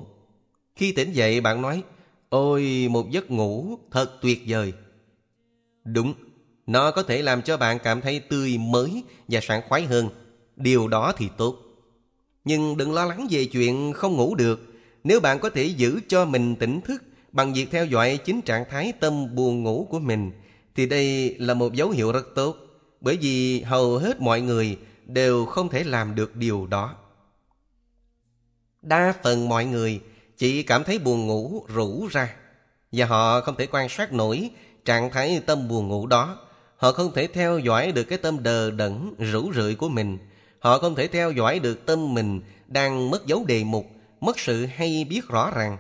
Khi 0.76 0.92
tỉnh 0.92 1.12
dậy 1.12 1.42
bạn 1.42 1.62
nói, 1.62 1.84
Ôi, 2.30 2.88
một 2.90 3.12
giấc 3.12 3.32
ngủ 3.32 3.78
thật 3.92 4.18
tuyệt 4.22 4.44
vời. 4.48 4.74
Đúng, 5.84 6.14
nó 6.68 6.92
có 6.92 7.04
thể 7.04 7.22
làm 7.22 7.42
cho 7.42 7.58
bạn 7.58 7.80
cảm 7.84 8.02
thấy 8.02 8.20
tươi 8.20 8.58
mới 8.58 9.04
và 9.28 9.40
sảng 9.44 9.62
khoái 9.70 9.84
hơn. 9.84 10.10
Điều 10.56 10.88
đó 10.88 11.14
thì 11.18 11.30
tốt. 11.38 11.58
Nhưng 12.46 12.78
đừng 12.78 12.94
lo 12.94 13.06
lắng 13.06 13.28
về 13.30 13.46
chuyện 13.46 13.94
không 13.94 14.14
ngủ 14.14 14.36
được. 14.36 14.74
Nếu 15.04 15.20
bạn 15.20 15.40
có 15.40 15.50
thể 15.50 15.64
giữ 15.66 16.00
cho 16.08 16.26
mình 16.26 16.56
tỉnh 16.56 16.82
thức 16.82 17.04
bằng 17.34 17.54
việc 17.54 17.68
theo 17.72 17.86
dõi 17.86 18.20
chính 18.26 18.42
trạng 18.42 18.66
thái 18.70 18.94
tâm 19.00 19.36
buồn 19.36 19.64
ngủ 19.64 19.88
của 19.90 20.00
mình, 20.00 20.32
thì 20.76 20.86
đây 20.86 21.36
là 21.40 21.54
một 21.54 21.74
dấu 21.74 21.90
hiệu 21.90 22.12
rất 22.12 22.26
tốt. 22.36 22.58
Bởi 23.02 23.18
vì 23.18 23.62
hầu 23.62 23.98
hết 23.98 24.22
mọi 24.22 24.42
người 24.42 24.78
đều 25.06 25.46
không 25.46 25.70
thể 25.70 25.84
làm 25.84 26.16
được 26.16 26.36
điều 26.36 26.68
đó. 26.68 26.96
Đa 28.82 29.14
phần 29.24 29.50
mọi 29.50 29.66
người 29.66 30.02
chỉ 30.38 30.64
cảm 30.64 30.84
thấy 30.84 31.00
buồn 31.00 31.28
ngủ 31.28 31.66
rủ 31.68 32.08
ra 32.12 32.36
và 32.92 33.06
họ 33.06 33.42
không 33.42 33.56
thể 33.56 33.68
quan 33.72 33.90
sát 33.90 34.14
nổi 34.14 34.50
trạng 34.86 35.12
thái 35.12 35.42
tâm 35.46 35.68
buồn 35.68 35.88
ngủ 35.88 36.08
đó. 36.08 36.38
Họ 36.78 36.92
không 36.92 37.12
thể 37.14 37.28
theo 37.28 37.60
dõi 37.60 37.92
được 37.92 38.04
cái 38.04 38.18
tâm 38.18 38.44
đờ 38.44 38.72
đẫn, 38.72 39.14
rủ 39.18 39.54
rượi 39.54 39.76
của 39.76 39.90
mình. 39.90 40.18
Họ 40.60 40.80
không 40.80 40.96
thể 40.96 41.08
theo 41.08 41.32
dõi 41.32 41.60
được 41.60 41.86
tâm 41.86 42.14
mình 42.14 42.42
đang 42.68 43.10
mất 43.10 43.26
dấu 43.26 43.46
đề 43.46 43.64
mục, 43.64 43.86
mất 44.22 44.40
sự 44.40 44.66
hay 44.66 45.06
biết 45.10 45.28
rõ 45.28 45.52
ràng. 45.56 45.78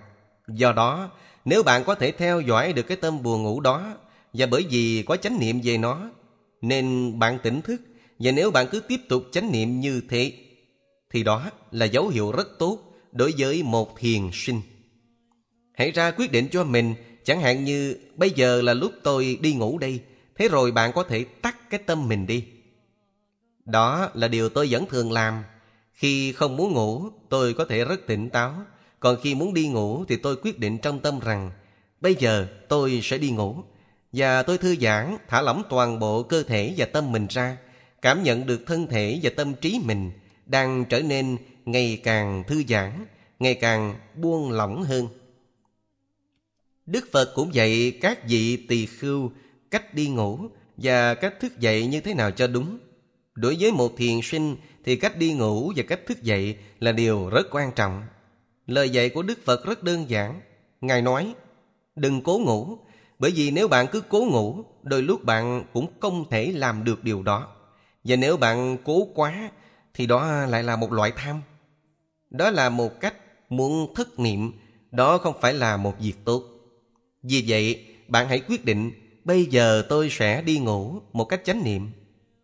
Do 0.47 0.71
đó, 0.71 1.11
nếu 1.45 1.63
bạn 1.63 1.83
có 1.83 1.95
thể 1.95 2.11
theo 2.11 2.41
dõi 2.41 2.73
được 2.73 2.83
cái 2.83 2.97
tâm 2.97 3.23
buồn 3.23 3.43
ngủ 3.43 3.59
đó, 3.59 3.93
và 4.33 4.45
bởi 4.45 4.65
vì 4.69 5.03
có 5.07 5.17
chánh 5.17 5.39
niệm 5.39 5.61
về 5.63 5.77
nó, 5.77 6.11
nên 6.61 7.19
bạn 7.19 7.37
tỉnh 7.43 7.61
thức, 7.61 7.81
và 8.19 8.31
nếu 8.31 8.51
bạn 8.51 8.67
cứ 8.71 8.79
tiếp 8.79 8.99
tục 9.09 9.23
chánh 9.31 9.51
niệm 9.51 9.79
như 9.79 10.01
thế, 10.09 10.33
thì 11.11 11.23
đó 11.23 11.49
là 11.71 11.85
dấu 11.85 12.07
hiệu 12.07 12.31
rất 12.31 12.47
tốt 12.59 12.79
đối 13.11 13.33
với 13.37 13.63
một 13.63 13.99
thiền 13.99 14.29
sinh. 14.33 14.61
Hãy 15.73 15.91
ra 15.91 16.11
quyết 16.11 16.31
định 16.31 16.47
cho 16.51 16.63
mình 16.63 16.95
Chẳng 17.23 17.41
hạn 17.41 17.63
như 17.63 17.97
bây 18.15 18.29
giờ 18.29 18.61
là 18.61 18.73
lúc 18.73 18.93
tôi 19.03 19.37
đi 19.41 19.53
ngủ 19.53 19.77
đây 19.77 20.01
Thế 20.35 20.47
rồi 20.47 20.71
bạn 20.71 20.91
có 20.93 21.03
thể 21.03 21.25
tắt 21.41 21.69
cái 21.69 21.79
tâm 21.85 22.07
mình 22.07 22.27
đi. 22.27 22.45
Đó 23.65 24.09
là 24.13 24.27
điều 24.27 24.49
tôi 24.49 24.67
vẫn 24.69 24.85
thường 24.85 25.11
làm. 25.11 25.43
Khi 25.93 26.31
không 26.31 26.57
muốn 26.57 26.73
ngủ 26.73 27.09
tôi 27.29 27.53
có 27.53 27.65
thể 27.65 27.85
rất 27.85 28.07
tỉnh 28.07 28.29
táo. 28.29 28.53
Còn 29.03 29.17
khi 29.21 29.35
muốn 29.35 29.53
đi 29.53 29.67
ngủ 29.67 30.05
thì 30.07 30.17
tôi 30.17 30.35
quyết 30.35 30.59
định 30.59 30.77
trong 30.77 30.99
tâm 30.99 31.19
rằng, 31.19 31.51
Bây 32.01 32.15
giờ 32.15 32.47
tôi 32.69 32.99
sẽ 33.03 33.17
đi 33.17 33.29
ngủ 33.29 33.55
Và 34.13 34.43
tôi 34.43 34.57
thư 34.57 34.75
giãn, 34.75 35.17
thả 35.27 35.41
lỏng 35.41 35.63
toàn 35.69 35.99
bộ 35.99 36.23
cơ 36.23 36.43
thể 36.43 36.73
và 36.77 36.85
tâm 36.85 37.11
mình 37.11 37.27
ra, 37.29 37.57
Cảm 38.01 38.23
nhận 38.23 38.45
được 38.45 38.63
thân 38.67 38.87
thể 38.87 39.19
và 39.23 39.31
tâm 39.35 39.53
trí 39.61 39.81
mình 39.83 40.11
Đang 40.45 40.85
trở 40.89 41.01
nên 41.01 41.37
ngày 41.65 42.01
càng 42.03 42.43
thư 42.47 42.63
giãn, 42.69 43.05
Ngày 43.39 43.55
càng 43.55 43.95
buông 44.15 44.51
lỏng 44.51 44.83
hơn 44.83 45.07
Đức 46.85 47.07
Phật 47.11 47.31
cũng 47.35 47.53
dạy 47.53 47.97
các 48.01 48.27
vị 48.27 48.57
tỳ 48.57 48.85
khưu 48.85 49.31
cách 49.71 49.93
đi 49.93 50.07
ngủ 50.07 50.39
và 50.77 51.15
cách 51.15 51.39
thức 51.39 51.59
dậy 51.59 51.87
như 51.87 52.01
thế 52.01 52.13
nào 52.13 52.31
cho 52.31 52.47
đúng. 52.47 52.77
Đối 53.35 53.57
với 53.59 53.71
một 53.71 53.97
thiền 53.97 54.21
sinh 54.23 54.55
thì 54.85 54.95
cách 54.95 55.17
đi 55.17 55.33
ngủ 55.33 55.73
và 55.75 55.83
cách 55.87 55.99
thức 56.07 56.23
dậy 56.23 56.57
là 56.79 56.91
điều 56.91 57.29
rất 57.29 57.47
quan 57.51 57.71
trọng. 57.75 58.03
Lời 58.67 58.89
dạy 58.89 59.09
của 59.09 59.21
Đức 59.21 59.45
Phật 59.45 59.65
rất 59.65 59.83
đơn 59.83 60.09
giản. 60.09 60.41
Ngài 60.81 61.01
nói, 61.01 61.33
đừng 61.95 62.21
cố 62.21 62.39
ngủ, 62.45 62.77
bởi 63.19 63.31
vì 63.31 63.51
nếu 63.51 63.67
bạn 63.67 63.87
cứ 63.91 64.01
cố 64.01 64.25
ngủ, 64.31 64.63
đôi 64.83 65.01
lúc 65.01 65.23
bạn 65.23 65.63
cũng 65.73 65.87
không 65.99 66.29
thể 66.29 66.51
làm 66.55 66.83
được 66.83 67.03
điều 67.03 67.23
đó. 67.23 67.47
Và 68.03 68.15
nếu 68.15 68.37
bạn 68.37 68.77
cố 68.83 69.07
quá, 69.15 69.51
thì 69.93 70.05
đó 70.05 70.45
lại 70.45 70.63
là 70.63 70.75
một 70.75 70.91
loại 70.91 71.11
tham. 71.15 71.41
Đó 72.29 72.49
là 72.51 72.69
một 72.69 72.99
cách 72.99 73.15
muốn 73.49 73.93
thất 73.95 74.19
niệm, 74.19 74.51
đó 74.91 75.17
không 75.17 75.35
phải 75.41 75.53
là 75.53 75.77
một 75.77 75.93
việc 75.99 76.15
tốt. 76.25 76.43
Vì 77.23 77.45
vậy, 77.47 77.85
bạn 78.07 78.27
hãy 78.27 78.39
quyết 78.39 78.65
định 78.65 78.91
Bây 79.23 79.45
giờ 79.45 79.85
tôi 79.89 80.09
sẽ 80.09 80.41
đi 80.41 80.59
ngủ 80.59 80.99
một 81.13 81.25
cách 81.25 81.41
chánh 81.43 81.63
niệm 81.63 81.91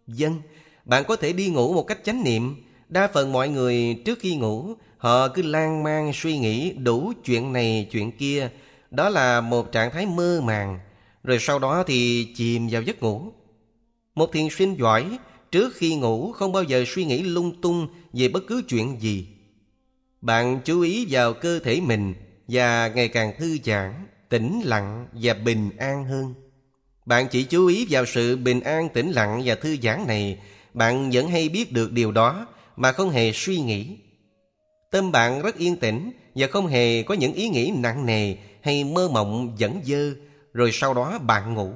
Dân, 0.07 0.41
bạn 0.85 1.03
có 1.07 1.15
thể 1.15 1.33
đi 1.33 1.49
ngủ 1.49 1.73
một 1.73 1.83
cách 1.83 1.99
chánh 2.03 2.23
niệm 2.23 2.55
Đa 2.89 3.07
phần 3.07 3.31
mọi 3.31 3.49
người 3.49 4.01
trước 4.05 4.19
khi 4.19 4.35
ngủ 4.35 4.73
Họ 4.99 5.27
cứ 5.27 5.41
lan 5.41 5.83
man 5.83 6.11
suy 6.13 6.37
nghĩ 6.37 6.73
đủ 6.73 7.13
chuyện 7.25 7.53
này 7.53 7.87
chuyện 7.91 8.11
kia. 8.11 8.49
Đó 8.91 9.09
là 9.09 9.41
một 9.41 9.71
trạng 9.71 9.91
thái 9.91 10.05
mơ 10.05 10.41
màng. 10.43 10.79
Rồi 11.23 11.37
sau 11.39 11.59
đó 11.59 11.83
thì 11.87 12.27
chìm 12.35 12.67
vào 12.71 12.81
giấc 12.81 13.03
ngủ. 13.03 13.31
Một 14.15 14.31
thiền 14.33 14.49
sinh 14.49 14.75
giỏi 14.79 15.17
Trước 15.51 15.73
khi 15.75 15.95
ngủ 15.95 16.31
không 16.31 16.51
bao 16.51 16.63
giờ 16.63 16.83
suy 16.87 17.05
nghĩ 17.05 17.21
lung 17.21 17.61
tung 17.61 17.87
Về 18.13 18.27
bất 18.27 18.43
cứ 18.47 18.61
chuyện 18.67 19.01
gì. 19.01 19.27
Bạn 20.21 20.59
chú 20.65 20.81
ý 20.81 21.07
vào 21.09 21.33
cơ 21.33 21.59
thể 21.59 21.81
mình 21.81 22.13
Và 22.47 22.87
ngày 22.87 23.07
càng 23.07 23.33
thư 23.39 23.57
giãn 23.65 24.07
tĩnh 24.29 24.61
lặng 24.63 25.07
và 25.13 25.33
bình 25.33 25.69
an 25.77 26.05
hơn. 26.05 26.33
Bạn 27.05 27.27
chỉ 27.31 27.43
chú 27.43 27.67
ý 27.67 27.87
vào 27.89 28.05
sự 28.05 28.37
bình 28.37 28.61
an 28.61 28.89
tĩnh 28.93 29.11
lặng 29.11 29.41
và 29.45 29.55
thư 29.55 29.77
giãn 29.83 30.07
này, 30.07 30.39
bạn 30.73 31.09
vẫn 31.13 31.27
hay 31.27 31.49
biết 31.49 31.71
được 31.71 31.91
điều 31.91 32.11
đó 32.11 32.47
mà 32.75 32.91
không 32.91 33.09
hề 33.09 33.31
suy 33.33 33.59
nghĩ. 33.59 33.97
Tâm 34.91 35.11
bạn 35.11 35.41
rất 35.41 35.57
yên 35.57 35.75
tĩnh 35.75 36.11
và 36.35 36.47
không 36.47 36.67
hề 36.67 37.03
có 37.03 37.13
những 37.13 37.33
ý 37.33 37.49
nghĩ 37.49 37.73
nặng 37.75 38.05
nề 38.05 38.35
hay 38.61 38.83
mơ 38.83 39.09
mộng 39.09 39.53
dẫn 39.57 39.81
dơ, 39.85 40.13
rồi 40.53 40.69
sau 40.73 40.93
đó 40.93 41.19
bạn 41.19 41.53
ngủ. 41.53 41.71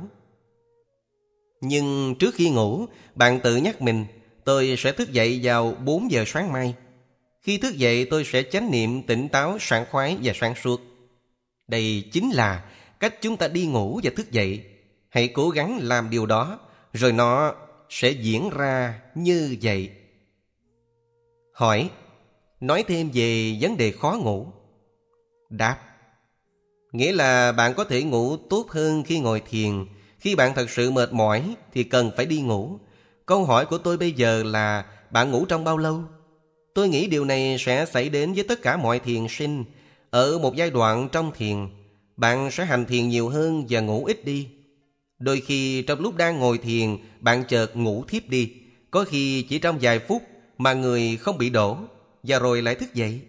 Nhưng 1.61 2.15
trước 2.19 2.35
khi 2.35 2.49
ngủ, 2.49 2.85
bạn 3.15 3.39
tự 3.43 3.55
nhắc 3.55 3.81
mình, 3.81 4.05
Tôi 4.43 4.75
sẽ 4.77 4.91
thức 4.91 5.11
dậy 5.11 5.39
vào 5.43 5.75
4 5.85 6.11
giờ 6.11 6.23
sáng 6.27 6.51
mai. 6.51 6.75
Khi 7.41 7.57
thức 7.57 7.75
dậy 7.75 8.05
tôi 8.05 8.23
sẽ 8.25 8.43
chánh 8.43 8.71
niệm 8.71 9.03
tỉnh 9.03 9.29
táo, 9.29 9.57
sảng 9.59 9.85
khoái 9.91 10.17
và 10.23 10.33
sáng 10.35 10.55
suốt. 10.55 10.81
Đây 11.67 12.03
chính 12.11 12.31
là 12.31 12.63
cách 12.99 13.21
chúng 13.21 13.37
ta 13.37 13.47
đi 13.47 13.65
ngủ 13.65 13.99
và 14.03 14.11
thức 14.15 14.31
dậy. 14.31 14.63
Hãy 15.09 15.27
cố 15.27 15.49
gắng 15.49 15.79
làm 15.81 16.09
điều 16.09 16.25
đó, 16.25 16.59
rồi 16.93 17.11
nó 17.11 17.55
sẽ 17.89 18.09
diễn 18.11 18.49
ra 18.49 19.01
như 19.15 19.57
vậy. 19.61 19.89
Hỏi, 21.53 21.89
nói 22.63 22.83
thêm 22.87 23.09
về 23.13 23.57
vấn 23.61 23.77
đề 23.77 23.91
khó 23.91 24.19
ngủ. 24.23 24.47
Đáp, 25.49 25.77
nghĩa 26.91 27.11
là 27.11 27.51
bạn 27.51 27.73
có 27.73 27.83
thể 27.83 28.03
ngủ 28.03 28.37
tốt 28.37 28.65
hơn 28.69 29.03
khi 29.03 29.19
ngồi 29.19 29.41
thiền. 29.49 29.85
Khi 30.19 30.35
bạn 30.35 30.53
thật 30.55 30.69
sự 30.69 30.91
mệt 30.91 31.13
mỏi 31.13 31.55
thì 31.73 31.83
cần 31.83 32.11
phải 32.17 32.25
đi 32.25 32.41
ngủ. 32.41 32.79
Câu 33.25 33.45
hỏi 33.45 33.65
của 33.65 33.77
tôi 33.77 33.97
bây 33.97 34.11
giờ 34.11 34.43
là 34.43 34.85
bạn 35.11 35.31
ngủ 35.31 35.45
trong 35.45 35.63
bao 35.63 35.77
lâu? 35.77 36.01
Tôi 36.75 36.89
nghĩ 36.89 37.07
điều 37.07 37.25
này 37.25 37.55
sẽ 37.59 37.85
xảy 37.85 38.09
đến 38.09 38.33
với 38.33 38.43
tất 38.43 38.61
cả 38.61 38.77
mọi 38.77 38.99
thiền 38.99 39.27
sinh. 39.29 39.63
Ở 40.09 40.39
một 40.39 40.55
giai 40.55 40.69
đoạn 40.69 41.09
trong 41.11 41.31
thiền, 41.35 41.67
bạn 42.17 42.51
sẽ 42.51 42.65
hành 42.65 42.85
thiền 42.85 43.09
nhiều 43.09 43.29
hơn 43.29 43.65
và 43.69 43.79
ngủ 43.79 44.05
ít 44.05 44.25
đi. 44.25 44.47
Đôi 45.19 45.41
khi 45.41 45.81
trong 45.81 45.99
lúc 45.99 46.15
đang 46.15 46.39
ngồi 46.39 46.57
thiền, 46.57 46.97
bạn 47.19 47.43
chợt 47.47 47.75
ngủ 47.75 48.03
thiếp 48.07 48.29
đi. 48.29 48.51
Có 48.91 49.05
khi 49.07 49.41
chỉ 49.49 49.59
trong 49.59 49.77
vài 49.81 49.99
phút 49.99 50.21
mà 50.57 50.73
người 50.73 51.17
không 51.17 51.37
bị 51.37 51.49
đổ 51.49 51.77
và 52.23 52.39
rồi 52.39 52.61
lại 52.61 52.75
thức 52.75 52.93
dậy. 52.93 53.21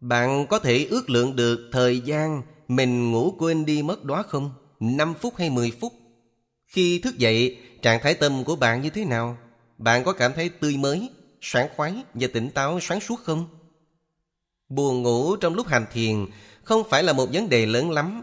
Bạn 0.00 0.46
có 0.46 0.58
thể 0.58 0.86
ước 0.90 1.10
lượng 1.10 1.36
được 1.36 1.68
thời 1.72 2.00
gian 2.00 2.42
mình 2.68 3.10
ngủ 3.10 3.34
quên 3.38 3.64
đi 3.64 3.82
mất 3.82 4.04
đó 4.04 4.22
không? 4.28 4.50
5 4.80 5.14
phút 5.20 5.36
hay 5.36 5.50
10 5.50 5.72
phút? 5.80 5.92
Khi 6.66 6.98
thức 6.98 7.18
dậy, 7.18 7.58
trạng 7.82 8.02
thái 8.02 8.14
tâm 8.14 8.44
của 8.44 8.56
bạn 8.56 8.82
như 8.82 8.90
thế 8.90 9.04
nào? 9.04 9.38
Bạn 9.78 10.04
có 10.04 10.12
cảm 10.12 10.32
thấy 10.32 10.48
tươi 10.48 10.76
mới, 10.76 11.08
sảng 11.40 11.68
khoái 11.76 11.94
và 12.14 12.28
tỉnh 12.32 12.50
táo 12.50 12.80
sáng 12.80 13.00
suốt 13.00 13.20
không? 13.24 13.48
Buồn 14.68 15.02
ngủ 15.02 15.36
trong 15.36 15.54
lúc 15.54 15.66
hành 15.66 15.86
thiền 15.92 16.26
không 16.62 16.82
phải 16.90 17.02
là 17.02 17.12
một 17.12 17.28
vấn 17.32 17.48
đề 17.48 17.66
lớn 17.66 17.90
lắm. 17.90 18.22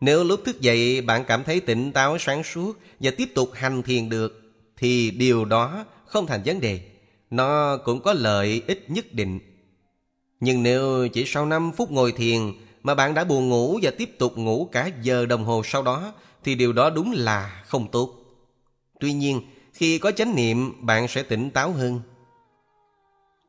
Nếu 0.00 0.24
lúc 0.24 0.40
thức 0.44 0.60
dậy 0.60 1.00
bạn 1.00 1.24
cảm 1.24 1.44
thấy 1.44 1.60
tỉnh 1.60 1.92
táo 1.92 2.18
sáng 2.18 2.44
suốt 2.44 2.78
và 3.00 3.10
tiếp 3.16 3.28
tục 3.34 3.50
hành 3.54 3.82
thiền 3.82 4.08
được, 4.08 4.40
thì 4.76 5.10
điều 5.10 5.44
đó 5.44 5.84
không 6.06 6.26
thành 6.26 6.42
vấn 6.44 6.60
đề. 6.60 6.80
Nó 7.34 7.76
cũng 7.76 8.00
có 8.00 8.12
lợi 8.12 8.62
ích 8.66 8.90
nhất 8.90 9.12
định. 9.12 9.38
Nhưng 10.40 10.62
nếu 10.62 11.08
chỉ 11.08 11.24
sau 11.26 11.46
5 11.46 11.72
phút 11.76 11.90
ngồi 11.90 12.12
thiền 12.12 12.40
mà 12.82 12.94
bạn 12.94 13.14
đã 13.14 13.24
buồn 13.24 13.48
ngủ 13.48 13.78
và 13.82 13.90
tiếp 13.98 14.18
tục 14.18 14.38
ngủ 14.38 14.68
cả 14.72 14.90
giờ 15.02 15.26
đồng 15.26 15.44
hồ 15.44 15.62
sau 15.64 15.82
đó, 15.82 16.12
thì 16.44 16.54
điều 16.54 16.72
đó 16.72 16.90
đúng 16.90 17.12
là 17.12 17.62
không 17.66 17.90
tốt. 17.90 18.14
Tuy 19.00 19.12
nhiên, 19.12 19.40
khi 19.72 19.98
có 19.98 20.10
chánh 20.10 20.34
niệm, 20.34 20.86
bạn 20.86 21.08
sẽ 21.08 21.22
tỉnh 21.22 21.50
táo 21.50 21.72
hơn. 21.72 22.00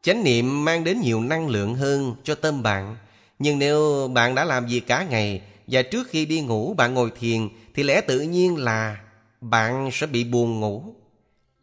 Chánh 0.01 0.23
niệm 0.23 0.65
mang 0.65 0.83
đến 0.83 1.01
nhiều 1.01 1.21
năng 1.21 1.47
lượng 1.47 1.75
hơn 1.75 2.15
cho 2.23 2.35
tâm 2.35 2.63
bạn. 2.63 2.95
Nhưng 3.39 3.59
nếu 3.59 4.07
bạn 4.13 4.35
đã 4.35 4.43
làm 4.43 4.65
việc 4.65 4.87
cả 4.87 5.03
ngày 5.09 5.41
và 5.67 5.81
trước 5.81 6.07
khi 6.09 6.25
đi 6.25 6.41
ngủ 6.41 6.73
bạn 6.73 6.93
ngồi 6.93 7.11
thiền 7.19 7.49
thì 7.73 7.83
lẽ 7.83 8.01
tự 8.01 8.19
nhiên 8.19 8.57
là 8.57 9.01
bạn 9.41 9.89
sẽ 9.91 10.07
bị 10.07 10.23
buồn 10.23 10.59
ngủ. 10.59 10.95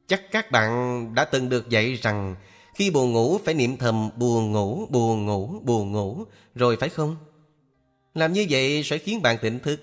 Chắc 0.07 0.23
các 0.31 0.51
bạn 0.51 1.15
đã 1.15 1.25
từng 1.25 1.49
được 1.49 1.69
dạy 1.69 1.95
rằng 1.95 2.37
khi 2.75 2.91
buồn 2.91 3.13
ngủ 3.13 3.39
phải 3.45 3.55
niệm 3.55 3.77
thầm 3.77 4.11
buồn 4.17 4.53
ngủ, 4.53 4.87
buồn 4.91 5.27
ngủ, 5.27 5.61
buồn 5.63 5.93
ngủ, 5.93 6.25
rồi 6.55 6.77
phải 6.77 6.89
không? 6.89 7.17
Làm 8.15 8.33
như 8.33 8.47
vậy 8.51 8.83
sẽ 8.85 8.99
khiến 8.99 9.23
bạn 9.23 9.37
tỉnh 9.43 9.59
thức. 9.59 9.81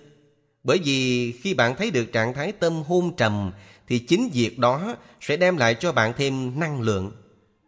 Bởi 0.64 0.80
vì 0.84 1.32
khi 1.32 1.54
bạn 1.54 1.76
thấy 1.76 1.92
được 1.92 2.06
trạng 2.14 2.34
thái 2.34 2.52
tâm 2.52 2.84
hôn 2.84 3.16
trầm 3.16 3.52
thì 3.88 4.00
chính 4.00 4.30
việc 4.34 4.60
đó 4.60 4.96
sẽ 5.22 5.38
đem 5.38 5.58
lại 5.58 5.76
cho 5.76 5.92
bạn 5.92 6.14
thêm 6.18 6.60
năng 6.60 6.82
lượng. 6.82 7.12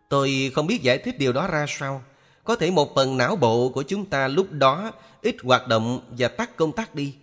Tôi 0.10 0.52
không 0.56 0.68
biết 0.68 0.82
giải 0.82 0.98
thích 0.98 1.20
điều 1.20 1.34
đó 1.34 1.48
ra 1.48 1.66
sao. 1.70 2.04
Có 2.44 2.56
thể 2.56 2.72
một 2.72 2.96
phần 2.96 3.18
não 3.18 3.36
bộ 3.36 3.70
của 3.70 3.84
chúng 3.84 4.06
ta 4.06 4.28
lúc 4.28 4.52
đó 4.52 4.92
ít 5.22 5.36
hoạt 5.44 5.68
động 5.68 6.02
và 6.18 6.28
tắt 6.28 6.58
công 6.58 6.72
tắc 6.72 6.96
đi. 6.96 7.16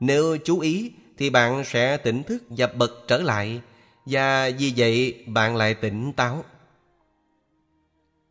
Nếu 0.00 0.36
chú 0.44 0.60
ý 0.60 0.92
thì 1.18 1.30
bạn 1.30 1.64
sẽ 1.64 1.96
tỉnh 1.96 2.22
thức 2.22 2.42
và 2.48 2.66
bật 2.66 2.90
trở 3.08 3.18
lại 3.18 3.60
và 4.06 4.50
vì 4.58 4.72
vậy 4.76 5.24
bạn 5.26 5.56
lại 5.56 5.74
tỉnh 5.74 6.12
táo. 6.12 6.44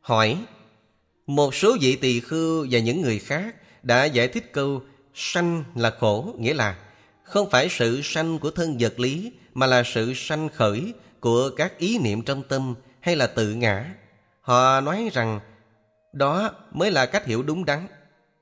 Hỏi, 0.02 0.45
Một 1.27 1.56
số 1.56 1.77
vị 1.81 1.95
tỳ 1.95 2.19
khưu 2.19 2.68
và 2.69 2.80
những 2.80 3.02
người 3.02 3.19
khác 3.19 3.56
đã 3.84 4.06
giải 4.06 4.27
thích 4.27 4.53
câu 4.53 4.81
sanh 5.14 5.64
là 5.76 5.91
khổ, 5.99 6.35
nghĩa 6.38 6.53
là 6.53 6.76
không 7.23 7.49
phải 7.49 7.69
sự 7.69 8.02
sanh 8.03 8.39
của 8.39 8.52
thân 8.52 8.77
vật 8.80 8.99
lý, 8.99 9.31
mà 9.53 9.68
là 9.68 9.84
sự 9.84 10.14
sanh 10.14 10.49
khởi 10.49 10.93
của 11.19 11.49
các 11.49 11.77
ý 11.77 11.98
niệm 11.98 12.22
trong 12.22 12.43
tâm 12.43 12.76
hay 12.99 13.15
là 13.15 13.27
tự 13.27 13.53
ngã. 13.53 13.93
Họ 14.41 14.81
nói 14.81 15.10
rằng 15.14 15.39
đó 16.14 16.52
mới 16.72 16.91
là 16.91 17.06
cách 17.06 17.26
hiểu 17.26 17.43
đúng 17.43 17.65
đắn. 17.65 17.88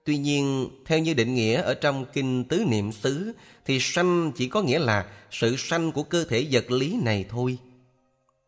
Tuy 0.10 0.18
nhiên, 0.18 0.70
theo 0.86 1.00
như 1.00 1.14
định 1.14 1.36
nghĩa 1.36 1.62
ở 1.62 1.74
trong 1.74 2.06
Kinh 2.14 2.44
Tứ 2.44 2.64
Niệm 2.68 2.92
Xứ, 2.92 3.34
thì 3.66 3.80
sanh 3.80 4.32
chỉ 4.36 4.48
có 4.48 4.62
nghĩa 4.62 4.80
là 4.80 5.06
sự 5.32 5.56
sanh 5.58 5.92
của 5.92 6.04
cơ 6.04 6.26
thể 6.26 6.48
vật 6.52 6.72
lý 6.72 6.98
này 7.04 7.26
thôi. 7.30 7.58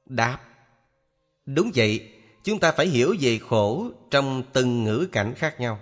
Đáp 0.05 0.39
Đúng 1.45 1.71
vậy, 1.75 2.09
chúng 2.43 2.59
ta 2.59 2.71
phải 2.71 2.88
hiểu 2.88 3.15
về 3.19 3.39
khổ 3.49 3.91
trong 4.11 4.43
từng 4.53 4.83
ngữ 4.83 5.07
cảnh 5.11 5.33
khác 5.38 5.59
nhau, 5.59 5.79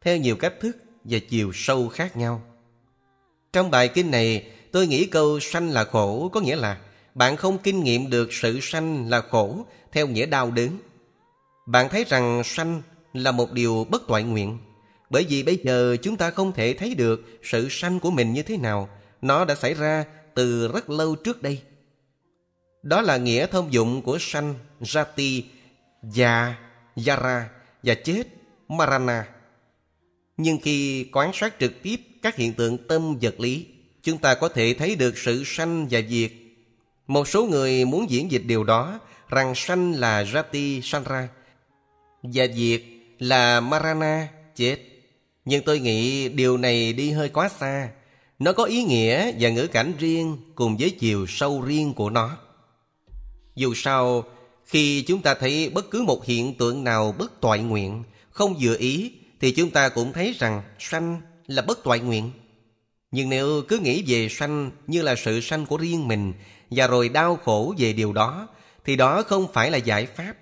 theo 0.00 0.16
nhiều 0.16 0.36
cách 0.36 0.54
thức 0.60 0.76
và 1.04 1.18
chiều 1.28 1.50
sâu 1.54 1.88
khác 1.88 2.16
nhau. 2.16 2.42
Trong 3.52 3.70
bài 3.70 3.88
kinh 3.88 4.10
này, 4.10 4.50
tôi 4.72 4.86
nghĩ 4.86 5.06
câu 5.06 5.40
sanh 5.40 5.70
là 5.70 5.84
khổ 5.84 6.30
có 6.32 6.40
nghĩa 6.40 6.56
là 6.56 6.80
bạn 7.14 7.36
không 7.36 7.58
kinh 7.58 7.84
nghiệm 7.84 8.10
được 8.10 8.32
sự 8.32 8.58
sanh 8.62 9.08
là 9.10 9.20
khổ 9.20 9.66
theo 9.92 10.06
nghĩa 10.06 10.26
đau 10.26 10.50
đớn. 10.50 10.78
Bạn 11.66 11.88
thấy 11.88 12.04
rằng 12.08 12.42
sanh 12.44 12.82
là 13.12 13.32
một 13.32 13.52
điều 13.52 13.86
bất 13.90 14.06
toại 14.06 14.22
nguyện. 14.22 14.58
Bởi 15.10 15.26
vì 15.28 15.42
bây 15.42 15.58
giờ 15.64 15.96
chúng 16.02 16.16
ta 16.16 16.30
không 16.30 16.52
thể 16.52 16.74
thấy 16.74 16.94
được 16.94 17.38
sự 17.42 17.68
sanh 17.70 18.00
của 18.00 18.10
mình 18.10 18.32
như 18.32 18.42
thế 18.42 18.56
nào. 18.56 18.88
Nó 19.22 19.44
đã 19.44 19.54
xảy 19.54 19.74
ra 19.74 20.04
từ 20.34 20.68
rất 20.68 20.90
lâu 20.90 21.14
trước 21.14 21.42
đây. 21.42 21.62
Đó 22.82 23.00
là 23.00 23.16
nghĩa 23.16 23.46
thông 23.46 23.72
dụng 23.72 24.02
của 24.02 24.18
sanh, 24.20 24.54
jati, 24.80 25.42
già, 26.02 26.54
yara 27.06 27.48
và 27.82 27.94
chết, 27.94 28.22
marana. 28.68 29.28
Nhưng 30.36 30.58
khi 30.62 31.06
quan 31.12 31.30
sát 31.34 31.54
trực 31.60 31.82
tiếp 31.82 31.96
các 32.22 32.36
hiện 32.36 32.52
tượng 32.52 32.78
tâm 32.88 33.18
vật 33.22 33.40
lý, 33.40 33.66
chúng 34.02 34.18
ta 34.18 34.34
có 34.34 34.48
thể 34.48 34.74
thấy 34.78 34.96
được 34.96 35.18
sự 35.18 35.42
sanh 35.46 35.86
và 35.90 36.00
diệt. 36.08 36.30
Một 37.06 37.28
số 37.28 37.46
người 37.46 37.84
muốn 37.84 38.10
diễn 38.10 38.30
dịch 38.30 38.42
điều 38.46 38.64
đó 38.64 39.00
rằng 39.28 39.52
sanh 39.54 39.92
là 39.92 40.24
Rati 40.24 40.80
Sanra 40.82 41.28
và 42.22 42.46
diệt 42.54 42.82
là 43.18 43.60
Marana 43.60 44.28
chết. 44.56 44.89
Nhưng 45.50 45.62
tôi 45.62 45.80
nghĩ 45.80 46.28
điều 46.28 46.56
này 46.56 46.92
đi 46.92 47.10
hơi 47.10 47.28
quá 47.28 47.48
xa. 47.48 47.88
Nó 48.38 48.52
có 48.52 48.64
ý 48.64 48.82
nghĩa 48.82 49.32
và 49.38 49.48
ngữ 49.48 49.66
cảnh 49.66 49.92
riêng 49.98 50.36
cùng 50.54 50.76
với 50.76 50.90
chiều 50.90 51.26
sâu 51.28 51.62
riêng 51.62 51.94
của 51.94 52.10
nó. 52.10 52.36
Dù 53.54 53.74
sao, 53.74 54.24
khi 54.64 55.02
chúng 55.02 55.22
ta 55.22 55.34
thấy 55.34 55.70
bất 55.70 55.90
cứ 55.90 56.02
một 56.02 56.24
hiện 56.24 56.54
tượng 56.54 56.84
nào 56.84 57.14
bất 57.18 57.40
toại 57.40 57.58
nguyện, 57.58 58.02
không 58.30 58.56
vừa 58.60 58.76
ý, 58.76 59.12
thì 59.40 59.52
chúng 59.52 59.70
ta 59.70 59.88
cũng 59.88 60.12
thấy 60.12 60.34
rằng 60.38 60.62
sanh 60.78 61.20
là 61.46 61.62
bất 61.62 61.84
toại 61.84 62.00
nguyện. 62.00 62.30
Nhưng 63.10 63.28
nếu 63.28 63.62
cứ 63.68 63.78
nghĩ 63.78 64.04
về 64.06 64.28
sanh 64.30 64.70
như 64.86 65.02
là 65.02 65.14
sự 65.16 65.40
sanh 65.40 65.66
của 65.66 65.76
riêng 65.76 66.08
mình 66.08 66.32
và 66.70 66.86
rồi 66.86 67.08
đau 67.08 67.36
khổ 67.36 67.74
về 67.78 67.92
điều 67.92 68.12
đó, 68.12 68.48
thì 68.84 68.96
đó 68.96 69.22
không 69.22 69.52
phải 69.52 69.70
là 69.70 69.78
giải 69.78 70.06
pháp. 70.06 70.34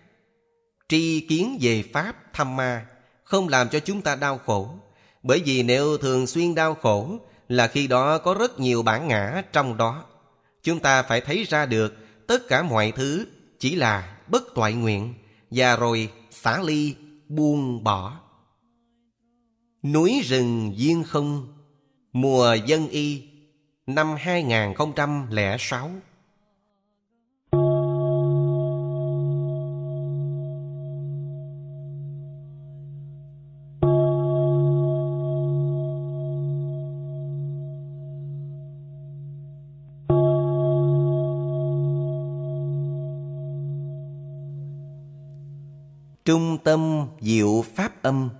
Tri 0.88 1.20
kiến 1.20 1.58
về 1.60 1.82
pháp 1.92 2.32
tham 2.32 2.56
ma 2.56 2.86
không 3.24 3.48
làm 3.48 3.68
cho 3.68 3.78
chúng 3.78 4.02
ta 4.02 4.16
đau 4.16 4.40
khổ. 4.46 4.74
Bởi 5.22 5.42
vì 5.44 5.62
nếu 5.62 5.98
thường 5.98 6.26
xuyên 6.26 6.54
đau 6.54 6.74
khổ, 6.74 7.18
là 7.48 7.66
khi 7.66 7.86
đó 7.86 8.18
có 8.18 8.34
rất 8.34 8.60
nhiều 8.60 8.82
bản 8.82 9.08
ngã 9.08 9.42
trong 9.52 9.76
đó. 9.76 10.04
Chúng 10.62 10.80
ta 10.80 11.02
phải 11.02 11.20
thấy 11.20 11.44
ra 11.44 11.66
được 11.66 11.94
tất 12.26 12.48
cả 12.48 12.62
mọi 12.62 12.92
thứ 12.92 13.26
chỉ 13.58 13.74
là 13.74 14.16
bất 14.28 14.54
toại 14.54 14.72
nguyện 14.72 15.14
và 15.50 15.76
rồi 15.76 16.10
xả 16.30 16.62
ly, 16.62 16.94
buông 17.28 17.84
bỏ. 17.84 18.20
Núi 19.82 20.20
rừng 20.24 20.72
duyên 20.76 21.04
không, 21.04 21.46
Mùa 22.12 22.54
dân 22.66 22.88
y 22.88 23.28
Năm 23.88 24.14
2006 24.18 25.90
Trung 46.58 46.64
tâm 46.64 47.06
Diệu 47.20 47.64
Pháp 47.74 48.02
Âm 48.02 48.30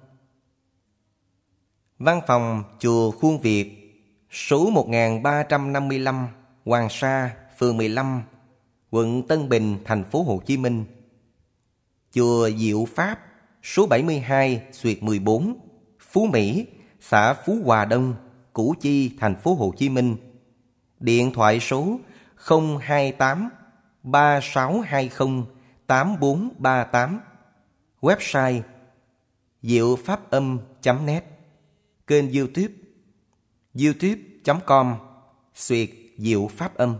Văn 1.99 2.21
phòng 2.27 2.65
Chùa 2.79 3.11
Khuôn 3.11 3.41
Việt 3.41 3.75
Số 4.31 4.71
1355 4.71 6.29
Hoàng 6.65 6.89
Sa, 6.91 7.37
phường 7.59 7.77
15 7.77 8.23
quận 8.91 9.23
Tân 9.29 9.49
Bình, 9.49 9.79
thành 9.85 10.05
phố 10.05 10.23
Hồ 10.23 10.43
Chí 10.47 10.57
Minh. 10.57 10.85
Chùa 12.13 12.51
Diệu 12.51 12.85
Pháp, 12.95 13.19
số 13.63 13.87
72, 13.87 14.63
Xuyệt 14.73 15.03
14, 15.03 15.57
Phú 16.01 16.27
Mỹ, 16.27 16.67
xã 17.01 17.35
Phú 17.35 17.59
Hòa 17.65 17.85
Đông, 17.85 18.15
Củ 18.53 18.75
Chi, 18.81 19.17
thành 19.21 19.37
phố 19.37 19.55
Hồ 19.55 19.73
Chí 19.77 19.89
Minh. 19.89 20.17
Điện 21.01 21.33
thoại 21.33 21.61
số 21.61 21.99
028 22.81 23.49
3620 24.03 25.45
8438. 25.87 27.21
Website 28.01 28.63
diệu 29.63 29.97
pháp 29.97 30.31
âm.net 30.31 31.25
Kênh 32.07 32.33
youtube 32.33 32.75
youtube.com 33.75 34.95
Xuyệt 35.55 35.91
Diệu 36.19 36.49
Pháp 36.57 36.77
Âm. 36.77 36.97